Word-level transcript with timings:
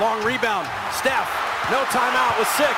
long 0.00 0.22
rebound. 0.24 0.66
Steph, 0.92 1.28
no 1.70 1.82
timeout 1.90 2.38
with 2.38 2.48
six. 2.56 2.70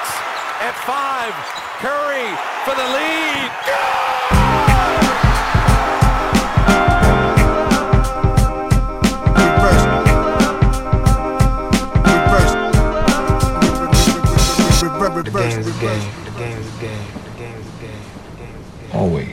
At 0.61 0.75
five, 0.85 1.33
Curry 1.81 2.29
for 2.65 2.75
the 2.75 2.85
lead. 2.93 3.51
The 15.21 15.31
game 15.31 15.61
is 15.61 15.67
a 15.67 15.81
game. 15.81 16.01
The 16.25 16.31
game 16.39 16.59
is 16.59 16.67
a 16.67 16.81
game. 16.81 17.07
The 17.25 17.39
game 17.39 17.55
is 17.55 17.67
a 17.67 17.81
game. 17.81 17.99
The 18.25 18.39
game 18.39 18.55
is 18.57 18.67
a 18.69 18.91
game. 18.91 18.95
Always, 18.95 18.95
always, 18.95 18.99
always. 19.03 19.30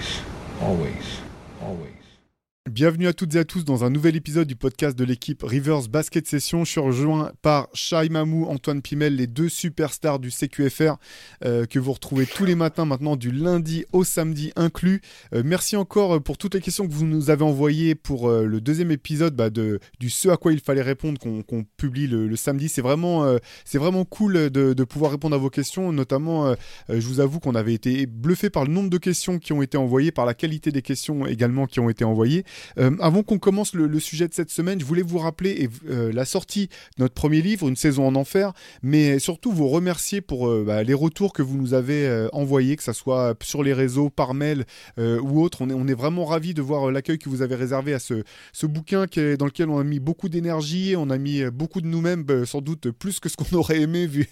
Bienvenue 2.78 3.08
à 3.08 3.14
toutes 3.14 3.34
et 3.34 3.40
à 3.40 3.44
tous 3.44 3.66
dans 3.66 3.84
un 3.84 3.90
nouvel 3.90 4.16
épisode 4.16 4.48
du 4.48 4.56
podcast 4.56 4.96
de 4.96 5.04
l'équipe 5.04 5.42
Rivers 5.42 5.90
Basket 5.90 6.28
Session. 6.28 6.64
Je 6.64 6.70
suis 6.70 6.80
rejoint 6.80 7.32
par 7.42 7.70
Shai 7.74 8.08
Mamou, 8.10 8.46
Antoine 8.46 8.84
Pimel, 8.84 9.16
les 9.16 9.26
deux 9.26 9.50
superstars 9.50 10.20
du 10.20 10.30
CQFR 10.30 10.98
euh, 11.44 11.66
que 11.66 11.80
vous 11.80 11.92
retrouvez 11.92 12.28
tous 12.28 12.46
les 12.46 12.54
matins 12.54 12.86
maintenant 12.86 13.16
du 13.16 13.32
lundi 13.32 13.84
au 13.94 14.04
samedi 14.04 14.54
inclus. 14.56 15.02
Euh, 15.34 15.42
merci 15.44 15.76
encore 15.76 16.22
pour 16.22 16.38
toutes 16.38 16.54
les 16.54 16.62
questions 16.62 16.88
que 16.88 16.94
vous 16.94 17.08
nous 17.08 17.32
avez 17.32 17.42
envoyées 17.42 17.96
pour 17.96 18.30
euh, 18.30 18.46
le 18.46 18.62
deuxième 18.62 18.92
épisode 18.92 19.36
bah, 19.36 19.50
de, 19.50 19.80
du 20.00 20.12
ce 20.12 20.30
à 20.30 20.38
quoi 20.38 20.54
il 20.54 20.60
fallait 20.60 20.84
répondre 20.84 21.20
qu'on 21.20 21.66
publie 21.78 22.06
le, 22.06 22.36
samedi. 22.36 22.70
C'est 22.70 22.84
vraiment, 22.84 23.24
euh, 23.26 23.38
vraiment 23.74 24.06
cool 24.06 24.52
de, 24.52 24.74
de 24.74 24.84
pouvoir 24.84 25.12
répondre 25.12 25.36
à 25.36 25.40
vos 25.40 25.50
questions. 25.50 25.92
Notamment, 25.92 26.46
euh, 26.46 26.56
euh, 26.92 27.00
je 27.00 27.08
vous 27.08 27.22
avoue 27.22 27.40
qu'on 27.40 27.56
avait 27.56 27.74
été 27.74 28.06
bluffé 28.06 28.52
par 28.52 28.66
le 28.66 28.72
nombre 28.72 28.92
de 28.92 29.00
questions 29.00 29.40
qui 29.40 29.52
ont 29.52 29.64
été 29.64 29.78
envoyées, 29.78 30.12
par 30.12 30.28
la 30.28 30.36
qualité 30.36 30.72
des 30.72 30.84
questions 30.84 31.26
également 31.26 31.66
qui 31.66 31.80
ont 31.80 31.90
été 31.90 32.06
envoyées. 32.06 32.44
Euh, 32.78 32.96
avant 33.00 33.24
qu'on 33.24 33.40
commence 33.40 33.74
le, 33.74 34.00
sujet 34.00 34.28
de 34.28 34.34
cette 34.34 34.52
semaine, 34.52 34.80
je 34.80 34.86
voulais 34.86 35.02
vous 35.02 35.18
rappeler 35.18 35.70
euh, 35.90 36.12
la 36.14 36.26
sortie 36.26 36.68
de 36.98 37.04
notre 37.04 37.14
premier 37.14 37.42
livre, 37.42 37.68
Une 37.68 37.76
saison 37.76 38.08
en 38.08 38.16
enfer, 38.16 38.54
mais 38.84 39.20
surtout 39.20 39.52
vous 39.52 39.68
remercier 39.68 40.22
pour 40.22 40.48
euh, 40.48 40.64
bah, 40.66 40.84
les 40.84 40.94
retours 40.94 41.34
que 41.34 41.42
vous 41.42 41.58
nous 41.58 41.74
avez 41.74 42.28
envoyés, 42.32 42.76
que 42.76 42.84
ce 42.84 42.94
soit 42.94 43.36
sur 43.44 43.64
les 43.64 43.74
réseaux, 43.74 44.10
par 44.10 44.34
mail 44.34 44.66
ou 44.98 45.42
autre. 45.42 45.62
On 45.62 45.88
est, 45.88 45.94
vraiment 45.94 46.26
ravis 46.26 46.54
de 46.54 46.62
voir 46.62 46.92
l'accueil 46.92 47.18
que 47.18 47.30
vous 47.30 47.42
avez 47.42 47.56
réservé 47.56 47.94
à 47.94 48.00
ce, 48.00 48.24
bouquin 48.66 49.06
dans 49.38 49.46
lequel 49.46 49.70
on 49.70 49.80
a 49.80 49.84
mis 49.84 50.00
beaucoup 50.00 50.30
d'énergie, 50.30 50.96
on 50.98 51.10
a 51.10 51.18
mis 51.18 51.44
beaucoup 51.50 51.82
de 51.82 51.88
nous-mêmes, 51.88 52.24
bah, 52.24 52.46
sans 52.46 52.62
doute 52.62 52.92
plus 52.92 53.20
que 53.20 53.30
ce 53.30 53.38
qu'on 53.38 53.56
aurait 53.58 53.82
aimé 53.82 54.06
vu, 54.06 54.28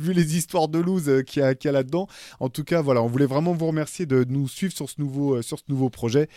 les 0.00 0.36
histoires 0.36 0.68
de 0.68 0.78
loose 0.78 1.10
qu'il 1.26 1.42
y 1.42 1.68
a, 1.68 1.72
là-dedans. 1.72 2.06
En 2.40 2.48
tout 2.48 2.64
cas, 2.64 2.80
voilà, 2.82 3.02
on 3.02 3.06
voulait 3.06 3.26
vraiment 3.26 3.52
vous 3.52 3.66
remercier 3.66 4.06
de 4.06 4.24
nous 4.28 4.48
suivre 4.48 4.72
sur 4.72 4.88
ce 4.88 5.00
nouveau, 5.00 5.90
projet. 5.90 6.28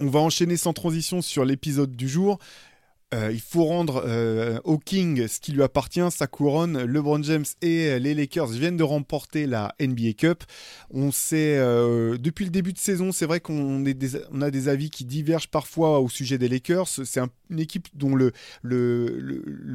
On 0.00 0.08
va 0.08 0.20
enchaîner 0.20 0.56
sans 0.56 0.72
transition 0.72 1.22
sur 1.22 1.44
l'épisode 1.44 1.96
du 1.96 2.08
jour. 2.08 2.38
Euh, 3.14 3.30
il 3.32 3.40
faut 3.40 3.64
rendre 3.64 4.02
euh, 4.04 4.58
au 4.64 4.78
King 4.78 5.28
ce 5.28 5.38
qui 5.38 5.52
lui 5.52 5.62
appartient, 5.62 6.10
sa 6.10 6.26
couronne. 6.26 6.82
LeBron 6.82 7.22
James 7.22 7.44
et 7.62 7.86
euh, 7.86 7.98
les 8.00 8.14
Lakers 8.14 8.48
viennent 8.48 8.76
de 8.76 8.82
remporter 8.82 9.46
la 9.46 9.76
NBA 9.80 10.14
Cup. 10.18 10.42
On 10.90 11.12
sait, 11.12 11.56
depuis 12.18 12.44
le 12.44 12.50
début 12.50 12.72
de 12.72 12.78
saison, 12.78 13.12
c'est 13.12 13.26
vrai 13.26 13.40
qu'on 13.40 13.84
a 13.84 14.50
des 14.50 14.68
avis 14.68 14.90
qui 14.90 15.04
divergent 15.04 15.48
parfois 15.48 16.00
au 16.00 16.08
sujet 16.08 16.38
des 16.38 16.48
Lakers. 16.48 16.88
C'est 16.88 17.20
un- 17.20 17.30
une 17.50 17.60
équipe 17.60 17.88
dont 17.94 18.14
le, 18.14 18.32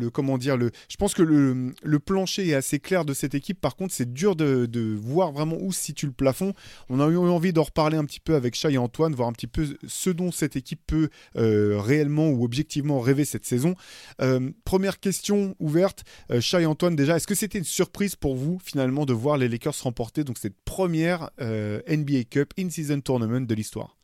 comment 0.10 0.38
dire, 0.38 0.58
je 0.90 0.98
pense 0.98 1.14
que 1.14 1.24
le, 1.24 2.00
plancher 2.00 2.50
est 2.50 2.54
assez 2.54 2.80
clair 2.80 3.06
de 3.06 3.14
cette 3.14 3.36
équipe. 3.36 3.62
Par 3.62 3.76
contre, 3.76 3.94
c'est 3.94 4.12
dur 4.12 4.36
de, 4.36 4.98
voir 5.02 5.32
vraiment 5.32 5.58
où 5.60 5.72
se 5.72 5.82
situe 5.82 6.08
le 6.08 6.12
plafond. 6.12 6.54
On 6.90 7.00
a 7.00 7.08
eu 7.08 7.18
envie 7.18 7.54
d'en 7.54 7.64
reparler 7.64 7.98
un 7.98 8.06
petit 8.06 8.20
peu 8.20 8.36
avec 8.36 8.56
Chai 8.56 8.74
et 8.74 8.78
Antoine, 8.78 9.14
voir 9.14 9.30
un 9.30 9.34
petit 9.34 9.48
peu 9.48 9.66
ce 9.88 10.10
dont 10.10 10.32
cette 10.32 10.56
équipe 10.56 10.82
peut 10.86 11.10
réellement 11.36 12.30
ou 12.30 12.44
objectivement 12.44 13.00
cette 13.26 13.46
saison. 13.46 13.76
Euh, 14.22 14.52
première 14.66 15.00
question 15.00 15.56
ouverte, 15.60 16.04
euh, 16.32 16.42
Chai 16.42 16.66
Antoine 16.66 16.96
déjà, 16.96 17.18
est-ce 17.18 17.28
que 17.28 17.36
c'était 17.36 17.58
une 17.58 17.64
surprise 17.64 18.16
pour 18.16 18.36
vous 18.36 18.60
finalement 18.64 19.06
de 19.06 19.14
voir 19.14 19.38
les 19.38 19.48
Lakers 19.48 19.76
remporter 19.84 20.24
donc 20.24 20.38
cette 20.38 20.60
première 20.66 21.30
euh, 21.40 21.82
NBA 21.88 22.24
Cup 22.30 22.54
in-season 22.58 23.02
tournament 23.02 23.46
de 23.46 23.56
l'histoire? 23.56 23.98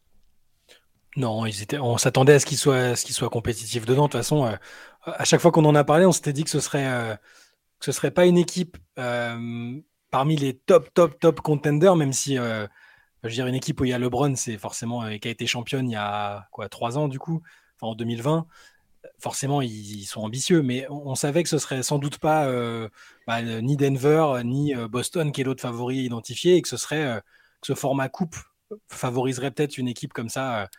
Non, 1.16 1.46
ils 1.46 1.64
étaient, 1.64 1.80
on 1.80 1.98
s'attendait 1.98 2.34
à 2.34 2.40
ce 2.40 2.46
qu'ils 2.46 2.58
soient, 2.58 2.94
qu'ils 2.94 3.16
soient 3.16 3.30
compétitifs 3.30 3.86
dedans. 3.86 4.04
De 4.04 4.12
toute 4.12 4.20
façon, 4.20 4.46
euh, 4.46 4.56
à 5.06 5.24
chaque 5.26 5.42
fois 5.42 5.52
qu'on 5.52 5.66
en 5.66 5.74
a 5.74 5.84
parlé, 5.84 6.06
on 6.06 6.12
s'était 6.12 6.34
dit 6.34 6.44
que 6.44 6.50
ce 6.50 6.60
serait, 6.60 7.18
que 7.80 7.86
ce 7.86 7.92
serait 7.92 8.12
pas 8.12 8.26
une 8.26 8.38
équipe 8.38 8.78
parmi 8.96 10.36
les 10.36 10.58
top, 10.58 10.94
top, 10.94 11.20
top 11.20 11.42
contenders, 11.42 11.96
même 11.96 12.14
si, 12.14 12.36
je 12.36 12.68
veux 13.24 13.30
dire, 13.30 13.48
une 13.48 13.56
équipe 13.56 13.82
où 13.82 13.86
il 13.86 13.90
y 13.90 13.94
a 13.94 14.00
LeBron, 14.00 14.36
c'est 14.36 14.58
forcément, 14.58 15.10
qui 15.18 15.28
a 15.28 15.32
été 15.32 15.48
championne 15.48 15.90
il 15.90 15.94
y 15.94 15.98
a 15.98 16.48
quoi, 16.52 16.70
trois 16.70 17.00
ans 17.00 17.08
du 17.08 17.18
coup, 17.18 17.42
en 17.82 17.96
2020. 17.96 18.46
Forcément, 19.20 19.62
ils, 19.62 20.06
sont 20.06 20.22
ambitieux, 20.22 20.62
mais 20.62 20.88
on, 20.90 21.16
savait 21.16 21.44
que 21.44 21.50
ce 21.50 21.58
serait 21.58 21.84
sans 21.84 22.00
doute 22.00 22.20
pas 22.20 22.48
euh, 22.48 22.90
bah, 23.26 23.42
ni 23.42 23.78
Denver 23.78 24.42
ni 24.44 24.76
euh, 24.76 24.88
Boston 24.88 25.32
qui 25.32 25.42
est 25.42 25.44
l'autre 25.44 25.62
favori 25.62 25.98
identifié, 25.98 26.56
et 26.56 26.62
que 26.62 26.70
ce 26.70 26.78
serait 26.78 27.04
euh, 27.04 27.20
que 27.62 27.68
ce 27.68 27.74
format 27.74 28.10
coupe 28.10 28.36
favoriserait 28.90 29.52
peut-être 29.52 29.78
une 29.78 29.88
équipe 29.88 30.14
comme 30.14 30.30
ça. 30.30 30.70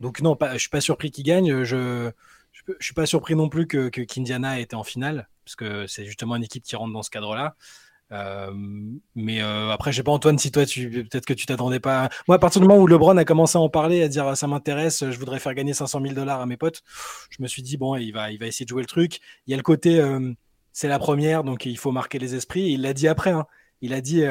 donc 0.00 0.20
non, 0.20 0.36
pas, 0.36 0.54
je 0.54 0.58
suis 0.58 0.68
pas 0.68 0.80
surpris 0.80 1.10
qu'ils 1.10 1.24
gagnent. 1.24 1.64
Je, 1.64 2.10
je, 2.52 2.72
je 2.78 2.84
suis 2.84 2.94
pas 2.94 3.06
surpris 3.06 3.34
non 3.34 3.48
plus 3.48 3.66
que, 3.66 3.88
que 3.88 4.02
qu'Indiana 4.02 4.58
ait 4.58 4.62
été 4.62 4.76
en 4.76 4.84
finale, 4.84 5.28
parce 5.44 5.56
que 5.56 5.86
c'est 5.86 6.04
justement 6.06 6.36
une 6.36 6.44
équipe 6.44 6.64
qui 6.64 6.76
rentre 6.76 6.92
dans 6.92 7.02
ce 7.02 7.10
cadre-là. 7.10 7.56
Euh, 8.10 8.50
mais 9.14 9.42
euh, 9.42 9.70
après, 9.70 9.92
je 9.92 9.98
sais 9.98 10.02
pas 10.02 10.12
Antoine, 10.12 10.38
si 10.38 10.50
toi, 10.50 10.64
tu 10.64 10.88
peut-être 10.90 11.26
que 11.26 11.34
tu 11.34 11.44
t'attendais 11.46 11.80
pas. 11.80 12.08
Moi, 12.26 12.36
à 12.36 12.38
partir 12.38 12.60
du 12.60 12.66
moment 12.66 12.80
où 12.80 12.86
LeBron 12.86 13.16
a 13.18 13.24
commencé 13.24 13.58
à 13.58 13.60
en 13.60 13.68
parler, 13.68 14.02
à 14.02 14.08
dire 14.08 14.26
ah, 14.26 14.34
ça 14.36 14.46
m'intéresse, 14.46 15.04
je 15.10 15.18
voudrais 15.18 15.38
faire 15.38 15.54
gagner 15.54 15.74
500 15.74 16.00
000 16.02 16.14
dollars 16.14 16.40
à 16.40 16.46
mes 16.46 16.56
potes, 16.56 16.82
je 17.30 17.42
me 17.42 17.46
suis 17.48 17.62
dit 17.62 17.76
bon, 17.76 17.96
il 17.96 18.12
va, 18.12 18.30
il 18.30 18.38
va 18.38 18.46
essayer 18.46 18.64
de 18.64 18.70
jouer 18.70 18.82
le 18.82 18.88
truc. 18.88 19.20
Il 19.46 19.50
y 19.50 19.54
a 19.54 19.56
le 19.58 19.62
côté, 19.62 20.00
euh, 20.00 20.32
c'est 20.72 20.88
la 20.88 20.98
première, 20.98 21.44
donc 21.44 21.66
il 21.66 21.76
faut 21.76 21.92
marquer 21.92 22.18
les 22.18 22.34
esprits. 22.34 22.68
Et 22.70 22.72
il 22.72 22.82
l'a 22.82 22.94
dit 22.94 23.08
après. 23.08 23.30
hein. 23.30 23.46
Il 23.82 23.92
a 23.92 24.00
dit. 24.00 24.24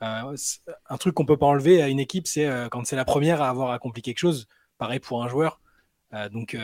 un 0.00 0.96
truc 0.98 1.14
qu'on 1.14 1.24
peut 1.26 1.36
pas 1.36 1.46
enlever 1.46 1.82
à 1.82 1.88
une 1.88 2.00
équipe, 2.00 2.26
c'est 2.26 2.48
quand 2.70 2.84
c'est 2.86 2.96
la 2.96 3.04
première 3.04 3.40
à 3.42 3.48
avoir 3.48 3.70
accompli 3.70 4.02
quelque 4.02 4.18
chose. 4.18 4.48
Pareil 4.78 4.98
pour 5.00 5.22
un 5.24 5.28
joueur. 5.28 5.60
Donc 6.32 6.56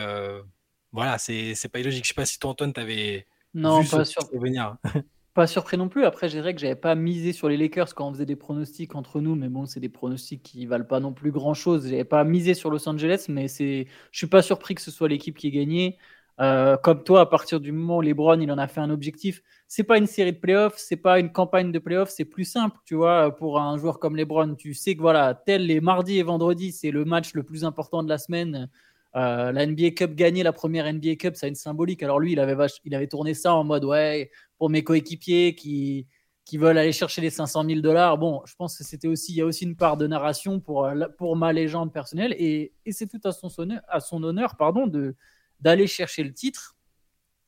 voilà, 0.91 1.17
c'est 1.17 1.69
pas 1.71 1.79
illogique. 1.79 2.03
Je 2.03 2.09
sais 2.09 2.13
pas 2.13 2.25
si 2.25 2.37
toi, 2.39 2.51
Antoine, 2.51 2.73
t'avais 2.73 3.25
Non, 3.53 3.79
vu 3.81 3.87
pas, 3.89 4.05
ce 4.05 4.11
sur- 4.11 4.21
ce 4.23 4.37
venir. 4.37 4.75
pas 5.39 5.47
surpris 5.47 5.77
non 5.77 5.87
plus. 5.87 6.03
Après, 6.03 6.27
je 6.27 6.35
dirais 6.35 6.53
que 6.53 6.59
j'avais 6.59 6.75
pas 6.75 6.95
misé 6.95 7.31
sur 7.31 7.47
les 7.47 7.55
Lakers 7.55 7.95
quand 7.95 8.09
on 8.09 8.13
faisait 8.13 8.25
des 8.25 8.35
pronostics 8.35 8.93
entre 8.93 9.21
nous, 9.21 9.35
mais 9.35 9.47
bon, 9.47 9.65
c'est 9.65 9.79
des 9.79 9.87
pronostics 9.87 10.43
qui 10.43 10.65
valent 10.65 10.83
pas 10.83 10.99
non 10.99 11.13
plus 11.13 11.31
grand 11.31 11.53
chose. 11.53 11.87
J'avais 11.87 12.03
pas 12.03 12.25
misé 12.25 12.53
sur 12.53 12.69
Los 12.69 12.89
Angeles, 12.89 13.27
mais 13.29 13.47
c'est, 13.47 13.87
je 14.11 14.17
suis 14.17 14.27
pas 14.27 14.41
surpris 14.41 14.75
que 14.75 14.81
ce 14.81 14.91
soit 14.91 15.07
l'équipe 15.07 15.37
qui 15.37 15.47
ait 15.47 15.51
gagné. 15.51 15.97
Euh, 16.41 16.75
comme 16.75 17.05
toi, 17.05 17.21
à 17.21 17.25
partir 17.25 17.61
du 17.61 17.71
moment 17.71 17.97
où 17.99 18.01
LeBron 18.01 18.37
il 18.41 18.51
en 18.51 18.57
a 18.57 18.67
fait 18.67 18.81
un 18.81 18.89
objectif, 18.89 19.41
c'est 19.69 19.83
pas 19.85 19.97
une 19.97 20.07
série 20.07 20.33
de 20.33 20.39
playoffs, 20.39 20.75
c'est 20.77 20.97
pas 20.97 21.19
une 21.21 21.31
campagne 21.31 21.71
de 21.71 21.79
playoffs, 21.79 22.09
c'est 22.09 22.25
plus 22.25 22.43
simple, 22.43 22.77
tu 22.83 22.95
vois, 22.95 23.33
pour 23.33 23.61
un 23.61 23.77
joueur 23.77 23.99
comme 23.99 24.17
LeBron. 24.17 24.55
Tu 24.55 24.73
sais 24.73 24.93
que 24.95 25.01
voilà, 25.01 25.35
tel 25.35 25.65
les 25.65 25.79
mardis 25.79 26.17
et 26.17 26.23
vendredis, 26.23 26.73
c'est 26.73 26.91
le 26.91 27.05
match 27.05 27.33
le 27.33 27.43
plus 27.43 27.63
important 27.63 28.03
de 28.03 28.09
la 28.09 28.17
semaine. 28.17 28.69
Euh, 29.15 29.51
la 29.51 29.65
NBA 29.65 29.91
Cup 29.91 30.13
gagner 30.13 30.43
la 30.43 30.53
première 30.53 30.91
NBA 30.91 31.15
Cup, 31.15 31.35
ça 31.35 31.47
a 31.47 31.49
une 31.49 31.55
symbolique. 31.55 32.03
Alors 32.03 32.19
lui, 32.19 32.33
il 32.33 32.39
avait, 32.39 32.67
il 32.85 32.95
avait 32.95 33.07
tourné 33.07 33.33
ça 33.33 33.55
en 33.55 33.63
mode 33.63 33.85
ouais, 33.85 34.29
pour 34.57 34.69
mes 34.69 34.83
coéquipiers 34.83 35.55
qui, 35.55 36.07
qui 36.45 36.57
veulent 36.57 36.77
aller 36.77 36.91
chercher 36.91 37.21
les 37.21 37.31
500 37.31 37.65
000 37.65 37.81
dollars. 37.81 38.17
Bon, 38.17 38.41
je 38.45 38.55
pense 38.55 38.77
que 38.77 38.83
c'était 38.83 39.07
aussi, 39.07 39.33
il 39.33 39.37
y 39.37 39.41
a 39.41 39.45
aussi 39.45 39.65
une 39.65 39.75
part 39.75 39.97
de 39.97 40.05
narration 40.05 40.59
pour, 40.59 40.85
euh, 40.85 41.07
pour 41.17 41.35
ma 41.35 41.53
légende 41.53 41.91
personnelle 41.91 42.35
et, 42.37 42.73
et 42.85 42.91
c'est 42.91 43.07
tout 43.07 43.21
à 43.23 43.31
son 43.31 43.49
honneur, 43.57 43.81
à 43.87 43.99
son 43.99 44.23
honneur 44.23 44.55
pardon, 44.57 44.85
de, 44.85 45.15
d'aller 45.59 45.87
chercher 45.87 46.23
le 46.23 46.33
titre, 46.33 46.75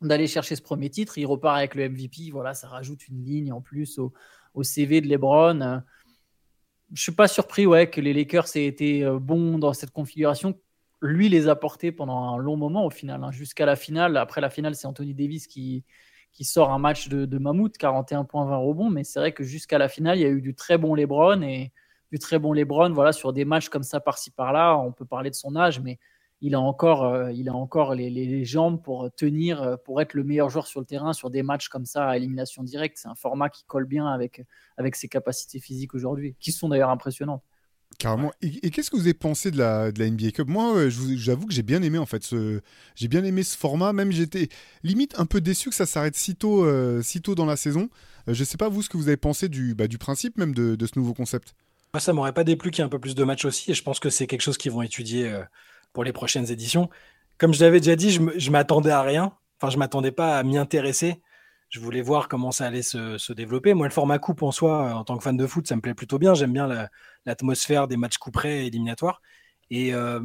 d'aller 0.01 0.27
chercher 0.27 0.55
ce 0.55 0.63
premier 0.63 0.89
titre. 0.89 1.19
Il 1.19 1.27
repart 1.27 1.57
avec 1.57 1.75
le 1.75 1.89
MVP. 1.89 2.31
Voilà, 2.31 2.55
ça 2.55 2.67
rajoute 2.67 3.07
une 3.07 3.23
ligne 3.23 3.53
en 3.53 3.61
plus 3.61 3.99
au, 3.99 4.13
au 4.55 4.63
CV 4.63 4.99
de 4.99 5.07
LeBron. 5.07 5.61
Euh, 5.61 5.77
Je 6.93 7.03
suis 7.03 7.11
pas 7.11 7.27
surpris 7.27 7.67
ouais, 7.67 7.87
que 7.87 8.01
les 8.01 8.13
Lakers 8.13 8.47
aient 8.55 8.65
été 8.65 9.07
bons 9.19 9.59
dans 9.59 9.73
cette 9.73 9.91
configuration. 9.91 10.59
Lui 11.01 11.29
les 11.29 11.47
a 11.47 11.55
portés 11.55 11.91
pendant 11.91 12.33
un 12.33 12.37
long 12.37 12.57
moment 12.57 12.85
au 12.85 12.91
final, 12.91 13.23
hein, 13.23 13.31
jusqu'à 13.31 13.65
la 13.65 13.75
finale. 13.75 14.17
Après 14.17 14.39
la 14.39 14.49
finale, 14.49 14.75
c'est 14.75 14.87
Anthony 14.87 15.15
Davis 15.15 15.47
qui, 15.47 15.83
sort 16.41 16.71
un 16.71 16.79
match 16.79 17.09
de, 17.09 17.25
de 17.25 17.37
mammouth, 17.39 17.77
41 17.77 18.23
points, 18.25 18.45
20 18.45 18.57
rebonds. 18.57 18.89
Mais 18.89 19.03
c'est 19.03 19.19
vrai 19.19 19.31
que 19.31 19.43
jusqu'à 19.43 19.77
la 19.79 19.89
finale, 19.89 20.19
il 20.19 20.21
y 20.21 20.25
a 20.25 20.29
eu 20.29 20.41
du 20.41 20.53
très 20.53 20.77
bon 20.77 20.93
LeBron 20.93 21.41
et 21.41 21.71
du 22.11 22.19
très 22.19 22.37
bon 22.37 22.53
LeBron. 22.53 22.91
Voilà, 22.93 23.13
sur 23.13 23.33
des 23.33 23.45
matchs 23.45 23.69
comme 23.69 23.83
ça, 23.83 23.99
par-ci 23.99 24.29
par-là, 24.31 24.77
on 24.77 24.91
peut 24.91 25.05
parler 25.05 25.31
de 25.31 25.35
son 25.35 25.55
âge, 25.55 25.79
mais 25.79 25.97
il 26.41 26.55
a 26.55 26.59
encore, 26.59 27.05
euh, 27.05 27.31
il 27.31 27.49
a 27.49 27.53
encore 27.53 27.95
les, 27.95 28.45
jambes 28.45 28.81
pour 28.81 29.11
tenir, 29.15 29.61
euh, 29.61 29.77
pour 29.77 30.01
être 30.01 30.13
le 30.13 30.23
meilleur 30.23 30.49
joueur 30.49 30.67
sur 30.67 30.79
le 30.79 30.85
terrain 30.85 31.13
sur 31.13 31.29
des 31.29 31.43
matchs 31.43 31.69
comme 31.69 31.85
ça 31.85 32.09
à 32.09 32.17
élimination 32.17 32.63
directe. 32.63 32.97
C'est 32.97 33.07
un 33.07 33.15
format 33.15 33.49
qui 33.49 33.63
colle 33.65 33.85
bien 33.85 34.07
avec 34.07 34.95
ses 34.95 35.07
capacités 35.07 35.59
physiques 35.59 35.95
aujourd'hui, 35.95 36.35
qui 36.39 36.51
sont 36.51 36.69
d'ailleurs 36.69 36.89
impressionnantes. 36.89 37.43
Carrément. 38.01 38.31
Et, 38.41 38.65
et 38.65 38.71
qu'est-ce 38.71 38.89
que 38.89 38.95
vous 38.95 39.03
avez 39.03 39.13
pensé 39.13 39.51
de 39.51 39.59
la, 39.59 39.91
de 39.91 39.99
la 39.99 40.09
NBA 40.09 40.31
Cup? 40.31 40.47
Moi, 40.47 40.75
euh, 40.75 40.89
j'avoue 40.89 41.45
que 41.45 41.53
j'ai 41.53 41.61
bien 41.61 41.83
aimé 41.83 41.99
en 41.99 42.07
fait. 42.07 42.23
Ce, 42.23 42.59
j'ai 42.95 43.07
bien 43.07 43.23
aimé 43.23 43.43
ce 43.43 43.55
format. 43.55 43.93
Même 43.93 44.11
j'étais 44.11 44.49
limite 44.81 45.13
un 45.19 45.27
peu 45.27 45.39
déçu 45.39 45.69
que 45.69 45.75
ça 45.75 45.85
s'arrête 45.85 46.15
si 46.15 46.35
tôt, 46.35 46.65
euh, 46.65 47.03
si 47.03 47.21
tôt 47.21 47.35
dans 47.35 47.45
la 47.45 47.55
saison. 47.55 47.89
Euh, 48.27 48.33
je 48.33 48.43
sais 48.43 48.57
pas 48.57 48.69
vous 48.69 48.81
ce 48.81 48.89
que 48.89 48.97
vous 48.97 49.07
avez 49.07 49.17
pensé 49.17 49.49
du, 49.49 49.75
bah, 49.75 49.87
du 49.87 49.99
principe 49.99 50.39
même 50.39 50.55
de, 50.55 50.75
de 50.75 50.85
ce 50.87 50.93
nouveau 50.97 51.13
concept? 51.13 51.53
Moi, 51.93 52.01
ça 52.01 52.11
m'aurait 52.11 52.33
pas 52.33 52.43
déplu 52.43 52.71
qu'il 52.71 52.79
y 52.79 52.81
ait 52.81 52.85
un 52.85 52.89
peu 52.89 52.99
plus 52.99 53.13
de 53.15 53.23
matchs 53.23 53.45
aussi, 53.45 53.69
et 53.71 53.73
je 53.75 53.83
pense 53.83 53.99
que 53.99 54.09
c'est 54.09 54.25
quelque 54.25 54.41
chose 54.41 54.57
qu'ils 54.57 54.71
vont 54.71 54.81
étudier 54.81 55.29
euh, 55.29 55.43
pour 55.93 56.03
les 56.03 56.13
prochaines 56.13 56.49
éditions. 56.49 56.89
Comme 57.37 57.53
je 57.53 57.63
l'avais 57.63 57.79
déjà 57.79 57.95
dit, 57.95 58.11
je 58.11 58.51
m'attendais 58.51 58.91
à 58.91 59.01
rien. 59.03 59.33
enfin, 59.59 59.69
je 59.71 59.77
m'attendais 59.77 60.11
pas 60.11 60.39
à 60.39 60.43
m'y 60.43 60.57
intéresser. 60.57 61.21
Je 61.71 61.79
voulais 61.79 62.01
voir 62.01 62.27
comment 62.27 62.51
ça 62.51 62.67
allait 62.67 62.81
se, 62.81 63.17
se, 63.17 63.31
développer. 63.31 63.73
Moi, 63.73 63.87
le 63.87 63.93
format 63.93 64.19
coupe 64.19 64.43
en 64.43 64.51
soi, 64.51 64.93
en 64.93 65.05
tant 65.05 65.17
que 65.17 65.23
fan 65.23 65.37
de 65.37 65.47
foot, 65.47 65.65
ça 65.65 65.77
me 65.77 65.81
plaît 65.81 65.93
plutôt 65.93 66.19
bien. 66.19 66.33
J'aime 66.33 66.51
bien 66.51 66.67
l'atmosphère 67.25 67.87
des 67.87 67.95
matchs 67.95 68.17
couperés 68.17 68.63
et 68.63 68.67
éliminatoires. 68.67 69.21
Et 69.69 69.93
euh, 69.93 70.19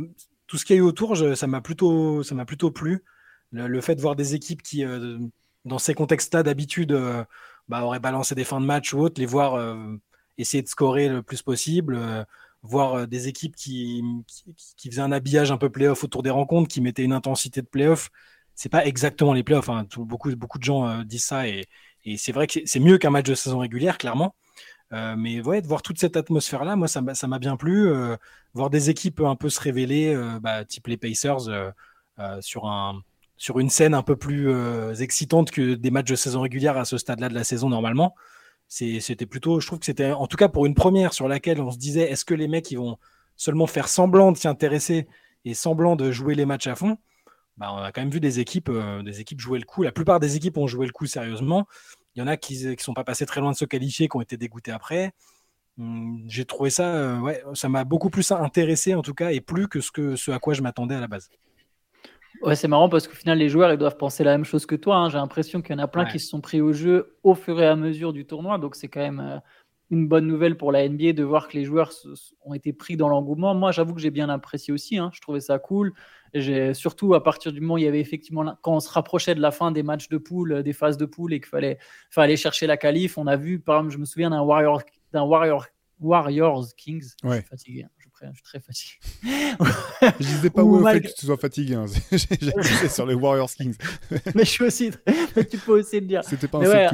tout 0.48 0.58
ce 0.58 0.64
qu'il 0.64 0.74
y 0.74 0.78
a 0.80 0.82
eu 0.82 0.84
autour, 0.84 1.16
ça 1.16 1.46
m'a 1.46 1.60
plutôt, 1.60 2.22
plu. 2.74 3.04
Le, 3.52 3.80
fait 3.80 3.94
de 3.94 4.00
voir 4.00 4.16
des 4.16 4.34
équipes 4.34 4.60
qui, 4.60 4.84
euh, 4.84 5.18
dans 5.64 5.78
ces 5.78 5.94
contextes-là, 5.94 6.42
d'habitude, 6.42 6.90
euh, 6.90 7.24
bah, 7.68 7.84
auraient 7.84 8.00
balancé 8.00 8.34
des 8.34 8.44
fins 8.44 8.60
de 8.60 8.66
match 8.66 8.92
ou 8.92 8.98
autres, 8.98 9.20
les 9.20 9.26
voir 9.26 9.76
essayer 10.38 10.64
de 10.64 10.68
scorer 10.68 11.08
le 11.08 11.22
plus 11.22 11.42
possible, 11.42 12.26
voir 12.62 13.06
des 13.06 13.28
équipes 13.28 13.54
qui, 13.54 14.02
qui, 14.26 14.44
qui, 14.76 14.90
faisaient 14.90 15.00
un 15.00 15.12
habillage 15.12 15.52
un 15.52 15.58
peu 15.58 15.70
playoff 15.70 16.02
autour 16.02 16.24
des 16.24 16.30
rencontres, 16.30 16.68
qui 16.68 16.80
mettaient 16.80 17.04
une 17.04 17.12
intensité 17.12 17.62
de 17.62 17.66
playoff 17.66 18.10
c'est 18.56 18.70
pas 18.70 18.84
exactement 18.86 19.34
les 19.34 19.44
playoffs. 19.44 19.68
Hein. 19.68 19.86
beaucoup, 19.98 20.32
de 20.32 20.64
gens 20.64 20.88
euh, 20.88 21.04
disent 21.04 21.26
ça 21.26 21.46
et, 21.46 21.66
c'est 22.16 22.32
vrai 22.32 22.46
que 22.46 22.60
c'est 22.64 22.80
mieux 22.80 22.98
qu'un 22.98 23.10
match 23.10 23.26
de 23.26 23.34
saison 23.34 23.58
régulière, 23.58 23.98
clairement. 23.98 24.34
Euh, 24.92 25.16
mais 25.18 25.40
ouais, 25.40 25.60
de 25.60 25.66
voir 25.66 25.82
toute 25.82 25.98
cette 25.98 26.16
atmosphère-là, 26.16 26.76
moi, 26.76 26.86
ça 26.86 27.00
m'a 27.00 27.38
bien 27.40 27.56
plu. 27.56 27.88
Euh, 27.88 28.16
voir 28.54 28.70
des 28.70 28.90
équipes 28.90 29.20
un 29.20 29.34
peu 29.34 29.50
se 29.50 29.60
révéler, 29.60 30.16
bah, 30.40 30.64
type 30.64 30.86
les 30.86 30.96
Pacers, 30.96 31.50
sur, 32.40 32.66
un, 32.66 33.02
sur 33.36 33.58
une 33.58 33.70
scène 33.70 33.92
un 33.92 34.02
peu 34.02 34.16
plus 34.16 34.48
excitante 35.00 35.50
que 35.50 35.74
des 35.74 35.90
matchs 35.90 36.10
de 36.10 36.14
saison 36.14 36.42
régulière 36.42 36.76
à 36.78 36.84
ce 36.84 36.96
stade-là 36.96 37.28
de 37.28 37.34
la 37.34 37.44
saison 37.44 37.68
normalement. 37.68 38.14
C'était 38.68 39.26
plutôt, 39.26 39.58
je 39.60 39.66
trouve 39.66 39.80
que 39.80 39.86
c'était, 39.86 40.12
en 40.12 40.28
tout 40.28 40.36
cas 40.36 40.48
pour 40.48 40.64
une 40.64 40.74
première 40.74 41.12
sur 41.12 41.26
laquelle 41.26 41.60
on 41.60 41.72
se 41.72 41.78
disait, 41.78 42.10
est-ce 42.10 42.24
que 42.24 42.34
les 42.34 42.48
mecs 42.48 42.72
vont 42.72 42.98
seulement 43.34 43.66
faire 43.66 43.88
semblant 43.88 44.30
de 44.30 44.36
s'y 44.36 44.48
intéresser 44.48 45.08
et 45.44 45.54
semblant 45.54 45.96
de 45.96 46.12
jouer 46.12 46.36
les 46.36 46.46
matchs 46.46 46.68
à 46.68 46.76
fond? 46.76 46.98
Bah, 47.56 47.72
on 47.72 47.78
a 47.78 47.92
quand 47.92 48.02
même 48.02 48.10
vu 48.10 48.20
des 48.20 48.40
équipes, 48.40 48.68
euh, 48.68 49.02
des 49.02 49.20
équipes 49.20 49.40
jouer 49.40 49.58
le 49.58 49.64
coup. 49.64 49.82
La 49.82 49.92
plupart 49.92 50.20
des 50.20 50.36
équipes 50.36 50.58
ont 50.58 50.66
joué 50.66 50.86
le 50.86 50.92
coup 50.92 51.06
sérieusement. 51.06 51.66
Il 52.14 52.20
y 52.20 52.22
en 52.22 52.26
a 52.26 52.36
qui 52.36 52.64
ne 52.66 52.74
sont 52.78 52.94
pas 52.94 53.04
passés 53.04 53.26
très 53.26 53.40
loin 53.40 53.52
de 53.52 53.56
se 53.56 53.64
qualifier, 53.64 54.08
qui 54.08 54.16
ont 54.16 54.20
été 54.20 54.36
dégoûtés 54.36 54.72
après. 54.72 55.12
Hum, 55.78 56.24
j'ai 56.26 56.44
trouvé 56.44 56.70
ça, 56.70 56.94
euh, 56.94 57.18
ouais, 57.20 57.42
ça 57.54 57.68
m'a 57.68 57.84
beaucoup 57.84 58.08
plus 58.10 58.30
intéressé 58.32 58.94
en 58.94 59.02
tout 59.02 59.12
cas, 59.12 59.30
et 59.30 59.40
plus 59.40 59.68
que 59.68 59.80
ce, 59.80 59.90
que, 59.90 60.16
ce 60.16 60.30
à 60.30 60.38
quoi 60.38 60.54
je 60.54 60.62
m'attendais 60.62 60.94
à 60.94 61.00
la 61.00 61.08
base. 61.08 61.28
Ouais, 62.42 62.54
c'est 62.54 62.68
marrant 62.68 62.88
parce 62.88 63.08
qu'au 63.08 63.14
final, 63.14 63.38
les 63.38 63.48
joueurs 63.48 63.72
ils 63.72 63.78
doivent 63.78 63.96
penser 63.96 64.24
la 64.24 64.32
même 64.32 64.44
chose 64.44 64.66
que 64.66 64.74
toi. 64.74 64.96
Hein. 64.96 65.08
J'ai 65.08 65.18
l'impression 65.18 65.62
qu'il 65.62 65.74
y 65.74 65.78
en 65.78 65.82
a 65.82 65.88
plein 65.88 66.04
qui 66.04 66.18
se 66.18 66.28
sont 66.28 66.40
pris 66.40 66.60
au 66.60 66.72
jeu 66.72 67.16
au 67.22 67.34
fur 67.34 67.60
et 67.60 67.66
à 67.66 67.76
mesure 67.76 68.12
du 68.12 68.26
tournoi. 68.26 68.58
Donc, 68.58 68.74
c'est 68.76 68.88
quand 68.88 69.00
même 69.00 69.20
euh, 69.20 69.38
une 69.90 70.08
bonne 70.08 70.26
nouvelle 70.26 70.56
pour 70.56 70.72
la 70.72 70.88
NBA 70.88 71.12
de 71.12 71.22
voir 71.22 71.48
que 71.48 71.56
les 71.56 71.64
joueurs 71.64 71.92
ont 72.44 72.54
été 72.54 72.72
pris 72.72 72.96
dans 72.96 73.08
l'engouement. 73.08 73.54
Moi, 73.54 73.70
j'avoue 73.70 73.94
que 73.94 74.00
j'ai 74.00 74.10
bien 74.10 74.28
apprécié 74.28 74.72
aussi. 74.72 74.98
Hein. 74.98 75.10
Je 75.14 75.20
trouvais 75.20 75.40
ça 75.40 75.58
cool. 75.58 75.92
Surtout 76.74 77.14
à 77.14 77.22
partir 77.22 77.52
du 77.52 77.60
moment 77.60 77.74
où 77.74 77.78
il 77.78 77.84
y 77.84 77.88
avait 77.88 78.00
effectivement 78.00 78.56
quand 78.62 78.74
on 78.74 78.80
se 78.80 78.90
rapprochait 78.90 79.34
de 79.34 79.40
la 79.40 79.50
fin 79.50 79.70
des 79.70 79.82
matchs 79.82 80.08
de 80.08 80.18
poule, 80.18 80.52
euh, 80.52 80.62
des 80.62 80.74
phases 80.74 80.98
de 80.98 81.06
poule 81.06 81.32
et 81.32 81.40
qu'il 81.40 81.48
fallait, 81.48 81.78
fallait 82.10 82.36
chercher 82.36 82.66
la 82.66 82.76
qualif, 82.76 83.16
on 83.16 83.26
a 83.26 83.36
vu 83.36 83.58
par 83.58 83.78
exemple, 83.78 83.94
je 83.94 83.98
me 83.98 84.04
souviens 84.04 84.28
d'un 84.28 84.42
Warrior, 84.42 84.82
d'un 85.12 85.22
Warrior, 85.22 85.66
Warriors 85.98 86.66
Kings. 86.76 87.12
Ouais. 87.22 87.36
Je 87.36 87.40
suis 87.40 87.48
fatigué, 87.48 87.82
hein. 87.84 87.90
je, 88.20 88.34
suis 88.34 88.42
très 88.42 88.60
fatigué. 88.60 88.98
je 90.20 90.26
disais 90.26 90.50
pas 90.50 90.62
où, 90.62 90.84
fait 90.86 91.00
que 91.00 91.08
tu 91.08 91.24
sois 91.24 91.38
fatigué. 91.38 91.74
Hein. 91.74 91.86
J'ai 92.12 92.88
sur 92.88 93.06
les 93.06 93.14
Warriors 93.14 93.50
Kings. 93.50 93.76
mais 94.34 94.44
je 94.44 94.50
suis 94.50 94.64
aussi, 94.64 94.90
mais 95.36 95.44
tu 95.44 95.56
peux 95.56 95.78
aussi 95.78 96.00
le 96.00 96.06
dire. 96.06 96.22
C'était 96.24 96.48
pas 96.48 96.58
un 96.58 96.68
ouais, 96.68 96.88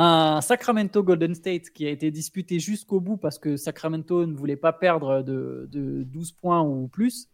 un 0.00 0.40
Sacramento 0.40 1.02
Golden 1.02 1.34
State 1.34 1.70
qui 1.70 1.84
a 1.84 1.90
été 1.90 2.12
disputé 2.12 2.60
jusqu'au 2.60 3.00
bout 3.00 3.16
parce 3.16 3.38
que 3.38 3.56
Sacramento 3.56 4.26
ne 4.26 4.34
voulait 4.34 4.56
pas 4.56 4.72
perdre 4.72 5.22
de, 5.22 5.68
de 5.72 6.04
12 6.04 6.32
points 6.32 6.62
ou 6.62 6.86
plus. 6.86 7.28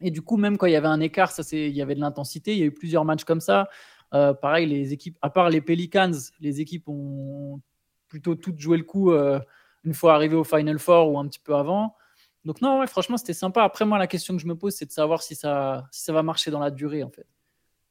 Et 0.00 0.12
du 0.12 0.22
coup, 0.22 0.36
même 0.36 0.56
quand 0.56 0.66
il 0.66 0.72
y 0.72 0.76
avait 0.76 0.86
un 0.86 1.00
écart, 1.00 1.32
ça, 1.32 1.42
il 1.52 1.74
y 1.74 1.82
avait 1.82 1.96
de 1.96 2.00
l'intensité. 2.00 2.52
Il 2.52 2.58
y 2.58 2.62
a 2.62 2.66
eu 2.66 2.72
plusieurs 2.72 3.04
matchs 3.04 3.24
comme 3.24 3.40
ça. 3.40 3.68
Euh, 4.14 4.34
pareil, 4.34 4.66
les 4.66 4.92
équipes, 4.92 5.18
à 5.20 5.30
part 5.30 5.50
les 5.50 5.60
Pelicans, 5.60 6.12
les 6.38 6.60
équipes 6.60 6.88
ont 6.88 7.60
plutôt 8.06 8.36
toutes 8.36 8.60
joué 8.60 8.76
le 8.76 8.84
coup 8.84 9.10
euh, 9.10 9.40
une 9.82 9.94
fois 9.94 10.14
arrivé 10.14 10.36
au 10.36 10.44
Final 10.44 10.78
Four 10.78 11.10
ou 11.10 11.18
un 11.18 11.26
petit 11.26 11.40
peu 11.40 11.56
avant. 11.56 11.96
Donc 12.44 12.62
non, 12.62 12.86
franchement, 12.86 13.16
c'était 13.16 13.32
sympa. 13.32 13.64
Après, 13.64 13.84
moi, 13.84 13.98
la 13.98 14.06
question 14.06 14.36
que 14.36 14.40
je 14.40 14.46
me 14.46 14.54
pose, 14.54 14.74
c'est 14.74 14.86
de 14.86 14.92
savoir 14.92 15.22
si 15.24 15.34
ça, 15.34 15.88
si 15.90 16.04
ça 16.04 16.12
va 16.12 16.22
marcher 16.22 16.52
dans 16.52 16.60
la 16.60 16.70
durée, 16.70 17.02
en 17.02 17.10
fait. 17.10 17.26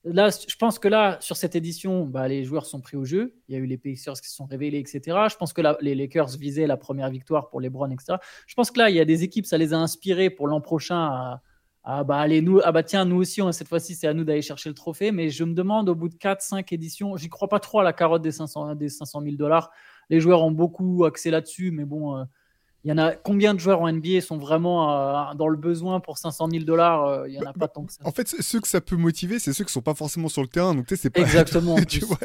Là, 0.06 0.30
je 0.30 0.56
pense 0.56 0.78
que 0.78 0.88
là, 0.88 1.18
sur 1.20 1.36
cette 1.36 1.56
édition, 1.56 2.06
bah, 2.06 2.28
les 2.28 2.44
joueurs 2.44 2.68
sont 2.68 2.80
pris 2.80 2.96
au 2.96 3.06
jeu. 3.06 3.36
Il 3.48 3.56
y 3.56 3.58
a 3.58 3.60
eu 3.60 3.66
les 3.66 3.78
Pacers 3.78 4.22
qui 4.22 4.30
se 4.30 4.36
sont 4.36 4.46
révélés, 4.46 4.78
etc. 4.78 5.02
Je 5.32 5.36
pense 5.36 5.52
que 5.52 5.62
les 5.82 5.96
Lakers 5.96 6.38
visaient 6.38 6.68
la 6.68 6.78
première 6.78 7.10
victoire 7.10 7.50
pour 7.50 7.60
les 7.60 7.70
Browns, 7.70 7.92
etc. 7.92 8.18
Je 8.46 8.54
pense 8.54 8.70
que 8.70 8.78
là, 8.78 8.92
il 8.92 8.96
y 8.96 9.00
a 9.00 9.06
des 9.06 9.24
équipes, 9.24 9.48
ça 9.48 9.58
les 9.58 9.74
a 9.74 9.78
inspirés 9.78 10.30
pour 10.30 10.48
l'an 10.48 10.62
prochain 10.62 10.98
à, 11.06 11.42
ah 11.88 12.04
bah 12.04 12.18
allez 12.18 12.42
nous 12.42 12.60
ah 12.64 12.72
bah 12.72 12.82
tiens 12.82 13.06
nous 13.06 13.18
aussi 13.18 13.42
cette 13.52 13.68
fois-ci 13.68 13.94
c'est 13.94 14.08
à 14.08 14.14
nous 14.16 14.24
d'aller 14.24 14.42
chercher 14.42 14.70
le 14.70 14.76
trophée 14.76 15.12
mais 15.12 15.30
je 15.30 15.44
me 15.44 15.54
demande 15.54 15.88
au 15.88 15.94
bout 15.94 16.10
de 16.10 16.16
4 16.16 16.42
5 16.42 16.74
éditions 16.74 17.16
j'y 17.16 17.30
crois 17.30 17.48
pas 17.48 17.60
trop 17.60 17.80
à 17.80 17.84
la 17.84 17.94
carotte 17.94 18.24
des 18.24 18.32
500 18.32 18.74
des 18.74 18.90
500 18.90 19.22
000 19.22 19.36
dollars 19.36 19.70
les 20.10 20.20
joueurs 20.20 20.42
ont 20.42 20.50
beaucoup 20.50 21.06
axé 21.06 21.30
là-dessus 21.30 21.70
mais 21.70 21.86
bon 21.86 22.18
euh, 22.18 22.24
il 22.86 22.90
y 22.90 22.92
en 22.92 23.00
a 23.00 23.14
combien 23.14 23.56
de 23.56 23.60
joueurs 23.60 23.82
en 23.82 23.92
NBA 23.92 24.22
sont 24.22 24.38
vraiment 24.38 25.32
euh, 25.32 25.34
dans 25.34 25.48
le 25.48 25.58
besoin 25.58 26.00
pour 26.00 26.20
500 26.20 26.50
000 26.52 26.66
dollars 26.66 27.06
euh, 27.06 27.28
Il 27.28 27.34
y 27.34 27.40
en 27.40 27.50
a 27.50 27.52
pas 27.52 27.68
tant 27.68 27.84
que 27.84 27.92
ça. 27.92 28.00
En 28.06 28.12
fait, 28.12 28.28
ceux 28.28 28.62
que 28.62 28.68
ça 28.68 28.80
peut 28.80 28.96
motiver, 28.96 29.40
c'est 29.40 29.54
ceux 29.54 29.66
qui 29.66 29.74
sont 29.74 29.82
pas 29.82 29.96
forcément 29.96 30.30
sur 30.30 30.44
le 30.44 30.48
terrain. 30.48 30.76
Donc, 30.76 30.86
tu 30.86 30.96
sais, 30.96 31.02
c'est 31.02 31.10
pas. 31.10 31.22
Exactement. 31.22 31.82
tu 31.88 32.02
vois, 32.02 32.20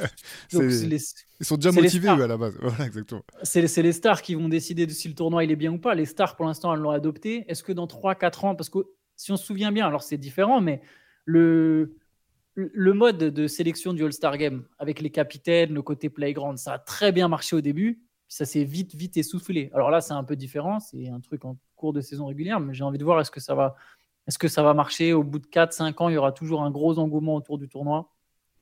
ils 0.52 1.00
sont 1.40 1.56
déjà 1.56 1.72
motivés 1.72 2.08
à 2.08 2.26
la 2.26 2.36
base. 2.36 2.54
Voilà, 2.60 2.84
exactement. 2.84 3.22
C'est 3.42 3.62
les 3.80 3.92
stars 3.92 4.20
qui 4.20 4.34
vont 4.34 4.50
décider 4.50 4.86
de 4.86 4.92
si 4.92 5.08
le 5.08 5.14
tournoi 5.14 5.44
il 5.44 5.50
est 5.50 5.56
bien 5.56 5.72
ou 5.72 5.78
pas. 5.78 5.94
Les 5.94 6.04
stars, 6.04 6.36
pour 6.36 6.44
l'instant, 6.44 6.74
elles 6.74 6.80
l'ont 6.80 6.90
adopté. 6.90 7.46
Est-ce 7.48 7.62
que 7.62 7.72
dans 7.72 7.86
3-4 7.86 8.44
ans, 8.44 8.54
parce 8.54 8.68
que 8.68 8.80
si 9.16 9.32
on 9.32 9.38
se 9.38 9.46
souvient 9.46 9.72
bien, 9.72 9.86
alors 9.86 10.02
c'est 10.02 10.18
différent, 10.18 10.60
mais 10.60 10.82
le, 11.24 11.96
le 12.54 12.92
mode 12.92 13.16
de 13.16 13.46
sélection 13.46 13.94
du 13.94 14.04
All-Star 14.04 14.36
Game 14.36 14.64
avec 14.78 15.00
les 15.00 15.10
capitaines, 15.10 15.72
le 15.72 15.80
côté 15.80 16.10
playground, 16.10 16.58
ça 16.58 16.74
a 16.74 16.78
très 16.78 17.12
bien 17.12 17.28
marché 17.28 17.56
au 17.56 17.62
début. 17.62 18.02
Ça 18.30 18.46
s'est 18.46 18.62
vite, 18.62 18.94
vite 18.94 19.16
essoufflé. 19.16 19.70
Alors 19.74 19.90
là, 19.90 20.00
c'est 20.00 20.14
un 20.14 20.22
peu 20.22 20.36
différent. 20.36 20.78
C'est 20.78 21.08
un 21.08 21.18
truc 21.18 21.44
en 21.44 21.56
cours 21.74 21.92
de 21.92 22.00
saison 22.00 22.26
régulière, 22.26 22.60
mais 22.60 22.72
j'ai 22.72 22.84
envie 22.84 22.96
de 22.96 23.04
voir 23.04 23.20
est-ce 23.20 23.30
que 23.30 23.40
ça 23.40 23.56
va, 23.56 23.74
est-ce 24.28 24.38
que 24.38 24.46
ça 24.46 24.62
va 24.62 24.72
marcher? 24.72 25.12
Au 25.12 25.24
bout 25.24 25.40
de 25.40 25.48
4-5 25.48 26.00
ans 26.00 26.08
Il 26.08 26.14
y 26.14 26.16
aura 26.16 26.30
toujours 26.30 26.62
un 26.62 26.70
gros 26.70 26.98
engouement 27.00 27.34
autour 27.34 27.58
du 27.58 27.68
tournoi. 27.68 28.08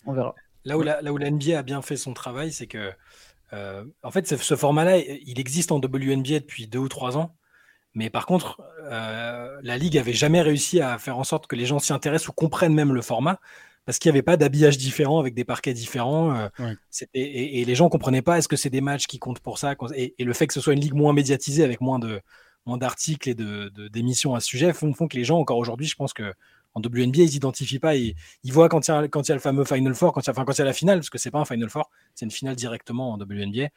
On 0.07 0.15
verra. 0.15 0.35
Là 0.65 0.79
où 0.79 0.83
là 0.83 1.13
où 1.13 1.19
la 1.19 1.31
NBA 1.31 1.59
a 1.59 1.63
bien 1.63 1.83
fait 1.83 1.99
son 1.99 2.15
travail, 2.15 2.51
c'est 2.51 2.67
que 2.67 2.93
euh, 3.53 3.85
en 4.03 4.11
fait, 4.11 4.27
ce 4.27 4.57
format-là, 4.57 4.99
il 4.99 5.39
existe 5.39 5.71
en 5.71 5.77
WNBA 5.77 6.41
depuis 6.41 6.67
deux 6.67 6.79
ou 6.79 6.89
trois 6.89 7.17
ans. 7.19 7.37
Mais 7.95 8.11
par 8.11 8.27
contre, 8.27 8.63
euh, 8.85 9.59
la 9.63 9.77
Ligue 9.77 9.99
avait 9.99 10.13
jamais 10.13 10.41
réussi 10.41 10.81
à 10.81 10.99
faire 10.99 11.19
en 11.19 11.25
sorte 11.25 11.47
que 11.47 11.57
les 11.57 11.67
gens 11.67 11.79
s'y 11.79 11.93
intéressent 11.93 12.29
ou 12.29 12.33
comprennent 12.33 12.75
même 12.75 12.95
le 12.95 13.03
format, 13.03 13.41
parce 13.89 13.99
qu'il 13.99 14.11
n'y 14.11 14.19
avait 14.19 14.23
pas 14.23 14.37
d'habillage 14.37 14.77
différent 14.77 15.19
avec 15.19 15.33
des 15.33 15.47
parquets 15.47 15.73
différents. 15.73 16.51
Euh, 16.61 16.75
et, 17.15 17.65
les 17.65 17.75
gens 17.75 17.87
ne 17.87 17.89
comprenaient 17.89 18.21
pas 18.21 18.37
est-ce 18.37 18.47
que 18.47 18.55
c'est 18.55 18.69
des 18.69 18.83
matchs 18.83 19.07
qui 19.07 19.19
comptent 19.19 19.41
pour 19.41 19.57
ça 19.57 19.77
et, 19.97 20.15
le 20.19 20.33
fait 20.35 20.47
que 20.47 20.53
ce 20.53 20.61
soit 20.61 20.75
une 20.75 20.81
ligue 20.81 20.93
moins 20.93 21.15
médiatisée 21.15 21.65
avec 21.65 21.81
moins 21.81 21.99
de 21.99 22.21
moins 22.67 22.77
d'articles 22.77 23.31
et 23.31 23.35
de, 23.35 23.73
d'émissions 23.89 24.35
à 24.35 24.41
ce 24.41 24.47
sujet 24.47 24.75
font, 24.75 24.93
font, 24.93 25.09
que 25.09 25.17
les 25.17 25.25
gens 25.25 25.39
encore 25.39 25.57
aujourd'hui, 25.57 25.87
je 25.87 25.97
pense 25.97 26.13
que 26.13 26.35
en 26.75 26.83
WNBA, 26.83 27.23
ils 27.23 27.31
n'identifient 27.31 27.79
pas, 27.79 27.97
ils, 27.97 28.15
ils 28.45 28.53
voient 28.53 28.69
quand 28.69 28.87
il, 28.89 28.91
y 28.91 28.95
a, 28.95 29.09
quand 29.09 29.27
il 29.27 29.29
y 29.31 29.33
a 29.33 29.37
le 29.37 29.41
fameux 29.41 29.65
Final 29.65 29.95
Four, 29.95 30.13
quand 30.13 30.21
il 30.21 30.27
y 30.27 30.29
a, 30.29 30.33
enfin, 30.33 30.45
quand 30.45 30.53
il 30.53 30.59
y 30.59 30.61
a 30.61 30.67
la 30.67 30.75
finale, 30.75 30.99
parce 30.99 31.09
que 31.09 31.17
c'est 31.17 31.31
pas 31.31 31.39
un 31.39 31.47
Final 31.47 31.71
Four, 31.71 31.89
c'est 32.15 32.27
une 32.27 32.31
finale 32.31 32.57
directement 32.57 33.13
en 33.13 33.19
WNBA. 33.19 33.69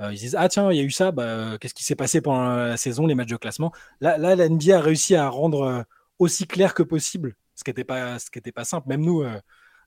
Euh, 0.00 0.12
ils 0.12 0.18
disent 0.18 0.34
Ah, 0.36 0.48
tiens, 0.48 0.72
il 0.72 0.76
y 0.76 0.80
a 0.80 0.82
eu 0.82 0.90
ça, 0.90 1.12
bah, 1.12 1.56
qu'est-ce 1.60 1.72
qui 1.72 1.84
s'est 1.84 1.94
passé 1.94 2.20
pendant 2.20 2.48
la 2.48 2.76
saison, 2.76 3.06
les 3.06 3.14
matchs 3.14 3.28
de 3.28 3.36
classement? 3.36 3.70
Là, 4.00 4.18
là 4.18 4.34
la 4.34 4.48
NBA 4.48 4.76
a 4.76 4.80
réussi 4.80 5.14
à 5.14 5.28
rendre 5.28 5.62
euh, 5.62 5.82
aussi 6.18 6.48
clair 6.48 6.74
que 6.74 6.82
possible, 6.82 7.36
ce 7.56 7.64
qui 7.64 7.70
n'était 7.70 7.84
pas, 7.84 8.18
ce 8.20 8.30
qui 8.30 8.38
était 8.38 8.52
pas 8.52 8.64
simple. 8.64 8.88
Même 8.88 9.00
nous, 9.00 9.22
euh, 9.22 9.40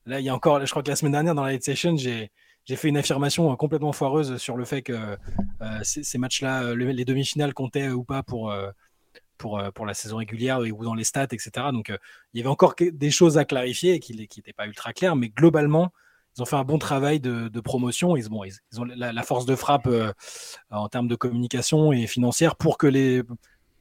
là, 0.06 0.20
il 0.20 0.26
y 0.26 0.30
a 0.30 0.36
encore, 0.36 0.66
je 0.66 0.70
crois 0.70 0.84
que 0.84 0.90
la 0.90 0.98
semaine 0.98 1.14
dernière, 1.14 1.36
dans 1.36 1.44
la 1.44 1.54
Late 1.54 1.64
Session, 1.64 1.96
j'ai. 1.96 2.32
J'ai 2.66 2.76
fait 2.76 2.90
une 2.90 2.98
affirmation 2.98 3.56
complètement 3.56 3.94
foireuse 3.94 4.38
sur 4.38 4.56
le 4.56 4.64
fait 4.64 4.84
que 4.84 5.18
ces, 5.82 6.18
matchs-là, 6.20 6.76
les 6.76 7.06
demi-finales 7.06 7.56
comptaient 7.56 7.90
ou 7.90 8.04
pas 8.04 8.22
pour, 8.22 8.54
pour, 9.40 9.64
pour 9.74 9.86
la 9.88 9.96
saison 9.96 10.18
régulière 10.18 10.60
ou 10.60 10.84
dans 10.84 10.94
les 10.94 11.06
stats, 11.06 11.24
etc. 11.24 11.50
Donc 11.74 11.90
il 11.90 12.38
y 12.38 12.42
avait 12.42 12.50
encore 12.50 12.76
des 12.78 13.10
choses 13.10 13.40
à 13.40 13.46
clarifier 13.46 14.00
qui 14.00 14.16
n'étaient 14.16 14.54
pas 14.54 14.68
ultra 14.68 14.94
claires, 14.94 15.16
mais 15.16 15.30
globalement, 15.30 15.92
ils 16.38 16.42
ont 16.42 16.46
fait 16.46 16.56
un 16.56 16.64
bon 16.64 16.78
travail 16.78 17.20
de, 17.20 17.60
promotion. 17.60 18.16
Ils, 18.16 18.30
bon, 18.30 18.44
ils, 18.44 18.80
ont 18.80 18.86
la, 18.86 19.24
force 19.24 19.46
de 19.46 19.56
frappe 19.56 19.88
euh, 19.88 20.14
en 20.70 20.88
termes 20.88 21.08
de 21.08 21.16
communication 21.16 21.92
et 21.92 22.08
financière 22.08 22.56
pour 22.56 22.78
que 22.78 22.88
les 22.88 23.24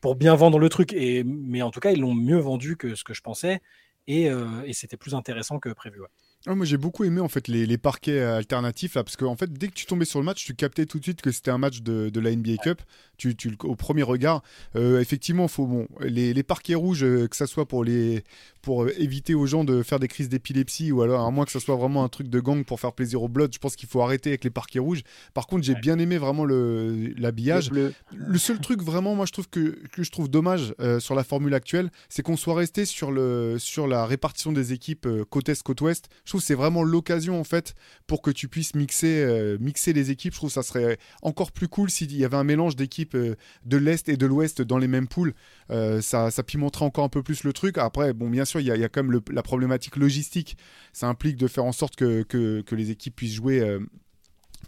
pour 0.01 0.15
bien 0.15 0.35
vendre 0.35 0.59
le 0.59 0.69
truc. 0.69 0.93
Et, 0.93 1.25
mais 1.25 1.63
en 1.63 1.71
tout 1.71 1.81
cas, 1.81 1.91
ils 1.91 2.01
l'ont 2.01 2.15
mieux 2.15 2.39
vendu 2.39 2.77
que 2.77 2.95
ce 2.95 3.05
que 3.05 3.15
je 3.15 3.21
pensais 3.21 3.61
et, 4.09 4.31
euh, 4.31 4.63
et 4.65 4.73
c'était 4.73 4.97
plus 4.97 5.15
intéressant 5.15 5.59
que 5.59 5.69
prévu. 5.69 6.01
Ah, 6.47 6.55
moi 6.55 6.65
j'ai 6.65 6.77
beaucoup 6.77 7.05
aimé 7.05 7.21
en 7.21 7.29
fait 7.29 7.49
les, 7.49 7.67
les 7.67 7.79
parquets 7.79 8.21
alternatifs 8.21 8.95
là, 8.95 9.03
parce 9.03 9.17
que 9.17 9.25
en 9.25 9.37
fait 9.37 9.53
dès 9.53 9.69
que 9.69 9.75
tu 9.75 9.87
tombais 9.87 10.05
sur 10.05 10.21
le 10.21 10.25
match 10.25 10.45
tu 10.45 10.55
captais 10.55 10.87
tout 10.87 10.99
de 10.99 11.05
suite 11.05 11.21
que 11.21 11.33
c'était 11.33 11.51
un 11.51 11.59
match 11.59 11.83
de, 11.83 12.11
de 12.11 12.21
la 12.21 12.35
NBA 12.35 12.59
Cup 12.63 12.81
tu, 13.19 13.37
tu, 13.37 13.55
au 13.65 13.75
premier 13.75 14.03
regard. 14.03 14.43
Euh, 14.77 15.01
effectivement, 15.01 15.49
faut 15.49 15.67
bon, 15.67 15.87
les, 16.01 16.33
les 16.33 16.43
parquets 16.43 16.75
rouges, 16.75 17.05
euh, 17.05 17.29
que 17.29 17.37
ça 17.37 17.47
soit 17.47 17.67
pour 17.67 17.85
les 17.85 18.25
pour 18.63 18.85
euh, 18.85 18.93
éviter 18.99 19.35
aux 19.35 19.47
gens 19.47 19.65
de 19.65 19.83
faire 19.83 19.99
des 19.99 20.09
crises 20.09 20.29
d'épilepsie 20.29 20.93
ou 20.93 21.03
alors 21.03 21.27
à 21.27 21.31
moins 21.31 21.45
que 21.45 21.53
ça 21.53 21.61
soit 21.61 21.77
vraiment 21.77 22.05
un 22.05 22.09
truc 22.09 22.29
de 22.29 22.41
gang 22.41 22.65
pour 22.65 22.81
faire 22.81 22.93
plaisir 22.93 23.23
aux 23.23 23.29
Bloods, 23.29 23.49
je 23.53 23.59
pense 23.59 23.77
qu'il 23.77 23.89
faut 23.89 24.03
arrêter 24.03 24.31
avec 24.31 24.45
les 24.45 24.51
parquets 24.51 24.79
rouges. 24.79 25.03
Par 25.35 25.47
contre, 25.47 25.65
j'ai 25.65 25.75
bien 25.75 25.99
aimé 25.99 26.19
vraiment 26.19 26.45
le 26.45 27.13
l'habillage. 27.17 27.71
Le 27.71 27.71
bleu. 27.71 27.95
Le 28.13 28.39
seul 28.39 28.61
truc 28.61 28.83
vraiment, 28.83 29.15
moi 29.15 29.27
je 29.27 29.33
trouve 29.33 29.49
que, 29.49 29.79
que 29.93 30.03
je 30.03 30.11
trouve 30.11 30.29
dommage 30.29 30.75
euh, 30.81 31.01
sur 31.01 31.15
la 31.15 31.25
formule 31.25 31.55
actuelle, 31.55 31.91
c'est 32.09 32.23
qu'on 32.23 32.37
soit 32.37 32.55
resté 32.55 32.85
sur 32.85 33.11
le 33.11 33.57
sur 33.59 33.87
la 33.87 34.07
répartition 34.07 34.53
des 34.53 34.73
équipes 34.73 35.07
euh, 35.07 35.25
côte 35.25 35.49
est 35.49 35.63
côte 35.63 35.81
ouest. 35.81 36.09
Je 36.25 36.31
trouve 36.31 36.41
que 36.41 36.47
c'est 36.47 36.55
vraiment 36.55 36.83
l'occasion 36.83 37.41
en 37.41 37.45
fait 37.45 37.75
pour 38.07 38.23
que 38.23 38.31
tu 38.31 38.49
puisses 38.49 38.75
mixer 38.75 39.23
euh, 39.23 39.57
mixer 39.61 39.93
les 39.93 40.11
équipes. 40.11 40.33
Je 40.33 40.39
trouve 40.39 40.51
que 40.51 40.55
ça 40.55 40.63
serait 40.63 40.99
encore 41.23 41.53
plus 41.53 41.69
cool 41.69 41.91
s'il 41.91 42.15
y 42.17 42.25
avait 42.25 42.37
un 42.37 42.45
mélange 42.45 42.77
d'équipes 42.77 43.08
euh, 43.15 43.37
de 43.65 43.77
l'est 43.77 44.09
et 44.09 44.17
de 44.17 44.27
l'ouest 44.27 44.63
dans 44.63 44.79
les 44.79 44.89
mêmes 44.89 45.09
poules. 45.09 45.35
Euh, 45.71 46.01
ça 46.01 46.31
ça 46.31 46.43
pimenterait 46.43 46.85
encore 46.85 47.05
un 47.05 47.09
peu 47.09 47.23
plus 47.23 47.45
le 47.45 47.53
truc. 47.53 47.79
Après, 47.79 48.13
bon, 48.13 48.29
bien 48.31 48.45
sûr, 48.45 48.61
il 48.61 48.67
y 48.67 48.71
a, 48.73 48.89
quand 48.89 49.03
même 49.03 49.21
la 49.31 49.43
problématique 49.43 49.97
logistique. 49.97 50.57
Ça 50.93 51.09
implique 51.09 51.37
de 51.37 51.47
faire 51.49 51.65
en 51.65 51.73
sorte 51.73 51.97
que 51.97 52.23
que, 52.23 52.75
les 52.75 52.91
équipes 52.91 53.17
puissent 53.17 53.35
jouer 53.35 53.61
euh, 53.61 53.81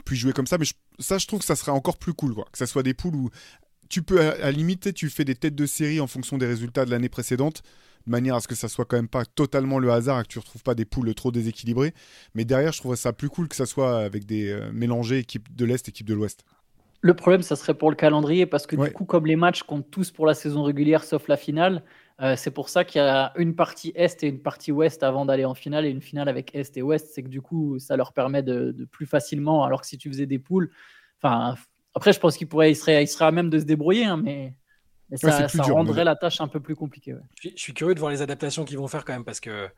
puissent 0.04 0.20
jouer 0.20 0.32
comme 0.32 0.46
ça. 0.46 0.58
Mais 0.58 0.64
je- 0.64 0.74
ça, 0.98 1.18
je 1.18 1.26
trouve 1.26 1.40
que 1.40 1.46
ça 1.46 1.56
serait 1.56 1.72
encore 1.72 1.98
plus 1.98 2.12
cool, 2.14 2.34
quoi. 2.34 2.46
Que 2.52 2.58
ça 2.58 2.66
soit 2.66 2.82
des 2.82 2.94
poules 2.94 3.16
où 3.16 3.30
tu 3.88 4.02
peux, 4.02 4.20
à, 4.20 4.30
à 4.44 4.50
limite, 4.50 4.94
tu 4.94 5.08
fais 5.10 5.24
des 5.24 5.34
têtes 5.34 5.54
de 5.56 5.66
série 5.66 6.00
en 6.00 6.06
fonction 6.06 6.38
des 6.38 6.46
résultats 6.46 6.84
de 6.84 6.90
l'année 6.90 7.08
précédente, 7.08 7.62
de 8.06 8.10
manière 8.10 8.36
à 8.36 8.40
ce 8.40 8.48
que 8.48 8.54
ça 8.54 8.68
soit 8.68 8.84
quand 8.84 8.96
même 8.96 9.08
pas 9.08 9.24
totalement 9.24 9.78
le 9.78 9.90
hasard 9.90 10.20
et 10.20 10.22
que 10.22 10.28
tu 10.28 10.38
retrouves 10.38 10.62
pas 10.62 10.74
des 10.74 10.84
poules 10.84 11.12
trop 11.14 11.32
déséquilibrées. 11.32 11.92
Mais 12.34 12.44
derrière, 12.44 12.72
je 12.72 12.78
trouverais 12.78 12.96
ça 12.96 13.12
plus 13.12 13.28
cool 13.28 13.48
que 13.48 13.56
ça 13.56 13.66
soit 13.66 13.98
avec 14.00 14.26
des 14.26 14.58
mélangés 14.72 15.18
équipe 15.18 15.54
de 15.54 15.64
l'Est, 15.64 15.88
équipe 15.88 16.06
de 16.06 16.14
l'Ouest. 16.14 16.44
Le 17.02 17.14
problème, 17.14 17.42
ça 17.42 17.56
serait 17.56 17.74
pour 17.74 17.90
le 17.90 17.96
calendrier, 17.96 18.44
parce 18.46 18.66
que 18.66 18.76
Ouais. 18.76 18.88
du 18.88 18.92
coup, 18.94 19.04
comme 19.04 19.26
les 19.26 19.36
matchs 19.36 19.62
comptent 19.62 19.90
tous 19.90 20.10
pour 20.10 20.26
la 20.26 20.34
saison 20.34 20.62
régulière, 20.62 21.02
sauf 21.04 21.28
la 21.28 21.36
finale, 21.38 21.82
euh, 22.20 22.36
c'est 22.36 22.50
pour 22.50 22.68
ça 22.68 22.84
qu'il 22.84 23.00
y 23.00 23.04
a 23.04 23.32
une 23.36 23.54
partie 23.56 23.92
Est 23.94 24.22
et 24.22 24.28
une 24.28 24.40
partie 24.42 24.70
Ouest 24.70 25.02
avant 25.02 25.24
d'aller 25.24 25.46
en 25.46 25.54
finale, 25.54 25.86
et 25.86 25.88
une 25.90 26.02
finale 26.02 26.28
avec 26.28 26.54
Est 26.54 26.76
et 26.76 26.82
Ouest, 26.82 27.08
c'est 27.14 27.22
que 27.22 27.28
du 27.28 27.40
coup, 27.40 27.78
ça 27.78 27.96
leur 27.96 28.12
permet 28.12 28.42
de, 28.42 28.72
de 28.72 28.84
plus 28.84 29.06
facilement, 29.06 29.64
alors 29.64 29.80
que 29.80 29.86
si 29.86 29.96
tu 29.96 30.10
faisais 30.10 30.26
des 30.26 30.38
poules, 30.38 30.70
enfin, 31.22 31.54
après, 31.94 32.12
je 32.12 32.20
pense 32.20 32.36
qu'il 32.36 32.48
pourrait, 32.48 32.70
il 32.70 32.76
serait, 32.76 33.02
il 33.02 33.08
serait 33.08 33.24
à 33.24 33.30
même 33.32 33.48
de 33.48 33.58
se 33.58 33.64
débrouiller, 33.64 34.04
hein, 34.04 34.18
mais, 34.18 34.52
mais 35.08 35.24
Ouais, 35.24 35.30
ça, 35.30 35.46
dur, 35.46 35.74
rendrait 35.74 35.96
mais- 36.00 36.04
la 36.04 36.16
tâche 36.16 36.40
un 36.42 36.48
peu 36.48 36.60
plus 36.60 36.76
compliquée. 36.76 37.14
ouais. 37.14 37.20
Je 37.36 37.40
suis- 37.48 37.56
je 37.56 37.62
suis 37.62 37.72
curieux 37.74 37.94
de 37.94 38.00
voir 38.00 38.12
les 38.12 38.20
adaptations 38.20 38.66
qu'ils 38.66 38.76
vont 38.78 38.88
faire 38.88 39.06
quand 39.06 39.14
même 39.14 39.24
parce 39.24 39.40
que 39.40 39.68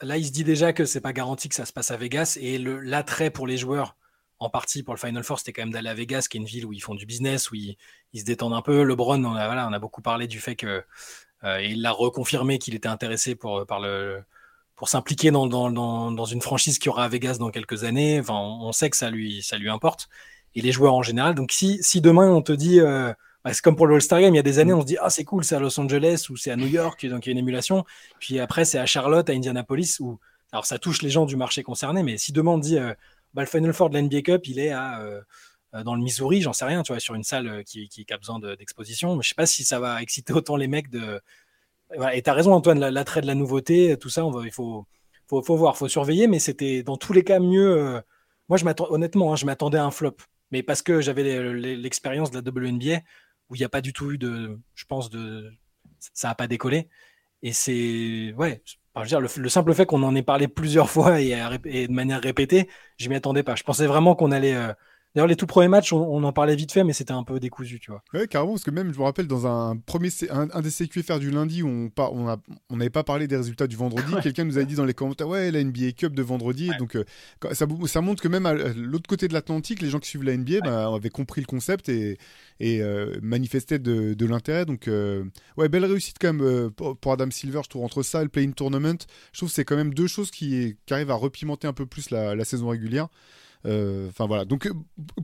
là, 0.00 0.16
il 0.16 0.24
se 0.24 0.30
dit 0.32 0.44
déjà 0.44 0.72
que 0.72 0.84
c'est 0.84 1.00
pas 1.02 1.12
garanti 1.12 1.48
que 1.48 1.54
ça 1.56 1.64
se 1.66 1.72
passe 1.72 1.90
à 1.90 1.96
Vegas 1.96 2.38
et 2.40 2.56
le- 2.58 2.78
l'attrait 2.80 3.30
pour 3.30 3.46
les 3.48 3.56
joueurs, 3.58 3.96
en 4.38 4.50
partie 4.50 4.82
pour 4.82 4.94
le 4.94 5.00
Final 5.00 5.22
Four, 5.22 5.38
c'était 5.38 5.52
quand 5.52 5.62
même 5.62 5.72
d'aller 5.72 5.88
à 5.88 5.94
Vegas, 5.94 6.26
qui 6.30 6.36
est 6.36 6.40
une 6.40 6.46
ville 6.46 6.66
où 6.66 6.72
ils 6.72 6.82
font 6.82 6.94
du 6.94 7.06
business, 7.06 7.50
où 7.50 7.54
ils, 7.54 7.76
se 8.14 8.24
détendent 8.24 8.54
un 8.54 8.62
peu. 8.62 8.82
LeBron, 8.82 9.22
on 9.24 9.34
a, 9.34 9.46
voilà, 9.46 9.66
on 9.68 9.72
a 9.72 9.78
beaucoup 9.78 10.02
parlé 10.02 10.26
du 10.26 10.40
fait 10.40 10.56
que 10.56 10.84
euh, 11.44 11.74
l'a 11.76 11.92
reconfirmé 11.92 12.58
qu'il 12.58 12.74
était 12.74 12.88
intéressé 12.88 13.34
pour, 13.34 13.64
le, 13.80 14.22
pour 14.74 14.88
s'impliquer 14.88 15.30
dans, 15.30 15.46
dans, 15.46 16.24
une 16.24 16.42
franchise 16.42 16.78
qui 16.78 16.88
aura 16.88 17.04
à 17.04 17.08
Vegas 17.08 17.36
dans 17.38 17.50
quelques 17.50 17.84
années. 17.84 18.20
Enfin, 18.20 18.34
on, 18.34 18.72
sait 18.72 18.90
que 18.90 18.96
ça 18.96 19.10
lui, 19.10 19.42
ça 19.42 19.56
lui 19.56 19.70
importe. 19.70 20.08
Et 20.54 20.62
les 20.62 20.72
joueurs 20.72 20.94
en 20.94 21.02
général. 21.02 21.34
Donc, 21.34 21.52
si, 21.52 21.78
si 21.82 22.00
demain 22.00 22.30
on 22.30 22.40
te 22.42 22.52
dit, 22.52 22.80
euh, 22.80 23.12
bah, 23.44 23.52
c'est 23.52 23.62
comme 23.62 23.76
pour 23.76 23.86
le 23.86 23.94
All-Star 23.94 24.20
Game, 24.20 24.34
il 24.34 24.36
y 24.36 24.40
a 24.40 24.42
des 24.42 24.58
années, 24.58 24.72
on 24.72 24.80
se 24.80 24.86
dit, 24.86 24.96
ah, 25.00 25.10
c'est 25.10 25.24
cool, 25.24 25.44
c'est 25.44 25.54
à 25.54 25.60
Los 25.60 25.78
Angeles 25.78 26.26
ou 26.30 26.36
c'est 26.36 26.50
à 26.50 26.56
New 26.56 26.66
York, 26.66 27.06
donc 27.06 27.26
il 27.26 27.28
y 27.28 27.30
a 27.30 27.32
une 27.32 27.38
émulation. 27.38 27.84
Puis 28.18 28.38
après, 28.40 28.64
c'est 28.64 28.78
à 28.78 28.86
Charlotte, 28.86 29.28
à 29.28 29.32
Indianapolis, 29.32 30.00
où, 30.00 30.18
alors 30.52 30.66
ça 30.66 30.78
touche 30.78 31.02
les 31.02 31.10
gens 31.10 31.26
du 31.26 31.36
marché 31.36 31.62
concerné, 31.62 32.02
mais 32.02 32.18
si 32.18 32.32
demain 32.32 32.52
on 32.52 32.58
dit, 32.58 32.78
euh, 32.78 32.94
bah, 33.36 33.42
le 33.42 33.48
Final 33.48 33.72
Four 33.74 33.90
de 33.90 33.98
l'NBA 33.98 34.22
Cup, 34.22 34.48
il 34.48 34.58
est 34.58 34.70
à, 34.70 35.00
euh, 35.02 35.20
euh, 35.74 35.84
dans 35.84 35.94
le 35.94 36.02
Missouri, 36.02 36.40
j'en 36.40 36.54
sais 36.54 36.64
rien, 36.64 36.82
tu 36.82 36.92
vois, 36.92 37.00
sur 37.00 37.14
une 37.14 37.22
salle 37.22 37.48
euh, 37.48 37.62
qui, 37.62 38.06
a 38.10 38.16
besoin 38.16 38.38
de- 38.38 38.54
d'exposition. 38.56 39.14
Mais 39.14 39.22
je 39.22 39.28
sais 39.28 39.34
pas 39.34 39.46
si 39.46 39.62
ça 39.64 39.78
va 39.78 40.02
exciter 40.02 40.32
autant 40.32 40.56
les 40.56 40.68
mecs 40.68 40.90
de. 40.90 41.20
Et 42.12 42.22
tu 42.22 42.30
as 42.30 42.34
raison, 42.34 42.52
Antoine, 42.52 42.80
la- 42.80 42.90
l'attrait 42.90 43.20
de 43.20 43.26
la 43.26 43.34
nouveauté, 43.34 43.96
tout 43.98 44.08
ça, 44.08 44.22
il 44.44 44.52
faut, 44.52 44.86
faut, 45.28 45.42
faut 45.42 45.56
voir, 45.56 45.76
faut 45.76 45.88
surveiller, 45.88 46.26
mais 46.28 46.38
c'était 46.40 46.82
dans 46.82 46.96
tous 46.96 47.12
les 47.12 47.22
cas 47.24 47.38
mieux. 47.40 48.02
moi, 48.48 48.58
je 48.58 48.64
honnêtement, 48.90 49.32
hein, 49.32 49.36
je 49.36 49.46
m'attendais 49.46 49.78
à 49.78 49.84
un 49.84 49.90
flop, 49.90 50.16
mais 50.50 50.62
parce 50.62 50.82
que 50.82 51.00
j'avais 51.00 51.22
l'expérience 51.54 52.30
de 52.30 52.36
la 52.40 52.42
WNBA 52.50 53.00
où 53.50 53.54
il 53.54 53.58
n'y 53.58 53.64
a 53.64 53.68
pas 53.68 53.80
du 53.82 53.92
tout 53.92 54.12
eu 54.12 54.18
de, 54.18 54.58
je 54.74 54.84
pense, 54.86 55.10
de, 55.10 55.52
ça 56.14 56.28
n'a 56.28 56.34
pas 56.34 56.48
décollé. 56.48 56.88
Et 57.42 57.52
c'est, 57.52 58.32
ouais, 58.36 58.62
le, 59.20 59.28
le 59.42 59.48
simple 59.48 59.74
fait 59.74 59.86
qu'on 59.86 60.02
en 60.02 60.14
ait 60.14 60.22
parlé 60.22 60.48
plusieurs 60.48 60.90
fois 60.90 61.20
et 61.20 61.86
de 61.88 61.92
manière 61.92 62.20
répétée, 62.20 62.68
je 62.98 63.08
m'y 63.08 63.16
attendais 63.16 63.42
pas. 63.42 63.54
Je 63.54 63.62
pensais 63.64 63.86
vraiment 63.86 64.14
qu'on 64.14 64.32
allait. 64.32 64.54
euh, 64.54 64.72
D'ailleurs, 65.16 65.26
les 65.28 65.34
tout 65.36 65.46
premiers 65.46 65.68
matchs, 65.68 65.92
on, 65.94 65.96
on 65.98 66.22
en 66.24 66.32
parlait 66.32 66.54
vite 66.54 66.70
fait, 66.72 66.84
mais 66.84 66.92
c'était 66.92 67.12
un 67.14 67.24
peu 67.24 67.40
décousu, 67.40 67.80
tu 67.80 67.90
vois. 67.90 68.02
Ouais, 68.12 68.28
carrément, 68.28 68.52
parce 68.52 68.64
que 68.64 68.70
même, 68.70 68.92
je 68.92 68.98
me 68.98 69.02
rappelle, 69.04 69.26
dans 69.26 69.46
un 69.46 69.76
premier 69.78 70.10
C- 70.10 70.28
un, 70.30 70.46
un 70.52 70.60
des 70.60 70.70
CQFR 70.70 71.18
du 71.18 71.30
lundi 71.30 71.62
où 71.62 71.68
on 71.68 71.88
par- 71.88 72.12
on 72.12 72.28
a- 72.28 72.36
on 72.68 72.76
n'avait 72.76 72.90
pas 72.90 73.02
parlé 73.02 73.26
des 73.26 73.36
résultats 73.38 73.66
du 73.66 73.76
vendredi, 73.76 74.14
Ouais. 74.14 74.20
quelqu'un 74.20 74.44
nous 74.44 74.58
avait 74.58 74.66
dit 74.66 74.74
dans 74.74 74.84
les 74.84 74.92
commentaires, 74.92 75.26
ouais, 75.26 75.50
la 75.50 75.60
NBA 75.64 75.92
Cup 75.92 76.14
de 76.14 76.22
vendredi. 76.22 76.68
Ouais. 76.68 76.76
Donc, 76.76 76.96
euh, 76.96 77.04
ça, 77.52 77.66
ça 77.86 78.00
montre 78.02 78.22
que 78.22 78.28
même 78.28 78.44
à 78.44 78.52
l'autre 78.52 79.08
côté 79.08 79.26
de 79.26 79.32
l'Atlantique, 79.32 79.80
les 79.80 79.88
gens 79.88 80.00
qui 80.00 80.10
suivent 80.10 80.22
la 80.22 80.36
NBA 80.36 80.60
bah, 80.62 80.94
avaient 80.94 81.08
compris 81.08 81.40
le 81.40 81.46
concept 81.46 81.88
et, 81.88 82.18
et 82.60 82.82
euh, 82.82 83.16
manifestaient 83.22 83.78
de, 83.78 84.12
de 84.12 84.26
l'intérêt. 84.26 84.66
Donc, 84.66 84.86
euh, 84.86 85.24
ouais, 85.56 85.70
belle 85.70 85.86
réussite 85.86 86.16
quand 86.20 86.34
même 86.34 86.42
euh, 86.46 86.68
pour, 86.68 86.94
pour 86.94 87.12
Adam 87.12 87.30
Silver, 87.30 87.60
je 87.64 87.70
trouve, 87.70 87.84
entre 87.84 88.02
ça 88.02 88.20
et 88.20 88.24
le 88.24 88.28
Play-in 88.28 88.50
Tournament. 88.50 88.98
Je 89.32 89.38
trouve 89.38 89.48
que 89.48 89.54
c'est 89.54 89.64
quand 89.64 89.76
même 89.76 89.94
deux 89.94 90.08
choses 90.08 90.30
qui, 90.30 90.76
qui 90.84 90.92
arrivent 90.92 91.10
à 91.10 91.14
repimenter 91.14 91.66
un 91.66 91.72
peu 91.72 91.86
plus 91.86 92.10
la, 92.10 92.34
la 92.34 92.44
saison 92.44 92.68
régulière. 92.68 93.08
Euh, 93.66 94.08
Enfin 94.08 94.26
voilà, 94.26 94.44
donc 94.44 94.66
euh, 94.66 94.72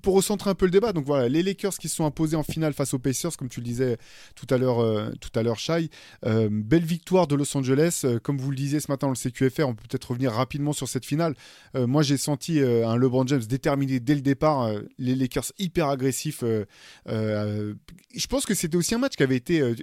pour 0.03 0.15
recentrer 0.15 0.51
un 0.51 0.55
peu 0.55 0.65
le 0.67 0.71
débat, 0.71 0.93
donc 0.93 1.05
voilà, 1.07 1.29
les 1.29 1.43
Lakers 1.43 1.75
qui 1.79 1.89
se 1.89 1.97
sont 1.97 2.05
imposés 2.05 2.37
en 2.37 2.43
finale 2.43 2.73
face 2.73 2.93
aux 2.95 2.99
Pacers, 2.99 3.37
comme 3.37 3.49
tu 3.49 3.61
le 3.61 3.65
disais 3.65 3.97
tout 4.35 4.47
à 4.51 4.59
l'heure, 4.59 4.81
euh, 4.81 5.11
tout 5.21 5.31
à 5.39 5.43
l'heure, 5.43 5.59
Shai. 5.59 5.89
Euh, 6.27 6.49
belle 6.51 6.85
victoire 6.85 7.27
de 7.27 7.35
Los 7.37 7.57
Angeles, 7.57 8.03
Euh, 8.05 8.19
comme 8.19 8.39
vous 8.39 8.51
le 8.51 8.57
disiez 8.57 8.81
ce 8.81 8.91
matin 8.91 9.07
dans 9.07 9.13
le 9.13 9.17
CQFR, 9.17 9.69
on 9.69 9.75
peut 9.75 9.85
peut-être 9.89 10.11
revenir 10.11 10.33
rapidement 10.33 10.73
sur 10.73 10.89
cette 10.89 11.07
finale. 11.07 11.35
Euh, 11.77 11.87
moi, 11.87 12.03
j'ai 12.03 12.17
senti 12.17 12.61
euh, 12.61 12.87
un 12.89 12.97
LeBron 12.97 13.27
James 13.27 13.43
déterminé 13.49 14.01
dès 14.01 14.15
le 14.15 14.23
départ, 14.23 14.63
euh, 14.63 14.81
les 14.99 15.15
Lakers 15.15 15.53
hyper 15.59 15.89
agressifs. 15.89 16.43
euh, 16.43 16.65
euh, 17.09 17.75
je 18.15 18.27
pense 18.27 18.45
que 18.45 18.55
c'était 18.55 18.77
aussi 18.77 18.95
un 18.95 18.99
match 18.99 19.15
qui 19.17 19.23
avait 19.23 19.37
été 19.37 19.61
euh, 19.61 19.75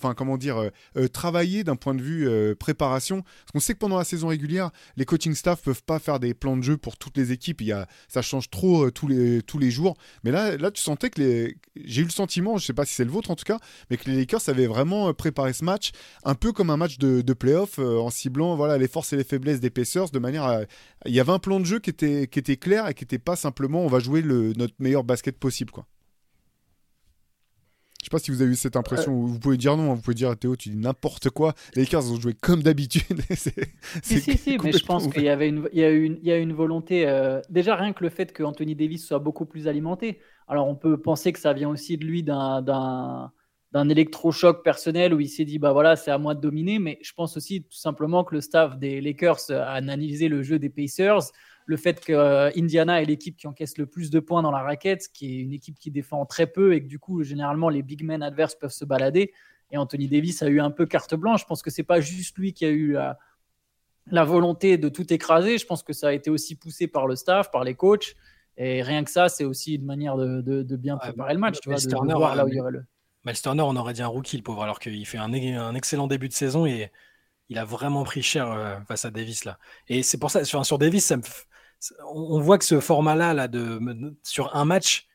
enfin 0.00 0.14
comment 0.14 0.38
dire, 0.38 0.58
euh, 0.58 0.70
euh, 0.96 1.08
travailler 1.08 1.64
d'un 1.64 1.76
point 1.76 1.94
de 1.94 2.02
vue 2.02 2.28
euh, 2.28 2.54
préparation. 2.54 3.22
Parce 3.22 3.52
qu'on 3.52 3.60
sait 3.60 3.74
que 3.74 3.78
pendant 3.78 3.98
la 3.98 4.04
saison 4.04 4.28
régulière, 4.28 4.70
les 4.96 5.04
coaching 5.04 5.34
staff 5.34 5.62
peuvent 5.62 5.82
pas 5.82 5.98
faire 5.98 6.18
des 6.18 6.34
plans 6.34 6.56
de 6.56 6.62
jeu 6.62 6.76
pour 6.76 6.96
toutes 6.96 7.16
les 7.16 7.32
équipes. 7.32 7.60
Y 7.60 7.72
a, 7.72 7.86
ça 8.08 8.22
change 8.22 8.50
trop 8.50 8.90
tous, 8.90 9.08
les, 9.08 9.70
jours. 9.70 9.96
Mais 10.24 10.30
là, 10.30 10.56
là, 10.56 10.70
tu 10.70 10.82
sentais 10.82 11.10
que 11.10 11.20
les. 11.20 11.56
J'ai 11.76 12.02
eu 12.02 12.04
le 12.04 12.10
sentiment, 12.10 12.56
je 12.58 12.66
sais 12.66 12.72
pas 12.72 12.84
si 12.84 12.94
c'est 12.94 13.04
le 13.04 13.10
vôtre 13.10 13.30
en 13.30 13.36
tout 13.36 13.44
cas, 13.44 13.58
mais 13.90 13.96
que 13.96 14.10
les 14.10 14.16
Lakers 14.16 14.48
avaient 14.48 14.66
vraiment 14.66 15.12
préparé 15.14 15.52
ce 15.52 15.64
match 15.64 15.90
un 16.24 16.34
peu 16.34 16.52
comme 16.52 16.70
un 16.70 16.76
match 16.76 16.98
de, 16.98 17.20
de 17.20 17.32
playoff 17.32 17.78
en 17.78 18.10
ciblant 18.10 18.56
voilà, 18.56 18.78
les 18.78 18.88
forces 18.88 19.12
et 19.12 19.16
les 19.16 19.24
faiblesses 19.24 19.60
des 19.60 19.70
Pacers 19.70 20.10
de 20.10 20.18
manière 20.18 20.44
à. 20.44 20.60
Il 21.06 21.14
y 21.14 21.20
avait 21.20 21.32
un 21.32 21.38
plan 21.38 21.60
de 21.60 21.64
jeu 21.64 21.78
qui 21.78 21.90
était, 21.90 22.26
qui 22.26 22.38
était 22.38 22.56
clair 22.56 22.88
et 22.88 22.94
qui 22.94 23.04
n'était 23.04 23.18
pas 23.18 23.36
simplement 23.36 23.82
on 23.82 23.88
va 23.88 24.00
jouer 24.00 24.22
le, 24.22 24.52
notre 24.54 24.74
meilleur 24.78 25.04
basket 25.04 25.38
possible. 25.38 25.70
quoi. 25.70 25.86
Je 28.02 28.06
sais 28.06 28.10
pas 28.10 28.18
si 28.18 28.30
vous 28.30 28.40
avez 28.40 28.52
eu 28.52 28.56
cette 28.56 28.76
impression. 28.76 29.12
Vous 29.26 29.38
pouvez 29.38 29.58
dire 29.58 29.76
non, 29.76 29.94
vous 29.94 30.00
pouvez 30.00 30.14
dire 30.14 30.34
Théo, 30.38 30.56
tu 30.56 30.70
dis 30.70 30.76
n'importe 30.76 31.28
quoi. 31.28 31.52
Les 31.74 31.82
Lakers 31.82 32.10
ont 32.10 32.18
joué 32.18 32.32
comme 32.32 32.62
d'habitude. 32.62 33.20
C'est- 33.36 33.74
Si, 34.02 34.18
si, 34.18 34.38
si, 34.38 34.58
mais 34.58 34.72
je 34.72 34.84
pense 34.84 35.06
qu'il 35.06 35.22
y 35.22 35.28
avait 35.28 35.48
une, 35.50 35.68
il 35.72 35.78
y 35.80 35.84
a 35.84 35.90
une, 35.90 36.18
il 36.22 36.26
y 36.26 36.32
a 36.32 36.38
une 36.38 36.54
volonté. 36.54 37.06
euh, 37.06 37.40
déjà, 37.50 37.76
rien 37.76 37.92
que 37.92 38.02
le 38.02 38.08
fait 38.10 38.32
que 38.32 38.42
Anthony 38.42 38.74
Davis 38.74 39.06
soit 39.06 39.18
beaucoup 39.18 39.44
plus 39.44 39.68
alimenté. 39.68 40.18
Alors, 40.48 40.66
on 40.66 40.76
peut 40.76 41.00
penser 41.00 41.32
que 41.32 41.38
ça 41.38 41.52
vient 41.52 41.68
aussi 41.68 41.98
de 41.98 42.06
lui 42.06 42.22
d'un, 42.22 42.62
d'un, 42.62 43.32
d'un 43.72 43.88
électrochoc 43.90 44.64
personnel 44.64 45.12
où 45.12 45.20
il 45.20 45.28
s'est 45.28 45.44
dit, 45.44 45.58
bah 45.58 45.72
voilà, 45.72 45.94
c'est 45.94 46.10
à 46.10 46.16
moi 46.18 46.34
de 46.34 46.40
dominer. 46.40 46.78
Mais 46.78 46.98
je 47.02 47.12
pense 47.12 47.36
aussi 47.36 47.62
tout 47.64 47.76
simplement 47.76 48.24
que 48.24 48.34
le 48.34 48.40
staff 48.40 48.78
des 48.78 49.02
Lakers 49.02 49.50
a 49.50 49.72
analysé 49.74 50.28
le 50.28 50.42
jeu 50.42 50.58
des 50.58 50.70
Pacers. 50.70 51.30
Le 51.70 51.76
fait 51.76 52.04
que 52.04 52.12
euh, 52.12 52.50
Indiana 52.56 53.00
est 53.00 53.04
l'équipe 53.04 53.36
qui 53.36 53.46
encaisse 53.46 53.78
le 53.78 53.86
plus 53.86 54.10
de 54.10 54.18
points 54.18 54.42
dans 54.42 54.50
la 54.50 54.58
raquette, 54.62 55.06
qui 55.14 55.36
est 55.36 55.38
une 55.40 55.52
équipe 55.52 55.78
qui 55.78 55.92
défend 55.92 56.26
très 56.26 56.48
peu 56.48 56.74
et 56.74 56.82
que 56.82 56.88
du 56.88 56.98
coup, 56.98 57.22
généralement, 57.22 57.68
les 57.68 57.82
big 57.82 58.02
men 58.02 58.24
adverses 58.24 58.56
peuvent 58.56 58.72
se 58.72 58.84
balader. 58.84 59.32
Et 59.70 59.76
Anthony 59.78 60.08
Davis 60.08 60.42
a 60.42 60.48
eu 60.48 60.58
un 60.58 60.72
peu 60.72 60.84
carte 60.86 61.14
blanche. 61.14 61.42
Je 61.42 61.46
pense 61.46 61.62
que 61.62 61.70
c'est 61.70 61.84
pas 61.84 62.00
juste 62.00 62.36
lui 62.38 62.54
qui 62.54 62.64
a 62.64 62.70
eu 62.70 62.94
la, 62.94 63.18
la 64.10 64.24
volonté 64.24 64.78
de 64.78 64.88
tout 64.88 65.12
écraser. 65.12 65.58
Je 65.58 65.66
pense 65.66 65.84
que 65.84 65.92
ça 65.92 66.08
a 66.08 66.12
été 66.12 66.28
aussi 66.28 66.56
poussé 66.56 66.88
par 66.88 67.06
le 67.06 67.14
staff, 67.14 67.52
par 67.52 67.62
les 67.62 67.76
coachs. 67.76 68.16
Et 68.56 68.82
rien 68.82 69.04
que 69.04 69.10
ça, 69.12 69.28
c'est 69.28 69.44
aussi 69.44 69.76
une 69.76 69.84
manière 69.84 70.16
de, 70.16 70.40
de- 70.40 70.64
de 70.64 70.76
bien 70.76 70.96
préparer 70.96 71.34
le 71.34 71.38
match, 71.38 71.60
tu 71.62 71.68
vois, 71.68 71.78
de, 71.78 71.88
Turner, 71.88 72.14
voir 72.14 72.34
là 72.34 72.44
où 72.44 72.48
euh, 72.48 72.50
il 72.50 72.56
y 72.56 72.60
aurait 72.60 72.72
le. 72.72 72.84
Miles 73.24 73.40
Turner, 73.40 73.62
on 73.64 73.76
aurait 73.76 73.92
dit 73.92 74.02
un 74.02 74.08
rookie, 74.08 74.36
le 74.36 74.42
pauvre, 74.42 74.64
alors 74.64 74.80
qu'il 74.80 75.06
fait 75.06 75.18
un, 75.18 75.32
un 75.32 75.74
excellent 75.76 76.08
début 76.08 76.26
de 76.28 76.32
saison 76.34 76.66
et 76.66 76.90
il 77.48 77.58
a 77.58 77.64
vraiment 77.64 78.02
pris 78.02 78.22
cher 78.22 78.50
euh, 78.50 78.80
face 78.88 79.04
à 79.04 79.10
Davis 79.12 79.44
là. 79.44 79.58
Et 79.88 80.02
c'est 80.02 80.18
pour 80.18 80.32
ça, 80.32 80.44
sur, 80.44 80.66
sur 80.66 80.78
Davis, 80.78 81.04
ça 81.06 81.16
me 81.16 81.22
on 82.06 82.40
voit 82.40 82.58
que 82.58 82.64
ce 82.64 82.80
format-là, 82.80 83.48
sur 84.22 84.54
un 84.54 84.64
match, 84.64 85.08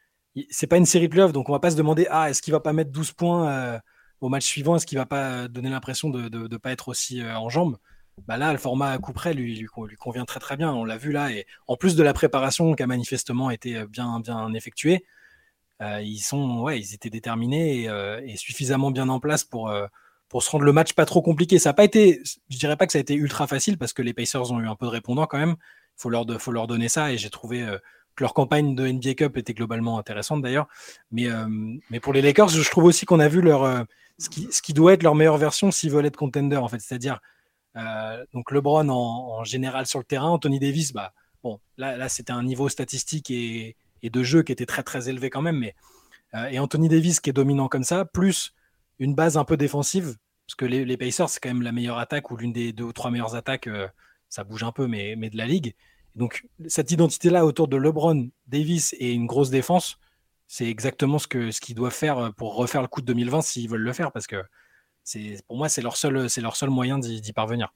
c'est 0.49 0.67
pas 0.67 0.77
une 0.77 0.85
série 0.85 1.07
playoff, 1.07 1.31
donc 1.31 1.49
on 1.49 1.51
va 1.51 1.59
pas 1.59 1.71
se 1.71 1.75
demander, 1.75 2.07
ah, 2.09 2.29
est-ce 2.29 2.41
qu'il 2.41 2.51
va 2.51 2.59
pas 2.59 2.73
mettre 2.73 2.91
12 2.91 3.11
points 3.13 3.49
euh, 3.49 3.79
au 4.21 4.29
match 4.29 4.45
suivant, 4.45 4.75
est-ce 4.75 4.85
qu'il 4.85 4.97
va 4.97 5.05
pas 5.05 5.47
donner 5.47 5.69
l'impression 5.69 6.09
de 6.09 6.29
ne 6.29 6.57
pas 6.57 6.71
être 6.71 6.89
aussi 6.89 7.21
euh, 7.21 7.37
en 7.37 7.49
jambes? 7.49 7.77
Bah 8.27 8.37
là, 8.37 8.53
le 8.53 8.57
format 8.57 8.91
à 8.91 8.97
coup 8.97 9.13
lui, 9.33 9.65
convient 9.99 10.23
très 10.23 10.55
bien. 10.55 10.73
On 10.73 10.85
l'a 10.85 10.97
vu 10.97 11.11
là, 11.11 11.31
et 11.31 11.45
en 11.67 11.75
plus 11.75 11.95
de 11.95 12.03
la 12.03 12.13
préparation 12.13 12.73
qui 12.73 12.81
a 12.81 12.87
manifestement 12.87 13.51
été 13.51 13.75
euh, 13.77 13.87
bien, 13.87 14.19
bien 14.19 14.53
effectuée, 14.53 15.05
ils 15.81 16.19
sont, 16.19 16.61
ouais, 16.61 16.79
ils 16.79 16.93
étaient 16.93 17.09
déterminés 17.09 17.89
et, 18.23 18.37
suffisamment 18.37 18.91
bien 18.91 19.09
en 19.09 19.19
place 19.19 19.43
pour 19.43 19.69
pour 20.29 20.41
se 20.41 20.49
rendre 20.49 20.63
le 20.63 20.71
match 20.71 20.93
pas 20.93 21.05
trop 21.05 21.21
compliqué. 21.21 21.59
Ça 21.59 21.69
n'a 21.69 21.73
pas 21.73 21.83
été, 21.83 22.21
je 22.49 22.57
dirais 22.57 22.77
pas 22.77 22.85
que 22.85 22.93
ça 22.93 22.97
a 22.97 23.01
été 23.01 23.13
ultra 23.13 23.45
facile 23.45 23.77
parce 23.77 23.91
que 23.91 24.01
les 24.01 24.13
Pacers 24.13 24.51
ont 24.51 24.59
eu 24.61 24.67
un 24.67 24.75
peu 24.75 24.85
de 24.85 24.91
répondants 24.91 25.27
quand 25.27 25.37
même. 25.37 25.57
Faut 25.97 26.09
leur, 26.09 26.25
faut 26.39 26.51
leur 26.51 26.67
donner 26.67 26.89
ça 26.89 27.11
et 27.11 27.17
j'ai 27.17 27.29
trouvé 27.29 27.65
que 28.15 28.23
leur 28.23 28.33
campagne 28.33 28.75
de 28.75 28.87
NBA 28.87 29.15
Cup 29.15 29.37
était 29.37 29.53
globalement 29.53 29.97
intéressante 29.97 30.41
d'ailleurs. 30.41 30.67
Mais, 31.11 31.27
mais 31.89 31.99
pour 31.99 32.13
les 32.13 32.21
Lakers, 32.21 32.49
je 32.49 32.69
trouve 32.69 32.85
aussi 32.85 33.05
qu'on 33.05 33.19
a 33.19 33.27
vu 33.27 33.41
leur, 33.41 33.85
ce, 34.17 34.29
qui, 34.29 34.47
ce 34.51 34.61
qui 34.61 34.73
doit 34.73 34.93
être 34.93 35.03
leur 35.03 35.15
meilleure 35.15 35.37
version 35.37 35.71
s'ils 35.71 35.91
veulent 35.91 36.05
être 36.05 36.17
contender 36.17 36.57
en 36.57 36.67
fait. 36.67 36.79
C'est-à-dire 36.79 37.19
donc 38.33 38.51
LeBron 38.51 38.89
en, 38.89 39.43
général 39.43 39.85
sur 39.85 39.99
le 39.99 40.05
terrain, 40.05 40.29
Anthony 40.29 40.59
Davis, 40.59 40.93
bah, 40.93 41.13
bon, 41.43 41.59
là, 41.77 42.09
c'était 42.09 42.33
un 42.33 42.43
niveau 42.43 42.69
statistique 42.69 43.31
et, 43.31 43.75
de 44.03 44.23
jeu 44.23 44.43
qui 44.43 44.51
était 44.51 44.67
très 44.67 44.83
très 44.83 45.09
élevé 45.09 45.29
quand 45.29 45.41
même. 45.41 45.57
Mais, 45.57 45.75
et 46.51 46.59
Anthony 46.59 46.89
Davis 46.89 47.19
qui 47.19 47.29
est 47.29 47.33
dominant 47.33 47.67
comme 47.67 47.83
ça, 47.83 48.05
plus 48.05 48.53
une 48.99 49.15
base 49.15 49.37
un 49.37 49.43
peu 49.43 49.57
défensive, 49.57 50.15
parce 50.47 50.55
que 50.55 50.65
les, 50.65 50.97
Pacers, 50.97 51.29
c'est 51.29 51.39
quand 51.39 51.49
même 51.49 51.61
la 51.61 51.71
meilleure 51.71 51.97
attaque 51.97 52.31
ou 52.31 52.37
l'une 52.37 52.53
des 52.53 52.71
deux 52.71 52.83
ou 52.83 52.93
trois 52.93 53.11
meilleures 53.11 53.35
attaques, 53.35 53.67
euh, 53.67 53.87
ça 54.35 54.43
bouge 54.43 54.63
un 54.63 54.73
peu, 54.73 54.87
mais, 54.87 55.15
mais 55.17 55.29
de 55.29 55.37
la 55.37 55.45
ligue. 55.45 55.75
Donc, 56.15 56.45
cette 56.67 56.91
identité-là 56.91 57.45
autour 57.45 57.69
de 57.69 57.77
LeBron, 57.77 58.29
Davis 58.47 58.93
et 58.99 59.13
une 59.13 59.27
grosse 59.27 59.49
défense, 59.49 59.97
c'est 60.47 60.67
exactement 60.67 61.19
ce 61.19 61.27
qu'ils 61.27 61.75
doivent 61.75 61.93
faire 61.93 62.17
euh, 62.17 62.29
pour 62.31 62.55
refaire 62.55 62.81
le 62.81 62.89
coup 62.89 63.01
de 63.01 63.05
2020 63.07 63.41
s'ils 63.41 63.69
veulent 63.69 63.81
le 63.81 63.93
faire, 63.93 64.11
parce 64.11 64.27
que 64.27 64.43
pour 65.47 65.57
moi, 65.57 65.69
c'est 65.69 65.81
leur, 65.81 65.95
seul, 65.95 66.27
leur 66.37 66.55
seul 66.55 66.69
moyen 66.69 66.99
d'y 66.99 67.33
parvenir. 67.33 67.73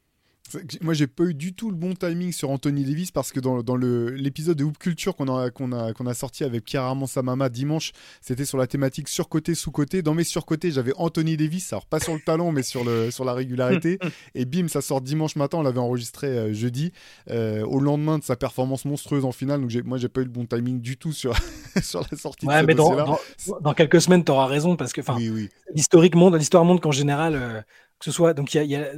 Moi, 0.81 0.93
j'ai 0.93 1.07
pas 1.07 1.23
eu 1.25 1.33
du 1.33 1.53
tout 1.53 1.69
le 1.69 1.75
bon 1.75 1.93
timing 1.93 2.31
sur 2.31 2.49
Anthony 2.49 2.83
Davis 2.83 3.11
parce 3.11 3.31
que 3.31 3.39
dans, 3.39 3.61
dans 3.63 3.75
l'épisode 3.75 4.57
de 4.57 4.63
Hoop 4.63 4.77
Culture 4.77 5.15
qu'on 5.15 5.35
a, 5.35 5.49
qu'on 5.49 5.71
a, 5.71 5.93
qu'on 5.93 6.05
a 6.07 6.13
sorti 6.13 6.43
avec 6.43 6.63
Pierre 6.63 6.83
Armand 6.83 7.07
Samama 7.07 7.49
dimanche, 7.49 7.91
c'était 8.21 8.45
sur 8.45 8.57
la 8.57 8.67
thématique 8.67 9.07
surcoté, 9.09 9.55
sous-côté. 9.55 10.01
Dans 10.01 10.13
mes 10.13 10.23
surcotés, 10.23 10.71
j'avais 10.71 10.93
Anthony 10.97 11.37
Davis, 11.37 11.71
alors 11.73 11.85
pas 11.85 11.99
sur 11.99 12.13
le 12.13 12.19
talent, 12.19 12.51
mais 12.51 12.63
sur, 12.63 12.83
le, 12.83 13.11
sur 13.11 13.25
la 13.25 13.33
régularité. 13.33 13.99
Et 14.35 14.45
bim, 14.45 14.67
ça 14.67 14.81
sort 14.81 15.01
dimanche 15.01 15.35
matin. 15.35 15.59
On 15.59 15.63
l'avait 15.63 15.79
enregistré 15.79 16.27
euh, 16.27 16.53
jeudi, 16.53 16.91
euh, 17.29 17.65
au 17.65 17.79
lendemain 17.79 18.19
de 18.19 18.23
sa 18.23 18.35
performance 18.35 18.85
monstrueuse 18.85 19.25
en 19.25 19.31
finale. 19.31 19.61
Donc, 19.61 19.71
moi, 19.85 19.97
j'ai 19.97 20.09
pas 20.09 20.21
eu 20.21 20.25
le 20.25 20.29
bon 20.29 20.45
timing 20.45 20.81
du 20.81 20.97
tout 20.97 21.13
sur, 21.13 21.35
sur 21.81 22.01
la 22.11 22.17
sortie 22.17 22.45
ouais, 22.45 22.61
de 22.61 22.67
mais 22.67 22.75
dans, 22.75 23.17
dans, 23.61 23.73
quelques 23.73 24.01
semaines, 24.01 24.23
tu 24.23 24.31
auras 24.31 24.47
raison 24.47 24.75
parce 24.75 24.93
que, 24.93 25.01
oui, 25.15 25.29
oui. 25.29 25.49
l'histoire 25.73 26.65
montre 26.65 26.81
qu'en 26.81 26.91
général, 26.91 27.35
euh, 27.35 27.61
que 27.99 28.05
ce 28.05 28.11
soit 28.11 28.33
donc 28.33 28.53
il 28.53 28.63
y 28.63 28.75
a, 28.75 28.91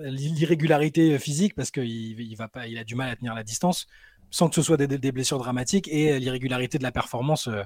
l'irrégularité 0.00 1.18
physique 1.18 1.54
parce 1.54 1.70
qu'il 1.70 2.20
il 2.20 2.34
va 2.36 2.48
pas, 2.48 2.66
il 2.66 2.78
a 2.78 2.84
du 2.84 2.94
mal 2.94 3.10
à 3.10 3.16
tenir 3.16 3.34
la 3.34 3.42
distance 3.42 3.86
sans 4.30 4.48
que 4.48 4.54
ce 4.54 4.62
soit 4.62 4.76
des, 4.76 5.12
blessures 5.12 5.38
dramatiques 5.38 5.88
et 5.88 6.18
l'irrégularité 6.18 6.78
de 6.78 6.82
la 6.82 6.92
performance 6.92 7.48
euh, 7.48 7.62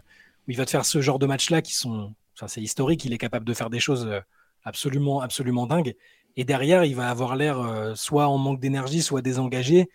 où 0.47 0.51
il 0.51 0.57
va 0.57 0.65
te 0.65 0.71
faire 0.71 0.85
ce 0.85 1.01
genre 1.01 1.19
de 1.19 1.27
match 1.27 1.51
là 1.51 1.63
qui 1.63 1.75
sont, 1.75 2.15
ça 2.35 2.49
c'est 2.49 2.61
historique, 2.61 3.05
il 3.05 3.13
est 3.13 3.19
capable 3.19 3.45
de 3.45 3.55
faire 3.55 3.71
des 3.71 3.81
choses 3.81 4.07
euh, 4.07 4.21
absolument 4.65 5.21
absolument 5.21 5.67
dingues 5.67 5.95
et 6.37 6.45
derrière 6.45 6.85
il 6.85 6.95
va 6.95 7.09
avoir 7.09 7.37
l'air 7.37 7.61
euh, 7.61 7.95
soit 7.95 8.27
en 8.27 8.39
manque 8.39 8.61
d'énergie 8.61 9.03
soit 9.03 9.23
désengagé 9.23 9.89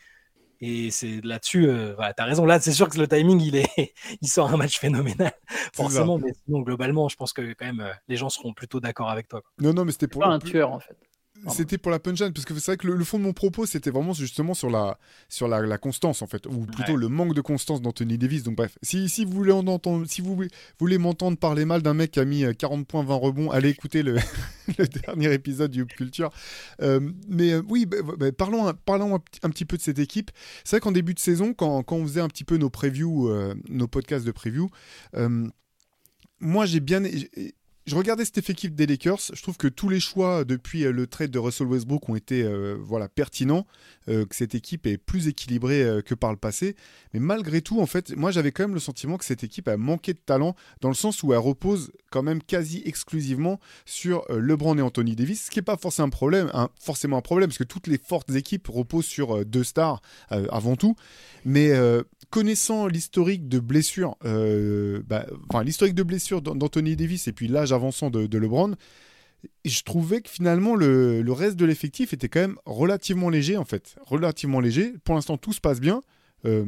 et 0.61 0.91
c'est 0.91 1.21
là-dessus, 1.23 1.65
voilà, 1.95 2.13
tu 2.13 2.21
as 2.21 2.25
raison. 2.25 2.45
Là, 2.45 2.59
c'est 2.59 2.71
sûr 2.71 2.87
que 2.87 2.97
le 2.97 3.07
timing, 3.07 3.41
il, 3.41 3.55
est, 3.55 3.67
il 4.21 4.27
sort 4.27 4.53
un 4.53 4.57
match 4.57 4.79
phénoménal, 4.79 5.33
forcément. 5.73 6.17
Mais 6.17 6.33
sinon, 6.45 6.61
globalement, 6.61 7.09
je 7.09 7.15
pense 7.15 7.33
que 7.33 7.53
quand 7.53 7.65
même, 7.65 7.85
les 8.07 8.17
gens 8.17 8.29
seront 8.29 8.53
plutôt 8.53 8.79
d'accord 8.79 9.09
avec 9.09 9.27
toi. 9.27 9.41
Non, 9.59 9.73
non, 9.73 9.85
mais 9.85 9.91
c'était 9.91 10.07
pour. 10.07 10.21
Pas 10.21 10.27
un 10.27 10.39
tueur, 10.39 10.71
en 10.71 10.79
fait. 10.79 10.97
C'était 11.49 11.77
pour 11.77 11.91
la 11.91 11.99
punchline, 11.99 12.33
parce 12.33 12.45
que 12.45 12.53
c'est 12.55 12.71
vrai 12.71 12.77
que 12.77 12.87
le, 12.87 13.03
fond 13.03 13.17
de 13.17 13.23
mon 13.23 13.33
propos, 13.33 13.65
c'était 13.65 13.89
vraiment 13.89 14.13
justement 14.13 14.53
sur 14.53 14.69
la, 14.69 14.97
sur 15.27 15.47
la, 15.47 15.77
constance, 15.77 16.21
en 16.21 16.27
fait, 16.27 16.45
ou 16.45 16.65
plutôt 16.65 16.95
le 16.95 17.07
manque 17.07 17.33
de 17.33 17.41
constance 17.41 17.81
d'Anthony 17.81 18.17
Davis. 18.17 18.43
Donc, 18.43 18.55
bref, 18.55 18.77
si, 18.81 19.09
si 19.09 19.25
vous 19.25 19.31
voulez, 19.31 19.51
entendre, 19.51 20.05
si 20.07 20.21
vous 20.21 20.39
voulez 20.79 20.97
m'entendre 20.97 21.37
parler 21.37 21.65
mal 21.65 21.81
d'un 21.81 21.93
mec 21.93 22.11
qui 22.11 22.19
a 22.19 22.25
mis 22.25 22.43
40 22.55 22.81
euh, 22.81 22.83
points, 22.83 23.03
20 23.03 23.15
rebonds, 23.15 23.51
allez 23.51 23.69
écouter 23.69 24.03
le, 24.03 24.17
dernier 25.05 25.33
épisode 25.33 25.71
du 25.71 25.85
Culture. 25.85 26.31
Euh, 26.81 26.99
mais 27.27 27.53
euh, 27.53 27.63
oui, 27.67 27.85
bah, 27.85 27.97
bah, 28.17 28.31
parlons, 28.31 28.71
parlons 28.85 29.15
un, 29.43 29.49
petit 29.49 29.65
peu 29.65 29.77
de 29.77 29.81
cette 29.81 29.99
équipe. 29.99 30.31
C'est 30.63 30.77
vrai 30.77 30.81
qu'en 30.81 30.91
début 30.91 31.13
de 31.13 31.19
saison, 31.19 31.53
quand, 31.53 31.83
quand, 31.83 31.95
on 31.95 32.03
faisait 32.05 32.21
un 32.21 32.29
petit 32.29 32.43
peu 32.43 32.57
nos 32.57 32.69
previews, 32.69 33.31
nos 33.69 33.87
podcasts 33.87 34.25
de 34.25 34.31
preview, 34.31 34.69
moi 36.39 36.65
j'ai 36.65 36.79
bien 36.79 37.03
je 37.87 37.95
regardais 37.95 38.25
cette 38.25 38.49
équipe 38.49 38.75
des 38.75 38.85
Lakers. 38.85 39.19
Je 39.33 39.41
trouve 39.41 39.57
que 39.57 39.67
tous 39.67 39.89
les 39.89 39.99
choix 39.99 40.43
depuis 40.43 40.85
euh, 40.85 40.91
le 40.91 41.07
trade 41.07 41.31
de 41.31 41.39
Russell 41.39 41.67
Westbrook 41.67 42.09
ont 42.09 42.15
été 42.15 42.43
euh, 42.43 42.77
voilà, 42.79 43.09
pertinents, 43.09 43.65
euh, 44.07 44.25
que 44.25 44.35
cette 44.35 44.53
équipe 44.53 44.85
est 44.85 44.97
plus 44.97 45.27
équilibrée 45.27 46.01
que 46.05 46.13
par 46.13 46.31
le 46.31 46.37
passé. 46.37 46.75
Mais 47.13 47.19
malgré 47.19 47.61
tout, 47.61 47.81
en 47.81 47.85
fait, 47.85 48.15
moi 48.15 48.31
j'avais 48.31 48.51
quand 48.51 48.63
même 48.63 48.75
le 48.75 48.79
sentiment 48.79 49.17
que 49.17 49.25
cette 49.25 49.43
équipe 49.43 49.67
a 49.67 49.77
manqué 49.77 50.13
de 50.13 50.19
talent 50.19 50.55
dans 50.81 50.89
le 50.89 50.95
sens 50.95 51.23
où 51.23 51.33
elle 51.33 51.39
repose 51.39 51.91
quand 52.11 52.21
même 52.21 52.43
quasi 52.43 52.83
exclusivement 52.85 53.59
sur 53.85 54.23
LeBron 54.29 54.77
et 54.77 54.81
Anthony 54.81 55.15
Davis, 55.15 55.45
ce 55.45 55.51
qui 55.51 55.57
n'est 55.57 55.63
pas 55.63 55.77
forcément 55.77 56.07
un 56.07 56.11
problème, 56.11 56.51
forcément 56.79 57.17
un 57.17 57.21
problème, 57.21 57.49
parce 57.49 57.57
que 57.57 57.63
toutes 57.63 57.87
les 57.87 57.97
fortes 57.97 58.29
équipes 58.35 58.67
reposent 58.67 59.05
sur 59.05 59.43
deux 59.45 59.63
stars 59.63 60.01
avant 60.29 60.75
tout. 60.75 60.95
Mais 61.45 61.71
connaissant 62.29 62.87
l'historique 62.87 63.47
de 63.47 63.59
blessures, 63.59 64.17
bah, 64.23 65.25
l'historique 65.63 65.95
de 65.95 66.03
d'Anthony 66.39 66.95
Davis 66.95 67.27
et 67.27 67.33
puis 67.33 67.47
l'âge 67.47 67.71
avançant 67.73 68.09
de, 68.09 68.37
LeBron, 68.37 68.75
je 69.65 69.81
trouvais 69.83 70.21
que 70.21 70.29
finalement 70.29 70.75
le, 70.75 71.23
reste 71.31 71.55
de 71.55 71.65
l'effectif 71.65 72.13
était 72.13 72.29
quand 72.29 72.41
même 72.41 72.57
relativement 72.65 73.29
léger 73.29 73.57
en 73.57 73.65
fait, 73.65 73.95
relativement 74.05 74.59
léger. 74.59 74.93
Pour 75.03 75.15
l'instant 75.15 75.37
tout 75.37 75.53
se 75.53 75.61
passe 75.61 75.79
bien. 75.79 76.03
Euh, 76.45 76.65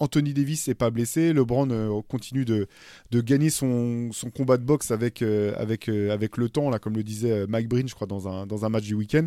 Anthony 0.00 0.32
Davis 0.34 0.68
n'est 0.68 0.74
pas 0.74 0.90
blessé, 0.90 1.32
LeBron 1.32 1.70
euh, 1.70 2.00
continue 2.08 2.44
de, 2.44 2.68
gagner 3.12 3.50
son, 3.50 4.10
combat 4.36 4.56
de 4.56 4.64
boxe 4.64 4.90
avec, 4.90 5.22
euh, 5.22 5.54
avec, 5.58 5.86
le 5.88 6.48
temps, 6.48 6.70
là, 6.70 6.78
comme 6.78 6.94
le 6.94 7.02
disait 7.02 7.46
Mike 7.46 7.68
Breen, 7.68 7.88
je 7.88 7.94
crois, 7.94 8.06
dans 8.06 8.28
un, 8.28 8.68
match 8.68 8.84
du 8.84 8.94
week-end. 8.94 9.26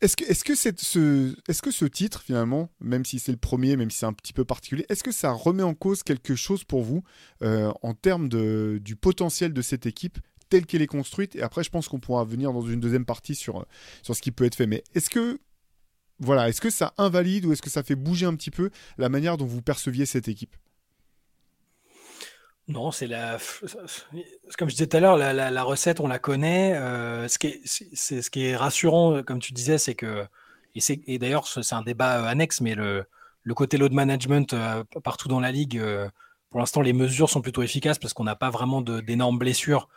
Est-ce 0.00 0.44
que, 0.44 0.54
ce, 0.56 1.84
titre, 1.84 2.22
finalement, 2.22 2.70
même 2.80 3.04
si 3.04 3.20
c'est 3.20 3.30
le 3.30 3.38
premier, 3.38 3.76
même 3.76 3.90
si 3.90 3.98
c'est 3.98 4.06
un 4.06 4.12
petit 4.12 4.32
peu 4.32 4.44
particulier, 4.44 4.84
est-ce 4.88 5.04
que 5.04 5.12
ça 5.12 5.30
remet 5.30 5.62
en 5.62 5.74
cause 5.74 6.02
quelque 6.02 6.34
chose 6.34 6.64
pour 6.64 6.82
vous 6.82 7.04
euh, 7.42 7.72
en 7.82 7.94
termes 7.94 8.28
du 8.28 8.96
potentiel 8.96 9.52
de 9.52 9.62
cette 9.62 9.86
équipe 9.86 10.18
telle 10.48 10.66
qu'elle 10.66 10.82
est 10.82 10.88
construite? 10.88 11.36
Et 11.36 11.42
après, 11.42 11.62
je 11.62 11.70
pense 11.70 11.86
qu'on 11.86 12.00
pourra 12.00 12.24
venir 12.24 12.52
dans 12.52 12.62
une 12.62 12.80
deuxième 12.80 13.04
partie 13.04 13.36
sur, 13.36 13.66
sur 14.02 14.16
ce 14.16 14.22
qui 14.22 14.32
peut 14.32 14.44
être 14.44 14.56
fait. 14.56 14.66
Mais 14.66 14.82
est-ce 14.96 15.10
que, 15.10 15.38
voilà, 16.20 16.48
est-ce 16.48 16.60
que 16.60 16.70
ça 16.70 16.94
invalide 16.98 17.46
ou 17.46 17.52
est-ce 17.52 17.62
que 17.62 17.70
ça 17.70 17.82
fait 17.82 17.94
bouger 17.94 18.26
un 18.26 18.34
petit 18.34 18.50
peu 18.50 18.70
la 18.96 19.08
manière 19.08 19.36
dont 19.36 19.46
vous 19.46 19.62
perceviez 19.62 20.06
cette 20.06 20.28
équipe? 20.28 20.56
Non, 22.68 22.90
c'est 22.90 23.06
la. 23.06 23.38
Comme 24.58 24.68
je 24.68 24.74
disais 24.74 24.86
tout 24.86 24.96
à 24.98 25.00
l'heure, 25.00 25.16
la, 25.16 25.62
recette, 25.62 26.00
on 26.00 26.06
la 26.06 26.18
connaît. 26.18 26.74
Euh, 26.74 27.26
ce, 27.26 27.38
qui 27.38 28.44
est, 28.44 28.56
rassurant, 28.56 29.16
euh, 29.16 29.22
comme 29.22 29.38
tu 29.38 29.52
disais, 29.52 29.78
c'est 29.78 29.94
que. 29.94 30.26
Et, 30.74 30.80
c'est, 30.80 31.00
et 31.06 31.18
d'ailleurs, 31.18 31.48
c'est 31.48 31.74
un 31.74 31.82
débat 31.82 32.20
euh, 32.20 32.26
annexe, 32.26 32.60
mais 32.60 32.74
le, 32.74 33.06
le 33.42 33.54
côté 33.54 33.78
load 33.78 33.92
management 33.92 34.54
partout 35.02 35.28
dans 35.28 35.40
la 35.40 35.50
ligue, 35.50 35.82
pour 36.50 36.60
l'instant, 36.60 36.82
les 36.82 36.92
mesures 36.92 37.30
sont 37.30 37.40
plutôt 37.40 37.62
efficaces 37.62 37.98
parce 37.98 38.12
qu'on 38.12 38.24
n'a 38.24 38.36
pas 38.36 38.50
vraiment 38.50 38.82
d'énormes 38.82 39.38
blessures 39.38 39.88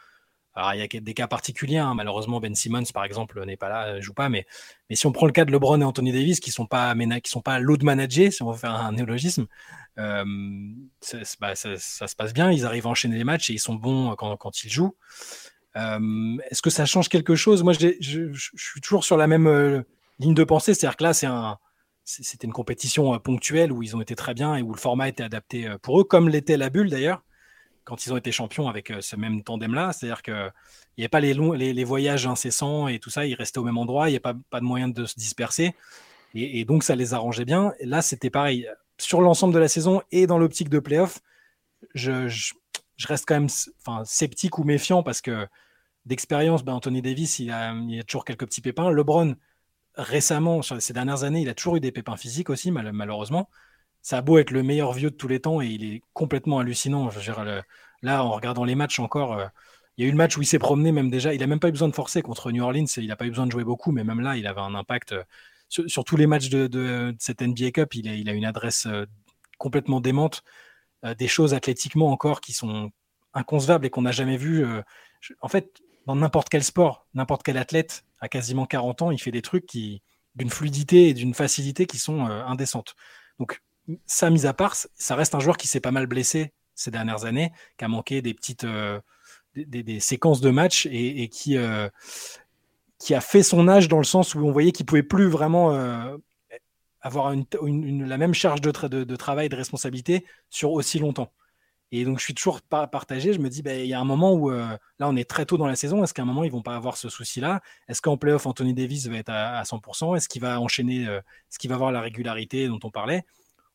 alors, 0.54 0.74
il 0.74 0.80
y 0.80 0.84
a 0.84 1.00
des 1.00 1.14
cas 1.14 1.28
particuliers. 1.28 1.78
Hein. 1.78 1.94
Malheureusement, 1.94 2.40
Ben 2.42 2.54
Simmons, 2.56 2.84
par 2.94 3.06
exemple, 3.06 3.44
n'est 3.46 3.56
pas 3.56 3.70
là, 3.70 3.96
ne 3.96 4.02
joue 4.02 4.14
pas. 4.14 4.28
Mais, 4.28 4.46
mais 4.90 4.96
si 4.96 5.08
on 5.08 5.12
prend 5.12 5.26
le 5.26 5.32
cas 5.32 5.46
de 5.46 5.52
LeBron 5.52 5.80
et 5.80 5.84
Anthony 5.84 6.12
Davis, 6.12 6.40
qui 6.40 6.50
ne 6.50 6.54
sont 6.54 6.66
pas, 6.66 6.94
qui 6.94 7.32
sont 7.32 7.42
pas 7.42 7.60
load 7.60 7.84
managés, 7.84 8.32
si 8.32 8.44
on 8.44 8.52
veut 8.52 8.58
faire 8.58 8.76
un 8.76 8.92
néologisme, 8.92 9.48
euh, 9.98 10.26
bah, 11.40 11.56
ça, 11.56 11.78
se 11.78 12.16
passe 12.16 12.34
bien. 12.34 12.52
Ils 12.52 12.66
arrivent 12.66 12.88
à 12.88 12.90
enchaîner 12.90 13.18
les 13.18 13.24
matchs 13.24 13.50
et 13.50 13.54
ils 13.54 13.60
sont 13.60 13.76
bons 13.76 14.16
quand, 14.16 14.36
quand 14.36 14.64
ils 14.64 14.70
jouent. 14.70 14.96
Euh, 15.78 16.38
est-ce 16.50 16.62
que 16.62 16.70
ça 16.70 16.86
change 16.86 17.08
quelque 17.08 17.36
chose? 17.36 17.64
Moi, 17.64 17.72
je, 17.72 17.96
je, 18.02 18.50
suis 18.56 18.82
toujours 18.82 19.06
sur 19.06 19.16
la 19.16 19.28
même 19.28 19.48
euh, 19.48 19.84
ligne 20.20 20.34
de 20.34 20.44
pensée. 20.44 20.74
C'est-à-dire 20.74 20.98
que 20.98 21.04
là, 21.06 21.14
c'est 21.14 21.28
un, 21.28 21.60
c'était 22.04 22.46
une 22.46 22.52
compétition 22.52 23.18
ponctuelle 23.20 23.72
où 23.72 23.84
ils 23.84 23.96
ont 23.96 24.02
été 24.02 24.16
très 24.16 24.34
bien 24.34 24.58
et 24.58 24.62
où 24.62 24.74
le 24.74 24.80
format 24.80 25.08
était 25.08 25.24
adapté 25.24 25.70
pour 25.82 26.02
eux, 26.02 26.04
comme 26.04 26.28
l'était 26.28 26.58
la 26.58 26.70
bulle 26.70 26.90
d'ailleurs 26.90 27.24
quand 27.92 28.06
ils 28.06 28.14
ont 28.14 28.18
été 28.18 28.32
champions 28.32 28.70
avec 28.70 28.90
euh, 28.90 29.02
ce 29.02 29.18
même 29.18 29.44
tandem-là. 29.44 29.92
C'est-à-dire 29.92 30.22
qu'il 30.22 30.54
n'y 30.98 31.04
avait 31.04 31.10
pas 31.10 31.20
les, 31.20 31.34
longs, 31.34 31.52
les, 31.52 31.84
voyages 31.84 32.26
incessants 32.26 32.88
et 32.88 33.00
tout 33.00 33.10
ça, 33.10 33.26
ils 33.26 33.36
restaient 33.36 33.60
au 33.60 33.66
même 33.66 33.78
endroit, 33.78 34.08
il 34.08 34.14
n'y 34.14 34.18
a 34.18 34.22
pas, 34.22 34.34
de 34.34 34.64
moyen 34.64 34.88
de 34.88 35.04
se 35.04 35.16
disperser. 35.16 35.76
Et, 36.34 36.64
donc, 36.64 36.84
ça 36.86 36.96
les 36.96 37.14
arrangeait 37.14 37.44
bien. 37.44 37.74
Là, 37.82 38.02
c'était 38.02 38.30
pareil. 38.30 38.66
Sur 38.98 39.20
l'ensemble 39.20 39.54
de 39.54 39.60
la 39.60 39.68
saison 39.68 40.02
et 40.10 40.26
dans 40.26 40.38
l'optique 40.38 40.70
de 40.70 40.80
playoff, 40.80 41.20
je, 41.94 42.30
je, 42.30 42.54
reste 43.06 43.26
quand 43.28 43.34
même 43.34 43.50
enfin, 43.82 44.06
sceptique 44.06 44.58
ou 44.58 44.64
méfiant 44.64 45.04
parce 45.04 45.20
que 45.20 45.46
d'expérience, 46.06 46.64
ben, 46.64 46.72
Anthony 46.72 47.02
Davis, 47.02 47.40
il 47.40 47.52
a, 47.52 47.72
a 47.72 48.04
toujours 48.08 48.24
quelques 48.24 48.46
petits 48.46 48.62
pépins. 48.62 48.90
LeBron, 48.90 49.36
récemment, 49.96 50.62
sur 50.62 50.82
ces 50.82 50.94
dernières 50.94 51.26
années, 51.26 51.42
il 51.42 51.50
a 51.50 51.54
toujours 51.54 51.76
eu 51.76 51.82
des 51.82 51.92
pépins 51.92 52.16
physiques 52.16 52.50
aussi, 52.50 52.72
malheureusement 52.72 53.50
ça 54.02 54.18
a 54.18 54.22
beau 54.22 54.38
être 54.40 54.52
le 54.52 54.64
meilleur 54.64 54.94
vieux 54.94 55.12
de 55.12 55.16
tous 55.16 55.28
les 55.28 55.40
temps 55.40 55.62
et 55.62 55.68
il 55.68 55.84
est 55.84 56.02
complètement 56.14 56.60
hallucinant. 56.60 57.10
là, 58.02 58.24
en 58.24 58.32
regardant 58.32 58.64
les 58.64 58.76
matchs 58.76 59.00
encore, 59.00 59.34
euh, 59.34 59.48
il 59.98 60.04
y 60.04 60.06
a 60.06 60.08
eu 60.08 60.12
le 60.12 60.18
match 60.18 60.38
où 60.38 60.42
il 60.42 60.46
s'est 60.46 60.60
promené 60.60 60.92
même 60.92 61.10
déjà. 61.10 61.34
Il 61.34 61.40
n'a 61.40 61.48
même 61.48 61.60
pas 61.60 61.70
eu 61.70 61.72
besoin 61.72 61.88
de 61.88 61.96
forcer 61.96 62.22
contre 62.22 62.52
New 62.52 62.64
Orleans. 62.64 62.86
Il 62.98 63.08
n'a 63.08 63.16
pas 63.16 63.26
eu 63.26 63.30
besoin 63.30 63.46
de 63.46 63.52
jouer 63.52 63.64
beaucoup, 63.64 63.92
mais 63.92 64.04
même 64.04 64.22
là, 64.22 64.38
il 64.38 64.48
avait 64.48 64.62
un 64.62 64.76
impact. 64.76 65.12
Euh, 65.12 65.24
sur, 65.70 66.04
tous 66.04 66.18
les 66.18 66.28
matchs 66.28 66.50
de, 66.50 67.16
cette 67.20 67.42
NBA 67.42 67.72
Cup, 67.72 67.96
il 67.96 68.30
a, 68.30 68.34
une 68.34 68.44
adresse 68.46 68.88
euh, 68.88 69.06
complètement 69.58 70.02
démente. 70.02 70.44
des 71.18 71.28
choses 71.28 71.54
athlétiquement 71.54 72.12
encore 72.12 72.42
qui 72.42 72.54
sont 72.54 72.92
inconcevables 73.34 73.86
et 73.86 73.90
qu'on 73.90 74.02
n'a 74.02 74.12
jamais 74.12 74.38
vu. 74.38 74.66
je- 75.22 75.34
en 75.42 75.48
fait, 75.48 75.82
dans 76.08 76.16
n'importe 76.16 76.50
quel 76.50 76.64
sport, 76.64 77.08
n'importe 77.14 77.44
quel 77.44 77.58
athlète 77.58 78.04
à 78.20 78.28
quasiment 78.28 78.66
40 78.66 79.02
ans, 79.04 79.12
il 79.12 79.20
fait 79.20 79.32
des 79.32 79.42
trucs 79.42 79.66
qui 79.66 80.02
d'une 80.36 80.50
fluidité 80.50 81.10
et 81.10 81.14
d'une 81.14 81.34
facilité 81.34 81.86
qui 81.86 81.98
sont 81.98 82.26
indécentes. 82.26 82.96
Donc 83.40 83.62
ça, 84.06 84.30
mis 84.30 84.46
à 84.46 84.54
part, 84.54 84.76
ça 84.96 85.16
reste 85.16 85.36
un 85.36 85.40
joueur 85.40 85.58
qui 85.58 85.68
s'est 85.68 85.80
pas 85.80 85.92
mal 85.92 86.08
blessé 86.08 86.54
ces 86.76 86.92
dernières 86.92 87.26
années, 87.26 87.52
qui 87.78 87.86
a 87.86 87.88
manqué 87.88 88.22
des 88.22 88.34
petites 88.34 88.64
euh, 88.64 89.00
des, 89.56 90.00
séquences 90.00 90.42
de 90.42 90.50
matchs 90.50 90.88
et, 90.92 91.28
qui 91.30 91.58
euh, 91.58 91.90
qui 92.98 93.14
a 93.16 93.22
fait 93.22 93.44
son 93.44 93.68
âge 93.68 93.88
dans 93.88 93.98
le 93.98 94.04
sens 94.04 94.36
où 94.36 94.40
on 94.40 94.52
voyait 94.52 94.72
qu'il 94.72 94.86
pouvait 94.86 95.04
plus 95.04 95.28
vraiment 95.28 95.74
euh, 95.74 96.18
avoir 97.02 97.34
la 97.34 98.18
même 98.18 98.34
charge 98.34 98.62
de, 98.62 98.72
tra- 98.72 98.90
de, 98.90 99.04
de 99.04 99.16
travail, 99.16 99.50
de 99.50 99.56
responsabilité 99.56 100.26
sur 100.50 100.72
aussi 100.72 101.00
longtemps. 101.00 101.32
Et 101.94 102.06
donc 102.06 102.20
je 102.20 102.24
suis 102.24 102.34
toujours 102.34 102.62
pas 102.62 102.88
partagé. 102.88 103.34
Je 103.34 103.40
me 103.40 103.50
dis, 103.50 103.64
ben, 103.64 103.78
il 103.82 103.88
y 103.88 103.94
a 103.94 104.00
un 104.00 104.06
moment 104.06 104.34
où 104.34 104.50
là 104.50 104.80
on 105.00 105.16
est 105.18 105.30
très 105.30 105.46
tôt 105.46 105.58
dans 105.58 105.66
la 105.66 105.76
saison. 105.76 106.04
Est-ce 106.04 106.14
qu'à 106.14 106.22
un 106.22 106.26
moment 106.26 106.44
ils 106.46 106.52
vont 106.52 106.62
pas 106.62 106.76
avoir 106.76 106.96
ce 106.96 107.10
souci-là? 107.10 107.62
Est-ce 107.90 108.02
qu'en 108.02 108.18
playoff 108.18 108.46
Anthony 108.46 108.74
Davis 108.74 109.08
va 109.08 109.18
être 109.18 109.30
à, 109.30 109.58
à 109.58 109.64
100% 109.64 110.16
Est-ce 110.16 110.30
qu'il 110.30 110.42
va 110.42 110.62
enchaîner 110.62 111.04
Est-ce 111.04 111.60
qu'il 111.60 111.70
va 111.70 111.76
avoir 111.76 111.92
la 111.92 112.02
régularité 112.02 112.68
dont 112.68 112.80
on 112.84 112.92
parlait? 112.92 113.26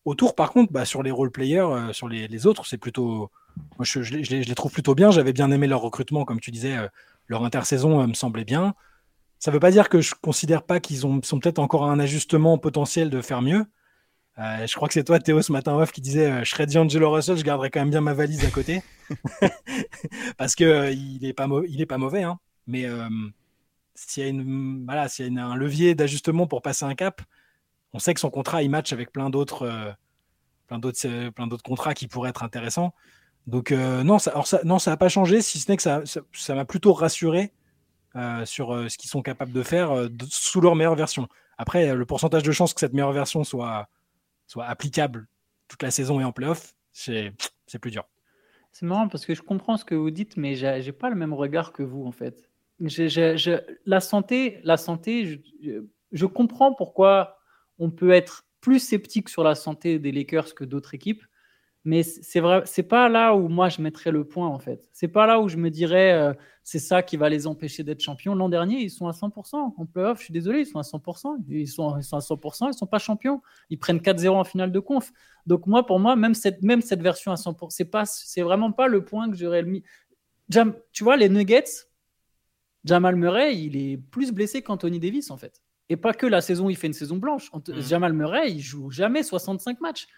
Autour, 0.06 0.34
par 0.34 0.52
contre, 0.52 0.72
bah, 0.72 0.84
sur 0.86 1.02
les 1.02 1.10
role 1.10 1.30
players, 1.30 1.58
euh, 1.60 1.92
sur 1.92 2.08
les, 2.08 2.28
les 2.28 2.46
autres, 2.46 2.64
c'est 2.64 2.78
plutôt. 2.78 3.30
Moi, 3.76 3.84
je, 3.84 4.02
je 4.02 4.14
les, 4.14 4.42
je 4.42 4.54
trouve 4.54 4.72
plutôt 4.72 4.94
bien. 4.94 5.10
J'avais 5.10 5.34
bien 5.34 5.50
aimé 5.50 5.66
leur 5.66 5.80
recrutement, 5.82 6.24
comme 6.24 6.40
tu 6.40 6.50
disais, 6.50 6.76
euh, 6.78 6.88
leur 7.28 7.44
intersaison 7.44 8.00
euh, 8.00 8.06
me 8.06 8.14
semblait 8.14 8.44
bien. 8.44 8.74
Ça 9.38 9.50
ne 9.50 9.54
veut 9.54 9.60
pas 9.60 9.70
dire 9.70 9.90
que 9.90 10.00
je 10.00 10.14
considère 10.14 10.62
pas 10.62 10.80
qu'ils 10.80 11.06
ont, 11.06 11.20
sont 11.22 11.38
peut-être 11.40 11.58
encore 11.58 11.84
à 11.84 11.90
un 11.90 11.98
ajustement 11.98 12.56
potentiel 12.56 13.10
de 13.10 13.20
faire 13.20 13.42
mieux. 13.42 13.66
Je 14.38 14.74
crois 14.74 14.86
que 14.88 14.94
c'est 14.94 15.04
toi, 15.04 15.18
Théo, 15.18 15.40
ce 15.42 15.50
matin 15.50 15.74
off, 15.76 15.92
qui 15.92 16.00
disait 16.02 16.44
Je 16.44 16.50
serais 16.50 16.66
D'Angelo 16.66 17.10
Russell, 17.10 17.36
je 17.38 17.42
garderais 17.44 17.70
quand 17.70 17.80
même 17.80 17.90
bien 17.90 18.00
ma 18.02 18.14
valise 18.14 18.44
à 18.44 18.50
côté. 18.50 18.82
Parce 20.36 20.54
euh, 20.60 20.90
il 20.90 21.18
n'est 21.22 21.32
pas, 21.32 21.46
mau- 21.46 21.64
il 21.64 21.80
est 21.80 21.86
pas 21.86 21.98
mauvais. 21.98 22.22
hein. 22.22 22.38
Mais 22.66 22.86
s'il 23.94 24.22
y 24.22 24.26
a, 24.26 24.28
une, 24.28 24.84
voilà, 24.84 25.08
s'il 25.08 25.24
y 25.24 25.28
a 25.28 25.30
une- 25.30 25.38
un 25.38 25.54
levier 25.56 25.94
d'ajustement 25.94 26.46
pour 26.46 26.62
passer 26.62 26.84
un 26.84 26.94
cap, 26.94 27.22
on 27.92 27.98
sait 27.98 28.14
que 28.14 28.20
son 28.20 28.30
contrat, 28.30 28.62
il 28.62 28.70
match 28.70 28.92
avec 28.92 29.12
plein 29.12 29.30
d'autres, 29.30 29.62
euh, 29.62 29.92
euh, 30.72 31.30
plein 31.30 31.46
d'autres 31.46 31.62
contrats 31.62 31.94
qui 31.94 32.08
pourraient 32.08 32.30
être 32.30 32.42
intéressants. 32.42 32.94
Donc 33.46 33.72
euh, 33.72 34.02
non, 34.02 34.18
ça, 34.18 34.32
alors 34.32 34.46
non, 34.64 34.78
ça 34.78 34.90
n'a 34.90 34.96
pas 34.96 35.08
changé, 35.08 35.40
si 35.40 35.60
ce 35.60 35.70
n'est 35.70 35.76
que 35.76 35.82
ça, 35.82 36.54
m'a 36.54 36.64
plutôt 36.64 36.92
rassuré 36.92 37.52
sur 38.44 38.68
ce 38.90 38.96
qu'ils 38.96 39.10
sont 39.10 39.20
capables 39.20 39.52
de 39.52 39.62
faire 39.62 40.08
sous 40.30 40.62
leur 40.62 40.74
meilleure 40.74 40.94
version. 40.94 41.28
Après, 41.58 41.94
le 41.94 42.06
pourcentage 42.06 42.42
de 42.42 42.52
chances 42.52 42.72
que 42.72 42.80
cette 42.80 42.94
meilleure 42.94 43.12
version 43.12 43.44
soit, 43.44 43.88
soit 44.46 44.64
applicable 44.64 45.28
toute 45.68 45.82
la 45.82 45.90
saison 45.90 46.18
et 46.18 46.24
en 46.24 46.32
playoff, 46.32 46.74
c'est, 46.92 47.32
plus 47.80 47.90
dur. 47.90 48.04
C'est 48.72 48.86
marrant 48.86 49.08
parce 49.08 49.26
que 49.26 49.34
je 49.34 49.42
comprends 49.42 49.76
ce 49.76 49.84
que 49.84 49.94
vous 49.94 50.10
dites, 50.10 50.38
mais 50.38 50.54
j'ai 50.54 50.92
pas 50.92 51.10
le 51.10 51.16
même 51.16 51.34
regard 51.34 51.72
que 51.72 51.82
vous 51.82 52.06
en 52.06 52.12
fait. 52.12 52.48
La 52.78 54.00
santé, 54.00 54.60
la 54.64 54.76
santé, 54.76 55.42
je 56.12 56.26
comprends 56.26 56.74
pourquoi 56.74 57.35
on 57.78 57.90
peut 57.90 58.10
être 58.10 58.46
plus 58.60 58.80
sceptique 58.80 59.28
sur 59.28 59.44
la 59.44 59.54
santé 59.54 59.98
des 59.98 60.12
Lakers 60.12 60.54
que 60.54 60.64
d'autres 60.64 60.94
équipes, 60.94 61.22
mais 61.84 62.02
c'est 62.02 62.40
vrai, 62.40 62.62
c'est 62.64 62.82
pas 62.82 63.08
là 63.08 63.36
où 63.36 63.48
moi 63.48 63.68
je 63.68 63.80
mettrais 63.80 64.10
le 64.10 64.24
point 64.24 64.48
en 64.48 64.58
fait. 64.58 64.88
C'est 64.92 65.06
pas 65.06 65.24
là 65.28 65.40
où 65.40 65.48
je 65.48 65.56
me 65.56 65.70
dirais 65.70 66.12
euh, 66.14 66.34
c'est 66.64 66.80
ça 66.80 67.00
qui 67.00 67.16
va 67.16 67.28
les 67.28 67.46
empêcher 67.46 67.84
d'être 67.84 68.00
champions. 68.00 68.34
L'an 68.34 68.48
dernier, 68.48 68.80
ils 68.80 68.90
sont 68.90 69.06
à 69.06 69.12
100% 69.12 69.74
en 69.76 69.86
playoff. 69.86 70.18
Je 70.18 70.24
suis 70.24 70.32
désolé, 70.32 70.62
ils 70.62 70.66
sont 70.66 70.80
à 70.80 70.82
100%. 70.82 71.44
Ils 71.48 71.68
sont, 71.68 71.96
ils 71.96 72.02
sont 72.02 72.16
à 72.16 72.18
100%, 72.18 72.70
ils 72.72 72.74
sont 72.76 72.88
pas 72.88 72.98
champions. 72.98 73.40
Ils 73.70 73.78
prennent 73.78 74.00
4-0 74.00 74.30
en 74.30 74.42
finale 74.42 74.72
de 74.72 74.80
conf. 74.80 75.12
Donc 75.46 75.68
moi, 75.68 75.86
pour 75.86 76.00
moi, 76.00 76.16
même 76.16 76.34
cette, 76.34 76.60
même 76.62 76.82
cette 76.82 77.02
version 77.02 77.30
à 77.30 77.36
100%, 77.36 77.70
c'est 77.70 77.84
pas, 77.84 78.04
c'est 78.04 78.42
vraiment 78.42 78.72
pas 78.72 78.88
le 78.88 79.04
point 79.04 79.30
que 79.30 79.36
j'aurais 79.36 79.62
mis. 79.62 79.84
Jam, 80.48 80.74
tu 80.90 81.04
vois, 81.04 81.16
les 81.16 81.28
Nuggets, 81.28 81.86
Jamal 82.84 83.14
Murray, 83.14 83.56
il 83.56 83.76
est 83.76 83.96
plus 83.96 84.32
blessé 84.32 84.60
qu'Anthony 84.60 84.98
Davis 84.98 85.30
en 85.30 85.36
fait. 85.36 85.62
Et 85.88 85.96
pas 85.96 86.12
que 86.12 86.26
la 86.26 86.40
saison, 86.40 86.68
il 86.68 86.76
fait 86.76 86.86
une 86.88 86.92
saison 86.92 87.16
blanche. 87.16 87.50
Mhm. 87.52 87.80
Jamal 87.80 88.12
Murray, 88.12 88.52
il 88.52 88.60
joue 88.60 88.90
jamais 88.90 89.22
65 89.22 89.80
matchs. 89.80 90.08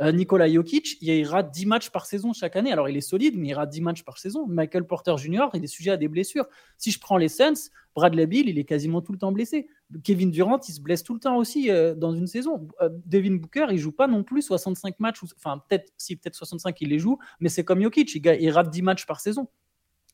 Euh, 0.00 0.12
Nikola 0.12 0.48
Jokic, 0.48 0.98
il 1.00 1.26
rate 1.26 1.50
10 1.50 1.66
matchs 1.66 1.90
par 1.90 2.06
saison 2.06 2.32
chaque 2.32 2.54
année. 2.54 2.70
Alors 2.70 2.88
il 2.88 2.96
est 2.96 3.00
solide, 3.00 3.34
mais 3.36 3.48
il 3.48 3.54
rate 3.54 3.70
10 3.70 3.80
matchs 3.80 4.04
par 4.04 4.18
saison. 4.18 4.46
Michael 4.46 4.86
Porter 4.86 5.16
Jr., 5.16 5.46
il 5.54 5.64
est 5.64 5.68
sujet 5.68 5.90
à 5.90 5.96
des 5.96 6.06
blessures. 6.06 6.46
Si 6.76 6.92
je 6.92 7.00
prends 7.00 7.16
les 7.16 7.28
Suns, 7.28 7.70
Bradley 7.96 8.26
Beal, 8.26 8.48
il 8.48 8.58
est 8.58 8.64
quasiment 8.64 9.00
tout 9.02 9.10
le 9.10 9.18
temps 9.18 9.32
blessé. 9.32 9.68
Kevin 10.04 10.30
Durant, 10.30 10.60
il 10.68 10.72
se 10.72 10.80
blesse 10.80 11.02
tout 11.02 11.14
le 11.14 11.20
temps 11.20 11.36
aussi 11.36 11.70
euh, 11.70 11.96
dans 11.96 12.12
une 12.12 12.28
saison. 12.28 12.68
Euh, 12.80 12.90
Devin 13.06 13.36
Booker, 13.36 13.66
il 13.70 13.78
joue 13.78 13.90
pas 13.90 14.06
non 14.06 14.22
plus 14.22 14.42
65 14.42 15.00
matchs. 15.00 15.18
Enfin, 15.36 15.60
peut-être, 15.68 15.92
si, 15.96 16.14
peut-être 16.14 16.36
65, 16.36 16.80
il 16.80 16.90
les 16.90 17.00
joue, 17.00 17.18
mais 17.40 17.48
c'est 17.48 17.64
comme 17.64 17.82
Jokic, 17.82 18.14
il, 18.14 18.24
il 18.40 18.50
rate 18.50 18.70
10 18.70 18.82
matchs 18.82 19.04
par 19.04 19.18
saison. 19.20 19.48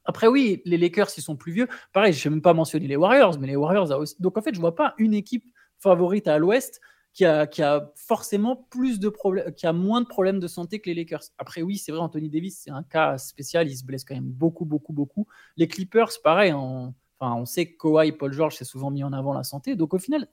Après, 0.05 0.27
oui, 0.27 0.63
les 0.65 0.77
Lakers, 0.77 1.09
ils 1.17 1.23
sont 1.23 1.37
plus 1.37 1.53
vieux. 1.53 1.69
Pareil, 1.93 2.13
je 2.13 2.19
ne 2.21 2.25
vais 2.25 2.31
même 2.37 2.43
pas 2.43 2.55
mentionner 2.55 2.87
les 2.87 2.97
Warriors, 2.97 3.39
mais 3.39 3.47
les 3.47 3.57
Warriors 3.57 3.91
a 3.93 3.99
aussi. 3.99 4.17
Donc, 4.21 4.37
en 4.39 4.43
fait, 4.43 4.55
je 4.55 4.61
vois 4.61 4.75
pas 4.75 4.95
une 4.99 5.15
équipe 5.15 5.45
favorite 5.79 6.29
à 6.29 6.39
l'Ouest 6.39 6.81
qui 7.13 7.25
a, 7.25 7.47
qui 7.47 7.63
a 7.63 7.93
forcément 7.95 8.57
plus 8.71 8.99
de 8.99 9.09
problèmes, 9.09 9.53
qui 9.55 9.67
a 9.67 9.73
moins 9.73 10.01
de 10.01 10.07
problèmes 10.07 10.41
de 10.41 10.49
santé 10.49 10.81
que 10.81 10.91
les 10.91 10.95
Lakers. 10.95 11.23
Après, 11.39 11.63
oui, 11.63 11.79
c'est 11.79 11.93
vrai, 11.93 12.01
Anthony 12.01 12.29
Davis, 12.29 12.61
c'est 12.65 12.71
un 12.71 12.83
cas 12.83 13.19
spécial. 13.19 13.69
Il 13.69 13.77
se 13.77 13.85
blesse 13.85 14.05
quand 14.05 14.15
même 14.15 14.25
beaucoup, 14.25 14.65
beaucoup, 14.65 14.93
beaucoup. 14.93 15.27
Les 15.57 15.69
Clippers, 15.69 16.11
pareil. 16.23 16.53
on- 16.53 16.95
Enfin, 17.21 17.35
on 17.41 17.45
sait 17.47 17.67
que 17.67 17.77
Kawhi, 17.79 18.11
Paul 18.13 18.33
George, 18.33 18.57
s'est 18.57 18.65
souvent 18.65 18.91
mis 18.91 19.05
en 19.05 19.13
avant 19.13 19.33
la 19.33 19.45
santé. 19.45 19.77
Donc, 19.77 19.95
au 19.95 19.99
final, 19.99 20.29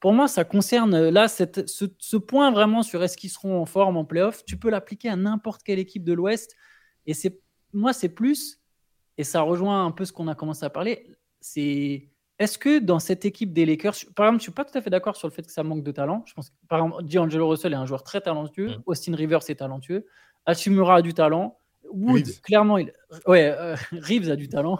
pour 0.00 0.12
moi, 0.12 0.28
ça 0.28 0.44
concerne 0.44 1.08
là 1.08 1.28
ce, 1.28 2.16
point 2.16 2.50
vraiment 2.52 2.82
sur 2.82 3.02
est-ce 3.02 3.16
qu'ils 3.16 3.30
seront 3.30 3.60
en 3.60 3.66
forme 3.66 3.96
en 3.96 4.04
playoff. 4.04 4.44
Tu 4.44 4.56
peux 4.56 4.70
l'appliquer 4.70 5.08
à 5.08 5.16
n'importe 5.16 5.62
quelle 5.62 5.78
équipe 5.80 6.04
de 6.04 6.12
l'Ouest. 6.12 6.54
Et 7.06 7.14
c'est 7.14 7.40
moi, 7.72 7.92
c'est 7.92 8.08
plus, 8.08 8.60
et 9.18 9.24
ça 9.24 9.42
rejoint 9.42 9.84
un 9.84 9.90
peu 9.90 10.04
ce 10.04 10.12
qu'on 10.12 10.28
a 10.28 10.34
commencé 10.34 10.64
à 10.64 10.70
parler, 10.70 11.06
c'est 11.40 12.08
est-ce 12.38 12.56
que 12.56 12.78
dans 12.78 13.00
cette 13.00 13.24
équipe 13.24 13.52
des 13.52 13.66
Lakers, 13.66 13.94
par 14.14 14.26
exemple, 14.26 14.38
je 14.38 14.42
suis 14.44 14.52
pas 14.52 14.64
tout 14.64 14.78
à 14.78 14.80
fait 14.80 14.90
d'accord 14.90 15.16
sur 15.16 15.26
le 15.26 15.32
fait 15.32 15.42
que 15.42 15.50
ça 15.50 15.64
manque 15.64 15.82
de 15.82 15.90
talent. 15.90 16.22
Je 16.24 16.34
pense 16.34 16.50
que, 16.50 16.54
par 16.68 16.78
exemple, 16.78 17.02
D'Angelo 17.04 17.48
Russell 17.48 17.72
est 17.72 17.76
un 17.76 17.84
joueur 17.84 18.04
très 18.04 18.20
talentueux. 18.20 18.68
Mm. 18.68 18.82
Austin 18.86 19.16
Rivers 19.16 19.40
est 19.48 19.56
talentueux. 19.56 20.06
Hachimura 20.46 20.96
a 20.96 21.02
du 21.02 21.14
talent. 21.14 21.58
Wood, 21.90 22.26
Reeves. 22.26 22.40
clairement, 22.40 22.78
il... 22.78 22.92
ouais, 23.26 23.52
euh, 23.58 23.74
Reeves 23.92 24.30
a 24.30 24.36
du 24.36 24.48
talent. 24.48 24.78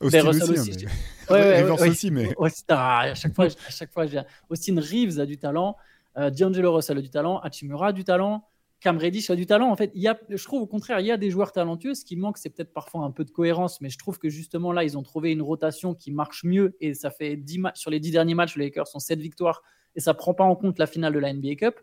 Austin 0.00 0.22
Russell 0.22 0.50
aussi, 0.50 0.70
aussi, 0.70 0.86
Ouais, 0.86 0.90
mais... 1.30 1.38
ouais, 1.40 1.56
Rivers 1.62 1.80
ouais, 1.80 1.88
aussi, 1.88 2.10
mais 2.10 2.34
Austin- 2.36 2.74
ah, 2.76 3.00
à 3.00 3.14
chaque 3.14 3.34
fois, 3.34 3.44
à 3.46 3.70
chaque 3.70 3.92
fois. 3.92 4.06
Austin 4.48 4.80
Reeves 4.80 5.20
a 5.20 5.26
du 5.26 5.38
talent. 5.38 5.76
Euh, 6.16 6.30
D'Angelo 6.30 6.74
Russell 6.74 6.98
a 6.98 7.00
du 7.02 7.10
talent. 7.10 7.38
Hachimura 7.38 7.88
a 7.88 7.92
du 7.92 8.02
talent. 8.02 8.44
Cam 8.80 8.96
Reddish 8.98 9.28
a 9.30 9.36
du 9.36 9.46
talent. 9.46 9.70
En 9.70 9.76
fait, 9.76 9.90
il 9.94 10.02
y 10.02 10.08
a, 10.08 10.18
je 10.28 10.42
trouve 10.44 10.62
au 10.62 10.66
contraire, 10.66 11.00
il 11.00 11.06
y 11.06 11.10
a 11.10 11.16
des 11.16 11.30
joueurs 11.30 11.52
talentueux. 11.52 11.94
Ce 11.94 12.04
qui 12.04 12.16
manque, 12.16 12.38
c'est 12.38 12.50
peut-être 12.50 12.72
parfois 12.72 13.02
un 13.04 13.10
peu 13.10 13.24
de 13.24 13.30
cohérence, 13.30 13.80
mais 13.80 13.90
je 13.90 13.98
trouve 13.98 14.18
que 14.18 14.28
justement 14.28 14.72
là, 14.72 14.84
ils 14.84 14.96
ont 14.96 15.02
trouvé 15.02 15.32
une 15.32 15.42
rotation 15.42 15.94
qui 15.94 16.12
marche 16.12 16.44
mieux 16.44 16.76
et 16.80 16.94
ça 16.94 17.10
fait 17.10 17.36
10 17.36 17.58
matchs 17.58 17.80
sur 17.80 17.90
les 17.90 18.00
10 18.00 18.12
derniers 18.12 18.34
matchs, 18.34 18.56
les 18.56 18.66
Lakers 18.66 18.86
sont 18.86 19.00
7 19.00 19.18
victoires 19.20 19.62
et 19.96 20.00
ça 20.00 20.14
prend 20.14 20.34
pas 20.34 20.44
en 20.44 20.54
compte 20.54 20.78
la 20.78 20.86
finale 20.86 21.12
de 21.12 21.18
la 21.18 21.32
NBA 21.32 21.56
Cup. 21.56 21.80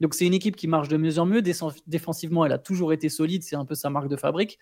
Donc 0.00 0.14
c'est 0.14 0.26
une 0.26 0.34
équipe 0.34 0.56
qui 0.56 0.68
marche 0.68 0.88
de 0.88 0.96
mieux 0.96 1.18
en 1.18 1.26
mieux. 1.26 1.42
Défens- 1.42 1.74
Défensivement, 1.86 2.46
elle 2.46 2.52
a 2.52 2.58
toujours 2.58 2.92
été 2.92 3.08
solide. 3.08 3.42
C'est 3.42 3.56
un 3.56 3.64
peu 3.64 3.74
sa 3.74 3.90
marque 3.90 4.08
de 4.08 4.16
fabrique. 4.16 4.58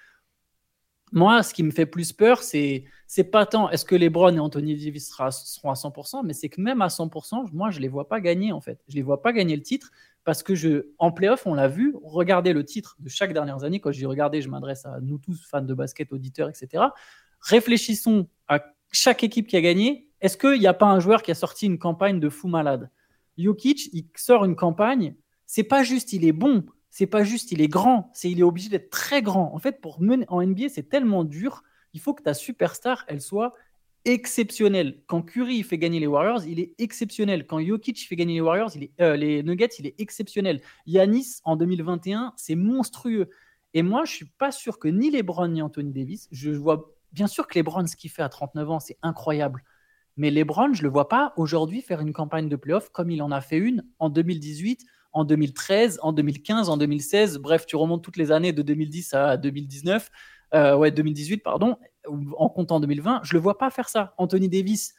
Moi, 1.13 1.43
ce 1.45 1.55
qui 1.55 1.63
me 1.63 1.71
fait 1.71 1.87
plus 1.87 2.13
peur, 2.13 2.43
c'est 2.43 2.85
c'est 3.07 3.25
pas 3.25 3.47
tant 3.47 3.71
est-ce 3.71 3.85
que 3.85 3.95
LeBron 3.95 4.35
et 4.35 4.41
Anthony 4.41 4.75
Davis 4.77 5.09
seront 5.09 5.71
à 5.71 5.75
100%, 5.77 6.25
mais 6.25 6.33
c'est 6.33 6.49
que 6.49 6.61
même 6.61 6.83
à 6.83 6.89
100%, 6.89 7.45
moi, 7.53 7.71
je 7.71 7.79
les 7.79 7.87
vois 7.89 8.09
pas 8.09 8.21
gagner 8.21 8.51
en 8.51 8.61
fait. 8.61 8.81
Je 8.89 8.97
les 8.97 9.03
vois 9.03 9.23
pas 9.23 9.33
gagner 9.33 9.55
le 9.55 9.63
titre 9.63 9.93
parce 10.27 10.43
que 10.43 10.57
je, 10.57 10.89
en 10.99 11.13
playoff, 11.13 11.47
on 11.47 11.55
l'a 11.55 11.69
vu, 11.69 11.95
regardez 12.03 12.53
le 12.53 12.65
titre 12.65 12.97
de 12.99 13.09
chaque 13.09 13.33
dernière 13.33 13.63
année. 13.63 13.79
Quand 13.79 13.93
je 13.93 13.99
dis 13.99 14.07
regarder, 14.07 14.43
je 14.43 14.49
m'adresse 14.49 14.85
à 14.85 14.99
nous 15.01 15.19
tous, 15.19 15.47
fans 15.49 15.63
de 15.63 15.73
basket, 15.73 16.13
auditeurs, 16.13 16.49
etc. 16.49 16.83
Réfléchissons 17.41 18.29
à 18.49 18.61
chaque 18.91 19.23
équipe 19.23 19.47
qui 19.47 19.57
a 19.57 19.61
gagné. 19.61 20.11
Est-ce 20.21 20.37
qu'il 20.37 20.59
n'y 20.59 20.67
a 20.67 20.75
pas 20.75 20.87
un 20.87 20.99
joueur 20.99 21.23
qui 21.23 21.31
a 21.31 21.37
sorti 21.37 21.67
une 21.67 21.79
campagne 21.79 22.19
de 22.19 22.29
fou 22.29 22.49
malade? 22.49 22.91
Jokic, 23.39 23.89
il 23.93 24.09
sort 24.17 24.45
une 24.45 24.57
campagne. 24.57 25.15
C'est 25.47 25.63
pas 25.63 25.85
juste 25.85 26.13
il 26.13 26.25
est 26.25 26.33
bon, 26.33 26.67
c'est 26.91 27.07
pas 27.07 27.23
juste 27.23 27.53
il 27.53 27.61
est 27.61 27.69
grand, 27.69 28.11
c'est 28.13 28.29
il 28.29 28.41
est 28.41 28.43
obligé 28.43 28.69
d'être 28.69 28.91
très 28.91 29.23
grand. 29.23 29.55
En 29.55 29.61
fait, 29.61 29.81
pour 29.81 30.01
mener 30.01 30.25
en 30.27 30.45
NBA, 30.45 30.71
c'est 30.71 30.89
tellement 30.89 31.23
dur. 31.23 31.63
Il 31.93 32.01
faut 32.01 32.15
que 32.15 32.25
ta 32.25 32.35
superstar, 32.35 33.05
elle 33.07 33.21
soit 33.21 33.55
exceptionnelle. 34.07 35.03
Quand 35.07 35.21
Curry 35.21 35.63
fait 35.63 35.77
gagner 35.77 36.01
les 36.01 36.07
Warriors, 36.07 36.45
il 36.47 36.61
est 36.61 36.75
exceptionnel. 36.79 37.47
Quand 37.47 37.61
Jokic 37.61 38.07
fait 38.09 38.17
gagner 38.17 38.35
les 38.35 38.41
Warriors, 38.41 38.71
il 38.77 38.89
euh, 39.01 39.17
les 39.17 39.43
Nuggets, 39.43 39.69
il 39.79 39.87
est 39.87 40.01
exceptionnel. 40.01 40.63
Yanis 40.87 41.41
en 41.45 41.57
2021, 41.57 42.33
c'est 42.37 42.55
monstrueux. 42.55 43.29
Et 43.75 43.83
moi, 43.83 44.05
je 44.05 44.13
suis 44.13 44.27
pas 44.39 44.53
sûr 44.53 44.79
que 44.79 44.89
ni 44.89 45.11
LeBron 45.11 45.49
ni 45.49 45.61
Anthony 45.61 45.93
Davis, 45.93 46.29
je 46.31 46.51
vois 46.53 46.95
bien 47.13 47.27
sûr 47.27 47.47
que 47.47 47.59
LeBron, 47.59 47.87
ce 47.87 47.97
qu'il 47.97 48.11
fait 48.11 48.23
à 48.23 48.29
39 48.29 48.71
ans, 48.71 48.81
c'est 48.81 48.97
incroyable. 49.03 49.63
Mais 50.17 50.31
LeBron, 50.31 50.73
je 50.73 50.83
le 50.83 50.89
vois 50.89 51.09
pas 51.09 51.35
aujourd'hui 51.37 51.83
faire 51.83 52.01
une 52.01 52.13
campagne 52.13 52.49
de 52.49 52.57
playoff 52.57 52.89
comme 52.91 53.11
il 53.11 53.23
en 53.23 53.31
a 53.33 53.41
fait 53.41 53.59
une 53.59 53.85
en 53.99 54.09
2018, 54.09 54.87
en 55.13 55.25
2013, 55.25 55.99
en 56.03 56.13
2015, 56.13 56.69
en 56.71 56.77
2016. 56.77 57.39
Bref, 57.39 57.67
tu 57.67 57.77
remontes 57.77 58.05
toutes 58.05 58.17
les 58.17 58.31
années 58.31 58.53
de 58.53 58.63
2010 58.63 59.15
à 59.15 59.37
2019, 59.37 60.11
euh, 60.55 60.77
ouais, 60.77 60.91
2018, 60.91 61.39
pardon, 61.39 61.77
en 62.37 62.49
comptant 62.49 62.81
2020. 62.81 63.21
Je 63.25 63.35
le 63.35 63.41
vois 63.41 63.59
pas 63.59 63.71
faire 63.71 63.89
ça. 63.89 64.15
Anthony 64.19 64.49
Davis, 64.49 64.95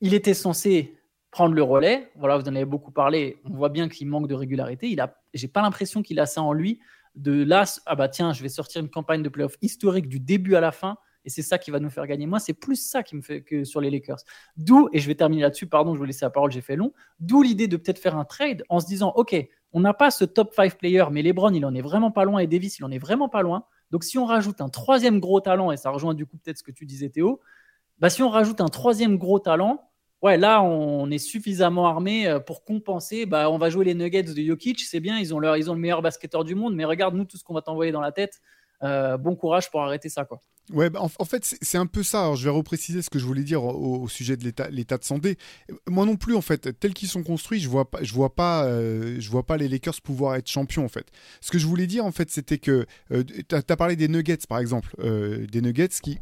il 0.00 0.14
était 0.14 0.34
censé 0.34 0.98
prendre 1.30 1.54
le 1.54 1.62
relais. 1.62 2.10
Voilà, 2.16 2.36
vous 2.36 2.48
en 2.48 2.54
avez 2.54 2.64
beaucoup 2.64 2.90
parlé. 2.90 3.40
On 3.44 3.54
voit 3.54 3.68
bien 3.68 3.88
qu'il 3.88 4.08
manque 4.08 4.28
de 4.28 4.34
régularité. 4.34 4.88
Il 4.88 5.00
a, 5.00 5.16
j'ai 5.34 5.48
pas 5.48 5.62
l'impression 5.62 6.02
qu'il 6.02 6.18
a 6.20 6.26
ça 6.26 6.42
en 6.42 6.52
lui. 6.52 6.80
de 7.14 7.42
là, 7.42 7.64
ah 7.86 7.94
bah 7.94 8.08
tiens, 8.08 8.32
je 8.32 8.42
vais 8.42 8.48
sortir 8.48 8.80
une 8.80 8.90
campagne 8.90 9.22
de 9.22 9.28
playoff 9.28 9.56
historique 9.62 10.08
du 10.08 10.20
début 10.20 10.54
à 10.54 10.60
la 10.60 10.72
fin. 10.72 10.96
Et 11.24 11.28
c'est 11.28 11.42
ça 11.42 11.58
qui 11.58 11.70
va 11.70 11.80
nous 11.80 11.90
faire 11.90 12.06
gagner. 12.06 12.26
Moi, 12.26 12.38
c'est 12.38 12.54
plus 12.54 12.76
ça 12.76 13.02
qui 13.02 13.14
me 13.14 13.20
fait 13.20 13.42
que 13.42 13.64
sur 13.64 13.80
les 13.80 13.90
Lakers. 13.90 14.20
D'où, 14.56 14.88
et 14.92 15.00
je 15.00 15.06
vais 15.06 15.14
terminer 15.14 15.42
là-dessus, 15.42 15.66
pardon, 15.66 15.94
je 15.94 15.98
vous 15.98 16.04
laisser 16.04 16.24
la 16.24 16.30
parole, 16.30 16.50
j'ai 16.50 16.62
fait 16.62 16.76
long. 16.76 16.92
D'où 17.18 17.42
l'idée 17.42 17.68
de 17.68 17.76
peut-être 17.76 17.98
faire 17.98 18.16
un 18.16 18.24
trade 18.24 18.64
en 18.70 18.80
se 18.80 18.86
disant, 18.86 19.12
OK, 19.16 19.36
on 19.72 19.80
n'a 19.80 19.92
pas 19.92 20.10
ce 20.10 20.24
top 20.24 20.54
5 20.54 20.78
player, 20.78 21.04
mais 21.10 21.22
LeBron, 21.22 21.52
il 21.52 21.64
en 21.64 21.74
est 21.74 21.82
vraiment 21.82 22.10
pas 22.10 22.24
loin 22.24 22.38
et 22.40 22.46
Davis, 22.46 22.78
il 22.78 22.84
en 22.84 22.90
est 22.90 22.98
vraiment 22.98 23.28
pas 23.28 23.42
loin. 23.42 23.64
Donc, 23.90 24.04
si 24.04 24.18
on 24.18 24.24
rajoute 24.24 24.60
un 24.60 24.68
troisième 24.68 25.20
gros 25.20 25.40
talent, 25.40 25.72
et 25.72 25.76
ça 25.76 25.90
rejoint 25.90 26.14
du 26.14 26.26
coup 26.26 26.36
peut-être 26.36 26.58
ce 26.58 26.62
que 26.62 26.70
tu 26.70 26.86
disais, 26.86 27.08
Théo, 27.08 27.40
bah, 27.98 28.10
si 28.10 28.22
on 28.22 28.30
rajoute 28.30 28.60
un 28.60 28.68
troisième 28.68 29.18
gros 29.18 29.38
talent, 29.38 29.90
ouais, 30.22 30.36
là, 30.36 30.62
on 30.62 31.10
est 31.10 31.18
suffisamment 31.18 31.86
armé 31.86 32.26
euh, 32.26 32.40
pour 32.40 32.64
compenser. 32.64 33.26
Bah, 33.26 33.50
on 33.50 33.58
va 33.58 33.70
jouer 33.70 33.84
les 33.84 33.94
Nuggets 33.94 34.22
de 34.22 34.42
Jokic, 34.42 34.80
c'est 34.80 35.00
bien, 35.00 35.18
ils 35.18 35.34
ont, 35.34 35.54
ils 35.54 35.70
ont 35.70 35.74
le 35.74 35.80
meilleur 35.80 36.02
basketteur 36.02 36.44
du 36.44 36.54
monde, 36.54 36.74
mais 36.74 36.84
regarde, 36.84 37.14
nous, 37.14 37.24
tout 37.24 37.36
ce 37.36 37.44
qu'on 37.44 37.54
va 37.54 37.62
t'envoyer 37.62 37.92
dans 37.92 38.00
la 38.00 38.12
tête. 38.12 38.40
Euh, 38.82 39.16
bon 39.16 39.36
courage 39.36 39.70
pour 39.70 39.82
arrêter 39.82 40.08
ça, 40.08 40.24
quoi. 40.24 40.40
Ouais, 40.72 40.88
bah, 40.88 41.00
en, 41.02 41.24
fait, 41.24 41.56
c'est 41.60 41.78
un 41.78 41.86
peu 41.86 42.04
ça. 42.04 42.20
Alors, 42.20 42.36
je 42.36 42.44
vais 42.44 42.50
repréciser 42.50 43.02
ce 43.02 43.10
que 43.10 43.18
je 43.18 43.26
voulais 43.26 43.42
dire 43.42 43.64
au, 43.64 44.06
sujet 44.08 44.36
de 44.36 44.44
l'état 44.70 44.98
de 44.98 45.04
santé. 45.04 45.36
Moi 45.88 46.06
non 46.06 46.16
plus, 46.16 46.36
en 46.36 46.40
fait, 46.42 46.78
tels 46.78 46.94
qu'ils 46.94 47.08
sont 47.08 47.24
construits, 47.24 47.58
je 47.58 47.68
vois 47.68 47.90
pas, 47.90 47.98
je 48.02 48.14
vois 48.14 48.34
pas, 48.34 48.64
euh, 48.64 49.16
je 49.18 49.30
vois 49.30 49.44
pas 49.44 49.56
les 49.56 49.68
Lakers 49.68 50.00
pouvoir 50.00 50.36
être 50.36 50.48
champions, 50.48 50.84
en 50.84 50.88
fait. 50.88 51.06
Ce 51.40 51.50
que 51.50 51.58
je 51.58 51.66
voulais 51.66 51.88
dire, 51.88 52.04
en 52.04 52.12
fait, 52.12 52.30
c'était 52.30 52.58
que 52.58 52.86
tu 53.10 53.54
as, 53.54 53.76
parlé 53.76 53.96
des 53.96 54.06
Nuggets, 54.06 54.46
par 54.48 54.60
exemple, 54.60 54.94
des 55.00 55.60
Nuggets 55.60 55.88
qui 56.00 56.20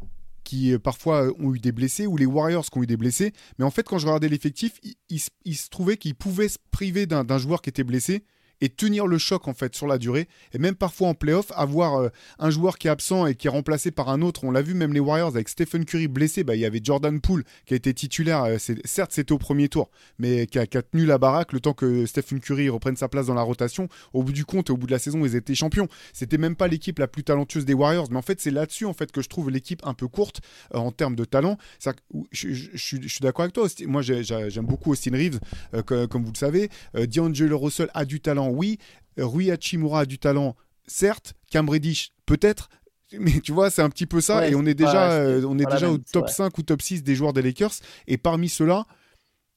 qui 0.49 0.73
euh, 0.73 0.79
parfois 0.79 1.27
euh, 1.27 1.33
ont 1.37 1.53
eu 1.53 1.59
des 1.59 1.71
blessés, 1.71 2.07
ou 2.07 2.17
les 2.17 2.25
Warriors 2.25 2.65
qui 2.65 2.77
ont 2.79 2.83
eu 2.83 2.87
des 2.87 2.97
blessés. 2.97 3.33
Mais 3.59 3.65
en 3.65 3.69
fait, 3.69 3.83
quand 3.83 3.99
je 3.99 4.07
regardais 4.07 4.29
l'effectif, 4.29 4.79
il, 5.09 5.19
se 5.19 5.69
trouvait 5.69 5.97
qu'ils 5.97 6.15
pouvaient 6.15 6.49
se 6.49 6.57
priver 6.71 7.05
d'un 7.05 7.37
joueur 7.37 7.61
qui 7.61 7.69
était 7.69 7.83
blessé 7.83 8.23
et 8.61 8.69
tenir 8.69 9.07
le 9.07 9.17
choc 9.17 9.47
en 9.47 9.53
fait 9.53 9.75
sur 9.75 9.87
la 9.87 9.97
durée. 9.97 10.27
Et 10.53 10.57
même 10.57 10.75
parfois 10.75 11.09
en 11.09 11.13
playoff, 11.13 11.51
avoir 11.55 11.95
euh, 11.95 12.09
un 12.39 12.49
joueur 12.49 12.77
qui 12.77 12.87
est 12.87 12.91
absent 12.91 13.25
et 13.25 13.35
qui 13.35 13.47
est 13.47 13.49
remplacé 13.49 13.91
par 13.91 14.09
un 14.09 14.21
autre. 14.21 14.43
On 14.43 14.51
l'a 14.51 14.61
vu 14.61 14.73
même 14.73 14.93
les 14.93 14.99
Warriors 14.99 15.29
avec 15.29 15.49
Stephen 15.49 15.85
Curry 15.85 16.07
blessé. 16.07 16.43
Bah, 16.43 16.55
il 16.55 16.61
y 16.61 16.65
avait 16.65 16.81
Jordan 16.83 17.19
Poole 17.19 17.43
qui 17.65 17.73
a 17.73 17.77
été 17.77 17.93
titulaire. 17.93 18.43
Euh, 18.43 18.57
certes, 18.85 19.11
c'était 19.11 19.31
au 19.31 19.37
premier 19.37 19.69
tour, 19.69 19.89
mais 20.17 20.47
qui 20.47 20.59
a, 20.59 20.65
tenu 20.65 21.05
la 21.05 21.17
baraque 21.17 21.53
le 21.53 21.59
temps 21.59 21.73
que 21.73 22.05
Stephen 22.05 22.39
Curry 22.39 22.69
reprenne 22.69 22.95
sa 22.95 23.07
place 23.07 23.27
dans 23.27 23.33
la 23.33 23.41
rotation. 23.41 23.87
Au 24.13 24.23
bout 24.23 24.31
du 24.31 24.45
compte 24.45 24.69
et 24.69 24.73
au 24.73 24.77
bout 24.77 24.87
de 24.87 24.91
la 24.91 24.99
saison, 24.99 25.25
ils 25.25 25.35
étaient 25.35 25.55
champions. 25.55 25.87
C'était 26.13 26.37
même 26.37 26.55
pas 26.55 26.67
l'équipe 26.67 26.99
la 26.99 27.07
plus 27.07 27.23
talentueuse 27.23 27.65
des 27.65 27.73
Warriors, 27.73 28.07
mais 28.11 28.17
en 28.17 28.21
fait, 28.21 28.41
c'est 28.41 28.51
là-dessus 28.51 28.85
en 28.85 28.93
fait 28.93 29.11
que 29.11 29.21
je 29.21 29.29
trouve 29.29 29.49
l'équipe 29.49 29.81
un 29.85 29.93
peu 29.93 30.07
courte 30.07 30.41
euh, 30.73 30.77
en 30.77 30.91
termes 30.91 31.15
de 31.15 31.25
talent. 31.25 31.57
Je, 32.31 32.77
suis 32.77 32.99
d'accord 33.21 33.43
avec 33.43 33.53
toi. 33.53 33.67
Moi, 33.85 34.01
j'aime 34.01 34.65
beaucoup 34.65 34.91
Austin 34.91 35.11
Reeves, 35.11 35.39
comme, 35.85 36.23
vous 36.23 36.31
le 36.31 36.37
savez. 36.37 36.69
D'Angelo 36.93 37.57
Russell 37.57 37.89
a 37.93 38.05
du 38.05 38.19
talent 38.19 38.48
oui. 38.49 38.77
Rui 39.17 39.51
Hachimura 39.51 40.01
a 40.01 40.05
du 40.05 40.19
talent, 40.19 40.55
certes. 40.87 41.33
Cam 41.49 41.67
peut-être. 42.25 42.69
Mais 43.17 43.39
tu 43.39 43.51
vois, 43.51 43.71
c'est 43.71 43.81
un 43.81 43.89
petit 43.89 44.05
peu 44.05 44.21
ça. 44.21 44.47
et 44.47 44.55
on 44.55 44.65
est 44.65 44.75
déjà, 44.75 45.11
euh, 45.13 45.43
on 45.47 45.57
est 45.57 45.65
déjà 45.65 45.89
au 45.89 45.97
top 45.97 46.29
5 46.29 46.57
ou 46.57 46.61
top 46.61 46.81
6 46.81 47.03
des 47.03 47.15
joueurs 47.15 47.33
des 47.33 47.41
Lakers. 47.41 47.73
Et 48.07 48.17
parmi 48.17 48.49
ceux-là, 48.49 48.85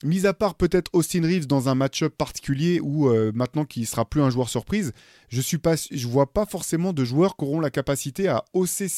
mis 0.05 0.27
à 0.27 0.33
part 0.33 0.55
peut-être 0.55 0.91
Austin 0.95 1.23
Reeves 1.23 1.47
dans 1.47 1.69
un 1.69 1.75
match-up 1.75 2.15
particulier 2.17 2.81
ou 2.81 3.09
euh, 3.09 3.31
maintenant 3.35 3.65
qu'il 3.65 3.87
sera 3.87 4.05
plus 4.05 4.23
un 4.23 4.31
joueur 4.31 4.49
surprise, 4.49 4.93
je 5.29 5.41
suis 5.41 5.59
pas, 5.59 5.75
je 5.77 6.07
vois 6.07 6.33
pas 6.33 6.47
forcément 6.47 6.93
de 6.93 7.05
joueurs 7.05 7.37
qui 7.37 7.45
auront 7.45 7.61
la 7.61 7.71
capacité 7.71 8.29
à 8.29 8.45
hausser 8.55 8.91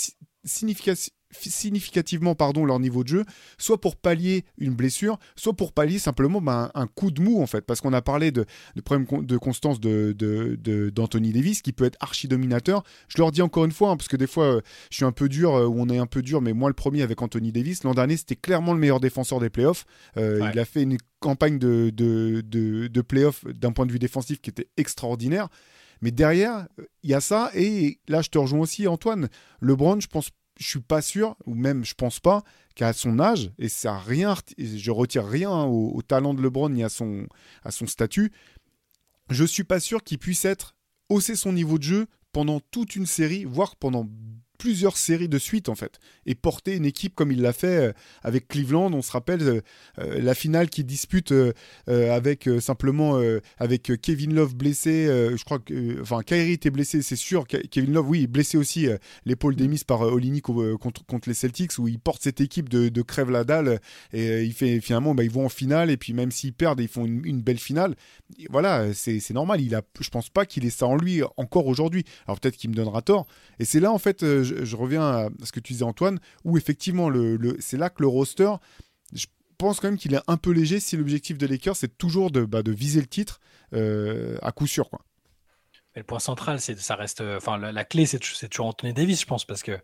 significativement 0.44 1.14
significativement 1.40 2.34
pardon, 2.34 2.64
leur 2.64 2.80
niveau 2.80 3.02
de 3.02 3.08
jeu, 3.08 3.24
soit 3.58 3.80
pour 3.80 3.96
pallier 3.96 4.44
une 4.58 4.74
blessure, 4.74 5.18
soit 5.36 5.54
pour 5.54 5.72
pallier 5.72 5.98
simplement 5.98 6.40
ben, 6.40 6.70
un 6.74 6.86
coup 6.86 7.10
de 7.10 7.20
mou 7.20 7.42
en 7.42 7.46
fait. 7.46 7.62
Parce 7.62 7.80
qu'on 7.80 7.92
a 7.92 8.02
parlé 8.02 8.30
de, 8.30 8.44
de 8.76 8.80
problème 8.80 9.24
de 9.24 9.36
constance 9.36 9.80
d'Anthony 9.80 11.28
de, 11.28 11.32
de, 11.32 11.34
Davis 11.34 11.62
qui 11.62 11.72
peut 11.72 11.84
être 11.84 11.98
archi 12.00 12.28
dominateur. 12.28 12.82
Je 13.08 13.18
leur 13.18 13.32
dis 13.32 13.42
encore 13.42 13.64
une 13.64 13.72
fois, 13.72 13.90
hein, 13.90 13.96
parce 13.96 14.08
que 14.08 14.16
des 14.16 14.26
fois 14.26 14.44
euh, 14.44 14.60
je 14.90 14.96
suis 14.96 15.04
un 15.04 15.12
peu 15.12 15.28
dur, 15.28 15.54
euh, 15.54 15.66
ou 15.66 15.80
on 15.80 15.88
est 15.88 15.98
un 15.98 16.06
peu 16.06 16.22
dur, 16.22 16.40
mais 16.40 16.52
moi 16.52 16.68
le 16.68 16.74
premier 16.74 17.02
avec 17.02 17.20
Anthony 17.22 17.52
Davis. 17.52 17.84
L'an 17.84 17.94
dernier 17.94 18.16
c'était 18.16 18.36
clairement 18.36 18.72
le 18.72 18.78
meilleur 18.78 19.00
défenseur 19.00 19.40
des 19.40 19.50
playoffs. 19.50 19.84
Euh, 20.16 20.48
il 20.52 20.58
a 20.58 20.64
fait 20.64 20.82
une 20.82 20.98
campagne 21.20 21.58
de, 21.58 21.90
de, 21.90 22.42
de 22.42 23.00
playoffs 23.00 23.44
d'un 23.46 23.72
point 23.72 23.86
de 23.86 23.92
vue 23.92 23.98
défensif 23.98 24.40
qui 24.40 24.50
était 24.50 24.68
extraordinaire. 24.76 25.48
Mais 26.04 26.10
derrière, 26.10 26.66
il 27.02 27.10
y 27.10 27.14
a 27.14 27.20
ça. 27.20 27.50
Et 27.54 27.98
là, 28.08 28.20
je 28.20 28.28
te 28.28 28.36
rejoins 28.36 28.60
aussi, 28.60 28.86
Antoine. 28.86 29.28
LeBron, 29.60 30.00
je 30.00 30.06
pense 30.06 30.30
je 30.58 30.68
suis 30.68 30.80
pas 30.80 31.02
sûr, 31.02 31.36
ou 31.46 31.54
même 31.54 31.84
je 31.84 31.94
pense 31.94 32.20
pas, 32.20 32.42
qu'à 32.74 32.92
son 32.92 33.18
âge, 33.20 33.52
et 33.58 33.68
ça 33.68 33.98
rien, 33.98 34.34
je 34.58 34.90
retire 34.90 35.26
rien 35.26 35.64
au, 35.64 36.02
talent 36.02 36.34
de 36.34 36.42
LeBron 36.42 36.70
ni 36.70 36.82
à 36.82 36.88
son, 36.88 37.26
à 37.62 37.70
son 37.70 37.86
statut, 37.86 38.32
je 39.30 39.44
suis 39.44 39.64
pas 39.64 39.80
sûr 39.80 40.02
qu'il 40.02 40.18
puisse 40.18 40.44
être 40.44 40.76
hausser 41.08 41.36
son 41.36 41.52
niveau 41.52 41.78
de 41.78 41.84
jeu 41.84 42.06
pendant 42.32 42.60
toute 42.60 42.96
une 42.96 43.06
série, 43.06 43.44
voire 43.44 43.76
pendant 43.76 44.08
plusieurs 44.58 44.96
séries 44.96 45.28
de 45.28 45.38
suite 45.38 45.68
en 45.68 45.74
fait 45.74 45.98
et 46.26 46.34
porter 46.34 46.76
une 46.76 46.84
équipe 46.84 47.14
comme 47.14 47.32
il 47.32 47.42
l'a 47.42 47.52
fait 47.52 47.88
euh, 47.88 47.92
avec 48.22 48.48
Cleveland 48.48 48.92
on 48.92 49.02
se 49.02 49.12
rappelle 49.12 49.42
euh, 49.42 49.60
euh, 49.98 50.20
la 50.20 50.34
finale 50.34 50.68
qu'il 50.68 50.86
dispute 50.86 51.34
avec 51.86 52.48
simplement 52.60 53.20
avec 53.58 53.92
Kevin 54.00 54.34
Love 54.34 54.54
blessé 54.54 55.06
je 55.06 55.44
crois 55.44 55.58
que 55.58 56.00
enfin 56.00 56.22
Kyrie 56.22 56.52
était 56.52 56.70
blessé 56.70 57.02
c'est 57.02 57.16
sûr 57.16 57.46
Kevin 57.46 57.92
Love 57.92 58.08
oui 58.08 58.26
blessé 58.26 58.56
aussi 58.56 58.88
l'épaule 59.24 59.56
démise 59.56 59.84
par 59.84 60.00
Olinik 60.02 60.44
contre, 60.44 61.04
contre 61.06 61.28
les 61.28 61.34
Celtics 61.34 61.78
où 61.78 61.88
il 61.88 61.98
porte 61.98 62.22
cette 62.22 62.40
équipe 62.40 62.68
de, 62.68 63.02
crève 63.02 63.30
la 63.30 63.44
dalle 63.44 63.80
et 64.12 64.42
il 64.42 64.52
fait 64.52 64.80
finalement 64.80 65.14
bah, 65.14 65.24
ils 65.24 65.30
vont 65.30 65.46
en 65.46 65.50
finale 65.50 65.90
et 65.90 65.96
puis 65.96 66.12
même 66.12 66.30
s'ils 66.30 66.52
perdent 66.52 66.80
ils 66.80 66.88
font 66.88 67.04
une, 67.04 67.40
belle 67.40 67.58
finale. 67.58 67.94
Voilà 68.50 68.92
c'est 68.94 69.30
normal 69.30 69.60
il 69.60 69.74
a 69.74 69.82
je 70.00 70.10
pense 70.10 70.28
pas 70.28 70.46
qu'il 70.46 70.64
ait 70.64 70.70
ça 70.70 70.86
en 70.86 70.96
lui 70.96 71.22
encore 71.36 71.66
aujourd'hui. 71.66 72.04
Alors 72.26 72.40
peut-être 72.40 72.56
qu'il 72.56 72.70
me 72.70 72.74
donnera 72.74 73.02
tort 73.02 73.26
et 73.58 73.64
c'est 73.64 73.80
là 73.80 73.92
en 73.92 73.98
fait 73.98 74.22
je, 74.44 74.76
reviens 74.76 75.02
à 75.02 75.28
ce 75.42 75.52
que 75.52 75.60
tu 75.60 75.72
disais 75.72 75.84
Antoine, 75.84 76.20
où 76.44 76.56
effectivement 76.56 77.08
le, 77.08 77.56
c'est 77.58 77.76
là 77.76 77.90
que 77.90 78.02
le 78.02 78.08
roster, 78.08 78.50
je 79.12 79.26
pense 79.58 79.80
quand 79.80 79.88
même 79.88 79.98
qu'il 79.98 80.14
est 80.14 80.22
un 80.26 80.36
peu 80.36 80.50
léger 80.50 80.80
si 80.80 80.96
l'objectif 80.96 81.38
de 81.38 81.46
Lakers 81.46 81.76
c'est 81.76 81.96
toujours 81.96 82.30
de, 82.30 82.44
bah, 82.44 82.62
de 82.62 82.72
viser 82.72 83.00
le 83.00 83.06
titre 83.06 83.40
euh, 83.72 84.36
à 84.42 84.52
coup 84.52 84.66
sûr. 84.66 84.90
Quoi. 84.90 85.00
le 85.96 86.04
point 86.04 86.18
central, 86.18 86.60
c'est 86.60 86.78
ça 86.78 86.94
reste, 86.96 87.20
enfin 87.20 87.58
la, 87.58 87.84
clé 87.84 88.06
c'est 88.06 88.18
toujours 88.18 88.66
Anthony 88.66 88.92
Davis, 88.92 89.20
je 89.20 89.26
pense, 89.26 89.44
parce 89.44 89.62
que 89.62 89.78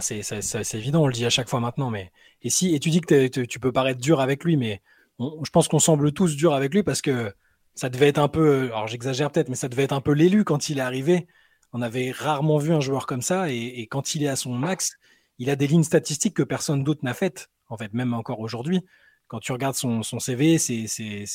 c'est 0.00 0.74
évident, 0.74 1.02
on 1.02 1.06
le 1.06 1.12
dit 1.12 1.26
à 1.26 1.30
chaque 1.30 1.48
fois 1.48 1.60
maintenant, 1.60 1.90
mais 1.90 2.12
et 2.42 2.50
si 2.50 2.74
et 2.74 2.80
tu 2.80 2.90
dis 2.90 3.00
que 3.00 3.26
tu 3.26 3.60
peux 3.60 3.72
paraître 3.72 4.00
dur 4.00 4.20
avec 4.20 4.44
lui, 4.44 4.56
mais 4.56 4.82
je 5.20 5.50
pense 5.50 5.68
qu'on 5.68 5.78
semble 5.78 6.12
tous 6.12 6.36
durs 6.36 6.54
avec 6.54 6.72
lui 6.74 6.82
parce 6.82 7.02
que 7.02 7.32
ça 7.74 7.88
devait 7.88 8.08
être 8.08 8.18
un 8.18 8.28
peu, 8.28 8.64
alors 8.66 8.86
j'exagère 8.86 9.30
peut-être, 9.30 9.48
mais 9.48 9.54
ça 9.54 9.68
devait 9.68 9.84
être 9.84 9.92
un 9.92 10.00
peu 10.00 10.12
l'élu 10.12 10.44
quand 10.44 10.68
il 10.68 10.78
est 10.78 10.82
arrivé 10.82 11.26
on 11.72 11.82
avait 11.82 12.10
rarement 12.10 12.58
vu 12.58 12.72
un 12.72 12.80
joueur 12.80 13.06
comme 13.06 13.22
ça. 13.22 13.50
Et, 13.50 13.86
quand 13.90 14.14
il 14.14 14.22
est 14.22 14.28
à 14.28 14.36
son 14.36 14.54
max, 14.54 14.98
il 15.38 15.50
a 15.50 15.56
des 15.56 15.66
lignes 15.66 15.82
statistiques 15.82 16.34
que 16.34 16.42
personne 16.42 16.84
d'autre 16.84 17.00
n'a 17.04 17.14
faites. 17.14 17.50
En 17.68 17.76
fait, 17.76 17.92
même 17.94 18.12
encore 18.12 18.40
aujourd'hui, 18.40 18.84
quand 19.28 19.40
tu 19.40 19.52
regardes 19.52 19.74
son, 19.74 20.02
CV, 20.02 20.58
ses, 20.58 21.28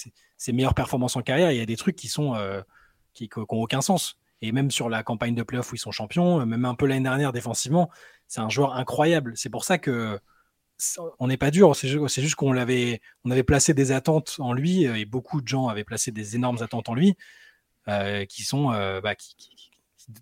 meilleures 0.54 0.76
performances 0.76 1.16
en 1.16 1.22
carrière, 1.22 1.52
il 1.52 1.58
y 1.58 1.62
a 1.62 1.66
des 1.66 1.78
trucs 1.78 1.96
qui 1.96 2.08
sont 2.08 2.36
euh, 2.36 2.62
n'ont 3.20 3.46
aucun 3.50 3.82
sens. 3.82 4.20
Et 4.44 4.52
même 4.52 4.70
sur 4.70 4.88
la 4.88 5.02
campagne 5.02 5.34
de 5.34 5.42
playoff 5.42 5.72
où 5.72 5.76
ils 5.76 5.80
sont 5.80 5.92
champions, 5.92 6.46
même 6.46 6.66
un 6.66 6.76
peu 6.76 6.86
l'année 6.86 7.04
dernière 7.04 7.34
défensivement, 7.34 7.90
c'est 8.28 8.40
un 8.40 8.50
joueur 8.50 8.76
incroyable. 8.76 9.34
C'est 9.36 9.50
pour 9.50 9.64
ça 9.64 9.80
que 9.80 10.20
on 11.18 11.28
n'est 11.28 11.38
pas 11.38 11.50
dur, 11.50 11.76
c'est 11.76 11.88
juste 11.88 12.36
qu'on 12.36 12.56
on 12.56 13.32
avait 13.32 13.44
placé 13.44 13.74
des 13.74 13.92
attentes 13.92 14.36
en 14.38 14.54
lui 14.54 14.84
et 14.84 15.06
beaucoup 15.06 15.42
de 15.42 15.48
gens 15.48 15.70
avaient 15.70 15.84
placé 15.84 16.12
des 16.12 16.36
énormes 16.36 16.62
attentes 16.62 16.90
en 16.90 16.94
lui 16.94 17.16
euh, 17.88 18.26
qui 18.26 18.44
sont, 18.44 18.72
euh, 18.74 19.02
bah, 19.02 19.16
qui, 19.16 19.36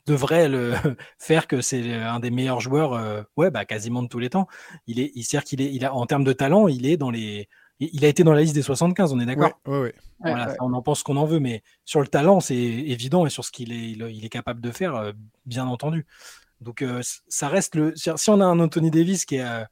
devrait 0.05 0.49
le 0.49 0.73
faire 1.19 1.47
que 1.47 1.61
c'est 1.61 1.93
un 1.95 2.19
des 2.19 2.31
meilleurs 2.31 2.59
joueurs, 2.59 2.93
euh, 2.93 3.21
ouais, 3.37 3.51
bah, 3.51 3.65
quasiment 3.65 4.03
de 4.03 4.07
tous 4.07 4.19
les 4.19 4.29
temps. 4.29 4.47
Il 4.87 4.99
est, 4.99 5.11
il 5.15 5.23
sert 5.23 5.43
qu'il 5.43 5.61
est, 5.61 5.73
il 5.73 5.85
a, 5.85 5.93
en 5.93 6.05
termes 6.05 6.23
de 6.23 6.33
talent, 6.33 6.67
il 6.67 6.85
est 6.85 6.97
dans 6.97 7.11
les, 7.11 7.47
il 7.79 8.05
a 8.05 8.07
été 8.07 8.23
dans 8.23 8.33
la 8.33 8.41
liste 8.41 8.55
des 8.55 8.61
75, 8.61 9.13
on 9.13 9.19
est 9.19 9.25
d'accord? 9.25 9.59
Ouais, 9.65 9.93
voilà, 10.19 10.55
On 10.59 10.73
en 10.73 10.81
pense 10.81 11.03
qu'on 11.03 11.17
en 11.17 11.25
veut, 11.25 11.39
mais 11.39 11.61
sur 11.83 12.01
le 12.01 12.07
talent, 12.07 12.39
c'est 12.39 12.55
évident 12.55 13.25
et 13.25 13.29
sur 13.29 13.45
ce 13.45 13.51
qu'il 13.51 13.71
est, 13.71 13.91
il 13.91 14.25
est 14.25 14.29
capable 14.29 14.61
de 14.61 14.71
faire, 14.71 14.95
euh, 14.95 15.11
bien 15.45 15.67
entendu. 15.67 16.05
Donc 16.61 16.81
euh, 16.81 17.01
ça 17.27 17.49
reste 17.49 17.75
le. 17.75 17.93
Si 17.95 18.29
on 18.29 18.39
a 18.39 18.45
un 18.45 18.59
Anthony 18.59 18.89
Davis 18.89 19.25
qui 19.25 19.35
est 19.35 19.65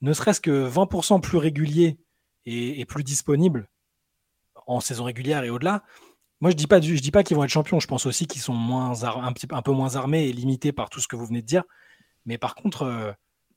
ne 0.00 0.12
serait-ce 0.12 0.40
que 0.40 0.68
20% 0.68 1.20
plus 1.20 1.38
régulier 1.38 1.98
et, 2.46 2.80
et, 2.80 2.84
plus 2.84 3.02
disponible 3.02 3.68
en 4.66 4.80
saison 4.80 5.04
régulière 5.04 5.42
et 5.42 5.50
au-delà, 5.50 5.82
moi, 6.40 6.50
je 6.50 6.56
dis 6.56 6.66
pas, 6.68 6.78
dis 6.78 7.10
pas 7.10 7.24
qu'ils 7.24 7.36
vont 7.36 7.44
être 7.44 7.50
champions. 7.50 7.80
Je 7.80 7.88
pense 7.88 8.06
aussi 8.06 8.26
qu'ils 8.26 8.40
sont 8.40 8.54
un, 8.54 9.62
peu 9.62 9.72
moins 9.72 9.96
armés 9.96 10.28
et 10.28 10.32
limités 10.32 10.72
par 10.72 10.88
tout 10.88 11.00
ce 11.00 11.08
que 11.08 11.16
vous 11.16 11.26
venez 11.26 11.42
de 11.42 11.46
dire. 11.46 11.64
Mais 12.26 12.38
par 12.38 12.54
contre, 12.54 12.82
euh, 12.82 13.12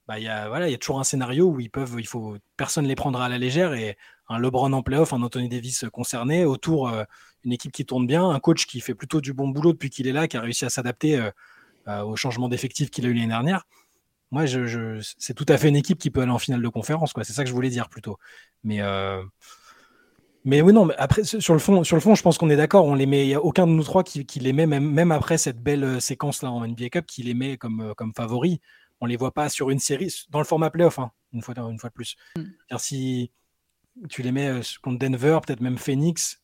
bah, 0.08 0.17
il 0.20 0.24
y 0.24 0.28
a 0.30 0.78
toujours 0.78 1.00
un 1.00 1.04
scénario 1.04 1.46
où 1.46 1.60
ils 1.60 1.70
peuvent, 1.70 1.96
il 2.00 2.08
faut, 2.08 2.38
personne 2.58 2.86
les 2.86 2.96
prendra 2.96 3.26
à 3.26 3.30
la 3.30 3.38
légère 3.38 3.74
et 3.74 3.98
un 4.30 4.39
LeBron 4.39 4.74
en 4.74 4.82
playoff, 4.82 5.13
un 5.13 5.22
Anthony 5.22 5.48
Davis 5.48 5.86
concerné, 5.91 6.44
autour 6.44 6.89
euh, 6.89 7.04
une 7.44 7.52
équipe 7.54 7.72
qui 7.72 7.86
tourne 7.86 8.08
bien, 8.08 8.28
un 8.28 8.39
coach 8.39 8.65
qui 8.65 8.80
fait 8.80 8.96
plutôt 8.96 9.22
du 9.22 9.34
bon 9.34 9.50
boulot 9.50 9.74
depuis 9.74 9.89
qu'il 9.89 10.08
est 10.08 10.13
là, 10.13 10.28
qui 10.28 10.38
a 10.38 10.41
réussi 10.41 10.65
à 10.65 10.70
s'adapter 10.70 11.20
euh, 11.88 12.02
au 12.04 12.15
changement 12.15 12.50
d'effectif 12.50 12.89
qu'il 12.89 13.06
a 13.06 13.10
eu 13.10 13.13
l'année 13.13 13.28
dernière. 13.28 13.65
Moi, 14.32 14.46
c'est 15.17 15.34
tout 15.34 15.46
à 15.50 15.58
fait 15.58 15.67
une 15.67 15.76
équipe 15.76 16.00
qui 16.00 16.10
peut 16.10 16.22
aller 16.22 16.32
en 16.32 16.39
finale 16.39 16.62
de 16.62 16.70
conférence. 16.70 17.13
C'est 17.24 17.34
ça 17.34 17.44
que 17.44 17.50
je 17.50 17.54
voulais 17.54 17.70
dire 17.70 17.89
plutôt. 17.89 18.17
Mais 18.63 18.80
Mais 20.43 20.62
oui, 20.62 20.73
non, 20.73 20.86
mais 20.86 20.95
après, 20.97 21.23
sur 21.23 21.54
le 21.54 21.60
fond, 21.60 21.84
sur 21.84 21.95
le 21.95 22.01
fond 22.01 22.15
je 22.15 22.23
pense 22.23 22.38
qu'on 22.38 22.49
est 22.49 22.56
d'accord. 22.56 22.86
On 22.86 22.95
les 22.95 23.06
met, 23.06 23.25
il 23.25 23.27
n'y 23.27 23.36
a 23.36 23.41
aucun 23.41 23.67
de 23.67 23.71
nous 23.71 23.84
trois 23.84 24.04
qui, 24.04 24.25
qui 24.25 24.39
les 24.39 24.54
met, 24.54 24.65
même, 24.65 24.89
même 24.89 25.12
après 25.12 25.38
cette 25.38 25.62
belle 25.62 25.84
euh, 25.84 25.99
séquence-là 25.99 26.51
en 26.51 26.65
NBA 26.65 26.89
Cup, 26.89 27.06
qui 27.06 27.21
les 27.23 27.36
met 27.36 27.58
comme, 27.58 27.82
euh, 27.82 27.93
comme 27.93 28.13
favoris. 28.15 28.58
On 29.01 29.06
les 29.06 29.17
voit 29.17 29.34
pas 29.34 29.49
sur 29.49 29.69
une 29.69 29.80
série, 29.80 30.13
dans 30.30 30.39
le 30.39 30.45
format 30.45 30.69
playoff, 30.69 30.99
hein, 30.99 31.12
une, 31.34 31.41
fois, 31.41 31.56
une 31.58 31.80
fois 31.80 31.89
de 31.89 31.93
plus. 31.93 32.15
Mm. 32.36 32.77
Si 32.77 33.32
tu 34.10 34.21
les 34.21 34.32
mets 34.32 34.47
euh, 34.47 34.62
contre 34.82 34.99
Denver, 34.99 35.39
peut-être 35.45 35.62
même 35.62 35.77
Phoenix, 35.77 36.41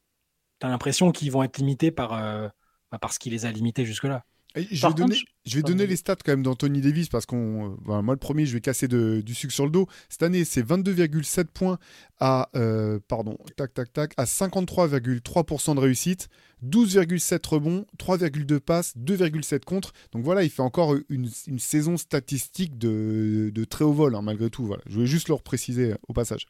tu 0.59 0.65
as 0.65 0.69
l'impression 0.69 1.11
qu'ils 1.11 1.31
vont 1.31 1.43
être 1.43 1.57
limités 1.57 1.91
par, 1.91 2.13
euh, 2.13 2.47
bah, 2.91 2.97
par 2.97 3.13
ce 3.13 3.19
qui 3.19 3.29
les 3.29 3.45
a 3.45 3.51
limités 3.51 3.85
jusque-là. 3.85 4.25
Je 4.71 4.81
Par 4.81 4.91
vais, 4.91 4.95
donner, 4.95 5.15
contre, 5.15 5.31
je 5.45 5.55
vais 5.55 5.61
pardon. 5.61 5.75
donner 5.77 5.87
les 5.87 5.95
stats 5.95 6.15
quand 6.15 6.31
même 6.31 6.43
d'Anthony 6.43 6.81
Davis 6.81 7.09
parce 7.09 7.25
qu'on, 7.25 7.71
euh, 7.71 7.75
voilà, 7.85 8.01
moi 8.01 8.13
le 8.13 8.19
premier, 8.19 8.45
je 8.45 8.53
vais 8.53 8.61
casser 8.61 8.87
de- 8.87 9.21
du 9.21 9.33
sucre 9.35 9.53
sur 9.53 9.65
le 9.65 9.71
dos. 9.71 9.87
Cette 10.09 10.23
année, 10.23 10.43
c'est 10.45 10.61
22,7 10.61 11.49
points 11.51 11.77
à, 12.19 12.49
euh, 12.55 12.99
pardon, 13.07 13.37
tac 13.55 13.73
tac 13.73 13.91
tac, 13.93 14.13
à 14.17 14.25
53,3% 14.25 15.75
de 15.75 15.79
réussite, 15.79 16.29
12,7 16.61 17.45
rebonds, 17.45 17.85
3,2 17.97 18.59
passes, 18.59 18.93
2,7 18.97 19.65
contre. 19.65 19.93
Donc 20.11 20.23
voilà, 20.23 20.43
il 20.43 20.49
fait 20.49 20.61
encore 20.61 20.95
une, 21.09 21.29
une 21.47 21.59
saison 21.59 21.97
statistique 21.97 22.77
de, 22.77 23.51
de 23.53 23.63
très 23.63 23.85
haut 23.85 23.93
vol 23.93 24.15
hein, 24.15 24.21
malgré 24.21 24.49
tout. 24.49 24.65
Voilà, 24.65 24.81
je 24.87 24.95
voulais 24.95 25.05
juste 25.07 25.27
le 25.27 25.35
repréciser 25.35 25.93
au 26.07 26.13
passage. 26.13 26.47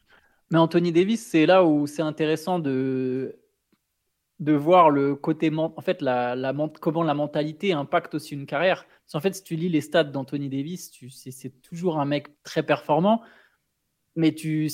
Mais 0.52 0.58
Anthony 0.60 0.94
Davis, 0.94 1.26
c'est 1.26 1.46
là 1.46 1.66
où 1.66 1.88
c'est 1.88 2.02
intéressant 2.02 2.60
de, 2.60 3.36
de 4.40 4.54
voir 4.54 4.90
le 4.90 5.16
côté, 5.16 5.52
en 5.56 5.82
fait, 5.82 6.02
la, 6.02 6.36
la, 6.36 6.54
ment- 6.54 6.72
comment 6.80 7.04
la 7.04 7.14
mentalité 7.14 7.74
impacte 7.74 8.16
aussi 8.16 8.36
une 8.36 8.46
carrière. 8.46 8.86
Parce 8.86 9.14
qu'en 9.14 9.20
fait, 9.20 9.34
si 9.34 9.44
tu 9.44 9.56
lis 9.56 9.70
les 9.70 9.82
stats 9.82 10.04
d'Anthony 10.04 10.50
Davis, 10.50 10.92
c'est, 11.10 11.62
toujours 11.62 12.00
un 12.00 12.06
mec 12.06 12.28
très 12.44 12.62
performant, 12.64 13.22
mais 14.16 14.34
tu, 14.34 14.70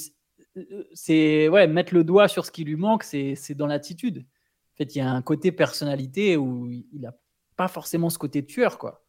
c'est, 0.93 1.47
ouais, 1.47 1.67
mettre 1.67 1.93
le 1.93 2.03
doigt 2.03 2.27
sur 2.27 2.45
ce 2.45 2.51
qui 2.51 2.63
lui 2.63 2.75
manque, 2.75 3.03
c'est, 3.03 3.35
c'est 3.35 3.55
dans 3.55 3.67
l'attitude. 3.67 4.19
En 4.19 4.75
fait, 4.77 4.95
il 4.95 4.99
y 4.99 5.01
a 5.01 5.09
un 5.09 5.21
côté 5.21 5.51
personnalité 5.51 6.35
où 6.35 6.67
il 6.67 7.01
n'a 7.01 7.13
pas 7.55 7.67
forcément 7.67 8.09
ce 8.09 8.17
côté 8.17 8.45
tueur, 8.45 8.77
quoi. 8.77 9.03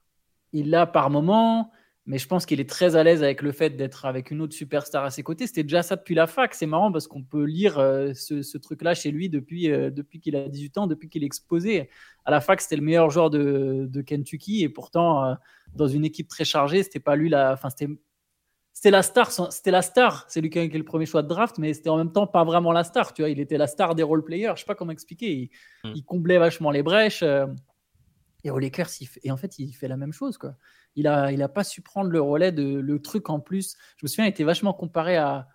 Il 0.53 0.71
l'a 0.71 0.87
par 0.87 1.11
moment, 1.11 1.73
mais 2.07 2.19
je 2.19 2.29
pense 2.29 2.45
qu'il 2.45 2.61
est 2.61 2.69
très 2.69 2.97
à 2.97 3.03
l'aise 3.03 3.23
avec 3.23 3.41
le 3.41 3.51
fait 3.53 3.71
d'être 3.71 4.05
avec 4.05 4.31
une 4.31 4.43
autre 4.43 4.55
superstar 4.55 5.05
à 5.05 5.11
ses 5.11 5.23
côtés. 5.23 5.47
C'était 5.47 5.63
déjà 5.63 5.83
ça 5.83 5.97
depuis 5.97 6.15
la 6.15 6.27
fac. 6.27 6.55
C'est 6.55 6.67
marrant 6.67 6.93
parce 6.93 7.07
qu'on 7.07 7.23
peut 7.23 7.45
lire 7.45 7.79
euh, 7.79 8.13
ce, 8.15 8.43
ce 8.43 8.59
truc-là 8.59 8.95
chez 8.95 9.11
lui 9.11 9.31
depuis, 9.31 9.71
euh, 9.71 9.91
depuis 9.91 10.21
qu'il 10.21 10.37
a 10.37 10.49
18 10.49 10.79
ans, 10.79 10.87
depuis 10.87 11.09
qu'il 11.09 11.23
est 11.23 11.27
exposé. 11.27 11.89
À 12.27 12.31
la 12.31 12.41
fac, 12.43 12.61
c'était 12.61 12.77
le 12.77 12.83
meilleur 12.83 13.09
joueur 13.11 13.31
de, 13.31 13.87
de 13.89 14.03
Kentucky 14.03 14.63
et 14.65 14.69
pourtant, 14.69 15.25
euh, 15.25 15.35
dans 15.75 15.89
une 15.89 16.05
équipe 16.05 16.29
très 16.29 16.45
chargée, 16.45 16.83
c'était 16.83 17.01
pas 17.01 17.17
lui 17.17 17.29
la. 17.31 17.53
Enfin, 17.55 17.71
c'était. 17.71 17.89
C'était 18.77 18.91
la 18.91 19.03
star, 19.03 19.31
c'était 19.31 19.71
la 19.71 19.83
star. 19.83 20.27
C'est 20.29 20.41
lui 20.41 20.51
qui 20.51 20.59
a 20.59 20.67
le 20.67 20.83
premier 20.83 21.07
choix 21.07 21.23
de 21.23 21.29
draft, 21.29 21.59
mais 21.59 21.73
c'était 21.73 21.91
en 21.91 21.97
même 21.97 22.11
temps 22.13 22.27
pas 22.27 22.43
vraiment 22.43 22.73
la 22.73 22.83
star. 22.83 23.15
Tu 23.15 23.23
vois, 23.23 23.31
il 23.31 23.39
était 23.39 23.57
la 23.57 23.69
star 23.69 23.95
des 23.95 24.03
role 24.03 24.25
players. 24.25 24.53
Je 24.57 24.61
sais 24.61 24.67
pas 24.67 24.75
comment 24.75 24.91
expliquer. 24.91 25.33
Il, 25.33 25.51
Mm. 25.85 25.93
il 25.95 26.05
comblait 26.05 26.39
vachement 26.39 26.71
les 26.71 26.83
brèches. 26.83 27.23
Et 28.45 28.51
Lakers, 28.51 28.91
il 29.01 29.07
fait- 29.07 29.21
et 29.25 29.31
en 29.31 29.37
fait, 29.37 29.59
il 29.59 29.73
fait 29.75 29.89
la 29.89 29.97
même 29.97 30.13
chose, 30.13 30.39
quoi 30.39 30.57
il 30.97 31.07
a, 31.09 31.33
il 31.33 31.43
a 31.43 31.49
pas 31.49 31.65
su 31.65 31.83
prendre 31.83 32.11
le 32.11 32.21
relais 32.21 32.53
de 32.53 32.63
le 32.79 33.03
truc 33.03 33.29
en 33.31 33.41
plus. 33.41 33.77
Je 33.97 34.05
me 34.05 34.09
souviens, 34.09 34.27
il 34.27 34.29
était 34.29 34.45
vachement 34.45 34.73
comparé 34.73 35.17
à, 35.17 35.49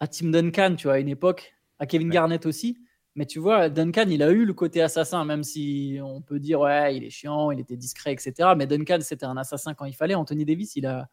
à 0.00 0.08
Tim 0.08 0.30
Duncan, 0.30 0.74
tu 0.76 0.86
vois, 0.86 0.94
à 0.94 0.98
une 0.98 1.08
époque, 1.08 1.54
à 1.78 1.86
Kevin 1.86 2.08
Ouais. 2.08 2.14
Garnett 2.14 2.46
aussi. 2.46 2.78
Mais 3.16 3.26
tu 3.26 3.40
vois, 3.40 3.68
Duncan, 3.68 4.06
il 4.08 4.22
a 4.22 4.30
eu 4.30 4.44
le 4.44 4.54
côté 4.54 4.80
assassin, 4.80 5.24
même 5.24 5.42
si 5.42 5.98
on 6.02 6.22
peut 6.22 6.38
dire, 6.38 6.60
ouais, 6.60 6.96
il 6.96 7.04
est 7.04 7.10
chiant, 7.10 7.50
il 7.50 7.58
était 7.60 7.76
discret, 7.76 8.12
etc. 8.12 8.54
Mais 8.54 8.66
Duncan, 8.66 8.98
c'était 9.00 9.26
un 9.26 9.36
assassin 9.36 9.74
quand 9.74 9.84
il 9.84 9.94
fallait. 9.94 10.14
Anthony 10.14 10.44
Davis, 10.44 10.76
il 10.76 10.86
a, 10.86 11.08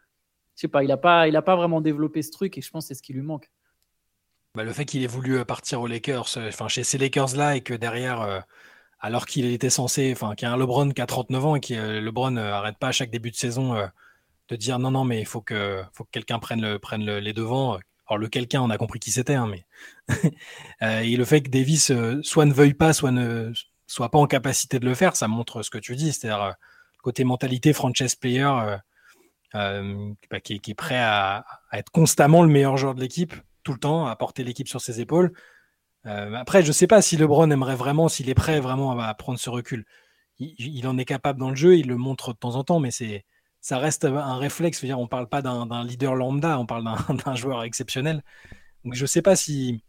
je 0.55 0.61
sais 0.61 0.67
pas, 0.67 0.83
il 0.83 0.91
a 0.91 0.97
pas, 0.97 1.27
il 1.27 1.35
a 1.35 1.41
pas 1.41 1.55
vraiment 1.55 1.81
développé 1.81 2.21
ce 2.21 2.31
truc 2.31 2.57
et 2.57 2.61
je 2.61 2.69
pense 2.69 2.85
que 2.85 2.89
c'est 2.89 2.93
ce 2.93 3.01
qui 3.01 3.13
lui 3.13 3.23
manque. 3.23 3.49
Bah, 4.55 4.63
le 4.63 4.73
fait 4.73 4.85
qu'il 4.85 5.03
ait 5.03 5.07
voulu 5.07 5.37
euh, 5.37 5.45
partir 5.45 5.81
aux 5.81 5.87
Lakers, 5.87 6.37
euh, 6.37 6.49
enfin 6.49 6.67
chez 6.67 6.83
ces 6.83 6.97
Lakers-là, 6.97 7.55
et 7.55 7.61
que 7.61 7.73
derrière, 7.73 8.21
euh, 8.21 8.39
alors 8.99 9.25
qu'il 9.25 9.45
était 9.45 9.69
censé, 9.69 10.11
enfin 10.11 10.35
qu'il 10.35 10.47
y 10.47 10.51
a 10.51 10.53
un 10.53 10.57
LeBron 10.57 10.89
qui 10.91 11.01
a 11.01 11.05
39 11.05 11.45
ans 11.45 11.55
et 11.55 11.59
qui 11.59 11.75
euh, 11.75 12.01
LeBron 12.01 12.35
euh, 12.37 12.51
arrête 12.53 12.77
pas 12.77 12.87
à 12.89 12.91
chaque 12.91 13.11
début 13.11 13.31
de 13.31 13.35
saison 13.35 13.75
euh, 13.75 13.87
de 14.49 14.55
dire 14.55 14.79
non 14.79 14.91
non 14.91 15.03
mais 15.05 15.19
il 15.19 15.25
faut 15.25 15.41
que 15.41 15.83
faut 15.93 16.03
que 16.05 16.09
quelqu'un 16.11 16.39
prenne 16.39 16.61
le 16.61 16.79
prenne 16.79 17.05
le- 17.05 17.19
les 17.19 17.33
devants. 17.33 17.77
Alors 18.09 18.19
le 18.19 18.29
quelqu'un, 18.29 18.61
on 18.61 18.69
a 18.69 18.77
compris 18.77 18.99
qui 18.99 19.11
c'était, 19.11 19.35
hein, 19.35 19.47
mais 19.47 19.65
Euh, 20.83 20.99
et 21.01 21.15
le 21.17 21.25
fait 21.25 21.41
que 21.41 21.49
Davis 21.49 21.91
euh, 21.91 22.21
soit 22.23 22.45
ne 22.45 22.53
veuille 22.53 22.73
pas, 22.75 22.93
soit 22.93 23.11
ne 23.11 23.51
soit 23.87 24.09
pas 24.11 24.19
en 24.19 24.27
capacité 24.27 24.79
de 24.79 24.85
le 24.85 24.95
faire, 24.95 25.15
ça 25.15 25.27
montre 25.27 25.63
ce 25.63 25.69
que 25.69 25.77
tu 25.77 25.95
dis, 25.95 26.13
c'est-à-dire 26.13 26.43
euh, 26.43 26.51
côté 27.03 27.23
mentalité 27.23 27.73
franchise 27.73 28.15
player 28.15 28.43
euh, 28.43 28.77
euh, 29.55 30.11
bah, 30.29 30.39
qui, 30.39 30.55
est, 30.55 30.59
qui 30.59 30.71
est 30.71 30.75
prêt 30.75 30.97
à 30.99 31.45
être 31.73 31.91
constamment 31.91 32.43
le 32.43 32.49
meilleur 32.49 32.77
joueur 32.77 32.95
de 32.95 33.01
l'équipe 33.01 33.33
tout 33.63 33.73
le 33.73 33.79
temps, 33.79 34.07
à 34.07 34.15
porter 34.15 34.43
l'équipe 34.43 34.67
sur 34.67 34.81
ses 34.81 35.01
épaules. 35.01 35.33
Euh, 36.07 36.33
après, 36.33 36.63
je 36.63 36.71
sais 36.71 36.87
pas 36.87 37.01
si 37.01 37.17
LeBron 37.17 37.49
aimerait 37.51 37.75
vraiment, 37.75 38.07
s'il 38.07 38.29
est 38.29 38.35
prêt 38.35 38.59
vraiment 38.59 38.97
à, 38.99 39.13
prendre 39.13 39.39
ce 39.39 39.49
recul. 39.49 39.85
Il, 40.39 40.87
en 40.87 40.97
est 40.97 41.05
capable 41.05 41.39
dans 41.39 41.49
le 41.49 41.55
jeu, 41.55 41.77
il 41.77 41.87
le 41.87 41.97
montre 41.97 42.31
de 42.31 42.37
temps 42.37 42.55
en 42.55 42.63
temps, 42.63 42.79
mais 42.79 42.91
c'est 42.91 43.25
ça 43.59 43.79
reste 43.79 44.05
un 44.05 44.37
réflexe. 44.37 44.83
On 44.83 45.07
parle 45.07 45.27
pas 45.27 45.41
d'un 45.41 45.83
leader 45.83 46.15
lambda, 46.15 46.59
on 46.59 46.67
parle 46.67 46.83
d'un 47.25 47.35
joueur 47.35 47.63
exceptionnel. 47.63 48.23
Donc 48.85 48.93
je 48.93 49.05
sais 49.05 49.23
pas 49.23 49.35
si 49.35 49.83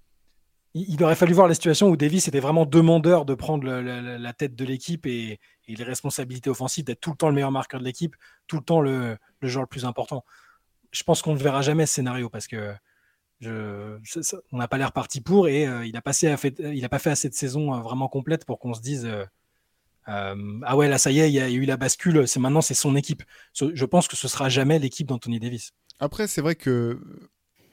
il, 0.75 1.03
aurait 1.03 1.17
fallu 1.17 1.35
voir 1.35 1.49
la 1.49 1.55
situation 1.55 1.89
où 1.89 1.97
Davis 1.97 2.29
était 2.29 2.41
vraiment 2.41 2.65
demandeur 2.67 3.27
de 3.27 3.35
prendre 3.35 3.67
la 3.69 4.33
tête 4.33 4.57
de 4.57 4.65
l'équipe 4.65 5.07
et, 5.07 5.39
et 5.67 5.77
les 5.77 5.85
responsabilités 5.85 6.51
offensives, 6.51 6.85
d'être 6.85 7.01
tout 7.01 7.11
le 7.11 7.17
temps 7.17 7.29
le 7.29 7.35
meilleur 7.35 7.53
marqueur 7.53 7.81
de 7.81 7.85
l'équipe, 7.85 8.17
tout 8.47 8.57
le 8.57 8.65
temps 8.65 8.81
le, 8.81 9.19
le 9.41 9.49
joueur 9.49 9.65
le 9.65 9.69
plus 9.69 9.85
important. 9.85 10.25
Je 10.91 11.03
pense 11.03 11.21
qu'on 11.21 11.35
ne 11.35 11.39
verra 11.39 11.61
jamais 11.61 11.85
ce 11.85 11.95
scénario 11.95 12.31
parce 12.31 12.47
que 12.47 12.75
on 13.47 14.59
n'a 14.59 14.69
pas 14.69 14.79
l'air 14.79 14.93
parti 14.93 15.21
pour 15.21 15.49
et 15.49 15.67
euh, 15.67 15.87
il 15.87 15.93
n'a 15.93 16.01
pas, 16.01 16.13
fait, 16.13 16.59
il 16.59 16.85
a 16.85 16.89
pas 16.89 16.99
fait 16.99 17.11
assez 17.11 17.29
de 17.29 17.35
saison 17.35 17.75
euh, 17.75 17.81
vraiment 17.81 18.09
complète 18.09 18.45
pour 18.45 18.59
qu'on 18.59 18.75
se 18.75 18.81
dise 18.81 19.05
euh, 19.05 19.25
euh, 20.09 20.61
ah 20.65 20.77
ouais 20.77 20.89
là 20.89 20.99
ça 20.99 21.11
y 21.11 21.21
est 21.21 21.29
il 21.29 21.35
y 21.35 21.41
a 21.41 21.51
eu 21.51 21.65
la 21.65 21.77
bascule 21.77 22.27
c'est 22.27 22.41
maintenant 22.41 22.63
c'est 22.63 22.75
son 22.75 22.97
équipe. 22.97 23.23
Je 23.55 23.85
pense 23.85 24.09
que 24.09 24.17
ce 24.17 24.27
sera 24.27 24.49
jamais 24.49 24.79
l'équipe 24.79 25.07
d'Anthony 25.07 25.39
Davis. 25.39 25.73
Après, 26.01 26.27
c'est 26.27 26.41
vrai 26.41 26.55
que 26.55 27.01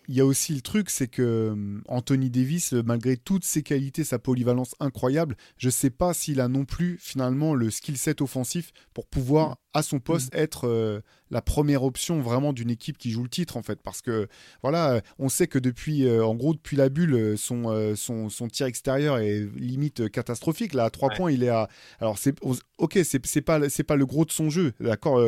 il 0.07 0.15
y 0.15 0.21
a 0.21 0.25
aussi 0.25 0.53
le 0.53 0.61
truc, 0.61 0.89
c'est 0.89 1.07
que 1.07 1.49
hum, 1.51 1.83
Anthony 1.87 2.29
Davis, 2.29 2.73
euh, 2.73 2.83
malgré 2.85 3.17
toutes 3.17 3.45
ses 3.45 3.63
qualités, 3.63 4.03
sa 4.03 4.19
polyvalence 4.19 4.75
incroyable, 4.79 5.35
je 5.57 5.69
sais 5.69 5.89
pas 5.89 6.13
s'il 6.13 6.39
a 6.41 6.47
non 6.47 6.65
plus 6.65 6.97
finalement 6.99 7.53
le 7.55 7.69
skill 7.71 7.97
set 7.97 8.21
offensif 8.21 8.71
pour 8.93 9.07
pouvoir 9.07 9.57
à 9.73 9.83
son 9.83 9.99
poste 9.99 10.33
être 10.33 10.67
euh, 10.69 11.01
la 11.31 11.41
première 11.41 11.83
option 11.83 12.21
vraiment 12.21 12.53
d'une 12.53 12.69
équipe 12.69 12.97
qui 12.97 13.11
joue 13.11 13.23
le 13.23 13.29
titre 13.29 13.57
en 13.57 13.61
fait, 13.61 13.81
parce 13.81 14.01
que 14.01 14.27
voilà, 14.61 14.91
euh, 14.91 15.01
on 15.19 15.27
sait 15.27 15.47
que 15.47 15.59
depuis, 15.59 16.05
euh, 16.07 16.25
en 16.25 16.33
gros, 16.35 16.53
depuis 16.53 16.77
la 16.77 16.87
bulle, 16.87 17.37
son 17.37 17.63
euh, 17.69 17.93
son, 17.95 18.29
son 18.29 18.47
tir 18.47 18.67
extérieur 18.67 19.17
est 19.17 19.41
limite 19.57 20.09
catastrophique. 20.09 20.73
Là, 20.73 20.85
à 20.85 20.89
trois 20.89 21.09
Ouais. 21.09 21.17
points, 21.17 21.31
il 21.31 21.43
est 21.43 21.49
à. 21.49 21.67
Alors 21.99 22.17
c'est 22.17 22.35
ok, 22.77 22.99
c'est 23.03 23.41
pas 23.41 23.67
c'est 23.69 23.83
pas 23.83 23.95
le 23.97 24.05
gros 24.05 24.23
de 24.23 24.31
son 24.31 24.49
jeu, 24.49 24.71
d'accord, 24.79 25.19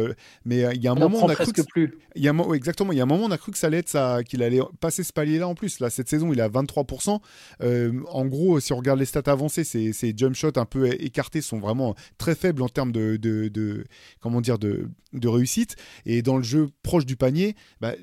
mais 0.46 0.64
il 0.76 0.82
y 0.82 0.88
a 0.88 0.92
un 0.92 0.96
moment, 0.96 1.20
on 1.24 1.30
a 1.30 1.36
cru 1.36 1.52
que 1.52 1.62
plus. 1.62 1.98
il 2.16 2.24
y 2.24 2.30
a 2.30 2.34
exactement. 2.54 2.94
Il 2.94 2.98
y 2.98 3.02
a 3.02 3.04
un 3.04 3.08
moment, 3.08 3.26
on 3.26 3.32
a 3.32 3.38
cru 3.38 3.52
que 3.52 3.58
ça 3.58 3.68
allait 3.68 3.80
être 3.80 3.90
ça, 3.90 4.24
qu'il 4.24 4.44
allait 4.44 4.62
passer 4.80 5.04
ce 5.04 5.14
palier-là 5.14 5.48
en 5.48 5.56
plus. 5.56 5.80
Là, 5.80 5.90
cette 5.90 6.10
saison, 6.10 6.32
il 6.34 6.40
est 6.40 6.44
à 6.44 6.50
23%. 6.50 7.20
Euh, 7.62 8.02
en 8.10 8.26
gros, 8.26 8.60
si 8.60 8.74
on 8.74 8.78
regarde 8.78 9.00
les 9.00 9.06
stats 9.06 9.32
avancées, 9.32 9.64
ses 9.64 10.14
jump 10.16 10.36
shots 10.36 10.58
un 10.58 10.66
peu 10.66 10.88
écartés 11.02 11.42
sont 11.42 11.60
vraiment 11.60 11.96
très 12.18 12.36
faibles 12.36 12.62
en 12.62 12.70
termes 12.70 12.92
de, 12.92 13.18
de, 13.18 13.86
comment 14.20 14.42
de, 14.42 14.90
de 15.14 15.28
réussite. 15.28 15.76
Et 16.06 16.22
dans 16.22 16.38
le 16.38 16.44
jeu 16.44 16.70
proche 16.84 17.06
du 17.06 17.16
panier, 17.16 17.56
bah, 17.82 17.94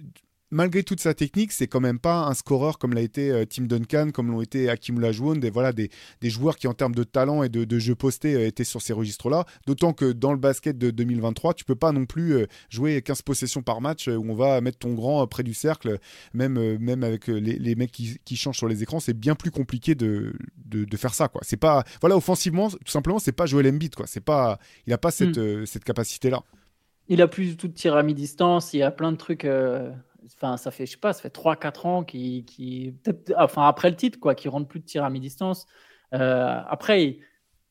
malgré 0.50 0.82
toute 0.84 1.00
sa 1.00 1.14
technique, 1.14 1.50
c'est 1.52 1.66
quand 1.66 1.80
même 1.80 1.98
pas 1.98 2.26
un 2.26 2.34
scoreur 2.34 2.78
comme 2.78 2.94
l'a 2.94 3.00
été 3.00 3.30
euh, 3.30 3.44
Tim 3.44 3.64
Duncan, 3.64 4.10
comme 4.12 4.30
l'ont 4.30 4.40
été 4.40 4.68
Hakim 4.70 4.98
Olajuwon, 4.98 5.36
des 5.36 5.50
voilà 5.50 5.72
des, 5.72 5.90
des 6.20 6.30
joueurs 6.30 6.56
qui 6.56 6.68
en 6.68 6.74
termes 6.74 6.94
de 6.94 7.02
talent 7.02 7.42
et 7.42 7.48
de, 7.48 7.64
de 7.64 7.78
jeu 7.78 7.94
posté 7.94 8.34
euh, 8.34 8.46
étaient 8.46 8.62
sur 8.64 8.80
ces 8.82 8.92
registres-là. 8.92 9.44
D'autant 9.66 9.92
que 9.92 10.12
dans 10.12 10.32
le 10.32 10.38
basket 10.38 10.78
de 10.78 10.90
2023, 10.90 11.54
tu 11.54 11.64
peux 11.64 11.74
pas 11.74 11.90
non 11.92 12.06
plus 12.06 12.34
euh, 12.34 12.46
jouer 12.70 13.02
15 13.02 13.22
possessions 13.22 13.62
par 13.62 13.80
match 13.80 14.06
où 14.08 14.24
on 14.30 14.34
va 14.34 14.60
mettre 14.60 14.78
ton 14.78 14.94
grand 14.94 15.26
près 15.26 15.42
du 15.42 15.54
cercle, 15.54 15.98
même 16.34 16.78
même 16.78 17.02
avec 17.04 17.26
les, 17.28 17.58
les 17.58 17.74
mecs 17.74 17.92
qui, 17.92 18.18
qui 18.24 18.36
changent 18.36 18.58
sur 18.58 18.68
les 18.68 18.82
écrans, 18.82 19.00
c'est 19.00 19.14
bien 19.18 19.34
plus 19.34 19.50
compliqué 19.50 19.94
de, 19.94 20.34
de, 20.64 20.84
de 20.84 20.96
faire 20.96 21.14
ça 21.14 21.28
quoi. 21.28 21.40
C'est 21.44 21.56
pas 21.56 21.84
voilà 22.00 22.16
offensivement, 22.16 22.70
tout 22.70 22.78
simplement, 22.86 23.18
c'est 23.18 23.32
pas 23.32 23.46
Joel 23.46 23.66
Embiid 23.68 23.94
quoi. 23.96 24.06
C'est 24.06 24.20
pas 24.24 24.58
il 24.86 24.92
a 24.92 24.98
pas 24.98 25.10
cette 25.10 25.36
Mm. 25.36 25.40
euh, 25.40 25.66
cette 25.66 25.84
capacité 25.84 26.30
là. 26.30 26.42
Il 27.08 27.20
a 27.22 27.28
plus 27.28 27.46
du 27.48 27.56
tout 27.56 27.68
de 27.68 27.72
tir 27.74 27.96
à 27.96 28.02
mi-distance. 28.02 28.72
Il 28.72 28.78
y 28.78 28.82
a 28.82 28.90
plein 28.90 29.12
de 29.12 29.16
trucs. 29.16 29.44
euh, 29.44 29.90
Enfin, 30.36 30.56
ça 30.56 30.70
fait, 30.70 30.86
je 30.86 30.92
sais 30.92 30.96
pas, 30.98 31.12
ça 31.12 31.20
fait 31.22 31.30
3-4 31.30 31.86
ans 31.86 32.04
qui, 32.04 32.44
qui 32.44 32.94
peut-être, 33.02 33.34
enfin 33.38 33.66
après 33.68 33.90
le 33.90 33.96
titre, 33.96 34.18
quoi, 34.18 34.34
qui 34.34 34.48
rentre 34.48 34.68
plus 34.68 34.80
de 34.80 34.84
tir 34.86 35.04
à 35.04 35.10
mi-distance. 35.10 35.66
Euh, 36.14 36.60
après, 36.68 37.04
il- 37.04 37.20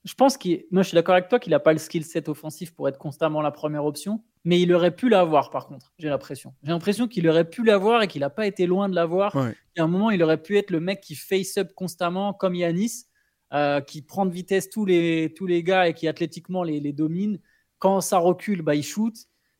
je 0.05 0.13
pense 0.15 0.35
qu'il, 0.37 0.65
moi, 0.69 0.83
je 0.83 0.89
suis 0.89 0.95
d'accord 0.95 1.15
avec 1.15 1.29
toi 1.29 1.39
qu'il 1.39 1.51
n'a 1.51 1.59
pas 1.59 1.71
le 1.71 1.79
skill 1.79 2.03
set 2.03 2.27
offensif 2.27 2.73
pour 2.75 2.89
être 2.89 2.97
constamment 2.97 3.41
la 3.41 3.51
première 3.51 3.85
option, 3.85 4.21
mais 4.43 4.59
il 4.59 4.73
aurait 4.73 4.93
pu 4.93 5.07
l'avoir. 5.07 5.49
Par 5.49 5.65
contre, 5.67 5.93
j'ai 5.97 6.09
l'impression. 6.09 6.53
J'ai 6.61 6.71
l'impression 6.71 7.07
qu'il 7.07 7.25
aurait 7.29 7.49
pu 7.49 7.63
l'avoir 7.63 8.01
et 8.01 8.07
qu'il 8.07 8.19
n'a 8.19 8.29
pas 8.29 8.45
été 8.45 8.65
loin 8.67 8.89
de 8.89 8.95
l'avoir. 8.95 9.33
Ouais. 9.35 9.55
Il 9.75 9.79
y 9.79 9.81
a 9.81 9.85
un 9.85 9.87
moment, 9.87 10.11
il 10.11 10.21
aurait 10.21 10.41
pu 10.41 10.57
être 10.57 10.71
le 10.71 10.81
mec 10.81 10.99
qui 10.99 11.15
face 11.15 11.57
up 11.57 11.71
constamment, 11.73 12.33
comme 12.33 12.53
Yanis, 12.53 13.05
euh, 13.53 13.79
qui 13.79 14.01
prend 14.01 14.25
de 14.25 14.31
vitesse 14.33 14.69
tous 14.69 14.83
les 14.85 15.33
tous 15.37 15.45
les 15.47 15.63
gars 15.63 15.87
et 15.87 15.93
qui 15.93 16.07
athlétiquement 16.09 16.63
les, 16.63 16.81
les 16.81 16.91
domine. 16.91 17.39
Quand 17.79 18.01
ça 18.01 18.17
recule, 18.17 18.61
bah, 18.61 18.75
il 18.75 18.83
shoot 18.83 19.13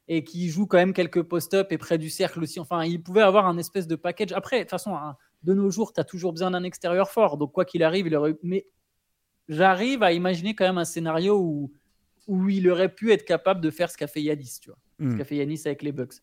et 0.08 0.24
qui 0.24 0.50
joue 0.50 0.68
quand 0.68 0.78
même 0.78 0.94
quelques 0.94 1.22
post-up 1.24 1.72
et 1.72 1.78
près 1.78 1.98
du 1.98 2.10
cercle 2.10 2.44
aussi. 2.44 2.60
Enfin, 2.60 2.84
il 2.84 3.02
pouvait 3.02 3.22
avoir 3.22 3.48
un 3.48 3.58
espèce 3.58 3.88
de 3.88 3.96
package. 3.96 4.34
Après, 4.34 4.58
de 4.58 4.64
toute 4.64 4.72
façon, 4.72 4.96
un 4.96 5.16
de 5.44 5.54
nos 5.54 5.70
jours, 5.70 5.94
tu 5.94 6.00
as 6.00 6.04
toujours 6.04 6.32
besoin 6.34 6.52
d'un 6.52 6.64
extérieur 6.64 7.10
fort. 7.10 7.38
Donc, 7.38 7.52
quoi 7.52 7.66
qu'il 7.66 7.84
arrive, 7.84 8.08
il 8.08 8.16
aurait. 8.16 8.36
Mais 8.44 8.68
j'arrive 9.48 10.04
à 10.04 10.12
imaginer 10.14 10.56
quand 10.56 10.66
même 10.66 10.78
un 10.78 10.86
scénario 10.86 11.40
où, 11.40 11.72
où 12.28 12.50
il 12.50 12.70
aurait 12.70 12.94
pu 12.94 13.12
être 13.12 13.26
capable 13.26 13.62
de 13.62 13.70
faire 13.70 13.90
ce 13.90 13.98
qu'a 13.98 14.08
fait 14.08 14.22
Yanis, 14.22 14.60
tu 14.62 14.70
vois. 14.70 14.80
Ce 15.00 15.04
Hmm. 15.04 15.18
qu'a 15.18 15.26
fait 15.26 15.36
Yanis 15.38 15.62
avec 15.66 15.82
les 15.82 15.92
Bucks. 15.92 16.16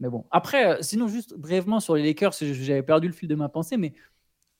Mais 0.00 0.08
bon. 0.08 0.24
Après, 0.30 0.78
euh, 0.78 0.82
sinon, 0.82 1.08
juste 1.08 1.34
brièvement 1.34 1.80
sur 1.80 1.96
les 1.96 2.02
Lakers, 2.04 2.32
j'avais 2.40 2.82
perdu 2.82 3.08
le 3.08 3.12
fil 3.12 3.28
de 3.28 3.34
ma 3.34 3.48
pensée, 3.48 3.76
mais 3.76 3.92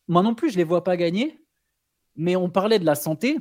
moi 0.08 0.22
non 0.22 0.34
plus, 0.34 0.50
je 0.50 0.56
les 0.56 0.64
vois 0.64 0.82
pas 0.82 0.96
gagner. 0.96 1.44
Mais 2.16 2.34
on 2.34 2.50
parlait 2.50 2.78
de 2.80 2.84
la 2.84 2.96
santé. 2.96 3.38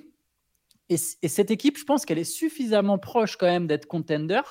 Et 0.89 0.97
cette 0.97 1.51
équipe, 1.51 1.77
je 1.77 1.83
pense 1.83 2.05
qu'elle 2.05 2.19
est 2.19 2.23
suffisamment 2.23 2.97
proche 2.97 3.35
quand 3.35 3.47
même 3.47 3.67
d'être 3.67 3.87
contender 3.87 4.41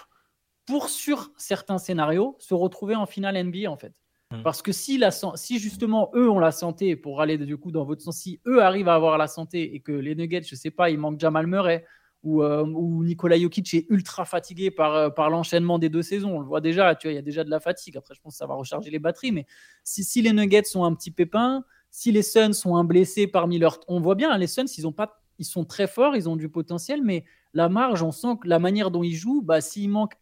pour, 0.66 0.88
sur 0.88 1.30
certains 1.36 1.78
scénarios, 1.78 2.36
se 2.38 2.54
retrouver 2.54 2.94
en 2.94 3.06
finale 3.06 3.42
NBA 3.42 3.70
en 3.70 3.76
fait. 3.76 3.92
Mm. 4.32 4.42
Parce 4.42 4.62
que 4.62 4.72
si, 4.72 4.98
la, 4.98 5.10
si 5.10 5.58
justement 5.58 6.10
eux 6.14 6.28
ont 6.28 6.38
la 6.38 6.52
santé, 6.52 6.96
pour 6.96 7.20
aller 7.20 7.38
du 7.38 7.56
coup 7.56 7.70
dans 7.70 7.84
votre 7.84 8.02
sens, 8.02 8.18
si 8.18 8.40
eux 8.46 8.62
arrivent 8.62 8.88
à 8.88 8.94
avoir 8.94 9.18
la 9.18 9.28
santé 9.28 9.74
et 9.74 9.80
que 9.80 9.92
les 9.92 10.14
Nuggets, 10.14 10.42
je 10.42 10.54
sais 10.54 10.70
pas, 10.70 10.90
il 10.90 10.98
manque 10.98 11.20
Jamal 11.20 11.46
Murray 11.46 11.84
ou, 12.22 12.42
euh, 12.42 12.64
ou 12.64 13.04
Nikola 13.04 13.38
Jokic 13.38 13.72
est 13.74 13.86
ultra 13.88 14.24
fatigué 14.24 14.72
par, 14.72 14.94
euh, 14.94 15.10
par 15.10 15.30
l'enchaînement 15.30 15.78
des 15.78 15.88
deux 15.88 16.02
saisons, 16.02 16.36
on 16.36 16.40
le 16.40 16.46
voit 16.46 16.60
déjà, 16.60 16.94
tu 16.96 17.06
vois, 17.06 17.12
il 17.12 17.16
y 17.16 17.18
a 17.18 17.22
déjà 17.22 17.44
de 17.44 17.50
la 17.50 17.60
fatigue. 17.60 17.96
Après, 17.96 18.14
je 18.14 18.20
pense 18.20 18.34
que 18.34 18.38
ça 18.38 18.46
va 18.46 18.54
recharger 18.54 18.90
les 18.90 18.98
batteries, 18.98 19.30
mais 19.30 19.46
si, 19.84 20.02
si 20.02 20.22
les 20.22 20.32
Nuggets 20.32 20.64
sont 20.64 20.84
un 20.84 20.92
petit 20.94 21.12
pépin, 21.12 21.64
si 21.90 22.10
les 22.10 22.22
Suns 22.22 22.52
sont 22.52 22.76
un 22.76 22.84
blessé 22.84 23.28
parmi 23.28 23.58
leurs. 23.58 23.78
On 23.86 24.00
voit 24.00 24.16
bien, 24.16 24.32
hein, 24.32 24.38
les 24.38 24.48
Suns, 24.48 24.66
ils, 24.76 24.88
ont 24.88 24.92
pas... 24.92 25.22
ils 25.38 25.44
sont 25.44 25.64
très 25.64 25.86
forts, 25.86 26.16
ils 26.16 26.28
ont 26.28 26.36
du 26.36 26.48
potentiel, 26.48 27.00
mais 27.02 27.24
la 27.54 27.68
marge, 27.68 28.02
on 28.02 28.10
sent 28.10 28.38
que 28.42 28.48
la 28.48 28.58
manière 28.58 28.90
dont 28.90 29.04
ils 29.04 29.14
jouent, 29.14 29.42
bah, 29.42 29.60
s'il 29.60 29.88
manque 29.88 30.14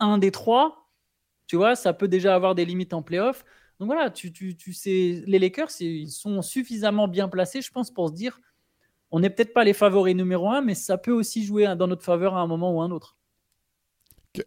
un 0.00 0.18
des 0.18 0.30
trois, 0.32 0.90
tu 1.46 1.56
vois, 1.56 1.76
ça 1.76 1.92
peut 1.94 2.08
déjà 2.08 2.34
avoir 2.34 2.54
des 2.54 2.64
limites 2.64 2.94
en 2.94 3.02
playoff. 3.02 3.44
Donc 3.80 3.88
voilà, 3.88 4.10
tu, 4.10 4.32
tu, 4.32 4.56
tu 4.56 4.72
sais, 4.72 5.22
les 5.26 5.38
Lakers, 5.38 5.70
ils 5.80 6.10
sont 6.10 6.42
suffisamment 6.42 7.08
bien 7.08 7.28
placés, 7.28 7.62
je 7.62 7.70
pense, 7.72 7.90
pour 7.92 8.08
se 8.08 8.14
dire 8.14 8.40
on 9.12 9.20
n'est 9.20 9.30
peut-être 9.30 9.54
pas 9.54 9.64
les 9.64 9.72
favoris 9.74 10.16
numéro 10.16 10.50
un, 10.50 10.62
mais 10.62 10.74
ça 10.74 10.98
peut 10.98 11.12
aussi 11.12 11.44
jouer 11.44 11.74
dans 11.76 11.86
notre 11.88 12.04
faveur 12.04 12.36
à 12.36 12.40
un 12.40 12.46
moment 12.48 12.72
ou 12.74 12.82
à 12.82 12.84
un 12.86 12.90
autre. 12.90 13.16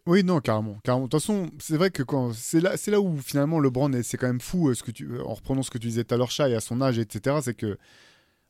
Oui, 0.05 0.23
non, 0.23 0.39
carrément. 0.39 0.77
carrément. 0.83 1.05
De 1.07 1.09
toute 1.09 1.19
façon, 1.21 1.49
c'est 1.59 1.75
vrai 1.75 1.91
que 1.91 2.03
quand 2.03 2.31
c'est 2.33 2.61
là, 2.61 2.77
c'est 2.77 2.89
là 2.91 3.01
où 3.01 3.17
finalement 3.17 3.59
LeBron, 3.59 3.91
est- 3.93 4.03
c'est 4.03 4.17
quand 4.17 4.27
même 4.27 4.39
fou. 4.41 4.69
euh, 4.69 4.73
Ce 4.75 4.83
que 4.83 4.91
tu, 4.91 5.19
en 5.19 5.33
reprenant 5.33 5.61
ce 5.61 5.69
que 5.69 5.77
tu 5.77 5.87
disais 5.87 6.03
tout 6.05 6.15
à 6.15 6.17
l'heure, 6.17 6.29
et 6.39 6.55
à 6.55 6.61
son 6.61 6.81
âge, 6.81 6.99
etc. 6.99 7.41
C'est 7.41 7.53
que 7.53 7.77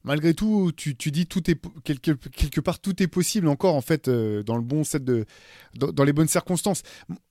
malgré 0.04 0.34
tout, 0.34 0.72
tu, 0.76 0.96
tu 0.96 1.12
dis 1.12 1.26
tout 1.28 1.50
est 1.50 1.60
quelque, 1.84 2.12
quelque 2.12 2.62
part 2.62 2.80
tout 2.80 3.02
est 3.02 3.08
possible 3.08 3.48
encore 3.48 3.76
en 3.76 3.82
fait 3.82 4.08
euh, 4.08 4.44
dans 4.44 4.56
le 4.56 4.62
bon 4.62 4.84
set 4.84 5.04
de 5.04 5.26
dans, 5.76 6.04
les 6.04 6.14
bonnes 6.14 6.28
circonstances. 6.28 6.84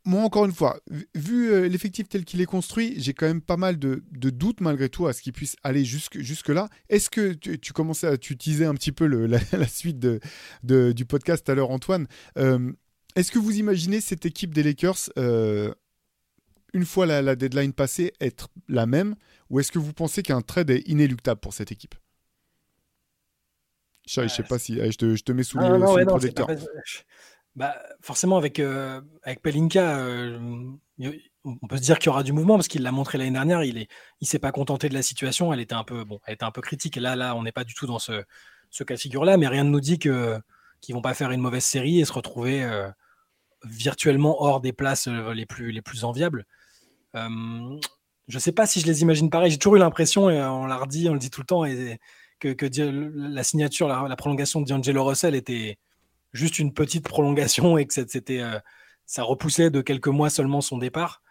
Moi, 0.05 0.23
encore 0.23 0.45
une 0.47 0.53
fois, 0.53 0.81
vu- 1.15 1.51
euh, 1.51 1.69
l'effectif 1.69 2.09
tel 2.09 2.25
qu'il 2.25 2.41
est 2.41 2.47
construit, 2.47 2.95
j'ai 2.99 3.13
quand 3.15 3.27
même 3.27 3.43
pas 3.43 3.57
mal 3.57 3.79
de, 3.79 4.03
de 4.11 4.31
doutes 4.31 4.61
malgré 4.61 4.89
tout 4.89 5.07
à 5.07 5.13
ce 5.13 5.23
qu'il 5.23 5.33
puisse 5.33 5.57
aller 5.63 5.85
jusque 5.85 6.19
jusque 6.21 6.49
là. 6.49 6.69
Est-ce 6.89 7.11
que 7.11 7.33
tu, 7.33 7.73
commençais 7.73 8.07
à 8.07 8.17
tu 8.17 8.37
un 8.65 8.75
petit 8.75 8.93
peu 8.93 9.07
le- 9.07 9.27
la, 9.27 9.39
suite 9.69 9.99
de, 9.99 10.93
du 10.93 11.05
podcast 11.05 11.49
à 11.49 11.55
l'heure, 11.55 11.71
Antoine? 11.71 12.07
Euh, 12.39 12.73
est-ce 13.15 13.31
que 13.31 13.39
vous 13.39 13.57
imaginez 13.59 14.01
cette 14.01 14.25
équipe 14.25 14.55
des 14.55 14.63
Lakers, 14.63 15.11
une 16.75 16.87
fois 16.87 17.05
la, 17.07 17.21
la 17.21 17.37
deadline 17.37 17.73
passée, 17.75 18.13
être 18.21 18.49
la 18.69 18.87
même? 18.87 19.15
Ou 19.51 19.61
est-ce 19.61 19.71
que 19.71 19.79
vous 19.79 19.93
pensez 19.93 20.23
qu'un 20.23 20.41
trade 20.41 20.71
est 20.71 20.89
inéluctable 20.89 21.41
pour 21.41 21.53
cette 21.53 21.71
équipe? 21.73 21.95
Je 24.07 24.15
sais 24.29 24.43
Ouais, 24.43 24.49
pas 24.49 24.59
si. 24.59 24.75
je, 24.77 24.97
te, 24.97 25.15
je 25.15 25.23
te 25.23 25.33
mets 25.33 25.43
sous, 25.43 25.59
Ah, 25.59 25.73
les, 25.73 25.79
non, 25.79 25.87
sous 25.87 25.95
ouais, 25.95 26.01
le 26.01 26.07
non, 26.07 26.13
projecteur. 26.13 26.47
pas- 26.47 26.55
Bah, 27.55 27.77
forcément, 28.01 28.37
avec, 28.39 28.59
euh, 28.61 29.01
avec 29.23 29.43
Pelinka, 29.43 29.99
euh, 29.99 30.39
on 31.45 31.67
peut 31.69 31.77
se 31.77 31.83
dire 31.83 31.99
qu'il 31.99 32.07
y 32.07 32.09
aura 32.11 32.23
du 32.23 32.33
mouvement 32.33 32.57
parce 32.57 32.69
qu'il 32.69 32.83
l'a 32.83 32.93
montré 32.93 33.19
l'année 33.19 33.31
dernière. 33.33 33.63
Il 33.63 33.79
est, 33.79 33.89
il 34.21 34.27
s'est 34.27 34.39
pas 34.39 34.53
contenté 34.53 34.89
de 34.89 34.95
la 34.95 35.03
situation. 35.03 35.53
Elle 35.53 35.61
était 35.61 35.75
un 35.75 35.85
peu, 35.85 36.05
bon, 36.05 36.19
elle 36.27 36.35
était 36.35 36.45
un 36.45 36.51
peu 36.51 36.63
critique. 36.63 36.97
Et 36.97 37.01
là, 37.01 37.15
là, 37.15 37.37
on 37.37 37.43
n'est 37.43 37.53
pas 37.53 37.65
du 37.65 37.75
tout 37.75 37.87
dans 37.87 37.99
ce, 37.99 38.25
ce 38.71 38.85
cas 38.85 38.95
de 38.95 39.01
figure-là. 39.01 39.37
Mais 39.37 39.49
rien 39.49 39.65
ne 39.65 39.71
nous 39.71 39.81
dit 39.81 39.99
que 39.99 40.39
qu'ils 40.81 40.95
vont 40.97 41.03
pas 41.03 41.15
faire 41.15 41.31
une 41.31 41.41
mauvaise 41.41 41.63
série 41.65 42.01
et 42.01 42.05
se 42.05 42.13
retrouver 42.13 42.65
euh, 42.65 42.89
virtuellement 43.65 44.43
hors 44.43 44.61
des 44.61 44.73
places 44.73 45.07
euh, 45.09 45.33
les 45.35 45.47
plus, 45.47 45.71
les 45.73 45.83
plus 45.83 46.05
enviables. 46.05 46.45
Euh, 47.15 47.79
je 48.29 48.39
sais 48.39 48.53
pas 48.53 48.67
si 48.67 48.81
je 48.81 48.87
les 48.87 49.03
imagine 49.03 49.31
pareil. 49.31 49.51
J'ai 49.51 49.59
toujours 49.59 49.77
eu 49.77 49.79
l'impression, 49.79 50.31
et 50.31 50.43
on 50.43 50.67
l'a 50.67 50.77
redit, 50.77 51.09
on 51.09 51.13
le 51.13 51.19
dit 51.19 51.31
tout 51.31 51.41
le 51.41 51.47
temps, 51.47 51.65
et, 51.65 51.99
que, 52.47 52.67
la 53.15 53.45
signature, 53.45 53.89
la, 53.89 54.17
prolongation 54.17 54.61
de 54.61 54.67
D'Angelo 54.69 55.05
Russell 55.05 55.35
était 55.35 55.79
juste 56.33 56.59
une 56.59 56.73
petite 56.73 57.07
prolongation 57.09 57.79
et 57.79 57.87
que 57.87 57.95
c'était, 57.95 58.41
euh, 58.41 58.59
ça 59.07 59.23
repoussait 59.23 59.71
de 59.71 59.81
quelques 59.81 60.09
mois 60.09 60.31
seulement 60.31 60.61
son 60.61 60.79
départ 60.79 61.23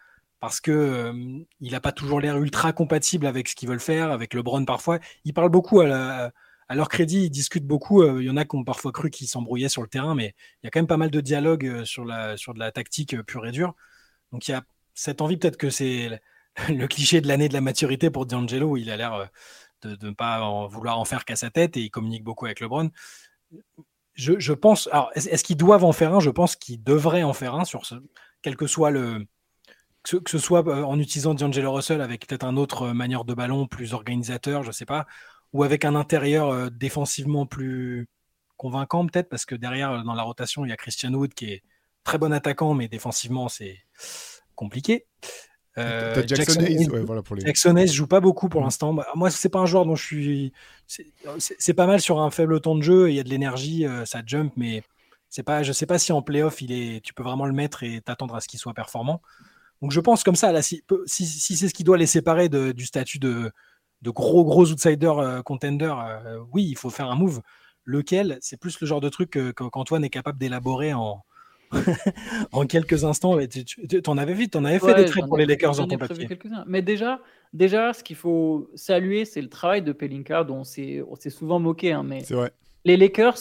parce 0.42 0.60
que 0.60 0.72
euh, 0.72 1.12
il 1.60 1.70
n'a 1.70 1.80
pas 1.80 1.92
toujours 1.92 2.20
l'air 2.20 2.36
ultra 2.36 2.72
compatible 2.72 3.26
avec 3.28 3.46
ce 3.48 3.54
qu'ils 3.54 3.68
veulent 3.68 3.78
faire, 3.78 4.10
avec 4.10 4.34
LeBron 4.34 4.64
parfois. 4.64 4.98
Ils 5.24 5.32
parlent 5.32 5.50
beaucoup 5.50 5.80
à, 5.82 6.32
leur 6.68 6.88
crédit, 6.88 7.26
ils 7.26 7.30
discutent 7.30 7.64
beaucoup. 7.64 8.02
euh, 8.02 8.20
Il 8.20 8.26
y 8.26 8.30
en 8.30 8.36
a 8.36 8.44
qui 8.44 8.56
ont 8.56 8.64
parfois 8.64 8.90
cru 8.90 9.08
qu'ils 9.10 9.28
s'embrouillaient 9.28 9.68
sur 9.68 9.82
le 9.82 9.88
terrain, 9.88 10.16
mais 10.16 10.34
il 10.62 10.66
y 10.66 10.66
a 10.66 10.70
quand 10.70 10.80
même 10.80 10.88
pas 10.88 10.96
mal 10.96 11.12
de 11.12 11.20
dialogue 11.20 11.64
euh, 11.66 11.84
sur, 11.84 12.06
sur 12.36 12.54
de 12.54 12.58
la 12.58 12.72
tactique 12.72 13.22
pure 13.22 13.46
et 13.46 13.52
dure. 13.52 13.76
Donc 14.32 14.48
il 14.48 14.50
y 14.50 14.54
a 14.54 14.64
cette 14.94 15.20
envie, 15.20 15.36
peut-être 15.36 15.56
que 15.56 15.70
c'est 15.70 16.20
le- 16.68 16.86
cliché 16.88 17.20
de 17.20 17.28
l'année 17.28 17.48
de 17.48 17.54
la 17.54 17.60
maturité 17.60 18.10
pour 18.10 18.26
D'Angelo, 18.26 18.70
où 18.70 18.76
il 18.76 18.90
a 18.90 18.96
l'air 18.96 19.30
de 19.86 20.06
ne 20.06 20.14
pas 20.14 20.42
en 20.42 20.66
vouloir 20.66 20.98
en 20.98 21.04
faire 21.04 21.24
qu'à 21.24 21.36
sa 21.36 21.50
tête 21.50 21.76
et 21.76 21.80
il 21.80 21.90
communique 21.90 22.24
beaucoup 22.24 22.46
avec 22.46 22.60
LeBron. 22.60 22.90
Je, 24.14 24.38
je 24.38 24.52
pense, 24.52 24.88
alors 24.92 25.10
est-ce 25.14 25.44
qu'ils 25.44 25.56
doivent 25.56 25.84
en 25.84 25.92
faire 25.92 26.14
un? 26.14 26.20
Je 26.20 26.30
pense 26.30 26.56
qu'ils 26.56 26.82
devraient 26.82 27.22
en 27.22 27.32
faire 27.32 27.54
un 27.54 27.64
sur 27.64 27.86
ce, 27.86 27.94
quel 28.42 28.56
que 28.56 28.66
soit 28.66 28.90
le, 28.90 29.26
que 30.02 30.30
ce, 30.30 30.38
soit 30.38 30.66
euh, 30.66 30.82
en 30.82 30.98
utilisant 30.98 31.34
D'Angelo 31.34 31.72
Russell 31.72 32.00
avec 32.00 32.26
peut-être 32.26 32.44
un 32.44 32.56
autre 32.56 32.82
euh, 32.82 32.94
manière 32.94 33.24
de 33.24 33.34
ballon 33.34 33.66
plus 33.66 33.94
organisateur, 33.94 34.62
je 34.62 34.72
sais 34.72 34.84
pas, 34.84 35.06
ou 35.52 35.62
avec 35.62 35.84
un 35.84 35.94
intérieur 35.94 36.48
euh, 36.50 36.70
défensivement 36.70 37.46
plus 37.46 38.08
convaincant 38.56 39.06
peut-être 39.06 39.28
parce 39.28 39.44
que 39.44 39.54
derrière 39.54 40.04
dans 40.04 40.14
la 40.14 40.22
rotation 40.22 40.64
il 40.64 40.68
y 40.68 40.72
a 40.72 40.76
Christian 40.76 41.12
Wood 41.14 41.34
qui 41.34 41.46
est 41.46 41.62
très 42.04 42.18
bon 42.18 42.32
attaquant 42.32 42.74
mais 42.74 42.88
défensivement 42.88 43.48
c'est 43.48 43.78
compliqué. 44.54 45.06
Euh, 45.78 46.14
Jackson, 46.26 46.34
Jackson 46.36 46.60
Hayes, 46.60 46.76
Hayes- 46.84 46.90
ouais, 46.90 47.00
voilà 47.00 47.22
pour 47.22 47.34
les. 47.36 47.44
Jackson 47.46 47.74
Hayes 47.76 47.88
joue 47.88 48.06
pas 48.06 48.20
beaucoup 48.20 48.48
pour 48.48 48.60
l'instant. 48.62 48.94
Moi, 49.14 49.30
c'est 49.30 49.48
pas 49.48 49.60
un 49.60 49.66
joueur 49.66 49.86
dont 49.86 49.94
je 49.96 50.04
suis. 50.04 50.52
c'est- 50.86 51.74
pas 51.74 51.86
mal 51.86 52.00
sur 52.00 52.20
un 52.20 52.30
faible 52.30 52.60
temps 52.60 52.74
de 52.74 52.82
jeu. 52.82 53.10
Il 53.10 53.14
y 53.16 53.20
a 53.20 53.22
de 53.22 53.30
l'énergie, 53.30 53.86
euh, 53.86 54.04
ça 54.04 54.20
jump, 54.26 54.52
mais 54.56 54.82
c'est 55.30 55.42
pas. 55.42 55.62
Je 55.62 55.72
sais 55.72 55.86
pas 55.86 55.98
si 55.98 56.12
en 56.12 56.20
playoff 56.20 56.60
il 56.60 56.72
est. 56.72 57.00
Tu 57.02 57.14
peux 57.14 57.22
vraiment 57.22 57.46
le 57.46 57.52
mettre 57.54 57.82
et 57.84 58.00
t'attendre 58.02 58.34
à 58.34 58.40
ce 58.40 58.48
qu'il 58.48 58.60
soit 58.60 58.74
performant. 58.74 59.22
Donc 59.80 59.90
je 59.92 60.00
pense 60.00 60.22
comme 60.24 60.36
ça 60.36 60.52
là, 60.52 60.62
si, 60.62 60.82
peu- 60.86 61.02
si, 61.06 61.26
si 61.26 61.56
c'est 61.56 61.68
ce 61.68 61.74
qui 61.74 61.84
doit 61.84 61.96
les 61.98 62.06
séparer 62.06 62.48
de- 62.48 62.72
du 62.72 62.84
statut 62.86 63.18
de, 63.18 63.50
de 64.02 64.10
gros 64.10 64.44
gros 64.44 64.70
outsider 64.70 65.12
euh, 65.16 65.42
contender, 65.42 65.92
euh, 65.96 66.38
oui, 66.52 66.64
il 66.68 66.76
faut 66.76 66.90
faire 66.90 67.10
un 67.10 67.16
move. 67.16 67.40
Lequel, 67.84 68.38
c'est 68.40 68.58
plus 68.58 68.78
le 68.80 68.86
genre 68.86 69.00
de 69.00 69.08
truc 69.08 69.36
qu'Antoine 69.56 70.04
est 70.04 70.10
capable 70.10 70.38
d'élaborer 70.38 70.92
en 70.92 71.24
en 72.52 72.66
quelques 72.66 73.04
instants. 73.04 73.38
Tu, 73.46 73.64
tu- 73.64 73.86
tu- 73.88 74.02
t'en 74.02 74.18
avais 74.18 74.34
vu, 74.34 74.48
t'en 74.48 74.64
avais 74.64 74.78
fait 74.78 74.86
Ouais, 74.86 74.94
des 74.94 75.04
trades 75.06 75.22
j'en 75.24 75.28
pour 75.28 75.38
les 75.38 75.46
Lakers 75.46 75.76
dans 75.76 75.86
ton 75.86 75.98
papier. 75.98 76.28
Mais 76.66 76.82
déjà, 76.82 77.20
déjà, 77.52 77.92
ce 77.92 78.02
qu'il 78.04 78.16
faut 78.16 78.70
saluer, 78.74 79.24
c'est 79.24 79.42
le 79.42 79.48
travail 79.48 79.82
de 79.82 79.92
Pelinka, 79.92 80.44
dont 80.44 80.60
on 80.60 80.64
s'est 80.64 81.30
souvent 81.30 81.58
moqué. 81.58 81.92
hein, 81.92 82.02
mais 82.02 82.22
vrai. 82.30 82.52
les 82.84 82.96
Lakers, 82.96 83.38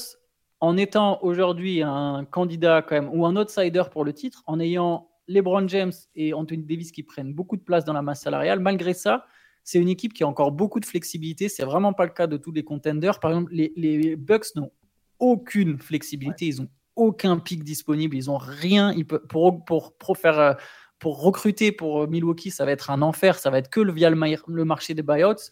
en 0.60 0.78
étant 0.78 1.20
aujourd'hui 1.24 1.82
un 1.82 2.26
candidat 2.30 2.82
quand 2.82 2.96
même, 2.96 3.10
ou 3.14 3.26
un 3.26 3.36
outsider 3.36 3.84
pour 3.92 4.06
le 4.06 4.14
titre, 4.14 4.44
en 4.46 4.60
ayant 4.60 5.10
LeBron 5.28 5.68
James 5.68 5.94
et 6.16 6.34
Anthony 6.34 6.64
Davis 6.64 6.92
qui 6.92 7.04
prennent 7.04 7.34
beaucoup 7.34 7.58
de 7.58 7.62
place 7.62 7.86
dans 7.86 7.94
la 7.94 8.02
masse 8.02 8.22
salariale, 8.22 8.60
malgré 8.60 8.94
ça, 8.94 9.26
c'est 9.64 9.80
une 9.80 9.90
équipe 9.90 10.14
qui 10.14 10.24
a 10.24 10.28
encore 10.28 10.52
beaucoup 10.52 10.80
de 10.80 10.86
flexibilité. 10.86 11.48
C'est 11.48 11.64
vraiment 11.64 11.94
pas 11.94 12.06
le 12.06 12.12
cas 12.12 12.28
de 12.28 12.38
tous 12.38 12.52
les 12.52 12.64
contenders. 12.64 13.20
Par 13.20 13.32
exemple, 13.32 13.54
les, 13.54 13.72
les 13.76 14.16
Bucks 14.16 14.56
n'ont 14.56 14.72
aucune 15.20 15.78
flexibilité. 15.78 16.48
Ils 16.48 16.62
ont 16.62 16.68
aucun 16.96 17.38
pic 17.40 17.64
disponible. 17.64 18.16
Ils 18.16 18.30
ont 18.30 18.38
rien. 18.38 18.92
Ils 18.94 19.06
peuvent, 19.06 19.26
pour, 19.28 19.64
pour, 19.66 19.94
pour 19.98 20.18
faire. 20.18 20.40
euh, 20.40 20.54
Pour 21.00 21.22
recruter 21.24 21.72
pour 21.72 22.08
Milwaukee, 22.08 22.52
ça 22.52 22.64
va 22.64 22.72
être 22.72 22.92
un 22.92 23.02
enfer. 23.02 23.40
Ça 23.40 23.50
va 23.50 23.58
être 23.58 23.70
que 23.70 23.82
via 23.92 24.10
le, 24.10 24.16
ma- 24.16 24.28
le 24.48 24.66
marché 24.66 24.94
des 24.94 25.02
buyouts. 25.02 25.50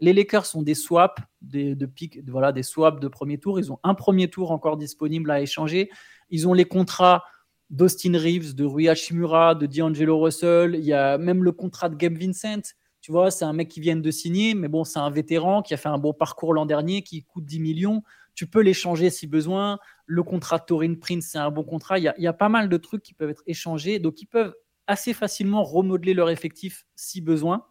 Les 0.00 0.12
Lakers 0.12 0.46
sont 0.46 0.62
des 0.62 0.74
swaps, 0.74 1.22
de 1.42 1.86
pick, 1.86 2.20
voilà, 2.28 2.50
des 2.52 2.62
swaps 2.64 3.00
de 3.00 3.08
premier 3.08 3.38
tour. 3.38 3.58
Ils 3.60 3.70
ont 3.72 3.78
un 3.84 3.94
premier 3.94 4.28
tour 4.28 4.50
encore 4.52 4.76
disponible 4.76 5.30
à 5.30 5.40
échanger. 5.40 5.88
Ils 6.30 6.46
ont 6.48 6.52
les 6.52 6.64
contrats 6.64 7.24
d'Austin 7.70 8.12
Reeves, 8.18 8.54
de 8.54 8.64
Rui 8.64 8.88
Hachimura, 8.88 9.54
de 9.54 9.66
D'Angelo 9.66 10.18
Russell. 10.20 10.74
Il 10.76 10.84
y 10.84 10.92
a 10.92 11.16
même 11.18 11.44
le 11.44 11.52
contrat 11.52 11.88
de 11.88 11.96
Gabe 11.96 12.16
Vincent. 12.16 12.62
Tu 13.00 13.12
vois, 13.12 13.30
c'est 13.30 13.44
un 13.44 13.52
mec 13.52 13.68
qui 13.68 13.80
vient 13.80 13.96
de 13.96 14.10
signer, 14.10 14.54
mais 14.54 14.68
bon, 14.68 14.84
c'est 14.84 14.98
un 14.98 15.10
vétéran 15.10 15.62
qui 15.62 15.74
a 15.74 15.76
fait 15.76 15.88
un 15.88 15.98
bon 15.98 16.12
parcours 16.12 16.54
l'an 16.54 16.66
dernier, 16.66 17.02
qui 17.02 17.22
coûte 17.24 17.44
10 17.44 17.60
millions. 17.60 18.02
Tu 18.38 18.46
peux 18.46 18.60
l'échanger 18.60 19.10
si 19.10 19.26
besoin. 19.26 19.80
Le 20.06 20.22
contrat 20.22 20.60
Torin 20.60 20.94
Prince, 20.94 21.30
c'est 21.32 21.38
un 21.38 21.50
bon 21.50 21.64
contrat. 21.64 21.98
Il 21.98 22.04
y, 22.04 22.26
a, 22.28 22.32
pas 22.32 22.48
mal 22.48 22.68
de 22.68 22.76
trucs 22.76 23.02
qui 23.02 23.12
peuvent 23.12 23.30
être 23.30 23.42
échangés. 23.48 23.98
Donc, 23.98 24.22
ils 24.22 24.26
peuvent 24.26 24.54
assez 24.86 25.12
facilement 25.12 25.64
remodeler 25.64 26.14
leur 26.14 26.30
effectif 26.30 26.86
si 26.94 27.20
besoin. 27.20 27.66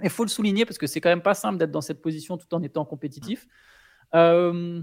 Il 0.00 0.08
faut 0.08 0.22
le 0.22 0.28
souligner 0.28 0.64
parce 0.64 0.78
que 0.78 0.86
c'est 0.86 1.00
quand 1.00 1.08
même 1.08 1.20
pas 1.20 1.34
simple 1.34 1.58
d'être 1.58 1.72
dans 1.72 1.80
cette 1.80 2.00
position 2.00 2.38
tout 2.38 2.46
en 2.54 2.62
étant 2.62 2.84
compétitif. 2.84 3.48
Euh, 4.14 4.80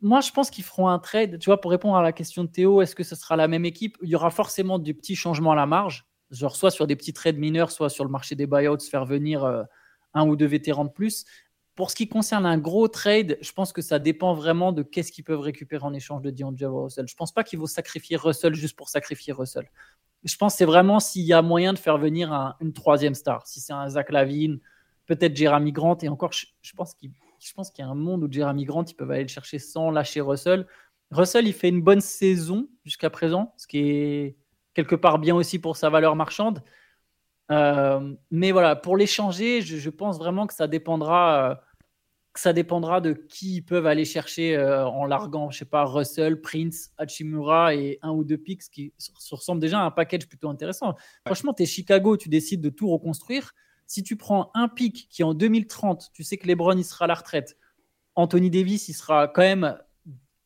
moi, 0.00 0.22
je 0.22 0.32
pense 0.32 0.48
qu'ils 0.48 0.64
feront 0.64 0.88
un 0.88 0.98
trade. 0.98 1.38
Tu 1.38 1.44
vois, 1.44 1.60
pour 1.60 1.70
répondre 1.70 1.96
à 1.98 2.02
la 2.02 2.12
question 2.12 2.42
de 2.42 2.48
Théo, 2.48 2.80
est-ce 2.80 2.94
que 2.94 3.04
ce 3.04 3.16
sera 3.16 3.36
la 3.36 3.48
même 3.48 3.66
équipe? 3.66 3.98
Il 4.00 4.08
y 4.08 4.14
aura 4.14 4.30
forcément 4.30 4.78
des 4.78 4.94
petits 4.94 5.14
changements 5.14 5.52
à 5.52 5.56
la 5.56 5.66
marge, 5.66 6.06
genre 6.30 6.56
soit 6.56 6.70
sur 6.70 6.86
des 6.86 6.96
petits 6.96 7.12
trades 7.12 7.36
mineurs, 7.36 7.70
soit 7.70 7.90
sur 7.90 8.06
le 8.06 8.10
marché 8.10 8.34
des 8.34 8.46
buyouts, 8.46 8.80
faire 8.80 9.04
venir 9.04 9.44
euh, 9.44 9.64
un 10.14 10.26
ou 10.26 10.36
deux 10.36 10.46
vétérans 10.46 10.86
de 10.86 10.90
plus. 10.90 11.26
Pour 11.78 11.92
ce 11.92 11.94
qui 11.94 12.08
concerne 12.08 12.44
un 12.44 12.58
gros 12.58 12.88
trade, 12.88 13.38
je 13.40 13.52
pense 13.52 13.72
que 13.72 13.82
ça 13.82 14.00
dépend 14.00 14.34
vraiment 14.34 14.72
de 14.72 14.82
qu'est-ce 14.82 15.12
qu'ils 15.12 15.22
peuvent 15.22 15.38
récupérer 15.38 15.84
en 15.84 15.94
échange 15.94 16.22
de 16.22 16.30
D'Angelo 16.32 16.82
Russell. 16.82 17.06
Je 17.06 17.14
pense 17.14 17.30
pas 17.30 17.44
qu'il 17.44 17.56
faut 17.60 17.68
sacrifier 17.68 18.16
Russell 18.16 18.52
juste 18.52 18.74
pour 18.74 18.88
sacrifier 18.88 19.32
Russell. 19.32 19.70
Je 20.24 20.36
pense 20.36 20.54
que 20.54 20.58
c'est 20.58 20.64
vraiment 20.64 20.98
s'il 20.98 21.22
y 21.22 21.32
a 21.32 21.40
moyen 21.40 21.72
de 21.72 21.78
faire 21.78 21.96
venir 21.96 22.56
une 22.60 22.72
troisième 22.72 23.14
star. 23.14 23.46
Si 23.46 23.60
c'est 23.60 23.74
un 23.74 23.88
Zach 23.90 24.10
Lavine, 24.10 24.58
peut-être 25.06 25.36
Jeremy 25.36 25.70
Grant. 25.70 25.96
Et 26.02 26.08
encore, 26.08 26.32
je, 26.32 26.46
pense 26.74 26.94
qu'il 26.96 27.12
y 27.78 27.82
a 27.82 27.86
un 27.86 27.94
monde 27.94 28.24
où 28.24 28.28
Jeremy 28.28 28.64
Grant, 28.64 28.82
ils 28.82 28.96
peuvent 28.96 29.12
aller 29.12 29.22
le 29.22 29.28
chercher 29.28 29.60
sans 29.60 29.92
lâcher 29.92 30.20
Russell. 30.20 30.66
Russell, 31.12 31.46
il 31.46 31.52
fait 31.52 31.68
une 31.68 31.82
bonne 31.82 32.00
saison 32.00 32.68
jusqu'à 32.84 33.08
présent, 33.08 33.54
ce 33.56 33.68
qui 33.68 33.78
est 33.78 34.36
quelque 34.74 34.96
part 34.96 35.20
bien 35.20 35.36
aussi 35.36 35.60
pour 35.60 35.76
sa 35.76 35.90
valeur 35.90 36.16
marchande. 36.16 36.60
Euh, 37.52 38.16
mais 38.32 38.50
voilà, 38.50 38.74
pour 38.74 38.96
l'échanger, 38.96 39.62
je, 39.62 39.76
je, 39.76 39.90
pense 39.90 40.18
vraiment 40.18 40.48
que 40.48 40.54
ça 40.54 40.66
dépendra. 40.66 41.62
Ça 42.38 42.52
dépendra 42.52 43.00
de 43.00 43.14
qui 43.14 43.56
ils 43.56 43.62
peuvent 43.62 43.88
aller 43.88 44.04
chercher 44.04 44.56
euh, 44.56 44.86
en 44.86 45.06
larguant, 45.06 45.50
je 45.50 45.58
sais 45.58 45.64
pas, 45.64 45.84
Russell, 45.84 46.40
Prince, 46.40 46.92
Hachimura 46.96 47.74
et 47.74 47.98
un 48.00 48.12
ou 48.12 48.22
deux 48.22 48.38
picks 48.38 48.70
qui 48.70 48.92
se 48.96 49.10
ressemblent 49.34 49.60
déjà 49.60 49.80
à 49.80 49.82
un 49.82 49.90
package 49.90 50.28
plutôt 50.28 50.48
intéressant. 50.48 50.94
Franchement, 51.26 51.52
tu 51.52 51.64
es 51.64 51.66
Chicago, 51.66 52.16
tu 52.16 52.28
décides 52.28 52.60
de 52.60 52.68
tout 52.68 52.88
reconstruire. 52.88 53.54
Si 53.88 54.04
tu 54.04 54.14
prends 54.14 54.52
un 54.54 54.68
pick 54.68 55.08
qui 55.10 55.24
en 55.24 55.34
2030, 55.34 56.10
tu 56.12 56.22
sais 56.22 56.36
que 56.36 56.46
LeBron 56.46 56.76
il 56.76 56.84
sera 56.84 57.06
à 57.06 57.08
la 57.08 57.14
retraite, 57.14 57.56
Anthony 58.14 58.50
Davis 58.50 58.88
il 58.88 58.94
sera 58.94 59.26
quand 59.26 59.42
même 59.42 59.76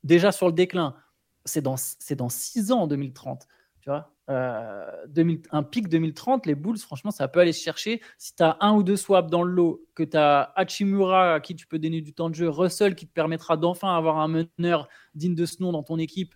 déjà 0.03 0.33
sur 0.33 0.47
le 0.47 0.55
déclin. 0.55 0.97
C'est 1.45 1.61
dans, 1.61 1.77
dans 2.17 2.29
six 2.31 2.73
ans 2.73 2.81
en 2.81 2.87
2030. 2.87 3.47
Tu 3.83 3.91
vois 3.91 4.12
euh, 4.31 5.07
un 5.51 5.63
pic 5.63 5.89
2030, 5.89 6.47
les 6.47 6.55
Bulls, 6.55 6.79
franchement, 6.79 7.11
ça 7.11 7.29
peut 7.29 7.41
aller 7.41 7.53
se 7.53 7.63
chercher. 7.63 8.01
Si 8.19 8.35
tu 8.35 8.43
as 8.43 8.57
un 8.61 8.75
ou 8.75 8.83
deux 8.83 8.97
swaps 8.97 9.31
dans 9.31 9.43
le 9.43 9.53
lot, 9.53 9.85
que 9.95 10.03
tu 10.03 10.17
as 10.17 10.53
Hachimura 10.57 11.35
à 11.35 11.41
qui 11.41 11.57
tu 11.57 11.67
peux 11.67 11.79
donner 11.79 12.01
du 12.01 12.15
temps 12.15 12.31
de 12.31 12.35
jeu, 12.35 12.49
Russell 12.49 12.95
qui 12.95 13.07
te 13.07 13.13
permettra 13.13 13.57
d'enfin 13.57 13.97
avoir 13.97 14.19
un 14.19 14.29
meneur 14.29 14.89
digne 15.15 15.35
de 15.35 15.47
ce 15.47 15.63
nom 15.63 15.73
dans 15.73 15.83
ton 15.83 15.99
équipe, 15.99 16.35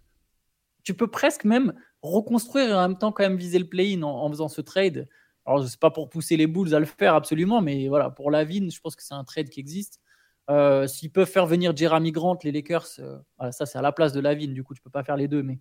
tu 0.83 0.95
peux 0.95 1.09
presque 1.09 1.45
même 1.45 1.75
reconstruire 2.03 2.69
et 2.71 2.75
en 2.75 2.89
même 2.89 2.99
temps 2.99 3.13
quand 3.13 3.25
même 3.25 3.37
viser 3.37 3.59
le 3.59 3.69
play-in 3.69 4.03
en, 4.03 4.29
faisant 4.31 4.49
ce 4.49 4.61
trade. 4.61 5.09
Alors, 5.45 5.63
je 5.63 5.69
sais 5.69 5.79
pas 5.79 5.91
pour 5.91 6.09
pousser 6.09 6.37
les 6.37 6.47
Bulls 6.47 6.75
à 6.75 6.81
le 6.81 6.87
faire 6.87 7.15
absolument, 7.15 7.61
mais 7.61 7.89
voilà, 7.89 8.11
pour 8.11 8.31
la 8.31 8.39
Lavine, 8.39 8.71
je 8.71 8.81
pense 8.81 8.97
que 8.97 9.03
c'est 9.03 9.15
un 9.15 9.25
trade 9.25 9.49
qui 9.49 9.61
existe. 9.61 10.01
Euh, 10.49 10.87
s'ils 10.87 11.11
peuvent 11.11 11.29
faire 11.29 11.47
venir 11.47 11.77
Jeremy 11.77 12.13
Grant, 12.13 12.39
les 12.45 12.53
Lakers, 12.53 12.87
euh, 13.01 13.19
ça 13.51 13.67
c'est 13.67 13.79
à 13.79 13.83
la 13.83 13.91
place 13.91 14.13
de 14.13 14.21
Lavine, 14.21 14.55
du 14.55 14.63
coup 14.63 14.75
tu 14.75 14.81
peux 14.81 14.91
pas 14.91 15.03
faire 15.03 15.17
les 15.17 15.27
deux, 15.27 15.43
mais 15.43 15.59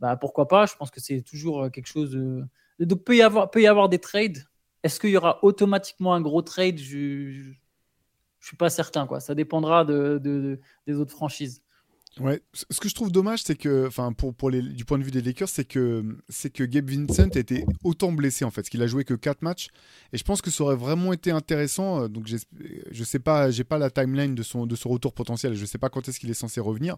bah, 0.00 0.16
pourquoi 0.16 0.48
pas 0.48 0.66
Je 0.66 0.74
pense 0.76 0.90
que 0.90 1.00
c'est 1.00 1.22
toujours 1.22 1.64
euh, 1.64 1.70
quelque 1.70 1.86
chose. 1.86 2.10
De... 2.10 2.44
Donc, 2.80 3.04
peut 3.04 3.16
y 3.16 3.22
avoir, 3.22 3.50
peut 3.50 3.62
y 3.62 3.66
avoir 3.66 3.88
des 3.88 3.98
trades. 3.98 4.38
Est-ce 4.82 5.00
qu'il 5.00 5.10
y 5.10 5.16
aura 5.16 5.42
automatiquement 5.42 6.14
un 6.14 6.20
gros 6.20 6.42
trade? 6.42 6.78
Je 6.78 6.96
ne 6.96 7.54
suis 8.40 8.56
pas 8.56 8.70
certain. 8.70 9.06
Quoi. 9.06 9.20
Ça 9.20 9.34
dépendra 9.34 9.84
de, 9.84 10.60
des 10.86 10.96
autres 10.98 11.12
franchises. 11.12 11.62
Ouais, 12.18 12.40
ce 12.54 12.80
que 12.80 12.88
je 12.88 12.94
trouve 12.94 13.12
dommage, 13.12 13.42
c'est 13.42 13.56
que, 13.56 13.86
enfin, 13.86 14.10
pour, 14.14 14.34
pour 14.34 14.48
les, 14.48 14.62
du 14.62 14.86
point 14.86 14.98
de 14.98 15.04
vue 15.04 15.10
des 15.10 15.20
Lakers, 15.20 15.50
c'est 15.50 15.66
que, 15.66 16.02
c'est 16.30 16.48
que 16.48 16.64
Gabe 16.64 16.88
Vincent 16.88 17.28
été 17.28 17.66
autant 17.84 18.10
blessé 18.10 18.46
en 18.46 18.50
fait, 18.50 18.62
parce 18.62 18.70
qu'il 18.70 18.80
a 18.80 18.86
joué 18.86 19.04
que 19.04 19.12
4 19.12 19.42
matchs. 19.42 19.68
Et 20.14 20.18
je 20.18 20.24
pense 20.24 20.40
que 20.40 20.50
ça 20.50 20.64
aurait 20.64 20.76
vraiment 20.76 21.12
été 21.12 21.30
intéressant. 21.30 22.04
Euh, 22.04 22.08
donc, 22.08 22.26
je 22.26 23.04
sais 23.04 23.18
pas, 23.18 23.50
j'ai 23.50 23.64
pas 23.64 23.76
la 23.76 23.90
timeline 23.90 24.34
de 24.34 24.42
son, 24.42 24.64
de 24.64 24.74
son 24.76 24.88
retour 24.88 25.12
potentiel. 25.12 25.54
Je 25.54 25.66
sais 25.66 25.76
pas 25.76 25.90
quand 25.90 26.08
est-ce 26.08 26.18
qu'il 26.18 26.30
est 26.30 26.34
censé 26.34 26.58
revenir. 26.58 26.96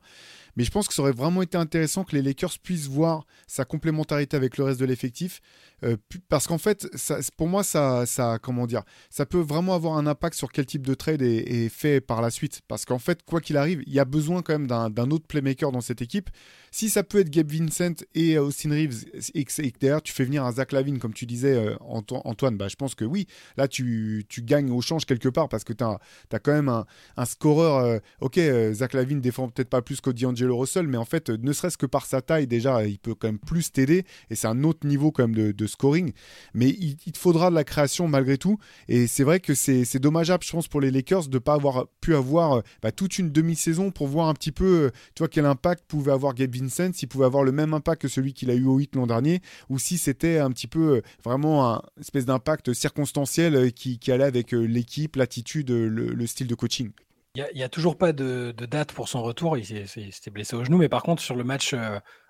Mais 0.57 0.62
je 0.62 0.71
pense 0.71 0.87
que 0.87 0.95
ça 0.95 1.03
aurait 1.03 1.11
vraiment 1.11 1.43
été 1.43 1.59
intéressant 1.59 2.05
que 2.05 2.14
les 2.14 2.23
Lakers 2.23 2.57
puissent 2.62 2.87
voir 2.87 3.27
sa 3.49 3.64
complémentarité 3.64 4.37
avec 4.37 4.57
le 4.57 4.64
reste 4.64 4.79
de 4.79 4.85
l'effectif. 4.85 5.41
Euh, 5.83 5.97
parce 6.29 6.47
qu'en 6.47 6.59
fait, 6.59 6.89
pour 7.37 7.49
moi, 7.49 7.64
ça, 7.64 8.07
ça, 8.07 8.39
comment 8.41 8.69
dire, 8.69 8.85
ça 9.11 9.27
peut 9.27 9.41
vraiment 9.41 9.75
avoir 9.75 9.97
un 9.97 10.07
impact 10.07 10.37
sur 10.37 10.53
quel 10.53 10.66
type 10.66 10.87
de 10.87 10.95
trade 10.95 11.23
est, 11.23 11.39
est 11.39 11.69
fait 11.69 12.01
par 12.01 12.23
la 12.23 12.31
suite. 12.31 12.61
Parce 12.69 12.85
qu'en 12.85 13.01
fait, 13.01 13.25
quoi 13.25 13.41
qu'il 13.41 13.57
arrive, 13.57 13.83
il 13.85 13.93
y 13.93 13.99
a 13.99 14.05
besoin 14.05 14.43
quand 14.43 14.57
même 14.57 14.69
d'un 14.69 15.08
autre 15.11 15.27
playmaker 15.27 15.73
dans 15.73 15.81
cette 15.81 16.03
équipe. 16.03 16.31
Si 16.71 16.89
ça 16.89 17.03
peut 17.03 17.21
être 17.21 17.31
Gabe 17.31 17.51
Vincent 17.51 17.95
et 18.14 18.37
euh, 18.37 18.43
Austin 18.43 18.71
Reeves, 18.71 19.05
et 19.35 19.45
que 19.45 19.79
derrière 19.79 20.03
tu 20.03 20.12
fais 20.12 20.25
venir 20.25 20.45
un 20.45 20.53
Zach 20.53 20.73
Lavine, 20.73 20.99
comme 20.99 21.14
tu 21.14 21.27
disais, 21.27 21.55
euh, 21.55 21.77
Antoine, 21.81 22.57
bah, 22.57 22.69
je 22.69 22.77
pense 22.77 22.95
que 22.95 23.05
oui, 23.05 23.27
là 23.57 23.69
tu, 23.69 24.25
tu 24.29 24.43
gagnes 24.43 24.71
au 24.71 24.81
change 24.81 25.05
quelque 25.05 25.29
part 25.29 25.49
parce 25.49 25.64
que 25.64 25.73
tu 25.73 25.85
as, 25.85 25.99
quand 26.39 26.53
même 26.53 26.69
un, 26.69 26.87
un 27.16 27.25
scoreur. 27.25 27.79
Euh, 27.79 27.99
ok, 28.21 28.39
Zach 28.73 28.93
Lavine 28.93 29.21
défend 29.21 29.49
peut-être 29.49 29.69
pas 29.69 29.83
plus 29.83 30.01
que 30.01 30.11
D'Angelo 30.11 30.57
Russell, 30.57 30.87
mais 30.87 30.97
en 30.97 31.05
fait, 31.05 31.31
ne 31.31 31.53
serait-ce 31.53 31.79
que 31.79 31.87
par 31.87 32.07
sa 32.07 32.21
taille, 32.21 32.47
déjà, 32.47 32.85
il 32.85 32.99
peut 32.99 33.14
quand 33.14 33.29
même 33.29 33.39
plus 33.39 33.73
t'aider 33.73 34.05
et 34.31 34.35
c'est 34.35 34.47
un 34.47 34.64
autre 34.64 34.87
niveau 34.87 35.11
quand 35.11 35.29
même 35.29 35.53
de, 35.53 35.66
scoring. 35.66 36.12
Mais 36.55 36.69
il, 36.69 36.97
te 36.97 37.19
faudra 37.19 37.51
de 37.51 37.55
la 37.55 37.64
création 37.64 38.09
malgré 38.09 38.39
tout. 38.39 38.59
Et 38.89 39.07
c'est 39.07 39.25
vrai 39.25 39.41
que 39.41 39.55
c'est 39.55 39.99
dommageable, 39.99 40.45
je 40.45 40.51
pense, 40.51 40.69
pour 40.69 40.81
les 40.81 40.91
Lakers 40.91 41.29
de 41.29 41.35
ne 41.35 41.39
pas 41.39 41.55
avoir 41.55 41.87
pu 42.01 42.14
avoir 42.14 42.62
bah, 42.83 42.93
toute 42.93 43.19
une 43.19 43.31
demi-saison 43.31 43.91
pour 43.91 44.07
voir 44.07 44.29
un 44.29 44.35
petit 44.35 44.53
peu, 44.53 44.91
tu 45.14 45.23
quel 45.29 45.47
impact 45.47 45.85
pouvait 45.87 46.12
avoir 46.12 46.35
Gabe 46.35 46.57
Vincent, 46.59 46.93
s'il 46.93 47.09
pouvait 47.09 47.25
avoir 47.25 47.45
le 47.45 47.53
même 47.53 47.75
impact 47.75 48.03
que 48.03 48.09
celui 48.09 48.33
qu'il 48.33 48.51
a 48.51 48.55
eu 48.55 48.65
au 48.65 48.77
8 48.77 48.97
l'an 48.97 49.07
dernier, 49.07 49.41
ou 49.69 49.79
si 49.79 49.99
c'était 49.99 50.39
un 50.39 50.51
petit 50.51 50.67
peu 50.67 50.97
euh, 50.97 51.03
vraiment 51.25 51.75
un 51.75 51.83
espèce 52.01 52.27
d'impact 52.27 52.73
circonstanciel 52.73 53.55
euh, 53.57 53.71
qui, 53.71 53.99
allait 54.11 54.25
avec 54.25 54.55
euh, 54.55 54.63
l'équipe, 54.63 55.17
l'attitude, 55.17 55.71
le, 55.71 56.27
style 56.27 56.47
de 56.47 56.55
coaching. 56.55 56.91
Il 57.35 57.45
n'y 57.55 57.63
a, 57.63 57.69
toujours 57.69 57.97
pas 57.97 58.13
de, 58.13 58.53
date 58.53 58.93
pour 58.93 59.09
son 59.09 59.23
retour. 59.23 59.57
Il 59.57 59.65
s'était 59.65 60.31
blessé 60.31 60.57
au 60.57 60.65
genou, 60.65 60.79
mais 60.79 60.89
par 60.89 61.03
contre, 61.03 61.23
sur 61.23 61.37
le 61.37 61.45
match 61.45 61.75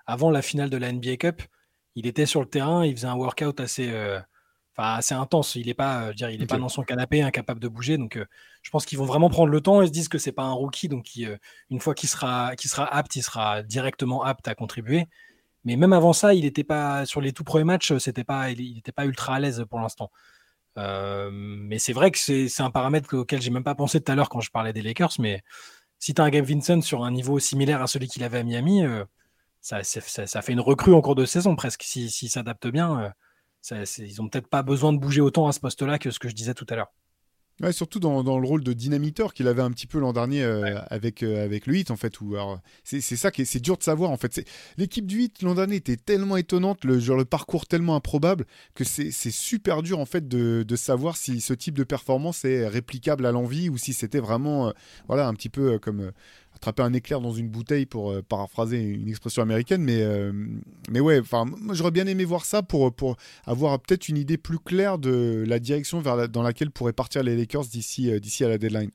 avant 0.06 0.30
la 0.30 0.42
finale 0.42 0.70
de 0.70 0.76
la 0.76 0.92
NBA 0.92 1.16
Cup, 1.16 1.42
il 1.94 2.06
était 2.06 2.26
sur 2.26 2.40
le 2.40 2.46
terrain, 2.46 2.84
il 2.84 2.94
faisait 2.94 3.06
un 3.06 3.16
workout 3.16 3.58
assez, 3.60 3.90
assez 4.78 5.14
intense. 5.14 5.54
Il 5.54 5.66
n'est 5.66 5.74
pas, 5.74 6.12
dire, 6.12 6.30
il 6.30 6.42
est 6.42 6.46
pas 6.46 6.58
dans 6.58 6.68
son 6.68 6.82
canapé, 6.82 7.22
incapable 7.22 7.60
de 7.60 7.68
bouger. 7.68 7.98
Donc, 7.98 8.18
je 8.62 8.70
pense 8.70 8.86
qu'ils 8.86 8.98
vont 8.98 9.04
vraiment 9.04 9.30
prendre 9.30 9.50
le 9.50 9.60
temps 9.60 9.82
et 9.82 9.86
se 9.86 9.92
disent 9.92 10.08
que 10.08 10.18
c'est 10.18 10.32
pas 10.32 10.44
un 10.44 10.52
rookie, 10.52 10.88
donc 10.88 11.08
une 11.70 11.80
fois 11.80 11.94
qu'il 11.94 12.08
sera, 12.08 12.52
sera 12.58 12.84
apte, 12.84 13.16
il 13.16 13.22
sera 13.22 13.62
directement 13.62 14.22
apte 14.24 14.48
à 14.48 14.54
contribuer. 14.54 15.06
Mais 15.64 15.76
même 15.76 15.92
avant 15.92 16.12
ça, 16.12 16.34
il 16.34 16.44
n'était 16.44 16.64
pas 16.64 17.04
sur 17.06 17.20
les 17.20 17.32
tout 17.32 17.44
premiers 17.44 17.64
matchs, 17.64 17.96
c'était 17.98 18.24
pas, 18.24 18.50
il 18.50 18.74
n'était 18.74 18.92
pas 18.92 19.04
ultra 19.04 19.34
à 19.36 19.40
l'aise 19.40 19.64
pour 19.68 19.80
l'instant. 19.80 20.10
mais 20.76 21.78
c'est 21.78 21.92
vrai 21.92 22.10
que 22.10 22.18
c'est 22.18 22.62
un 22.62 22.70
paramètre 22.70 23.16
auquel 23.16 23.42
j'ai 23.42 23.50
même 23.50 23.64
pas 23.64 23.74
pensé 23.74 24.00
tout 24.00 24.12
à 24.12 24.14
l'heure 24.14 24.28
quand 24.28 24.40
je 24.40 24.50
parlais 24.50 24.72
des 24.72 24.82
Lakers. 24.82 25.14
Mais 25.18 25.42
si 25.98 26.14
tu 26.14 26.22
as 26.22 26.24
un 26.24 26.30
Gabe 26.30 26.44
Vincent 26.44 26.80
sur 26.82 27.04
un 27.04 27.10
niveau 27.10 27.38
similaire 27.38 27.82
à 27.82 27.86
celui 27.86 28.08
qu'il 28.08 28.24
avait 28.24 28.38
à 28.38 28.44
Miami, 28.44 28.84
ça, 29.60 29.82
ça, 29.82 30.42
fait 30.42 30.52
une 30.52 30.60
recrue 30.60 30.94
en 30.94 31.00
cours 31.00 31.14
de 31.16 31.24
saison 31.24 31.56
presque. 31.56 31.82
S'il 31.82 32.10
si, 32.10 32.28
s'adapte 32.28 32.68
bien, 32.68 33.12
ils 33.70 34.22
ont 34.22 34.28
peut-être 34.28 34.48
pas 34.48 34.62
besoin 34.62 34.92
de 34.92 34.98
bouger 34.98 35.20
autant 35.20 35.48
à 35.48 35.52
ce 35.52 35.60
poste-là 35.60 35.98
que 35.98 36.10
ce 36.10 36.18
que 36.18 36.28
je 36.28 36.34
disais 36.34 36.54
tout 36.54 36.66
à 36.70 36.76
l'heure. 36.76 36.92
Ouais, 37.60 37.72
surtout 37.72 37.98
dans, 37.98 38.22
dans, 38.22 38.38
le 38.38 38.46
rôle 38.46 38.62
de 38.62 38.72
dynamiteur 38.72 39.34
qu'il 39.34 39.48
avait 39.48 39.62
un 39.62 39.72
petit 39.72 39.88
peu 39.88 39.98
l'an 39.98 40.12
dernier 40.12 40.44
euh, 40.44 40.78
avec, 40.90 41.24
euh, 41.24 41.44
avec 41.44 41.66
le 41.66 41.72
8 41.74 41.90
en 41.90 41.96
fait. 41.96 42.14
C'est 42.84 43.00
ça 43.00 43.32
qui 43.32 43.42
est, 43.42 43.44
c'est 43.44 43.58
dur 43.58 43.76
de 43.76 43.82
savoir 43.82 44.12
en 44.12 44.16
fait. 44.16 44.46
L'équipe 44.76 45.04
du 45.04 45.16
8 45.16 45.42
l'an 45.42 45.56
dernier 45.56 45.74
était 45.74 45.96
tellement 45.96 46.36
étonnante, 46.36 46.84
le, 46.84 47.00
genre, 47.00 47.16
le 47.16 47.24
parcours 47.24 47.66
tellement 47.66 47.96
improbable 47.96 48.46
que 48.74 48.84
c'est 48.84 49.10
super 49.10 49.82
dur 49.82 49.98
en 49.98 50.06
fait 50.06 50.28
de, 50.28 50.62
de, 50.62 50.76
savoir 50.76 51.16
si 51.16 51.40
ce 51.40 51.52
type 51.52 51.76
de 51.76 51.82
performance 51.82 52.44
est 52.44 52.68
réplicable 52.68 53.26
à 53.26 53.32
l'envie 53.32 53.68
ou 53.70 53.76
si 53.76 53.92
c'était 53.92 54.20
vraiment 54.20 54.68
euh, 54.68 54.72
voilà 55.08 55.26
un 55.26 55.34
petit 55.34 55.48
peu 55.48 55.80
comme 55.80 56.12
attraper 56.58 56.82
un 56.82 56.92
éclair 56.92 57.20
dans 57.20 57.32
une 57.32 57.48
bouteille 57.48 57.86
pour 57.86 58.10
euh, 58.10 58.22
paraphraser 58.22 58.80
une 58.80 59.08
expression 59.08 59.42
américaine. 59.42 59.82
Mais, 59.82 60.02
euh, 60.02 60.32
mais 60.90 61.00
ouais, 61.00 61.20
enfin, 61.20 61.46
j'aurais 61.72 61.92
bien 61.92 62.06
aimé 62.06 62.24
voir 62.24 62.44
ça 62.44 62.62
pour, 62.62 62.92
pour 62.92 63.16
avoir 63.46 63.78
peut-être 63.80 64.08
une 64.08 64.18
idée 64.18 64.36
plus 64.36 64.58
claire 64.58 64.98
de 64.98 65.44
la 65.46 65.58
direction 65.58 66.00
vers 66.00 66.28
dans 66.28 66.42
laquelle 66.42 66.70
pourraient 66.70 66.92
partir 66.92 67.22
les 67.22 67.36
Lakers 67.36 67.66
d'ici 67.66 68.10
euh, 68.10 68.18
d'ici 68.18 68.44
à 68.44 68.48
la 68.48 68.58
deadline. 68.58 68.90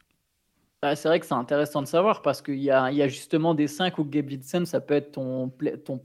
Bah, 0.82 0.98
c'est 0.98 1.08
vrai 1.08 1.22
que 1.22 1.26
c'est 1.26 1.34
intéressant 1.34 1.82
de 1.82 1.88
savoir 1.88 2.22
parce 2.22 2.42
qu'il 2.42 2.60
y 2.60 2.70
a, 2.70 2.92
y 2.92 3.02
a, 3.02 3.08
justement 3.08 3.56
des 3.56 3.70
5 3.70 3.98
où 4.00 4.04
Gabe 4.04 4.30
Vincent, 4.30 4.66
ça 4.66 4.82
peut 4.82 4.96
être 4.96 5.14
ton, 5.14 5.50
ton 5.86 5.98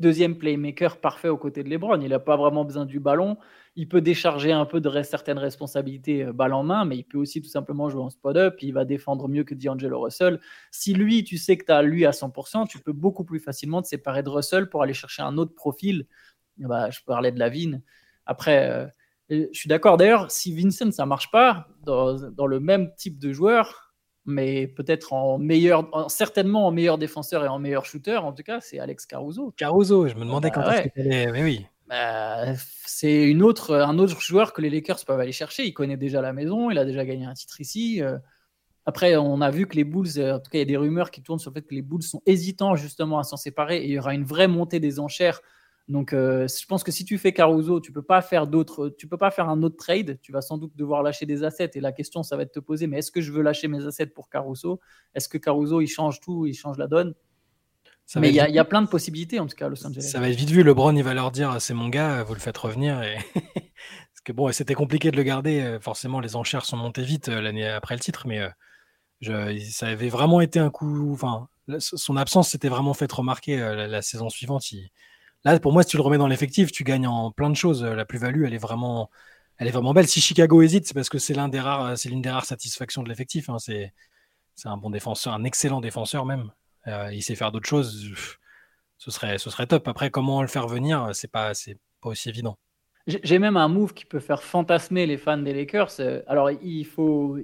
deuxième 0.00 0.36
playmaker 0.36 0.96
parfait 0.96 1.28
aux 1.28 1.36
côtés 1.36 1.62
de 1.62 1.68
LeBron. 1.68 2.00
Il 2.00 2.08
n'a 2.08 2.18
pas 2.18 2.38
vraiment 2.38 2.64
besoin 2.64 2.86
du 2.86 2.98
ballon. 2.98 3.36
Il 3.74 3.88
peut 3.88 4.00
décharger 4.00 4.52
un 4.52 4.66
peu 4.66 4.80
de 4.80 5.02
certaines 5.02 5.38
responsabilités 5.38 6.24
euh, 6.24 6.32
balle 6.32 6.52
en 6.52 6.62
main, 6.62 6.84
mais 6.84 6.98
il 6.98 7.04
peut 7.04 7.18
aussi 7.18 7.40
tout 7.40 7.48
simplement 7.48 7.88
jouer 7.88 8.02
en 8.02 8.10
spot-up. 8.10 8.56
Il 8.62 8.74
va 8.74 8.84
défendre 8.84 9.28
mieux 9.28 9.44
que 9.44 9.54
D'Angelo 9.54 10.00
Russell. 10.00 10.40
Si 10.70 10.92
lui, 10.92 11.24
tu 11.24 11.38
sais 11.38 11.56
que 11.56 11.64
tu 11.64 11.72
as 11.72 11.82
lui 11.82 12.04
à 12.04 12.10
100%, 12.10 12.68
tu 12.68 12.78
peux 12.78 12.92
beaucoup 12.92 13.24
plus 13.24 13.40
facilement 13.40 13.80
te 13.80 13.88
séparer 13.88 14.22
de 14.22 14.28
Russell 14.28 14.68
pour 14.68 14.82
aller 14.82 14.94
chercher 14.94 15.22
un 15.22 15.38
autre 15.38 15.54
profil. 15.54 16.06
Bah, 16.58 16.90
je 16.90 17.00
parlais 17.06 17.32
de 17.32 17.38
la 17.38 17.46
Lavine. 17.46 17.82
Après, 18.26 18.68
euh, 18.68 18.86
je 19.30 19.58
suis 19.58 19.68
d'accord. 19.68 19.96
D'ailleurs, 19.96 20.30
si 20.30 20.54
Vincent, 20.54 20.92
ça 20.92 21.06
marche 21.06 21.30
pas 21.30 21.68
dans, 21.84 22.30
dans 22.30 22.46
le 22.46 22.60
même 22.60 22.94
type 22.96 23.18
de 23.18 23.32
joueur, 23.32 23.94
mais 24.24 24.68
peut-être 24.68 25.12
en 25.12 25.38
meilleur, 25.38 25.88
certainement 26.10 26.66
en 26.66 26.70
meilleur 26.70 26.98
défenseur 26.98 27.44
et 27.44 27.48
en 27.48 27.58
meilleur 27.58 27.84
shooter, 27.84 28.18
en 28.18 28.32
tout 28.32 28.42
cas, 28.42 28.60
c'est 28.60 28.78
Alex 28.78 29.06
Caruso. 29.06 29.52
Caruso, 29.56 30.06
je 30.08 30.14
me 30.14 30.20
demandais 30.20 30.50
bah 30.50 30.62
quand 30.62 30.70
est-ce 30.70 30.88
qu'il 30.88 31.02
allait. 31.02 31.32
Mais 31.32 31.42
oui. 31.42 31.66
Bah, 31.92 32.54
c'est 32.86 33.24
une 33.24 33.42
autre, 33.42 33.74
un 33.74 33.98
autre 33.98 34.18
joueur 34.18 34.54
que 34.54 34.62
les 34.62 34.70
Lakers 34.70 35.04
peuvent 35.06 35.20
aller 35.20 35.30
chercher. 35.32 35.66
Il 35.66 35.74
connaît 35.74 35.98
déjà 35.98 36.22
la 36.22 36.32
maison, 36.32 36.70
il 36.70 36.78
a 36.78 36.86
déjà 36.86 37.04
gagné 37.04 37.26
un 37.26 37.34
titre 37.34 37.60
ici. 37.60 38.00
Euh. 38.02 38.18
Après, 38.86 39.16
on 39.16 39.42
a 39.42 39.50
vu 39.50 39.66
que 39.66 39.76
les 39.76 39.84
Bulls, 39.84 40.08
euh, 40.18 40.36
en 40.36 40.40
tout 40.40 40.50
cas, 40.50 40.58
il 40.58 40.60
y 40.60 40.62
a 40.62 40.66
des 40.66 40.78
rumeurs 40.78 41.10
qui 41.10 41.22
tournent 41.22 41.38
sur 41.38 41.50
le 41.50 41.56
fait 41.56 41.66
que 41.66 41.74
les 41.74 41.82
Bulls 41.82 42.02
sont 42.02 42.22
hésitants 42.26 42.76
justement 42.76 43.18
à 43.18 43.24
s'en 43.24 43.36
séparer 43.36 43.78
et 43.78 43.86
il 43.86 43.92
y 43.92 43.98
aura 43.98 44.14
une 44.14 44.24
vraie 44.24 44.48
montée 44.48 44.80
des 44.80 45.00
enchères 45.00 45.42
Donc, 45.88 46.14
euh, 46.14 46.48
je 46.48 46.66
pense 46.66 46.84
que 46.84 46.92
si 46.92 47.04
tu 47.04 47.18
fais 47.18 47.32
Caruso, 47.34 47.80
tu 47.80 47.92
peux 47.92 48.02
pas 48.02 48.22
faire 48.22 48.46
d'autres, 48.46 48.88
tu 48.90 49.08
peux 49.08 49.18
pas 49.18 49.30
faire 49.30 49.50
un 49.50 49.62
autre 49.62 49.76
trade. 49.76 50.18
Tu 50.22 50.32
vas 50.32 50.42
sans 50.42 50.58
doute 50.58 50.74
devoir 50.76 51.02
lâcher 51.02 51.26
des 51.26 51.44
assets. 51.44 51.72
Et 51.74 51.80
la 51.80 51.92
question, 51.92 52.22
ça 52.22 52.36
va 52.38 52.44
être 52.44 52.52
te 52.52 52.60
poser, 52.60 52.86
mais 52.86 53.00
est-ce 53.00 53.12
que 53.12 53.20
je 53.20 53.32
veux 53.32 53.42
lâcher 53.42 53.68
mes 53.68 53.86
assets 53.86 54.06
pour 54.06 54.30
Caruso? 54.30 54.80
Est-ce 55.14 55.28
que 55.28 55.38
Caruso, 55.38 55.82
il 55.82 55.88
change 55.88 56.20
tout, 56.20 56.46
il 56.46 56.54
change 56.54 56.78
la 56.78 56.88
donne? 56.88 57.14
Ça 58.12 58.20
Mais 58.20 58.28
il 58.28 58.34
y, 58.34 58.40
a- 58.40 58.48
y 58.50 58.64
plein 58.64 58.82
de 58.82 58.88
possibilités 58.88 59.40
en 59.40 59.46
tout 59.46 59.56
cas 59.56 59.64
à 59.64 59.68
Los 59.70 59.86
Angeles. 59.86 60.02
Ça 60.02 60.20
va 60.20 60.28
être 60.28 60.36
vite 60.36 60.50
vu. 60.50 60.62
LeBron, 60.62 60.94
il 60.94 61.02
va 61.02 61.14
leur 61.14 61.30
dire 61.30 61.56
c'est 61.62 61.72
mon 61.72 61.88
gars, 61.88 62.22
vous 62.24 62.34
le 62.34 62.40
faites 62.40 62.58
revenir. 62.58 63.02
Et... 63.02 63.16
Parce 63.34 64.20
que 64.22 64.32
bon, 64.32 64.52
c'était 64.52 64.74
compliqué 64.74 65.10
de 65.10 65.16
le 65.16 65.22
garder. 65.22 65.62
euh, 65.62 65.80
Forcément, 65.80 66.20
les 66.20 66.36
enchères 66.36 66.66
sont 66.66 66.76
montées 66.76 67.04
vite 67.04 67.30
euh, 67.30 67.40
l'année 67.40 67.66
après 67.66 67.94
le 67.94 68.00
titre, 68.00 68.26
mais 68.26 68.40
euh, 68.40 68.50
je- 69.22 69.58
ça 69.70 69.86
avait 69.86 70.10
vraiment 70.10 70.42
été 70.42 70.58
un 70.58 70.68
coup. 70.68 71.10
Enfin, 71.14 71.48
son 71.78 72.18
absence 72.18 72.50
s'était 72.50 72.68
vraiment 72.68 72.92
fait 72.92 73.10
remarquer 73.10 73.56
la, 73.56 73.86
la 73.86 74.02
saison 74.02 74.28
suivante. 74.28 74.70
Il- 74.72 74.90
Là, 75.44 75.58
pour 75.58 75.72
moi, 75.72 75.82
si 75.82 75.88
tu 75.88 75.96
le 75.96 76.02
remets 76.02 76.18
dans 76.18 76.28
l'effectif, 76.28 76.70
tu 76.70 76.84
gagnes 76.84 77.06
en 77.08 77.30
plein 77.32 77.48
de 77.50 77.56
choses. 77.56 77.82
La 77.82 78.04
plus-value, 78.04 78.44
elle 78.44 78.54
est 78.54 78.58
vraiment, 78.58 79.10
elle 79.56 79.68
est 79.68 79.72
vraiment 79.72 79.94
belle. 79.94 80.06
Si 80.06 80.20
Chicago 80.20 80.60
hésite, 80.62 80.86
c'est 80.86 80.94
parce 80.94 81.08
que 81.08 81.18
c'est 81.18 81.34
l'un 81.34 81.48
des 81.48 81.60
rares, 81.60 81.96
c'est 81.98 82.10
l'une 82.10 82.20
des 82.22 82.30
rares 82.30 82.44
satisfactions 82.44 83.02
de 83.02 83.08
l'effectif. 83.08 83.48
hein. 83.48 83.58
C'est, 83.58 83.92
c'est 84.54 84.68
un 84.68 84.76
bon 84.76 84.90
défenseur, 84.90 85.34
un 85.34 85.44
excellent 85.44 85.80
défenseur 85.80 86.26
même. 86.26 86.52
Euh, 86.86 87.10
il 87.12 87.22
sait 87.22 87.34
faire 87.34 87.52
d'autres 87.52 87.68
choses. 87.68 88.10
Ce 88.98 89.10
serait, 89.10 89.38
ce 89.38 89.50
serait 89.50 89.66
top. 89.66 89.88
Après, 89.88 90.10
comment 90.10 90.42
le 90.42 90.48
faire 90.48 90.66
venir, 90.68 91.10
c'est 91.12 91.30
pas, 91.30 91.54
c'est 91.54 91.78
pas 92.00 92.10
aussi 92.10 92.28
évident. 92.28 92.58
J'ai 93.06 93.40
même 93.40 93.56
un 93.56 93.66
move 93.66 93.94
qui 93.94 94.04
peut 94.04 94.20
faire 94.20 94.42
fantasmer 94.42 95.06
les 95.06 95.16
fans 95.16 95.38
des 95.38 95.52
Lakers. 95.52 95.90
Euh, 95.98 96.22
Alors, 96.28 96.50
il 96.50 96.84
faut, 96.84 97.36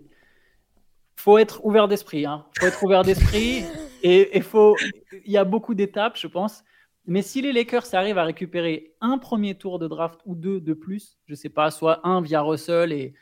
faut 1.16 1.38
être 1.38 1.64
ouvert 1.64 1.88
d'esprit. 1.88 2.20
Il 2.20 2.60
faut 2.60 2.66
être 2.66 2.82
ouvert 2.84 3.02
d'esprit 3.02 3.64
et 4.02 4.36
il 4.36 4.42
faut. 4.42 4.76
Il 5.24 5.32
y 5.32 5.36
a 5.36 5.44
beaucoup 5.44 5.74
d'étapes, 5.74 6.16
je 6.16 6.28
pense. 6.28 6.62
Mais 7.06 7.22
si 7.22 7.40
les 7.40 7.52
Lakers 7.52 7.94
arrivent 7.94 8.18
à 8.18 8.24
récupérer 8.24 8.94
un 9.00 9.18
premier 9.18 9.56
tour 9.56 9.78
de 9.78 9.88
draft 9.88 10.20
ou 10.26 10.34
deux 10.34 10.60
de 10.60 10.74
plus, 10.74 11.18
je 11.26 11.34
sais 11.34 11.48
pas, 11.48 11.70
soit 11.70 12.06
un 12.06 12.20
via 12.20 12.42
Russell 12.42 12.92
et 12.92 13.14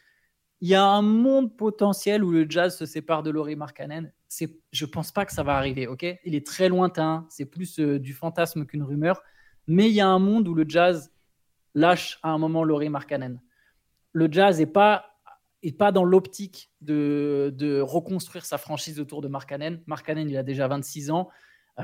il 0.60 0.68
y 0.68 0.74
a 0.74 0.84
un 0.84 1.02
monde 1.02 1.56
potentiel 1.56 2.24
où 2.24 2.32
le 2.32 2.46
Jazz 2.48 2.76
se 2.76 2.84
sépare 2.84 3.22
de 3.22 3.30
Laurie 3.30 3.56
Markkanen. 3.56 4.12
C'est, 4.28 4.58
je 4.72 4.84
pense 4.86 5.12
pas 5.12 5.24
que 5.24 5.32
ça 5.32 5.42
va 5.42 5.56
arriver, 5.56 5.86
ok? 5.86 6.04
Il 6.24 6.34
est 6.34 6.46
très 6.46 6.68
lointain, 6.68 7.26
c'est 7.28 7.46
plus 7.46 7.78
euh, 7.78 7.98
du 7.98 8.12
fantasme 8.12 8.66
qu'une 8.66 8.82
rumeur. 8.82 9.22
Mais 9.66 9.88
il 9.88 9.94
y 9.94 10.00
a 10.00 10.08
un 10.08 10.18
monde 10.18 10.48
où 10.48 10.54
le 10.54 10.64
Jazz 10.68 11.12
lâche 11.74 12.18
à 12.22 12.30
un 12.30 12.38
moment 12.38 12.64
Laurie 12.64 12.88
Markkanen. 12.88 13.40
Le 14.12 14.28
Jazz 14.30 14.58
n'est 14.58 14.66
pas, 14.66 15.16
est 15.62 15.76
pas 15.76 15.92
dans 15.92 16.04
l'optique 16.04 16.70
de, 16.80 17.52
de 17.56 17.80
reconstruire 17.80 18.44
sa 18.44 18.58
franchise 18.58 18.98
autour 19.00 19.22
de 19.22 19.28
Markkanen. 19.28 19.82
Markkanen, 19.86 20.28
il 20.28 20.36
a 20.36 20.42
déjà 20.42 20.68
26 20.68 21.10
ans. 21.10 21.28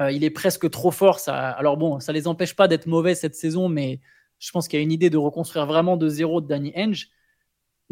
Euh, 0.01 0.11
il 0.11 0.25
est 0.25 0.31
presque 0.31 0.71
trop 0.71 0.91
fort. 0.91 1.21
Ça... 1.21 1.51
Alors 1.51 1.77
bon, 1.77 2.01
ça 2.01 2.13
les 2.13 2.27
empêche 2.27 2.57
pas 2.57 2.69
d'être 2.69 2.87
mauvais 2.87 3.15
cette 3.15 3.35
saison, 3.35 3.69
mais 3.69 4.01
je 4.39 4.51
pense 4.51 4.67
qu'il 4.67 4.79
y 4.79 4.81
a 4.81 4.83
une 4.83 4.93
idée 4.93 5.11
de 5.11 5.19
reconstruire 5.19 5.67
vraiment 5.67 5.97
de 5.97 6.09
zéro 6.09 6.41
de 6.41 6.47
Danny 6.47 6.73
Henge. 6.75 7.09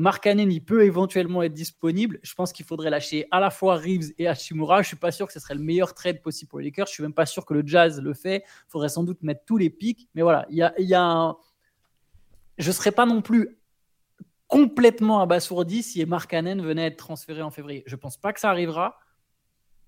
Markkanen, 0.01 0.61
peut 0.61 0.85
éventuellement 0.85 1.43
être 1.43 1.53
disponible. 1.53 2.19
Je 2.23 2.35
pense 2.35 2.53
qu'il 2.53 2.65
faudrait 2.65 2.91
lâcher 2.91 3.27
à 3.31 3.39
la 3.39 3.51
fois 3.51 3.77
Reeves 3.77 4.13
et 4.19 4.27
Hachimura. 4.27 4.81
Je 4.83 4.89
suis 4.89 4.97
pas 4.97 5.13
sûr 5.13 5.27
que 5.27 5.33
ce 5.33 5.41
serait 5.41 5.55
le 5.55 5.61
meilleur 5.61 5.95
trade 5.95 6.23
possible 6.23 6.49
pour 6.49 6.59
les 6.59 6.67
Lakers. 6.67 6.87
Je 6.87 6.93
suis 6.93 7.03
même 7.03 7.13
pas 7.13 7.27
sûr 7.27 7.45
que 7.45 7.53
le 7.53 7.63
Jazz 7.67 8.01
le 8.01 8.15
fait. 8.15 8.45
Il 8.47 8.71
faudrait 8.71 8.89
sans 8.89 9.05
doute 9.05 9.23
mettre 9.23 9.43
tous 9.45 9.59
les 9.59 9.69
pics. 9.69 10.09
Mais 10.15 10.23
voilà, 10.23 10.47
il 10.49 10.57
y 10.57 10.63
a, 10.63 10.73
il 10.79 10.87
y 10.87 10.95
a 10.95 11.03
un... 11.03 11.37
Je 12.57 12.73
serais 12.73 12.93
pas 12.93 13.05
non 13.05 13.21
plus 13.21 13.59
complètement 14.47 15.21
abasourdi 15.21 15.83
si 15.83 16.05
Markkanen 16.05 16.63
venait 16.63 16.87
être 16.87 16.97
transféré 16.97 17.43
en 17.43 17.51
février. 17.51 17.85
Je 17.87 17.95
pense 17.95 18.17
pas 18.17 18.33
que 18.33 18.41
ça 18.41 18.51
arrivera. 18.51 18.99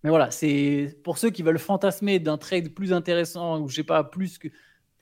Mais 0.05 0.11
voilà, 0.11 0.31
c'est 0.31 0.99
pour 1.05 1.17
ceux 1.17 1.31
qui 1.31 1.43
veulent 1.43 1.59
fantasmer 1.59 2.19
d'un 2.19 2.37
trade 2.37 2.75
plus 2.75 2.93
intéressant 2.93 3.61
ou 3.61 3.69
je 3.69 3.77
sais 3.77 3.83
pas 3.83 4.05
plus 4.05 4.39
que 4.39 4.49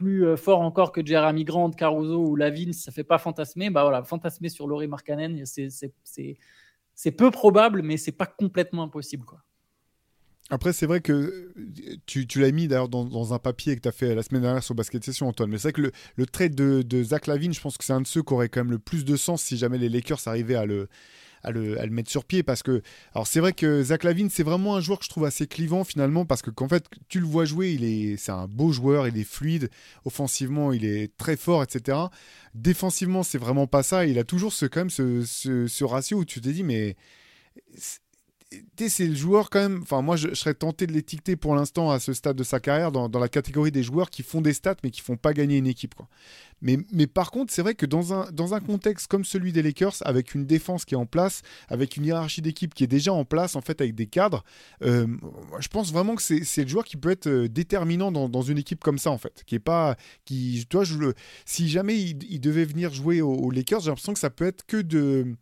plus 0.01 0.25
euh, 0.25 0.37
fort 0.37 0.61
encore 0.61 0.93
que 0.93 1.05
Jeremy 1.05 1.45
Grant, 1.45 1.71
Caruso 1.73 2.25
ou 2.25 2.35
Lavin, 2.35 2.73
ça 2.73 2.91
fait 2.91 3.05
pas 3.05 3.19
fantasmer. 3.19 3.69
Bah 3.69 3.83
voilà, 3.83 4.03
fantasmer 4.03 4.49
sur 4.49 4.67
Laurie 4.67 4.89
Markkanen, 4.89 5.45
c'est 5.45 7.11
peu 7.13 7.31
probable, 7.31 7.83
mais 7.83 7.99
c'est 7.99 8.13
pas 8.13 8.25
complètement 8.25 8.85
impossible 8.85 9.27
quoi. 9.27 9.43
Après, 10.53 10.73
c'est 10.73 10.87
vrai 10.87 11.01
que 11.01 11.13
euh, 11.13 11.53
tu, 12.07 12.27
tu 12.27 12.41
l'as 12.41 12.51
mis 12.51 12.67
d'ailleurs 12.67 12.89
dans, 12.89 13.05
dans 13.05 13.35
un 13.35 13.39
papier 13.39 13.77
que 13.77 13.83
tu 13.83 13.89
as 13.89 13.93
fait 13.93 14.17
la 14.17 14.23
semaine 14.23 14.43
dernière 14.43 14.65
sur 14.65 14.75
Basket 14.75 15.05
Session, 15.05 15.29
Antoine. 15.29 15.49
Mais 15.49 15.59
c'est 15.59 15.69
vrai 15.69 15.73
que 15.75 15.83
le, 15.83 15.93
le 16.17 16.27
trade 16.27 16.57
de, 16.57 16.83
de 16.83 17.05
Zach 17.05 17.29
Lavine, 17.29 17.53
je 17.53 17.61
pense 17.61 17.79
que 17.79 17.85
c'est 17.85 17.93
un 17.93 18.01
de 18.01 18.07
ceux 18.07 18.25
qui 18.25 18.33
aurait 18.33 18.49
quand 18.49 18.61
même 18.61 18.73
le 18.73 18.81
plus 18.81 19.05
de 19.05 19.17
sens 19.17 19.43
si 19.43 19.57
jamais 19.57 19.79
les 19.79 19.89
Lakers 19.89 20.27
arrivaient 20.27 20.57
à 20.57 20.67
le, 20.67 20.89
à 21.43 21.51
le, 21.51 21.77
mettre 21.91 22.11
sur 22.11 22.25
pied. 22.25 22.43
Parce 22.43 22.63
que, 22.63 22.83
alors 23.15 23.27
c'est 23.27 23.41
vrai 23.41 23.53
que 23.53 23.83
Zach 23.83 24.05
Lavine, 24.05 24.31
c'est 24.31 24.43
vraiment 24.43 24.77
un 24.77 24.81
joueur 24.81 24.99
que 24.99 25.05
je 25.05 25.11
trouve 25.11 25.25
assez 25.25 25.47
clivant 25.47 25.85
finalement. 25.85 26.25
Parce 26.25 26.43
que, 26.43 26.51
qu'en 26.51 26.69
fait, 26.69 26.87
tu 27.09 27.21
le 27.21 27.27
vois 27.27 27.45
jouer, 27.45 27.73
il 27.73 27.85
est, 27.85 28.17
c'est 28.17 28.33
un 28.33 28.47
beau 28.47 28.73
joueur, 28.73 29.09
il 29.09 29.17
est 29.19 29.25
fluide. 29.25 29.71
Offensivement, 30.05 30.73
il 30.73 30.85
est 30.85 31.17
très 31.17 31.37
fort, 31.37 31.63
etc. 31.63 31.99
Défensivement, 32.55 33.23
c'est 33.23 33.39
vraiment 33.39 33.67
pas 33.67 33.83
ça. 33.83 34.07
Il 34.07 34.19
a 34.19 34.25
toujours 34.25 34.53
ce, 34.53 34.67
quand 34.67 34.81
même 34.81 34.91
ce, 34.91 35.23
ce, 35.25 35.85
ratio 35.85 36.19
où 36.19 36.25
tu 36.25 36.41
te 36.41 36.49
dis, 36.49 36.63
mais 36.63 36.97
c'est 38.89 39.07
le 39.07 39.15
joueur 39.15 39.51
quand 39.51 39.61
même. 39.61 39.81
Enfin, 39.83 40.03
moi, 40.03 40.17
je, 40.17 40.35
serais 40.35 40.55
tenté 40.55 40.87
de 40.87 40.93
l'étiqueter 40.93 41.37
pour 41.37 41.55
l'instant 41.55 41.91
à 41.91 42.01
ce 42.01 42.13
stade 42.13 42.37
de 42.37 42.43
sa 42.43 42.59
carrière 42.59 42.91
dans, 42.91 43.09
la 43.09 43.29
catégorie 43.29 43.71
des 43.71 43.83
joueurs 43.83 44.11
qui 44.11 44.23
font 44.23 44.41
des 44.41 44.53
stats 44.53 44.77
mais 44.83 44.91
qui 44.91 45.01
font 45.01 45.17
pas 45.17 45.33
gagner 45.33 45.59
une 45.59 45.67
équipe. 45.67 45.95
Mais, 46.63 46.79
mais 46.93 47.07
par 47.07 47.31
contre, 47.31 47.53
c'est 47.53 47.63
vrai 47.63 47.75
que 47.75 47.87
dans 47.87 48.13
un, 48.13 48.31
dans 48.33 48.55
un 48.55 48.61
contexte 48.61 49.07
comme 49.07 49.25
celui 49.25 49.53
des 49.53 49.63
Lakers, 49.63 49.95
avec 50.05 50.35
une 50.35 50.47
défense 50.47 50.85
qui 50.85 50.95
est 50.95 50.99
en 50.99 51.07
place, 51.07 51.43
avec 51.69 51.97
une 51.97 52.05
hiérarchie 52.05 52.43
d'équipe 52.43 52.75
qui 52.75 52.85
est 52.85 52.89
déjà 52.89 53.13
en 53.13 53.25
place, 53.25 53.57
en 53.57 53.61
fait, 53.61 53.81
avec 53.81 53.95
des 53.95 54.07
cadres, 54.07 54.45
euh, 54.83 55.07
je 55.61 55.69
pense 55.69 55.93
vraiment 55.93 56.17
que 56.17 56.23
c'est 56.23 56.63
le 56.63 56.69
joueur 56.69 56.85
qui 56.85 56.97
peut 56.97 57.11
être 57.11 57.29
euh, 57.29 57.49
déterminant 57.49 58.11
dans, 58.13 58.29
dans 58.29 58.43
une 58.43 58.59
équipe 58.59 58.83
comme 58.83 58.99
ça, 58.99 59.11
en 59.11 59.19
fait. 59.19 59.43
Qui 59.47 59.55
est 59.55 59.61
pas. 59.61 59.97
Qui, 60.25 60.67
toi, 60.69 60.85
je 60.85 61.13
si 61.47 61.69
jamais 61.69 61.99
il, 61.99 62.19
il 62.31 62.41
devait 62.41 62.65
venir 62.65 62.93
jouer 62.93 63.23
aux, 63.23 63.33
aux 63.33 63.51
Lakers, 63.51 63.81
j'ai 63.81 63.89
l'impression 63.89 64.13
que 64.13 64.19
ça 64.19 64.31
peut 64.31 64.47
être 64.47 64.67
que 64.67 64.77
de 64.77 65.35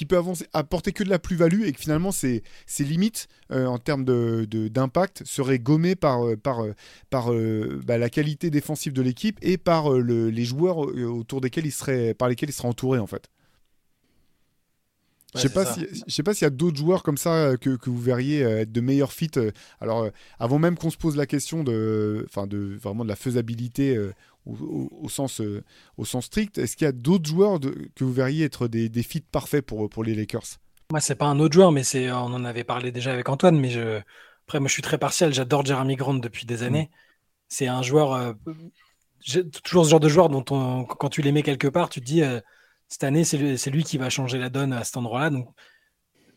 qui 0.00 0.06
peut 0.06 0.16
avancer, 0.16 0.46
apporter 0.54 0.92
que 0.92 1.04
de 1.04 1.10
la 1.10 1.18
plus-value 1.18 1.64
et 1.64 1.72
que 1.72 1.78
finalement 1.78 2.10
ses, 2.10 2.42
ses 2.64 2.84
limites 2.84 3.28
euh, 3.52 3.66
en 3.66 3.76
termes 3.76 4.06
de, 4.06 4.46
de- 4.48 4.68
d'impact 4.68 5.22
seraient 5.26 5.58
gommées 5.58 5.94
par, 5.94 6.26
euh, 6.26 6.36
par, 6.38 6.64
euh, 6.64 6.72
par 7.10 7.30
euh, 7.34 7.78
bah, 7.84 7.98
la 7.98 8.08
qualité 8.08 8.48
défensive 8.48 8.94
de 8.94 9.02
l'équipe 9.02 9.36
et 9.42 9.58
par 9.58 9.92
euh, 9.92 10.00
le- 10.00 10.30
les 10.30 10.46
joueurs 10.46 10.78
autour 10.78 11.42
desquels 11.42 11.66
il 11.66 11.70
serait, 11.70 12.14
par 12.14 12.30
lesquels 12.30 12.48
il 12.48 12.54
serait 12.54 12.68
entouré 12.68 12.98
en 12.98 13.06
fait. 13.06 13.28
Je 15.34 15.42
sais 15.42 15.48
pas 15.50 15.64
si, 15.74 15.86
sais 16.08 16.22
pas 16.22 16.32
s'il 16.34 16.44
y 16.44 16.46
a 16.46 16.50
d'autres 16.50 16.78
joueurs 16.78 17.02
comme 17.02 17.18
ça 17.18 17.52
que, 17.60 17.76
que 17.76 17.90
vous 17.90 18.00
verriez 18.00 18.40
être 18.40 18.72
de 18.72 18.80
meilleurs 18.80 19.12
fits. 19.12 19.30
euh, 19.36 19.50
Alors, 19.80 20.08
avant 20.38 20.58
même 20.58 20.76
qu'on 20.78 20.90
se 20.90 20.96
pose 20.96 21.14
la 21.14 21.26
question 21.26 21.62
de, 21.62 22.24
enfin, 22.26 22.46
de 22.46 22.74
vraiment 22.82 23.04
de 23.04 23.08
la 23.10 23.16
faisabilité 23.16 23.96
au, 24.46 24.54
au- 24.54 24.88
au 25.04 25.08
sens, 25.08 25.40
euh, 25.40 25.62
au 25.96 26.04
sens 26.04 26.26
strict, 26.26 26.58
est-ce 26.58 26.76
qu'il 26.76 26.84
y 26.84 26.88
a 26.88 26.92
d'autres 26.92 27.28
joueurs 27.28 27.60
de- 27.60 27.88
que 27.94 28.04
vous 28.04 28.12
verriez 28.12 28.44
être 28.44 28.68
des, 28.68 28.88
des 28.88 29.02
fits 29.02 29.20
parfaits 29.20 29.64
pour, 29.64 29.88
pour 29.88 30.04
les 30.04 30.14
Lakers? 30.14 30.58
Moi, 30.90 31.00
c'est 31.00 31.14
pas 31.14 31.26
un 31.26 31.38
autre 31.38 31.54
joueur, 31.54 31.72
mais 31.72 31.84
c'est, 31.84 32.10
on 32.10 32.16
en 32.34 32.44
avait 32.44 32.64
parlé 32.64 32.90
déjà 32.90 33.12
avec 33.12 33.28
Antoine. 33.28 33.58
Mais 33.60 33.70
je, 33.70 34.00
après, 34.46 34.58
moi, 34.60 34.68
je 34.68 34.72
suis 34.72 34.82
très 34.82 34.98
partial. 34.98 35.32
J'adore 35.32 35.64
Jeremy 35.64 35.96
Grant 35.96 36.14
depuis 36.14 36.46
des 36.46 36.62
années. 36.64 36.90
C'est 37.48 37.68
un 37.68 37.82
joueur, 37.82 38.12
euh, 38.14 38.32
toujours 39.62 39.84
ce 39.84 39.90
genre 39.90 40.00
de 40.00 40.08
joueur 40.08 40.28
dont 40.28 40.44
on- 40.50 40.84
quand 40.84 41.08
tu 41.08 41.22
les 41.22 41.32
mets 41.32 41.42
quelque 41.42 41.68
part, 41.68 41.88
tu 41.88 42.00
te 42.00 42.04
dis, 42.06 42.22
euh, 42.22 42.40
cette 42.88 43.04
année, 43.04 43.24
c'est 43.24 43.70
lui, 43.70 43.84
qui 43.84 43.98
va 43.98 44.10
changer 44.10 44.38
la 44.38 44.48
donne 44.50 44.72
à 44.72 44.82
cet 44.84 44.96
endroit-là. 44.96 45.30
Donc, 45.30 45.48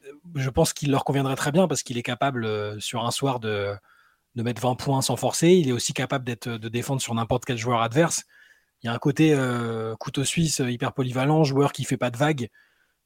euh, 0.06 0.12
je 0.36 0.50
pense 0.50 0.74
qu'il 0.74 0.92
leur 0.92 1.04
conviendrait 1.06 1.36
très 1.36 1.52
bien 1.52 1.68
parce 1.68 1.84
qu'il 1.84 1.98
est 1.98 2.04
capable, 2.04 2.46
euh, 2.46 2.80
sur 2.80 3.06
un 3.06 3.12
soir, 3.12 3.40
de, 3.40 3.74
de 4.36 4.44
mettre 4.44 4.62
20 4.62 4.76
points 4.76 5.02
sans 5.02 5.16
forcer. 5.16 5.50
Il 5.52 5.70
est 5.70 5.72
aussi 5.72 5.94
capable 5.94 6.26
d'être, 6.26 6.50
de 6.50 6.70
défendre 6.70 7.02
sur 7.02 7.14
n'importe 7.16 7.46
quel 7.46 7.58
joueur 7.58 7.82
adverse. 7.82 8.24
Il 8.84 8.88
y 8.88 8.90
a 8.90 8.94
un 8.94 9.00
côté 9.00 9.34
euh, 9.34 9.96
couteau 9.96 10.24
suisse 10.24 10.62
euh, 10.62 10.70
hyper 10.72 10.94
polyvalent, 10.94 11.44
joueur 11.44 11.72
qui 11.72 11.86
fait 11.86 11.98
pas 11.98 12.10
de 12.12 12.18
vagues, 12.18 12.50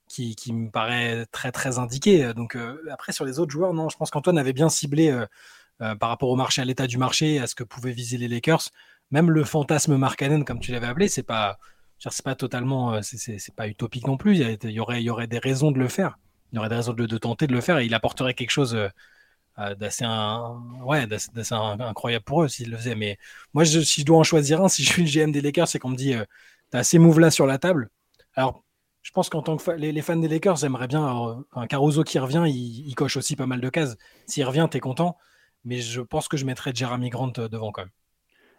qui, 0.07 0.35
qui 0.35 0.53
me 0.53 0.69
paraît 0.71 1.25
très 1.31 1.51
très 1.51 1.79
indiqué. 1.79 2.33
Donc 2.33 2.55
euh, 2.55 2.81
après 2.91 3.11
sur 3.11 3.25
les 3.25 3.39
autres 3.39 3.51
joueurs, 3.51 3.73
non, 3.73 3.89
je 3.89 3.97
pense 3.97 4.09
qu'Antoine 4.11 4.37
avait 4.37 4.53
bien 4.53 4.69
ciblé 4.69 5.09
euh, 5.11 5.25
euh, 5.81 5.95
par 5.95 6.09
rapport 6.09 6.29
au 6.29 6.35
marché, 6.35 6.61
à 6.61 6.65
l'état 6.65 6.87
du 6.87 6.97
marché, 6.97 7.39
à 7.39 7.47
ce 7.47 7.55
que 7.55 7.63
pouvaient 7.63 7.91
viser 7.91 8.17
les 8.17 8.27
Lakers. 8.27 8.69
Même 9.11 9.29
le 9.31 9.43
fantasme 9.43 9.95
Markkanen, 9.97 10.43
comme 10.45 10.59
tu 10.59 10.71
l'avais 10.71 10.87
appelé, 10.87 11.07
c'est 11.07 11.23
pas, 11.23 11.59
c'est 11.99 12.23
pas 12.23 12.35
totalement, 12.35 12.93
euh, 12.95 13.01
c'est- 13.01 13.55
pas 13.55 13.67
utopique 13.67 14.07
non 14.07 14.17
plus. 14.17 14.37
Il 14.37 14.71
y, 14.71 14.79
aurait, 14.79 15.01
il 15.01 15.05
y 15.05 15.09
aurait 15.09 15.27
des 15.27 15.39
raisons 15.39 15.71
de 15.71 15.79
le 15.79 15.87
faire. 15.87 16.17
Il 16.51 16.55
y 16.55 16.59
aurait 16.59 16.69
des 16.69 16.75
raisons 16.75 16.93
de, 16.93 17.05
de 17.05 17.17
tenter 17.17 17.47
de 17.47 17.53
le 17.53 17.61
faire 17.61 17.77
et 17.79 17.85
il 17.85 17.93
apporterait 17.93 18.33
quelque 18.33 18.49
chose 18.51 18.75
euh, 18.75 18.87
euh, 18.87 18.89
ouais, 19.57 21.07
d'assez 21.07 21.53
un- 21.53 21.79
incroyable 21.79 22.23
pour 22.25 22.43
eux 22.43 22.47
s'ils 22.47 22.69
le 22.69 22.77
faisaient. 22.77 22.95
Mais 22.95 23.17
moi, 23.53 23.63
je- 23.63 23.79
si 23.79 24.01
je 24.01 24.05
dois 24.05 24.17
en 24.17 24.23
choisir 24.23 24.61
un, 24.63 24.67
si 24.67 24.83
je 24.83 24.91
suis 24.91 25.03
le 25.03 25.07
GM 25.09 25.31
des 25.31 25.41
Lakers, 25.41 25.67
c'est 25.67 25.79
qu'on 25.79 25.89
me 25.89 25.95
dit, 25.95 26.13
euh, 26.13 26.25
t'as 26.69 26.83
ces 26.83 26.99
moves 26.99 27.19
là 27.19 27.31
sur 27.31 27.45
la 27.47 27.57
table. 27.57 27.89
Alors, 28.35 28.63
je 29.01 29.11
pense 29.11 29.29
qu'en 29.29 29.41
tant 29.41 29.57
que 29.57 29.71
les, 29.71 30.01
fans 30.01 30.17
des 30.17 30.27
Lakers 30.27 30.65
aimeraient 30.65 30.87
bien 30.87 31.29
euh, 31.29 31.35
un 31.53 31.67
Caruso 31.67 32.03
qui 32.03 32.19
revient, 32.19 32.43
il, 32.47 32.93
coche 32.95 33.17
aussi 33.17 33.35
pas 33.35 33.45
mal 33.45 33.61
de 33.61 33.69
cases. 33.69 33.97
S'il 34.27 34.43
revient, 34.45 34.67
t'es 34.69 34.79
content. 34.79 35.17
Mais 35.63 35.79
je 35.79 36.01
pense 36.01 36.27
que 36.27 36.37
je 36.37 36.45
mettrais 36.45 36.71
Jeremy 36.73 37.09
Grant 37.09 37.31
euh, 37.37 37.47
devant 37.47 37.71
quand 37.71 37.83
même. 37.83 37.91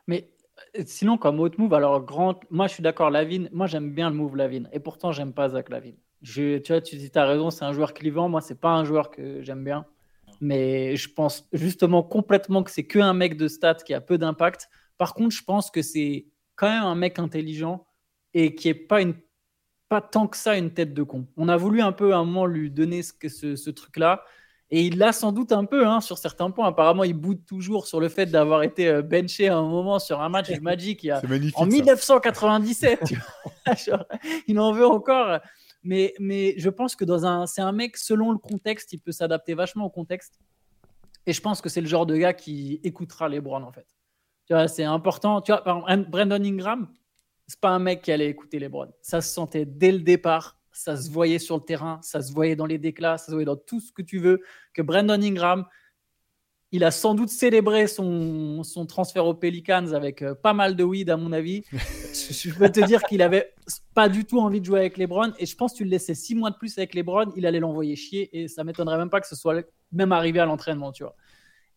Mais 0.06 0.30
euh, 0.78 0.82
sinon, 0.86 1.18
comme 1.18 1.38
autre 1.40 1.60
move, 1.60 1.74
alors 1.74 2.02
Grant, 2.02 2.40
moi 2.50 2.66
je 2.66 2.74
suis 2.74 2.82
d'accord, 2.82 3.10
Lavine, 3.10 3.48
moi 3.52 3.66
j'aime 3.66 3.92
bien 3.92 4.10
le 4.10 4.16
move 4.16 4.36
Lavine, 4.36 4.68
et 4.72 4.80
pourtant 4.80 5.12
j'aime 5.12 5.32
pas 5.32 5.50
Zach 5.50 5.68
Lavine. 5.68 5.96
Tu 6.24 6.60
vois, 6.66 6.80
tu 6.80 6.96
dis, 6.96 7.10
as 7.14 7.26
raison, 7.26 7.50
c'est 7.50 7.64
un 7.64 7.72
joueur 7.72 7.94
clivant, 7.94 8.28
moi 8.28 8.40
c'est 8.40 8.58
pas 8.60 8.70
un 8.70 8.84
joueur 8.84 9.10
que 9.10 9.42
j'aime 9.42 9.62
bien, 9.62 9.86
mais 10.40 10.96
je 10.96 11.12
pense 11.12 11.48
justement 11.52 12.02
complètement 12.02 12.62
que 12.62 12.70
c'est 12.70 12.86
que 12.86 12.98
un 12.98 13.14
mec 13.14 13.36
de 13.36 13.48
stats 13.48 13.74
qui 13.74 13.94
a 13.94 14.00
peu 14.00 14.18
d'impact 14.18 14.68
Par 14.96 15.14
contre, 15.14 15.34
je 15.34 15.42
pense 15.42 15.70
que 15.70 15.82
c'est 15.82 16.26
quand 16.56 16.68
même 16.68 16.84
un 16.84 16.94
mec 16.94 17.18
intelligent 17.18 17.86
et 18.34 18.54
qui 18.54 18.68
est 18.68 18.74
pas 18.74 19.00
une 19.00 19.14
pas 19.88 20.00
tant 20.02 20.26
que 20.26 20.36
ça 20.36 20.56
une 20.56 20.72
tête 20.72 20.92
de 20.92 21.02
con. 21.02 21.26
On 21.36 21.48
a 21.48 21.56
voulu 21.56 21.80
un 21.80 21.92
peu 21.92 22.12
à 22.12 22.18
un 22.18 22.24
moment 22.24 22.44
lui 22.46 22.70
donner 22.70 23.02
ce, 23.02 23.12
ce, 23.28 23.56
ce 23.56 23.70
truc-là. 23.70 24.22
Et 24.70 24.82
il 24.82 24.98
l'a 24.98 25.12
sans 25.12 25.32
doute 25.32 25.52
un 25.52 25.64
peu 25.64 25.86
hein, 25.86 26.02
sur 26.02 26.18
certains 26.18 26.50
points. 26.50 26.68
Apparemment, 26.68 27.04
il 27.04 27.14
boude 27.14 27.46
toujours 27.46 27.86
sur 27.86 28.00
le 28.00 28.10
fait 28.10 28.26
d'avoir 28.26 28.62
été 28.62 28.86
euh, 28.86 29.00
benché 29.00 29.48
à 29.48 29.56
un 29.56 29.66
moment 29.66 29.98
sur 29.98 30.20
un 30.20 30.28
match 30.28 30.50
du 30.50 30.60
Magic 30.60 31.02
il 31.04 31.06
y 31.06 31.10
a, 31.10 31.22
en 31.54 31.64
1997. 31.64 33.00
tu 33.06 33.14
vois. 33.14 33.74
Genre, 33.74 34.04
il 34.46 34.58
en 34.60 34.72
veut 34.72 34.86
encore. 34.86 35.38
Mais, 35.82 36.14
mais 36.18 36.54
je 36.58 36.68
pense 36.70 36.96
que 36.96 37.04
dans 37.04 37.24
un, 37.24 37.46
c'est 37.46 37.60
un 37.60 37.72
mec, 37.72 37.96
selon 37.96 38.32
le 38.32 38.38
contexte, 38.38 38.92
il 38.92 39.00
peut 39.00 39.12
s'adapter 39.12 39.54
vachement 39.54 39.84
au 39.86 39.90
contexte. 39.90 40.38
Et 41.26 41.32
je 41.32 41.40
pense 41.40 41.60
que 41.60 41.68
c'est 41.68 41.80
le 41.80 41.86
genre 41.86 42.06
de 42.06 42.16
gars 42.16 42.32
qui 42.32 42.80
écoutera 42.82 43.28
les 43.28 43.40
Browns, 43.40 43.64
en 43.64 43.72
fait. 43.72 43.86
Tu 44.46 44.54
vois, 44.54 44.66
c'est 44.66 44.84
important. 44.84 45.40
Tu 45.42 45.52
vois, 45.52 45.62
par 45.62 45.88
exemple, 45.88 46.10
Brandon 46.10 46.42
Ingram, 46.42 46.88
c'est 47.46 47.60
pas 47.60 47.70
un 47.70 47.78
mec 47.78 48.02
qui 48.02 48.12
allait 48.12 48.28
écouter 48.28 48.58
les 48.58 48.68
Browns. 48.68 48.92
Ça 49.02 49.20
se 49.20 49.32
sentait 49.32 49.64
dès 49.64 49.92
le 49.92 50.00
départ 50.00 50.58
ça 50.78 50.96
se 50.96 51.10
voyait 51.10 51.40
sur 51.40 51.56
le 51.56 51.64
terrain, 51.64 51.98
ça 52.02 52.22
se 52.22 52.32
voyait 52.32 52.54
dans 52.54 52.64
les 52.64 52.78
déclats, 52.78 53.18
ça 53.18 53.26
se 53.26 53.30
voyait 53.32 53.44
dans 53.44 53.56
tout 53.56 53.80
ce 53.80 53.90
que 53.90 54.00
tu 54.00 54.20
veux, 54.20 54.42
que 54.72 54.80
Brandon 54.80 55.20
Ingram, 55.20 55.66
il 56.70 56.84
a 56.84 56.90
sans 56.90 57.14
doute 57.14 57.30
célébré 57.30 57.86
son, 57.86 58.62
son 58.62 58.84
transfert 58.84 59.24
aux 59.26 59.34
Pelicans 59.34 59.92
avec 59.94 60.20
euh, 60.22 60.34
pas 60.34 60.52
mal 60.52 60.76
de 60.76 60.84
weed, 60.84 61.08
à 61.08 61.16
mon 61.16 61.32
avis. 61.32 61.64
je, 61.72 62.52
peux 62.52 62.70
te 62.70 62.84
dire 62.84 63.02
qu'il 63.04 63.22
avait 63.22 63.54
pas 63.94 64.08
du 64.08 64.24
tout 64.26 64.38
envie 64.38 64.60
de 64.60 64.66
jouer 64.66 64.80
avec 64.80 64.98
les 64.98 65.06
Browns. 65.06 65.32
Et 65.38 65.46
je 65.46 65.56
pense 65.56 65.72
que 65.72 65.78
tu 65.78 65.84
le 65.84 65.90
laissais 65.90 66.14
six 66.14 66.34
mois 66.34 66.50
de 66.50 66.56
plus 66.56 66.76
avec 66.76 66.94
les 66.94 67.02
Browns, 67.02 67.32
il 67.36 67.46
allait 67.46 67.60
l'envoyer 67.60 67.96
chier. 67.96 68.28
Et 68.38 68.48
ça 68.48 68.64
m'étonnerait 68.64 68.98
même 68.98 69.10
pas 69.10 69.20
que 69.20 69.26
ce 69.26 69.36
soit 69.36 69.64
même 69.92 70.12
arrivé 70.12 70.40
à 70.40 70.44
l'entraînement, 70.44 70.92
tu 70.92 71.04
vois. 71.04 71.16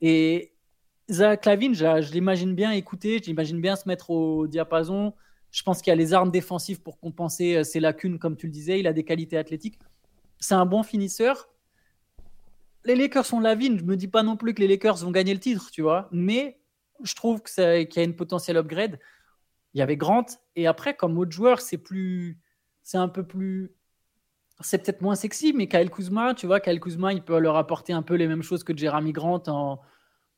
Et 0.01 0.53
Zach 1.09 1.45
Lavin, 1.45 1.73
je, 1.73 2.01
je 2.01 2.11
l'imagine 2.11 2.53
bien 2.53 2.71
écouter, 2.71 3.21
j'imagine 3.23 3.61
bien 3.61 3.77
se 3.77 3.87
mettre 3.87 4.09
au 4.09 4.47
diapason. 4.47 5.13
Je 5.51 5.63
pense 5.63 5.81
qu'il 5.81 5.91
a 5.91 5.95
les 5.95 6.13
armes 6.13 6.31
défensives 6.31 6.81
pour 6.81 6.99
compenser 6.99 7.55
euh, 7.55 7.63
ses 7.63 7.79
lacunes, 7.79 8.19
comme 8.19 8.35
tu 8.35 8.47
le 8.47 8.51
disais. 8.51 8.79
Il 8.79 8.87
a 8.87 8.93
des 8.93 9.03
qualités 9.03 9.37
athlétiques. 9.37 9.79
C'est 10.39 10.55
un 10.55 10.65
bon 10.65 10.83
finisseur. 10.83 11.49
Les 12.85 12.95
Lakers 12.95 13.25
sont 13.25 13.39
la 13.39 13.55
vigne. 13.55 13.77
Je 13.77 13.83
me 13.83 13.95
dis 13.95 14.07
pas 14.07 14.23
non 14.23 14.37
plus 14.37 14.53
que 14.53 14.61
les 14.61 14.67
Lakers 14.67 14.97
vont 14.97 15.11
gagner 15.11 15.33
le 15.33 15.39
titre, 15.39 15.69
tu 15.71 15.81
vois. 15.81 16.09
Mais 16.11 16.59
je 17.03 17.15
trouve 17.15 17.41
qu'il 17.41 17.63
y 17.63 17.99
a 17.99 18.03
une 18.03 18.15
potentielle 18.15 18.57
upgrade. 18.57 18.99
Il 19.73 19.79
y 19.79 19.81
avait 19.81 19.97
Grant. 19.97 20.25
Et 20.55 20.67
après, 20.67 20.95
comme 20.95 21.17
autre 21.17 21.31
joueur, 21.31 21.61
c'est 21.61 21.77
plus. 21.77 22.39
C'est 22.83 22.97
un 22.97 23.09
peu 23.09 23.25
plus. 23.25 23.75
C'est 24.59 24.83
peut-être 24.83 25.01
moins 25.01 25.15
sexy, 25.15 25.53
mais 25.53 25.67
Kyle 25.67 25.89
Kuzma, 25.89 26.35
tu 26.35 26.45
vois, 26.45 26.59
Kyle 26.59 26.79
Kuzma, 26.79 27.13
il 27.13 27.23
peut 27.23 27.39
leur 27.39 27.55
apporter 27.55 27.93
un 27.93 28.03
peu 28.03 28.13
les 28.13 28.27
mêmes 28.27 28.43
choses 28.43 28.63
que 28.63 28.77
Jeremy 28.77 29.11
Grant 29.11 29.43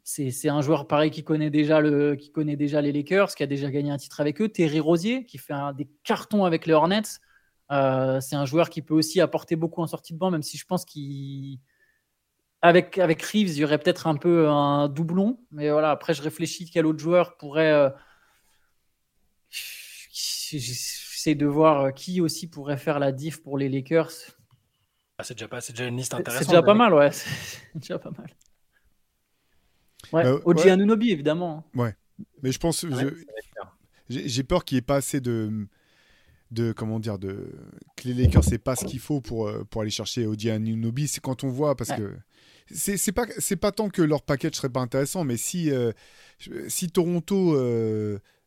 c'est 0.04 0.50
un 0.50 0.62
joueur 0.62 0.88
pareil 0.88 1.12
qui 1.12 1.24
connaît, 1.24 1.50
déjà 1.50 1.82
les 1.82 2.92
Lakers, 2.92 3.36
qui 3.36 3.44
a 3.44 3.48
déjà 3.48 3.72
gagné 3.72 3.90
un 3.90 3.98
titre 3.98 4.20
avec 4.20 4.42
eux. 4.42 4.50
Terry 4.50 4.80
Rosier, 4.80 5.26
qui 5.26 5.38
fait 5.38 5.54
des 5.78 5.88
cartons 6.04 6.44
avec 6.44 6.66
les 6.66 6.74
Hornets. 6.74 7.20
Euh, 7.72 8.20
c'est 8.20 8.36
un 8.36 8.46
joueur 8.46 8.70
qui 8.70 8.82
peut 8.82 8.94
aussi 8.94 9.22
apporter 9.22 9.56
beaucoup 9.56 9.82
en 9.82 9.88
sortie 9.88 10.14
de 10.14 10.20
banc, 10.20 10.30
même 10.30 10.44
si 10.44 10.58
je 10.58 10.66
pense 10.66 10.84
qu'avec 10.84 11.60
avec 12.64 13.22
Reeves, 13.22 13.50
il 13.50 13.58
y 13.58 13.64
aurait 13.66 13.78
peut-être 13.78 14.08
un 14.08 14.16
peu 14.16 14.48
un 14.48 14.88
doublon. 14.88 15.38
Mais 15.52 15.70
voilà, 15.70 15.92
après, 15.92 16.14
je 16.14 16.22
réfléchis 16.22 16.70
quel 16.72 16.86
autre 16.86 17.00
joueur 17.00 17.36
pourrait. 17.36 17.74
Euh... 17.74 17.90
J'essaie 19.50 21.36
de 21.36 21.46
voir 21.46 21.94
qui 21.94 22.22
aussi 22.22 22.48
pourrait 22.48 22.78
faire 22.78 23.00
la 23.00 23.12
diff 23.12 23.44
pour 23.44 23.58
les 23.58 23.68
Lakers. 23.68 24.12
Ah, 25.18 25.24
c'est 25.24 25.34
déjà, 25.34 25.50
pas, 25.50 25.60
déjà 25.60 25.86
une 25.86 25.98
liste 25.98 26.14
intéressante. 26.14 26.44
C'est 26.48 26.52
déjà 26.52 26.64
pas 26.64 26.74
mal, 26.74 26.94
ouais. 26.94 27.12
C'est 27.12 27.76
déjà 27.76 28.00
pas 28.00 28.12
mal. 28.12 28.34
Ouais, 30.12 30.26
euh, 30.26 30.40
OG 30.46 30.68
Anunobi, 30.68 31.12
évidemment. 31.12 31.66
Ouais. 31.76 31.96
Mais 32.42 32.52
je 32.52 32.60
pense. 32.60 32.86
J'ai 34.10 34.44
peur 34.44 34.64
qu'il 34.64 34.78
n'y 34.78 34.80
ait 34.80 34.84
pas 34.84 34.98
assez 34.98 35.20
de. 35.20 35.68
De, 36.52 36.72
comment 36.72 37.00
dire 37.00 37.18
de 37.18 37.52
que 37.96 38.08
les 38.08 38.14
Lakers 38.14 38.44
c'est 38.44 38.60
pas 38.60 38.76
ce 38.76 38.86
qu'il 38.86 39.00
faut 39.00 39.22
pour 39.22 39.48
euh, 39.48 39.64
pour 39.64 39.82
aller 39.82 39.90
chercher 39.90 40.28
OG 40.28 40.50
Anunobi 40.50 41.08
c'est 41.08 41.20
quand 41.20 41.44
on 41.44 41.50
voit 41.50 41.76
parce 41.76 41.90
que 41.90 42.16
c'est 42.72 43.12
pas 43.12 43.26
c'est 43.38 43.56
pas 43.56 43.72
tant 43.72 43.90
que 43.90 44.02
leur 44.02 44.22
package 44.22 44.56
serait 44.56 44.70
pas 44.70 44.82
intéressant 44.82 45.24
mais 45.24 45.38
si 45.38 45.72
euh, 45.72 45.92
si 46.68 46.90
Toronto 46.90 47.56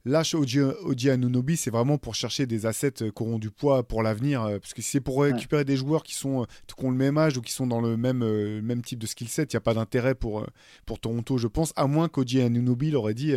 lâche 0.06 0.34
Oji 0.34 1.10
Anunobi, 1.10 1.56
c'est 1.56 1.70
vraiment 1.70 1.98
pour 1.98 2.14
chercher 2.14 2.46
des 2.46 2.64
assets 2.64 3.02
euh, 3.02 3.10
qui 3.10 3.22
auront 3.22 3.38
du 3.38 3.50
poids 3.50 3.82
pour 3.86 4.02
l'avenir. 4.02 4.42
Euh, 4.42 4.58
parce 4.58 4.72
que 4.72 4.80
si 4.80 4.90
c'est 4.90 5.00
pour 5.00 5.22
récupérer 5.22 5.64
des 5.64 5.76
joueurs 5.76 6.02
qui, 6.02 6.14
sont, 6.14 6.42
euh, 6.42 6.46
qui 6.66 6.84
ont 6.84 6.90
le 6.90 6.96
même 6.96 7.18
âge 7.18 7.36
ou 7.36 7.42
qui 7.42 7.52
sont 7.52 7.66
dans 7.66 7.80
le 7.80 7.96
même, 7.96 8.18
même 8.62 8.82
type 8.82 8.98
de 8.98 9.06
skill 9.06 9.28
set, 9.28 9.52
il 9.52 9.56
n'y 9.56 9.58
a 9.58 9.60
pas 9.60 9.74
d'intérêt 9.74 10.14
pour, 10.14 10.46
pour 10.86 11.00
Toronto, 11.00 11.38
je 11.38 11.48
pense. 11.48 11.72
À 11.76 11.86
moins 11.86 12.08
qu'Oji 12.08 12.40
Anunobi 12.40 12.94
aurait 12.94 13.14
dit 13.14 13.34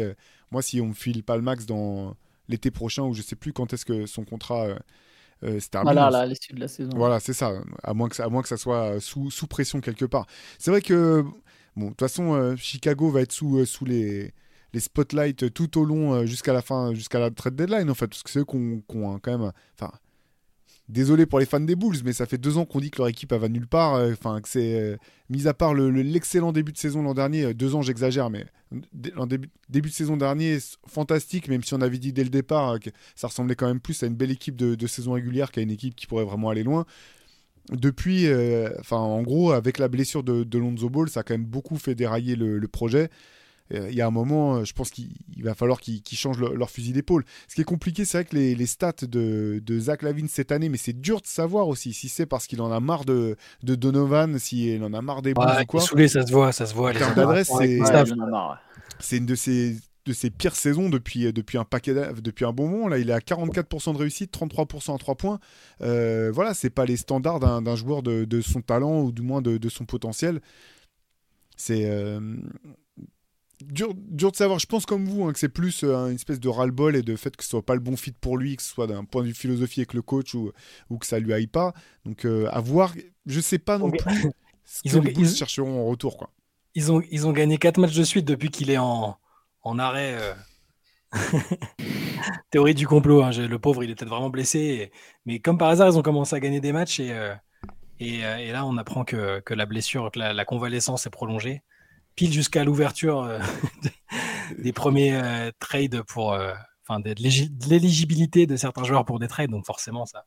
Moi, 0.51 0.61
si 0.61 0.79
on 0.79 0.87
me 0.87 0.93
file 0.93 1.23
pas 1.23 1.35
le 1.35 1.41
max 1.41 1.65
dans 1.65 2.15
l'été 2.47 2.71
prochain 2.71 3.03
ou 3.03 3.13
je 3.13 3.21
sais 3.21 3.35
plus 3.35 3.51
quand 3.51 3.73
est-ce 3.73 3.85
que 3.85 4.05
son 4.05 4.23
contrat. 4.23 4.67
Se 5.41 5.69
termine. 5.69 5.93
Voilà, 5.93 6.19
à 6.19 6.25
l'issue 6.25 6.53
de 6.53 6.59
la 6.59 6.67
saison. 6.67 6.91
Voilà, 6.95 7.19
c'est 7.19 7.33
ça. 7.33 7.53
À 7.83 7.93
moins, 7.93 8.09
que, 8.09 8.21
à 8.21 8.29
moins 8.29 8.41
que 8.41 8.47
ça 8.47 8.57
soit 8.57 8.99
sous, 8.99 9.31
sous 9.31 9.47
pression 9.47 9.81
quelque 9.81 10.05
part. 10.05 10.25
C'est 10.57 10.71
vrai 10.71 10.81
que, 10.81 11.23
bon, 11.75 11.85
de 11.85 11.89
toute 11.89 11.99
façon, 11.99 12.55
Chicago 12.57 13.09
va 13.09 13.21
être 13.21 13.31
sous, 13.31 13.65
sous 13.65 13.85
les, 13.85 14.33
les 14.73 14.79
spotlights 14.79 15.53
tout 15.53 15.79
au 15.79 15.85
long 15.85 16.13
euh, 16.13 16.25
jusqu'à 16.25 16.53
la 16.53 16.61
fin, 16.61 16.93
jusqu'à 16.93 17.19
la 17.19 17.31
trade 17.31 17.55
deadline 17.55 17.89
en 17.89 17.93
fait, 17.93 18.07
parce 18.07 18.23
que 18.23 18.29
c'est 18.29 18.39
eux 18.39 18.45
qui 18.45 18.55
ont, 18.55 19.19
quand 19.19 19.37
même, 19.37 19.51
enfin, 19.79 19.91
désolé 20.89 21.27
pour 21.27 21.39
les 21.39 21.45
fans 21.45 21.59
des 21.59 21.75
Bulls, 21.75 21.97
mais 22.03 22.13
ça 22.13 22.25
fait 22.25 22.37
deux 22.37 22.57
ans 22.57 22.65
qu'on 22.65 22.79
dit 22.79 22.89
que 22.89 22.97
leur 22.97 23.07
équipe 23.07 23.31
va 23.31 23.47
nulle 23.47 23.67
part. 23.67 23.95
Euh, 23.95 24.11
enfin, 24.11 24.41
que 24.41 24.49
c'est 24.49 24.79
euh, 24.79 24.97
mis 25.29 25.47
à 25.47 25.53
part 25.53 25.73
l'excellent 25.75 26.51
début 26.51 26.73
de 26.73 26.77
saison 26.77 27.03
l'an 27.03 27.13
dernier, 27.13 27.53
deux 27.53 27.75
ans 27.75 27.81
j'exagère, 27.81 28.29
mais 28.29 28.45
début, 28.91 29.89
de 29.89 29.93
saison 29.93 30.17
dernier, 30.17 30.57
fantastique, 30.87 31.47
même 31.47 31.63
si 31.63 31.73
on 31.73 31.81
avait 31.81 31.99
dit 31.99 32.11
dès 32.11 32.23
le 32.23 32.29
départ 32.29 32.79
que 32.79 32.89
ça 33.15 33.27
ressemblait 33.27 33.55
quand 33.55 33.67
même 33.67 33.79
plus 33.79 34.01
à 34.03 34.07
une 34.07 34.15
belle 34.15 34.31
équipe 34.31 34.55
de, 34.55 34.87
saison 34.87 35.13
régulière 35.13 35.51
qu'à 35.51 35.61
une 35.61 35.71
équipe 35.71 35.95
qui 35.95 36.07
pourrait 36.07 36.25
vraiment 36.25 36.49
aller 36.49 36.63
loin. 36.63 36.85
Depuis, 37.71 38.27
enfin, 38.79 38.97
en 38.97 39.21
gros, 39.21 39.51
avec 39.51 39.77
la 39.77 39.87
blessure 39.87 40.23
de, 40.23 40.57
Lonzo 40.57 40.89
Ball, 40.89 41.09
ça 41.09 41.19
a 41.19 41.23
quand 41.23 41.35
même 41.35 41.45
beaucoup 41.45 41.77
fait 41.77 41.95
dérailler 41.95 42.35
le 42.35 42.67
projet. 42.67 43.09
Euh, 43.73 43.87
il 43.89 43.95
y 43.95 44.01
a 44.01 44.07
un 44.07 44.11
moment, 44.11 44.55
euh, 44.55 44.63
je 44.63 44.73
pense 44.73 44.89
qu'il 44.89 45.09
va 45.39 45.53
falloir 45.53 45.79
qu'ils 45.79 46.01
changent 46.17 46.39
leur 46.39 46.69
fusil 46.69 46.91
d'épaule. 46.93 47.23
Ce 47.47 47.55
qui 47.55 47.61
est 47.61 47.65
compliqué, 47.65 48.05
c'est 48.05 48.19
vrai 48.19 48.25
que 48.25 48.35
les, 48.35 48.65
stats 48.65 48.93
de, 49.03 49.61
Zach 49.79 50.01
Lavine 50.01 50.27
cette 50.27 50.51
année, 50.51 50.69
mais 50.69 50.77
c'est 50.77 50.99
dur 50.99 51.21
de 51.21 51.27
savoir 51.27 51.67
aussi 51.67 51.93
si 51.93 52.09
c'est 52.09 52.25
parce 52.25 52.47
qu'il 52.47 52.61
en 52.61 52.71
a 52.71 52.79
marre 52.79 53.05
de, 53.05 53.37
Donovan, 53.63 54.39
s'il 54.39 54.83
en 54.83 54.93
a 54.93 55.01
marre 55.01 55.21
des 55.21 55.33
Bulls 55.33 55.61
ou 55.61 55.65
quoi. 55.65 55.81
Saoulé, 55.81 56.07
ça 56.07 56.25
se 56.25 56.31
voit, 56.31 56.51
ça 56.51 56.65
se 56.65 56.73
voit. 56.73 56.93
c'est 58.99 59.17
une 59.17 59.25
de 59.25 59.35
ses 59.35 59.77
de 60.05 60.13
ses 60.13 60.29
pires 60.31 60.55
saisons 60.55 60.89
depuis, 60.89 61.31
depuis 61.31 61.57
un 61.57 61.63
paquet 61.63 61.93
depuis 61.93 62.45
un 62.45 62.51
bon 62.51 62.67
moment. 62.67 62.87
Là, 62.87 62.97
il 62.97 63.09
est 63.09 63.13
à 63.13 63.19
44% 63.19 63.93
de 63.93 63.97
réussite, 63.97 64.35
33% 64.35 64.95
à 64.95 64.97
3 64.97 65.15
points. 65.15 65.39
Euh, 65.81 66.31
voilà, 66.33 66.53
c'est 66.53 66.69
pas 66.69 66.85
les 66.85 66.97
standards 66.97 67.39
d'un 67.39 67.75
joueur 67.75 68.01
de, 68.01 68.41
son 68.41 68.61
talent 68.61 69.01
ou 69.01 69.11
du 69.11 69.21
moins 69.21 69.41
de, 69.41 69.69
son 69.69 69.85
potentiel. 69.85 70.41
C'est 71.55 71.89
euh, 71.89 72.19
dur, 73.65 73.93
dur 73.95 74.31
de 74.31 74.35
savoir. 74.35 74.59
Je 74.59 74.65
pense 74.65 74.85
comme 74.85 75.05
vous 75.05 75.25
hein, 75.25 75.33
que 75.33 75.39
c'est 75.39 75.49
plus 75.49 75.83
euh, 75.83 76.07
une 76.07 76.15
espèce 76.15 76.39
de 76.39 76.49
ras-le-bol 76.49 76.95
et 76.95 77.01
de 77.01 77.15
fait 77.15 77.35
que 77.35 77.43
ce 77.43 77.49
soit 77.49 77.65
pas 77.65 77.75
le 77.75 77.81
bon 77.81 77.95
fit 77.97 78.11
pour 78.11 78.37
lui, 78.37 78.55
que 78.55 78.63
ce 78.63 78.69
soit 78.69 78.87
d'un 78.87 79.03
point 79.03 79.21
de 79.21 79.27
vue 79.27 79.33
philosophie 79.33 79.81
avec 79.81 79.93
le 79.93 80.01
coach 80.01 80.33
ou, 80.33 80.51
ou 80.89 80.97
que 80.97 81.05
ça 81.05 81.19
lui 81.19 81.33
aille 81.33 81.47
pas. 81.47 81.73
Donc 82.05 82.25
euh, 82.25 82.47
à 82.51 82.59
voir. 82.61 82.93
Je 83.25 83.39
sais 83.39 83.59
pas 83.59 83.77
non 83.77 83.91
plus 83.91 83.99
ce 84.65 84.81
ils 84.85 84.91
que 84.91 84.97
ont, 84.97 85.01
les 85.01 85.11
ils... 85.11 85.29
chercheront 85.29 85.81
en 85.81 85.85
retour. 85.85 86.17
Quoi. 86.17 86.29
Ils, 86.75 86.91
ont, 86.91 87.01
ils 87.11 87.27
ont 87.27 87.31
gagné 87.31 87.57
4 87.57 87.77
matchs 87.79 87.95
de 87.95 88.03
suite 88.03 88.25
depuis 88.25 88.49
qu'il 88.49 88.69
est 88.69 88.77
en, 88.77 89.17
en 89.61 89.79
arrêt. 89.79 90.15
Euh. 90.17 90.33
Théorie 92.51 92.75
du 92.75 92.87
complot. 92.87 93.23
Hein. 93.23 93.31
Le 93.31 93.59
pauvre, 93.59 93.83
il 93.83 93.89
était 93.89 94.05
vraiment 94.05 94.29
blessé. 94.29 94.91
Mais 95.25 95.39
comme 95.39 95.57
par 95.57 95.69
hasard, 95.69 95.89
ils 95.89 95.97
ont 95.97 96.03
commencé 96.03 96.35
à 96.35 96.39
gagner 96.39 96.61
des 96.61 96.71
matchs 96.71 96.99
et, 96.99 97.35
et, 97.99 98.19
et 98.19 98.51
là, 98.51 98.65
on 98.65 98.77
apprend 98.77 99.03
que, 99.03 99.39
que 99.39 99.53
la 99.55 99.65
blessure, 99.65 100.11
que 100.11 100.19
la, 100.19 100.33
la 100.33 100.45
convalescence 100.45 101.07
est 101.07 101.09
prolongée 101.09 101.63
pile 102.19 102.33
jusqu'à 102.33 102.65
l'ouverture 102.65 103.21
euh, 103.21 103.39
des 104.57 104.73
premiers 104.73 105.15
euh, 105.15 105.51
trades 105.57 106.01
pour, 106.01 106.33
euh, 106.33 106.53
enfin, 106.85 106.99
de 106.99 107.15
l'éligibilité 107.69 108.45
de 108.45 108.57
certains 108.57 108.83
joueurs 108.83 109.05
pour 109.05 109.19
des 109.19 109.29
trades. 109.29 109.51
Donc 109.51 109.65
forcément, 109.65 110.05
ça, 110.05 110.25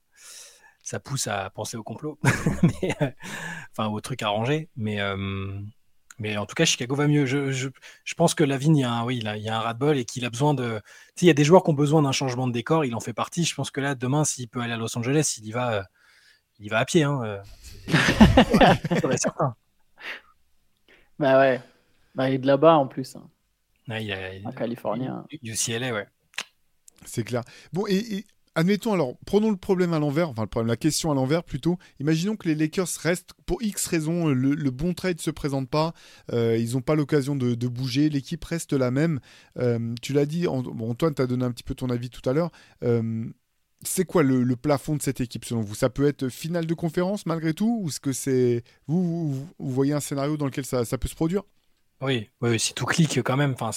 ça 0.83 1.01
pousse 1.01 1.27
à 1.27 1.51
penser 1.51 1.77
au 1.77 1.83
complot, 1.83 2.19
enfin 3.73 3.89
au 3.89 4.01
truc 4.01 4.23
arrangé. 4.23 4.71
Mais 4.75 5.01
mais 6.19 6.37
en 6.39 6.47
tout 6.47 6.55
cas, 6.55 6.65
Chicago 6.65 6.95
va 6.95 7.09
mieux. 7.09 7.27
Je, 7.27 7.53
je, 7.53 7.69
je 8.05 8.15
pense 8.15 8.35
que 8.35 8.45
Lavigne, 8.45 8.77
il 8.77 8.81
y 8.81 8.85
a 8.85 8.93
un, 8.93 9.05
oui, 9.05 9.19
il, 9.19 9.43
y 9.43 9.49
a 9.49 9.57
un 9.57 9.61
ras-de-bol 9.61 9.99
et 9.99 10.05
qu'il 10.07 10.25
a 10.25 10.31
besoin 10.31 10.55
de. 10.55 10.81
il 11.21 11.27
y 11.27 11.31
a 11.31 11.35
des 11.35 11.45
joueurs 11.45 11.63
qui 11.63 11.71
ont 11.71 11.75
besoin 11.75 12.01
d'un 12.01 12.13
changement 12.13 12.47
de 12.47 12.53
décor. 12.53 12.87
Il 12.87 12.95
en 12.95 13.01
fait 13.01 13.13
partie. 13.13 13.45
Je 13.45 13.55
pense 13.55 13.71
que 13.71 13.83
là, 13.83 13.95
demain, 13.95 14.25
s'il 14.25 14.49
peut 14.49 14.61
aller 14.61 14.73
à 14.73 14.79
Los 14.79 14.97
Angeles, 14.97 15.35
il 15.39 15.47
y 15.47 15.53
va, 15.53 15.85
il 16.59 16.67
y 16.67 16.69
va 16.71 16.79
à 16.79 16.85
pied. 16.87 17.03
Hein. 17.03 17.43
C'est 18.89 19.19
certain. 19.19 19.57
Bah 21.19 21.39
ouais. 21.39 21.61
Bah, 22.15 22.29
il 22.29 22.35
est 22.35 22.39
de 22.39 22.47
là-bas 22.47 22.77
en 22.77 22.87
plus. 22.87 23.17
Hein. 23.17 23.29
il 23.89 24.43
en 24.45 24.53
Californie. 24.53 25.09
UCLA, 25.43 25.93
ouais. 25.93 26.07
C'est 27.05 27.25
clair. 27.25 27.43
Bon, 27.73 27.85
et, 27.89 28.25
admettons, 28.55 28.93
alors, 28.93 29.17
prenons 29.27 29.51
le 29.51 29.57
problème 29.57 29.93
à 29.93 29.99
l'envers, 29.99 30.29
enfin, 30.29 30.43
le 30.43 30.49
problème, 30.49 30.69
la 30.69 30.77
question 30.77 31.11
à 31.11 31.15
l'envers 31.15 31.43
plutôt. 31.43 31.79
Imaginons 32.01 32.37
que 32.37 32.49
les 32.49 32.55
Lakers 32.55 32.89
restent, 33.01 33.33
pour 33.47 33.63
X 33.63 33.87
raisons, 33.87 34.29
le, 34.29 34.55
le 34.55 34.71
bon 34.71 34.95
trade 34.95 35.21
se 35.21 35.31
présente 35.31 35.69
pas, 35.69 35.95
euh, 36.33 36.57
ils 36.59 36.75
n'ont 36.75 36.81
pas 36.81 36.95
l'occasion 36.95 37.35
de, 37.35 37.55
de 37.55 37.69
bouger, 37.69 38.09
l'équipe 38.09 38.45
reste 38.45 38.73
la 38.73 38.91
même. 38.91 39.21
Euh, 39.59 39.95
tu 40.03 40.13
l'as 40.13 40.27
dit, 40.27 40.45
bon, 40.45 40.91
Antoine, 40.91 41.15
tu 41.15 41.23
as 41.23 41.27
donné 41.27 41.45
un 41.45 41.51
petit 41.51 41.65
peu 41.65 41.75
ton 41.75 41.91
avis 41.91 42.11
tout 42.11 42.29
à 42.29 42.33
l'heure. 42.33 42.51
Euh, 42.85 43.25
c'est 43.85 44.05
quoi 44.05 44.23
le, 44.23 44.45
le 44.45 44.57
plafond 44.57 44.95
de 44.95 45.03
cette 45.03 45.21
équipe 45.21 45.45
selon 45.45 45.63
vous? 45.63 45.75
Ça 45.75 45.91
peut 45.91 46.07
être 46.07 46.29
finale 46.29 46.67
de 46.67 46.75
conférence 46.75 47.27
malgré 47.27 47.53
tout 47.53 47.81
Ou 47.83 47.89
est-ce 47.89 47.99
que 47.99 48.13
c'est. 48.13 48.63
Vous, 48.87 49.33
vous, 49.33 49.49
vous 49.59 49.71
voyez 49.73 49.93
un 49.93 49.99
scénario 49.99 50.37
dans 50.37 50.47
lequel 50.47 50.65
ça, 50.65 50.85
ça 50.85 50.99
peut 50.99 51.09
se 51.09 51.17
produire? 51.17 51.43
Oui, 52.03 52.29
si 52.59 52.75
tout 52.75 52.85
clique 52.85 53.23
quand 53.23 53.37
même, 53.37 53.55
enfin, 53.59 53.71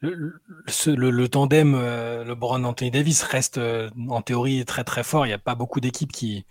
le, 0.00 0.40
le, 0.86 1.10
le- 1.10 1.28
tandem 1.28 1.74
euh, 1.74 2.24
LeBron-Anthony 2.24 2.90
Davis 2.92 3.22
reste 3.24 3.58
euh, 3.58 3.90
en 4.08 4.22
théorie 4.22 4.64
très 4.64 4.84
très 4.84 5.02
fort. 5.02 5.26
Il 5.26 5.30
n'y 5.30 5.34
a 5.34 5.38
pas 5.38 5.56
beaucoup 5.56 5.80
d'équipes 5.80 6.12
qui, 6.12 6.46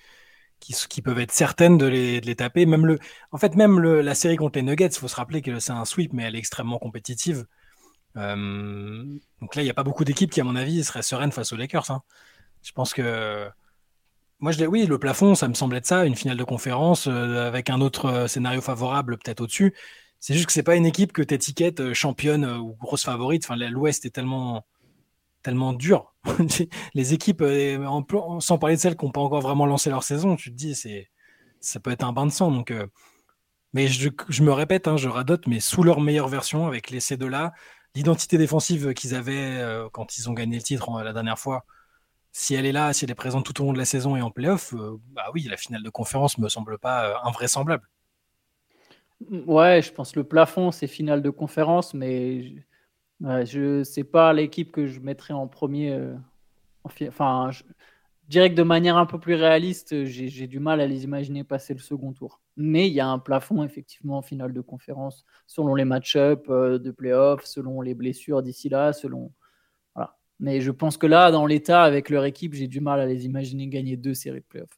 peuvent 1.03 1.20
être 1.20 1.32
certaines 1.32 1.78
de 1.78 1.88
les, 1.88 2.36
taper. 2.36 2.65
Même 2.65 2.97
en 3.32 3.38
fait, 3.38 3.55
même 3.55 3.80
la 3.80 4.15
série 4.15 4.36
contre 4.36 4.59
les 4.59 4.63
Nuggets, 4.63 4.88
il 4.88 4.99
faut 4.99 5.07
se 5.07 5.15
rappeler 5.15 5.41
que 5.41 5.59
c'est 5.59 5.72
un 5.72 5.86
sweep, 5.86 6.13
mais 6.13 6.24
elle 6.24 6.36
est 6.36 6.39
extrêmement 6.39 6.80
compétitive. 6.80 7.45
Donc 8.15 9.55
là, 9.55 9.61
il 9.61 9.65
n'y 9.65 9.70
a 9.72 9.74
pas 9.74 9.84
beaucoup 9.84 10.03
d'équipes 10.03 10.32
qui, 10.32 10.41
à 10.41 10.43
mon 10.43 10.55
avis, 10.55 10.84
seraient 10.84 11.01
sereines 11.03 11.32
face 11.32 11.51
aux 11.53 11.57
Lakers. 11.57 11.91
hein. 11.91 12.01
Je 12.63 12.72
pense 12.74 12.93
que 12.93 13.49
moi, 14.39 14.51
je 14.51 14.65
oui, 14.65 14.86
le 14.86 14.99
plafond, 14.99 15.36
ça 15.36 15.47
me 15.47 15.53
semble 15.55 15.76
être 15.78 15.86
ça, 15.88 16.05
une 16.05 16.15
finale 16.15 16.38
de 16.38 16.43
conférence 16.43 17.07
euh, 17.07 17.47
avec 17.47 17.70
un 17.70 17.82
autre 17.82 18.28
scénario 18.28 18.61
favorable 18.61 19.18
peut-être 19.18 19.41
au-dessus. 19.41 19.74
C'est 20.20 20.34
juste 20.34 20.47
que 20.47 20.53
c'est 20.53 20.63
pas 20.63 20.76
une 20.76 20.86
équipe 20.86 21.13
que 21.13 21.22
t'étiquettes 21.22 21.80
euh, 21.80 21.93
championne 21.93 22.43
euh, 22.43 22.57
ou 22.57 22.76
grosse 22.76 23.03
favorite. 23.03 23.47
L'Ouest 23.49 24.05
est 24.05 24.09
tellement, 24.09 24.65
tellement 25.43 25.74
dur. 25.74 26.13
Les 26.93 27.13
équipes, 27.13 27.41
euh, 27.41 27.86
sans 28.39 28.57
parler 28.57 28.76
de 28.76 28.82
celles 28.82 28.97
qui 28.97 29.05
n'ont 29.05 29.11
pas 29.11 29.22
encore 29.22 29.41
vraiment 29.41 29.65
lancé 29.65 29.89
leur 29.89 30.03
saison, 30.03 30.36
tu 30.36 30.51
te 30.51 30.55
dis, 30.55 30.76
c'est, 30.76 31.09
ça 31.61 31.80
peut 31.80 31.91
être 31.91 32.03
un 32.03 32.13
bain 32.13 32.26
de 32.26 32.32
sang. 32.32 32.51
Donc, 32.51 32.74
mais 33.74 33.88
je, 33.88 34.09
me 34.41 34.51
répète, 34.51 34.88
hein, 34.88 34.97
je 34.97 35.09
radote, 35.09 35.45
mais 35.47 35.59
sous 35.59 35.84
leur 35.84 36.01
meilleure 36.01 36.30
version, 36.30 36.68
avec 36.68 36.89
les 36.89 36.99
ces 36.99 37.18
deux-là, 37.18 37.53
l'identité 37.95 38.38
défensive 38.38 38.93
qu'ils 38.93 39.13
avaient 39.13 39.63
quand 39.91 40.18
ils 40.18 40.30
ont 40.30 40.34
gagné 40.34 40.57
le 40.57 40.63
titre 40.63 40.89
euh, 40.89 41.03
la 41.03 41.13
dernière 41.13 41.38
fois, 41.38 41.65
si 42.32 42.55
elle 42.55 42.65
est 42.65 42.72
là, 42.72 42.93
si 42.93 43.05
elle 43.05 43.11
est 43.11 43.15
présente 43.15 43.45
tout 43.45 43.61
au 43.61 43.65
long 43.65 43.74
de 43.74 43.78
la 43.78 43.86
saison 43.86 44.15
et 44.15 44.22
en 44.22 44.32
playoff, 44.32 44.74
bah 45.11 45.26
oui, 45.34 45.43
la 45.43 45.57
finale 45.57 45.84
de 45.84 45.89
conférence 45.89 46.38
me 46.38 46.49
semble 46.49 46.78
pas 46.80 47.22
invraisemblable. 47.24 47.88
Ouais, 49.20 49.82
je 49.82 49.91
pense 49.91 50.15
le 50.15 50.24
plafond, 50.24 50.72
c'est 50.72 50.88
finale 50.88 51.22
de 51.24 51.30
conférence, 51.32 51.93
mais 51.95 52.43
je, 53.22 53.45
je 53.45 53.84
c'est 53.84 54.03
pas 54.03 54.34
l'équipe 54.34 54.72
que 54.72 54.88
je 54.88 54.99
mettrais 55.01 55.34
en 55.34 55.47
premier. 55.47 55.91
euh, 55.93 56.15
en 56.84 56.89
fi- 56.89 57.07
enfin, 57.09 57.51
je, 57.51 57.63
dirais 58.30 58.49
que 58.51 58.55
de 58.55 58.63
manière 58.63 58.97
un 58.97 59.05
peu 59.07 59.20
plus 59.20 59.36
réaliste, 59.36 60.05
j'ai 60.05 60.47
du 60.47 60.59
mal 60.59 60.82
à 60.82 60.88
les 60.88 61.03
imaginer 61.05 61.43
passer 61.45 61.74
le 61.76 61.80
second 61.82 62.13
tour. 62.13 62.41
Mais 62.57 62.88
il 62.89 62.93
y 62.93 63.01
a 63.01 63.07
un 63.07 63.20
plafond, 63.20 63.63
effectivement, 63.63 64.18
en 64.20 64.24
finale 64.24 64.53
de 64.53 64.61
conférence, 64.61 65.26
selon 65.47 65.76
les 65.76 65.86
match-up 65.86 66.47
euh, 66.49 66.80
de 66.80 66.91
playoff, 66.91 67.45
selon 67.45 67.82
les 67.82 67.95
blessures 67.95 68.43
d'ici 68.43 68.70
là, 68.70 68.93
selon. 68.93 69.34
Mais 70.39 70.61
je 70.61 70.72
pense 70.72 70.97
que 70.97 71.05
là, 71.07 71.32
dans 71.32 71.45
l'état, 71.45 71.84
avec 71.84 72.09
leur 72.09 72.26
équipe, 72.26 72.53
j'ai 72.53 72.68
du 72.68 72.80
mal 72.82 72.99
à 72.99 73.05
les 73.05 73.26
imaginer 73.26 73.68
gagner 73.68 73.97
deux 73.97 74.13
séries 74.13 74.39
de 74.41 74.45
playoff. 74.45 74.70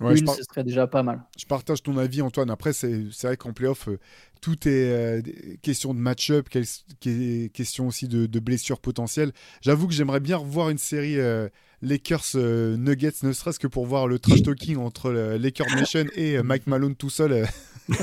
Ouais, 0.00 0.14
je 0.14 0.20
Une, 0.20 0.24
par- 0.26 0.34
ce 0.34 0.42
serait 0.42 0.64
déjà 0.64 0.86
pas 0.86 1.02
mal. 1.02 1.20
Je 1.38 1.44
partage 1.44 1.82
ton 1.82 1.96
avis, 1.98 2.22
Antoine. 2.22 2.50
Après, 2.50 2.72
c'est 2.72 3.04
vrai 3.22 3.36
qu'en 3.36 3.52
playoff, 3.52 3.88
euh, 3.88 3.98
tout 4.40 4.66
est 4.66 5.20
euh, 5.20 5.22
question 5.62 5.92
de 5.92 5.98
match-up, 5.98 6.48
question 6.48 7.86
aussi 7.86 8.08
de, 8.08 8.24
de 8.26 8.40
blessures 8.40 8.80
potentielles. 8.80 9.32
J'avoue 9.60 9.86
que 9.86 9.92
j'aimerais 9.92 10.20
bien 10.20 10.38
revoir 10.38 10.70
une 10.70 10.78
série 10.78 11.18
euh, 11.18 11.48
Lakers 11.82 12.22
euh, 12.36 12.76
Nuggets, 12.78 13.12
ne 13.22 13.32
serait-ce 13.32 13.58
que 13.58 13.66
pour 13.66 13.84
voir 13.84 14.06
le 14.08 14.18
trash 14.18 14.42
talking 14.42 14.78
entre 14.78 15.10
Lakers 15.10 15.74
Nation 15.76 16.04
et 16.14 16.42
Mike 16.42 16.66
Malone 16.66 16.96
tout 16.96 17.10
seul. 17.10 17.46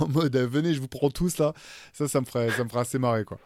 en 0.00 0.08
mode 0.08 0.36
venez, 0.36 0.74
je 0.74 0.80
vous 0.80 0.88
prends 0.88 1.10
tous 1.10 1.38
là. 1.38 1.54
Ça, 1.94 2.08
ça 2.08 2.20
me 2.20 2.26
ferait, 2.26 2.50
ça 2.50 2.64
me 2.64 2.68
ferait 2.68 2.80
assez 2.82 2.98
marrer 2.98 3.24
quoi. 3.24 3.38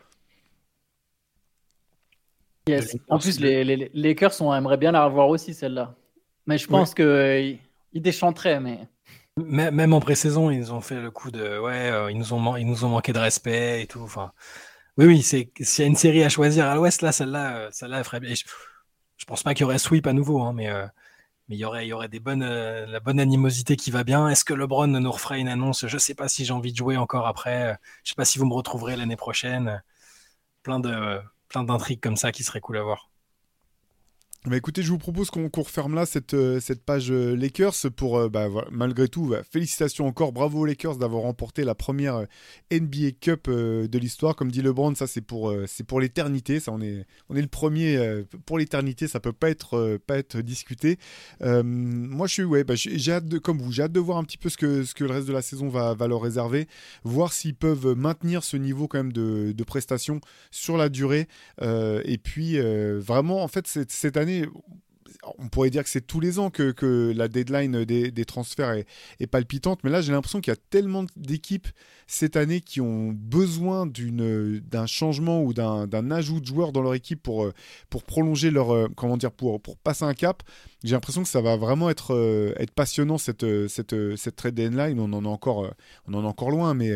Yes. 2.68 2.96
En 3.08 3.18
plus, 3.18 3.38
le- 3.40 3.46
les, 3.48 3.64
les- 3.64 3.76
les 3.76 3.90
Lakers, 3.94 4.32
on 4.40 4.52
aimerait 4.54 4.76
bien 4.76 4.90
la 4.92 5.04
revoir 5.06 5.28
aussi, 5.28 5.54
celle-là. 5.54 5.94
Mais 6.46 6.58
je 6.58 6.66
pense 6.68 6.94
que 6.94 7.02
euh, 7.02 7.40
ils 7.40 7.60
ils 7.92 8.02
déchanteraient, 8.02 8.60
mais 8.60 8.88
Mê- 9.38 9.70
Même 9.70 9.92
en 9.92 10.00
pré-saison, 10.00 10.50
ils 10.50 10.58
nous 10.60 10.72
ont 10.72 10.80
fait 10.80 11.00
le 11.00 11.10
coup 11.10 11.30
de 11.30 11.58
ouais, 11.58 11.90
euh, 11.90 12.10
ils 12.10 12.18
nous 12.18 12.32
ont 12.32 12.56
ils 12.56 12.66
nous 12.66 12.84
ont 12.84 12.88
manqué 12.88 13.12
de 13.12 13.18
respect 13.18 13.82
et 13.82 13.86
tout. 13.86 14.00
Enfin, 14.00 14.32
oui, 14.98 15.06
oui, 15.06 15.22
c'est 15.22 15.50
s'il 15.60 15.82
y 15.84 15.86
a 15.86 15.88
une 15.88 15.96
série 15.96 16.24
à 16.24 16.28
choisir 16.30 16.66
à 16.66 16.74
l'Ouest, 16.76 17.02
là, 17.02 17.12
celle-là, 17.12 17.56
euh, 17.58 17.70
celle-là, 17.72 17.98
elle 17.98 18.04
ferait 18.04 18.20
bien. 18.20 18.34
Je, 18.34 18.44
je 19.18 19.24
pense 19.26 19.42
pas 19.42 19.54
qu'il 19.54 19.62
y 19.62 19.66
aurait 19.66 19.78
sweep 19.78 20.06
à 20.06 20.12
nouveau, 20.14 20.42
hein, 20.42 20.52
mais 20.54 20.68
euh, 20.70 20.86
mais 21.48 21.56
il 21.56 21.60
y 21.60 21.64
aurait 21.66 21.86
il 21.86 21.90
y 21.90 21.94
aurait 21.94 22.08
des 22.10 22.20
bonnes 22.20 22.42
euh, 22.44 22.86
la 22.86 23.00
bonne 23.00 23.20
animosité 23.20 23.76
qui 23.76 23.90
va 23.92 24.04
bien. 24.04 24.28
Est-ce 24.30 24.44
que 24.44 24.54
LeBron 24.54 24.88
nous 24.88 25.12
refera 25.12 25.38
une 25.38 25.48
annonce? 25.48 25.86
Je 25.88 25.98
sais 25.98 26.14
pas 26.14 26.28
si 26.28 26.44
j'ai 26.46 26.52
envie 26.54 26.72
de 26.72 26.78
jouer 26.78 26.96
encore 26.98 27.26
après. 27.28 27.72
Euh, 27.72 27.76
Je 28.04 28.10
sais 28.10 28.16
pas 28.16 28.24
si 28.26 28.38
vous 28.38 28.46
me 28.46 28.54
retrouverez 28.54 28.96
l'année 28.96 29.16
prochaine. 29.16 29.82
Plein 30.64 30.80
de 30.80 31.20
plein 31.48 31.64
d'intrigues 31.64 32.00
comme 32.02 32.16
ça 32.16 32.32
qui 32.32 32.44
seraient 32.44 32.60
cool 32.62 32.78
à 32.78 32.82
voir. 32.84 33.10
Bah 34.46 34.56
écoutez, 34.56 34.80
je 34.82 34.92
vous 34.92 34.98
propose 34.98 35.28
qu'on 35.30 35.50
referme 35.52 35.96
là 35.96 36.06
cette, 36.06 36.34
euh, 36.34 36.60
cette 36.60 36.84
page 36.84 37.10
euh, 37.10 37.34
Lakers 37.34 37.74
pour, 37.96 38.16
euh, 38.16 38.28
bah, 38.28 38.46
malgré 38.70 39.08
tout, 39.08 39.26
bah, 39.26 39.42
félicitations 39.42 40.06
encore, 40.06 40.30
bravo 40.30 40.60
aux 40.60 40.64
Lakers 40.64 40.98
d'avoir 40.98 41.22
remporté 41.22 41.64
la 41.64 41.74
première 41.74 42.26
NBA 42.70 43.10
Cup 43.20 43.50
de 43.50 43.98
l'histoire. 43.98 44.36
Comme 44.36 44.52
dit 44.52 44.62
LeBron, 44.62 44.94
ça 44.94 45.08
c'est 45.08 45.20
pour, 45.20 45.52
c'est 45.66 45.82
pour 45.82 45.98
l'éternité, 45.98 46.60
ça 46.60 46.70
on 46.70 46.80
est, 46.80 47.06
on 47.28 47.34
est 47.34 47.42
le 47.42 47.48
premier 47.48 48.22
pour 48.44 48.58
l'éternité, 48.58 49.08
ça 49.08 49.18
peut 49.18 49.32
pas 49.32 49.50
être, 49.50 49.98
pas 50.06 50.16
être 50.16 50.40
discuté. 50.40 50.98
Moi 51.40 52.28
je 52.28 52.32
suis, 52.32 52.44
ouais, 52.44 52.64
j'ai 52.74 53.12
hâte 53.12 53.26
de, 53.26 53.38
comme 53.38 53.58
vous, 53.58 53.72
j'ai 53.72 53.82
hâte 53.82 53.92
de 53.92 54.00
voir 54.00 54.18
un 54.18 54.24
petit 54.24 54.38
peu 54.38 54.48
ce 54.48 54.56
que, 54.56 54.84
ce 54.84 54.94
que 54.94 55.02
le 55.02 55.10
reste 55.10 55.26
de 55.26 55.32
la 55.32 55.42
saison 55.42 55.68
va, 55.68 55.94
va 55.94 56.06
leur 56.06 56.20
réserver, 56.20 56.68
voir 57.02 57.32
s'ils 57.32 57.56
peuvent 57.56 57.94
maintenir 57.96 58.44
ce 58.44 58.56
niveau 58.56 58.86
quand 58.86 58.98
même 58.98 59.12
de, 59.12 59.50
de 59.50 59.64
prestations 59.64 60.20
sur 60.52 60.76
la 60.76 60.88
durée. 60.88 61.26
Et 61.60 62.18
puis, 62.22 62.60
vraiment, 62.60 63.42
en 63.42 63.48
fait, 63.48 63.66
cette 63.66 64.16
année, 64.16 64.35
on 65.38 65.48
pourrait 65.48 65.70
dire 65.70 65.82
que 65.82 65.88
c'est 65.88 66.06
tous 66.06 66.20
les 66.20 66.38
ans 66.38 66.50
que, 66.50 67.12
la 67.16 67.28
deadline 67.28 67.84
des, 67.84 68.24
transferts 68.24 68.84
est, 69.20 69.26
palpitante, 69.26 69.80
mais 69.84 69.90
là, 69.90 70.00
j'ai 70.00 70.12
l'impression 70.12 70.40
qu'il 70.40 70.52
y 70.52 70.56
a 70.56 70.60
tellement 70.70 71.04
d'équipes 71.16 71.68
cette 72.06 72.36
année 72.36 72.60
qui 72.60 72.80
ont 72.80 73.12
besoin 73.12 73.86
d'un 73.86 74.86
changement 74.86 75.42
ou 75.42 75.52
d'un 75.52 76.10
ajout 76.10 76.40
de 76.40 76.46
joueurs 76.46 76.72
dans 76.72 76.82
leur 76.82 76.94
équipe 76.94 77.22
pour, 77.22 77.44
euh, 77.44 77.52
prolonger 78.06 78.50
leur. 78.50 78.72
euh, 78.72 78.88
Comment 78.94 79.16
dire 79.16 79.32
Pour, 79.32 79.60
passer 79.78 80.04
un 80.04 80.14
cap. 80.14 80.42
J'ai 80.84 80.94
l'impression 80.94 81.22
que 81.22 81.28
ça 81.28 81.40
va 81.40 81.56
vraiment 81.56 81.90
être, 81.90 82.14
euh, 82.14 82.54
passionnant 82.74 83.18
cette, 83.18 83.44
trade 84.36 84.54
deadline. 84.54 85.00
On 85.00 85.12
on 85.12 85.24
en 85.24 85.24
est 85.24 86.26
encore 86.26 86.50
loin, 86.50 86.74
mais. 86.74 86.92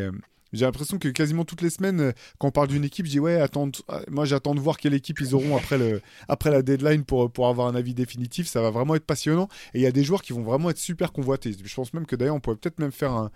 J'ai 0.52 0.64
l'impression 0.64 0.98
que 0.98 1.08
quasiment 1.08 1.44
toutes 1.44 1.62
les 1.62 1.70
semaines, 1.70 2.00
euh, 2.00 2.12
quand 2.38 2.48
on 2.48 2.50
parle 2.50 2.68
d'une 2.68 2.84
équipe, 2.84 3.06
je 3.06 3.10
dis 3.12 3.20
ouais, 3.20 3.40
attends, 3.40 3.70
euh, 3.90 4.00
moi 4.08 4.24
j'attends 4.24 4.54
de 4.54 4.60
voir 4.60 4.76
quelle 4.78 4.94
équipe 4.94 5.20
ils 5.20 5.34
auront 5.34 5.56
après, 5.56 5.78
le, 5.78 6.00
après 6.28 6.50
la 6.50 6.62
deadline 6.62 7.04
pour, 7.04 7.30
pour 7.30 7.48
avoir 7.48 7.68
un 7.68 7.74
avis 7.74 7.94
définitif. 7.94 8.46
Ça 8.48 8.60
va 8.60 8.70
vraiment 8.70 8.94
être 8.94 9.06
passionnant. 9.06 9.48
Et 9.74 9.78
il 9.78 9.82
y 9.82 9.86
a 9.86 9.92
des 9.92 10.04
joueurs 10.04 10.22
qui 10.22 10.32
vont 10.32 10.42
vraiment 10.42 10.70
être 10.70 10.78
super 10.78 11.12
convoités. 11.12 11.54
Je 11.62 11.74
pense 11.74 11.94
même 11.94 12.06
que 12.06 12.16
d'ailleurs, 12.16 12.34
on 12.36 12.40
pourrait 12.40 12.56
peut-être 12.56 12.78
même 12.78 12.92
faire 12.92 13.12
un- 13.12 13.30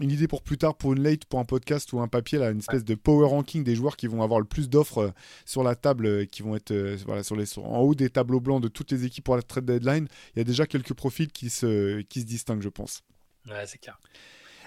une 0.00 0.10
idée 0.10 0.26
pour 0.26 0.42
plus 0.42 0.56
tard, 0.56 0.74
pour 0.74 0.94
une 0.94 1.02
late, 1.02 1.26
pour 1.26 1.38
un 1.38 1.44
podcast 1.44 1.92
ou 1.92 2.00
un 2.00 2.08
papier, 2.08 2.38
là, 2.38 2.50
une 2.50 2.60
espèce 2.60 2.82
de 2.82 2.94
power 2.94 3.26
ranking 3.26 3.62
des 3.62 3.74
joueurs 3.74 3.98
qui 3.98 4.06
vont 4.06 4.22
avoir 4.22 4.40
le 4.40 4.46
plus 4.46 4.70
d'offres 4.70 4.98
euh, 4.98 5.10
sur 5.44 5.62
la 5.62 5.74
table, 5.74 6.06
euh, 6.06 6.24
qui 6.24 6.40
vont 6.42 6.56
être 6.56 6.72
voilà, 7.04 7.22
sur 7.22 7.36
les, 7.36 7.58
en 7.58 7.80
haut 7.80 7.94
des 7.94 8.08
tableaux 8.08 8.40
blancs 8.40 8.62
de 8.62 8.68
toutes 8.68 8.90
les 8.90 9.04
équipes 9.04 9.24
pour 9.24 9.36
la 9.36 9.42
trade 9.42 9.66
deadline. 9.66 10.08
Il 10.34 10.38
y 10.38 10.40
a 10.40 10.44
déjà 10.44 10.66
quelques 10.66 10.94
profils 10.94 11.28
qui 11.30 11.50
se, 11.50 12.00
qui 12.02 12.22
se 12.22 12.24
distinguent, 12.26 12.62
je 12.62 12.70
pense. 12.70 13.02
Ouais, 13.46 13.66
c'est 13.66 13.76
clair. 13.76 13.98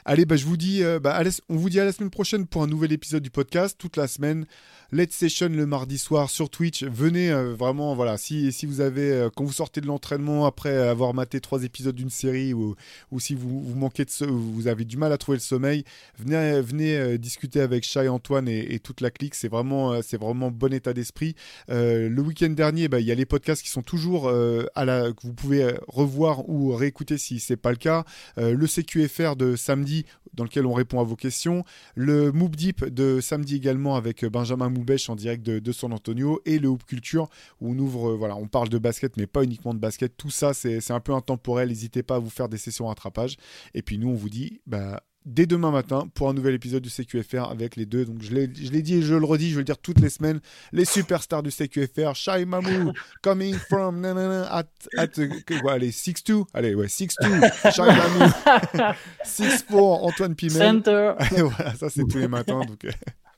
Allez, 0.08 0.26
bah, 0.26 0.36
je 0.36 0.46
vous 0.46 0.56
dis, 0.56 0.84
euh, 0.84 1.00
bah, 1.00 1.20
on 1.50 1.56
vous 1.56 1.70
dit 1.70 1.80
à 1.80 1.84
la 1.84 1.92
semaine 1.92 2.12
prochaine 2.12 2.46
pour 2.46 2.62
un 2.62 2.68
nouvel 2.68 2.94
épisode 2.94 3.24
du 3.24 3.32
podcast. 3.32 3.76
Toute 3.80 3.98
la 3.98 4.08
semaine, 4.08 4.46
Let's 4.92 5.16
Session 5.16 5.50
le 5.50 5.66
mardi 5.66 5.98
soir 5.98 6.30
sur 6.30 6.52
Twitch. 6.52 6.84
Venez 6.84 7.32
euh, 7.32 7.56
vraiment, 7.56 7.96
voilà, 7.96 8.18
si, 8.18 8.52
si 8.52 8.68
vous 8.68 8.82
avez, 8.82 9.12
euh, 9.12 9.30
quand 9.36 9.44
vous 9.44 9.52
sortez 9.52 9.82
de 9.82 9.88
l'entraînement 9.88 10.46
après 10.46 10.78
avoir 10.78 11.16
maté 11.16 11.42
trois 11.42 11.64
épisodes 11.64 11.96
d'une 11.96 12.12
série 12.12 12.54
ou, 12.54 12.76
ou 13.12 13.20
si 13.20 13.34
vous, 13.34 13.64
vous 13.64 13.76
manquez 13.76 14.06
de, 14.06 14.26
vous 14.28 14.68
avez 14.68 14.86
du 14.86 14.98
mal 14.98 15.12
à 15.12 15.18
trouver 15.18 15.38
le 15.38 15.42
sommeil, 15.42 15.86
venez, 16.20 16.62
venez 16.62 16.98
euh, 16.98 17.18
discuter 17.18 17.62
avec 17.62 17.84
Chai 17.84 18.08
Antoine 18.08 18.48
et, 18.48 18.78
toute 18.78 19.02
la 19.02 19.10
clique. 19.10 19.34
C'est 19.34 19.48
vraiment, 19.48 20.02
c'est 20.04 20.18
vraiment 20.18 20.52
bon 20.52 20.72
état 20.72 20.94
d'esprit. 20.94 21.36
Le 21.70 22.20
week-end 22.20 22.50
dernier, 22.50 22.88
bah, 22.88 23.00
il 23.00 23.08
y 23.08 23.12
a 23.12 23.16
les 23.16 23.26
podcasts 23.26 23.64
qui 23.64 23.70
sont 23.70 23.82
toujours 23.82 24.30
à 24.30 24.86
la, 24.86 25.12
que 25.12 25.22
vous 25.24 25.34
pouvez 25.34 25.74
revoir 25.88 26.48
ou 26.48 26.76
réécouter 26.76 27.18
si 27.18 27.40
c'est 27.40 27.58
pas 27.58 27.72
le 27.72 27.78
cas. 27.78 28.04
Le 28.38 28.68
CQFR 28.68 29.36
de 29.36 29.56
samedi 29.56 30.06
dans 30.34 30.44
lequel 30.44 30.66
on 30.66 30.74
répond 30.74 31.00
à 31.00 31.04
vos 31.04 31.16
questions. 31.16 31.64
Le 31.96 32.32
Moop 32.32 32.56
Deep 32.56 32.86
de 32.86 33.22
samedi 33.22 33.56
également 33.56 33.96
avec 33.96 34.26
Benjamin 34.26 34.70
Moubèche 34.86 35.10
en 35.10 35.16
direct 35.16 35.44
de, 35.46 35.60
de 35.60 35.72
San 35.72 35.92
Antonio. 35.92 36.42
Et 36.46 36.60
le 36.60 36.68
Hoop 36.68 36.86
Culture 36.86 37.30
où 37.60 37.72
on 37.72 37.80
ouvre, 37.80 38.12
euh, 38.12 38.16
voilà, 38.16 38.36
on 38.36 38.48
parle 38.48 38.70
de 38.70 38.78
basket 38.78 39.18
mais 39.18 39.28
pas 39.28 39.44
uniquement 39.44 39.74
de 39.74 39.80
basket. 39.80 40.16
Tout 40.16 40.30
ça, 40.30 40.54
c'est 40.54 40.92
un 40.92 41.00
peu 41.00 41.14
intemporel. 41.14 41.70
N'hésitez 41.70 42.04
pas 42.04 42.16
à 42.16 42.20
vous 42.20 42.30
faire 42.30 42.50
des 42.50 42.58
sessions 42.58 42.88
rattrapage. 42.88 43.38
Et 43.74 43.82
puis 43.82 43.98
nous, 43.98 44.10
on 44.10 44.14
vous 44.14 44.30
dit, 44.30 44.62
bah, 44.68 45.02
dès 45.26 45.48
demain 45.48 45.72
matin 45.72 46.08
pour 46.14 46.30
un 46.30 46.34
nouvel 46.34 46.54
épisode 46.54 46.84
du 46.84 46.90
CQFR 46.90 47.50
avec 47.50 47.76
les 47.76 47.86
deux. 47.86 48.06
Donc 48.06 48.22
je 48.22 48.34
l'ai 48.34 48.48
dit 48.48 48.96
et 48.96 49.02
je 49.02 49.16
le 49.16 49.26
redis, 49.26 49.50
je 49.50 49.56
vais 49.56 49.62
le 49.62 49.66
dire 49.66 49.78
toutes 49.78 50.00
les 50.00 50.10
semaines. 50.10 50.40
Les 50.72 50.86
superstars 50.86 51.44
du 51.44 51.52
CQFR, 51.52 52.14
Shai 52.14 52.46
Mamou, 52.46 52.94
coming 53.22 53.56
from 53.56 54.02
nanana, 54.02 54.48
at, 54.54 54.70
at 54.98 55.08
quoi, 55.62 55.74
allez, 55.74 55.92
6-2, 55.92 56.46
allez, 56.54 56.76
ouais, 56.76 56.88
6-2, 56.88 57.72
Shai 57.72 57.86
Mamou, 57.86 58.32
6-4, 59.26 59.74
Antoine. 59.74 60.36
Center. 60.50 61.14
Et 61.38 61.42
voilà, 61.42 61.74
ça 61.76 61.90
c'est 61.90 62.04
tous 62.08 62.18
les 62.18 62.28
matins, 62.28 62.62
donc 62.62 62.86
euh, 62.86 62.92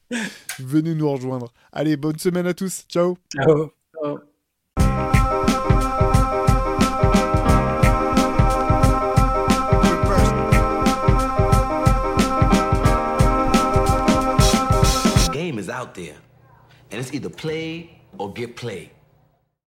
venez 0.59 0.95
nous 0.95 1.09
rejoindre. 1.09 1.53
Allez, 1.71 1.97
bonne 1.97 2.19
semaine 2.19 2.47
à 2.47 2.53
tous, 2.53 2.85
ciao 2.87 3.17
Ciao. 3.33 3.71
Oh. 4.03 4.19
game 15.31 15.59
is 15.59 15.69
out 15.69 15.93
there, 15.93 16.15
and 16.91 16.99
it's 16.99 17.13
either 17.13 17.29
play 17.29 18.01
or 18.17 18.33
get 18.33 18.55
played. 18.55 18.89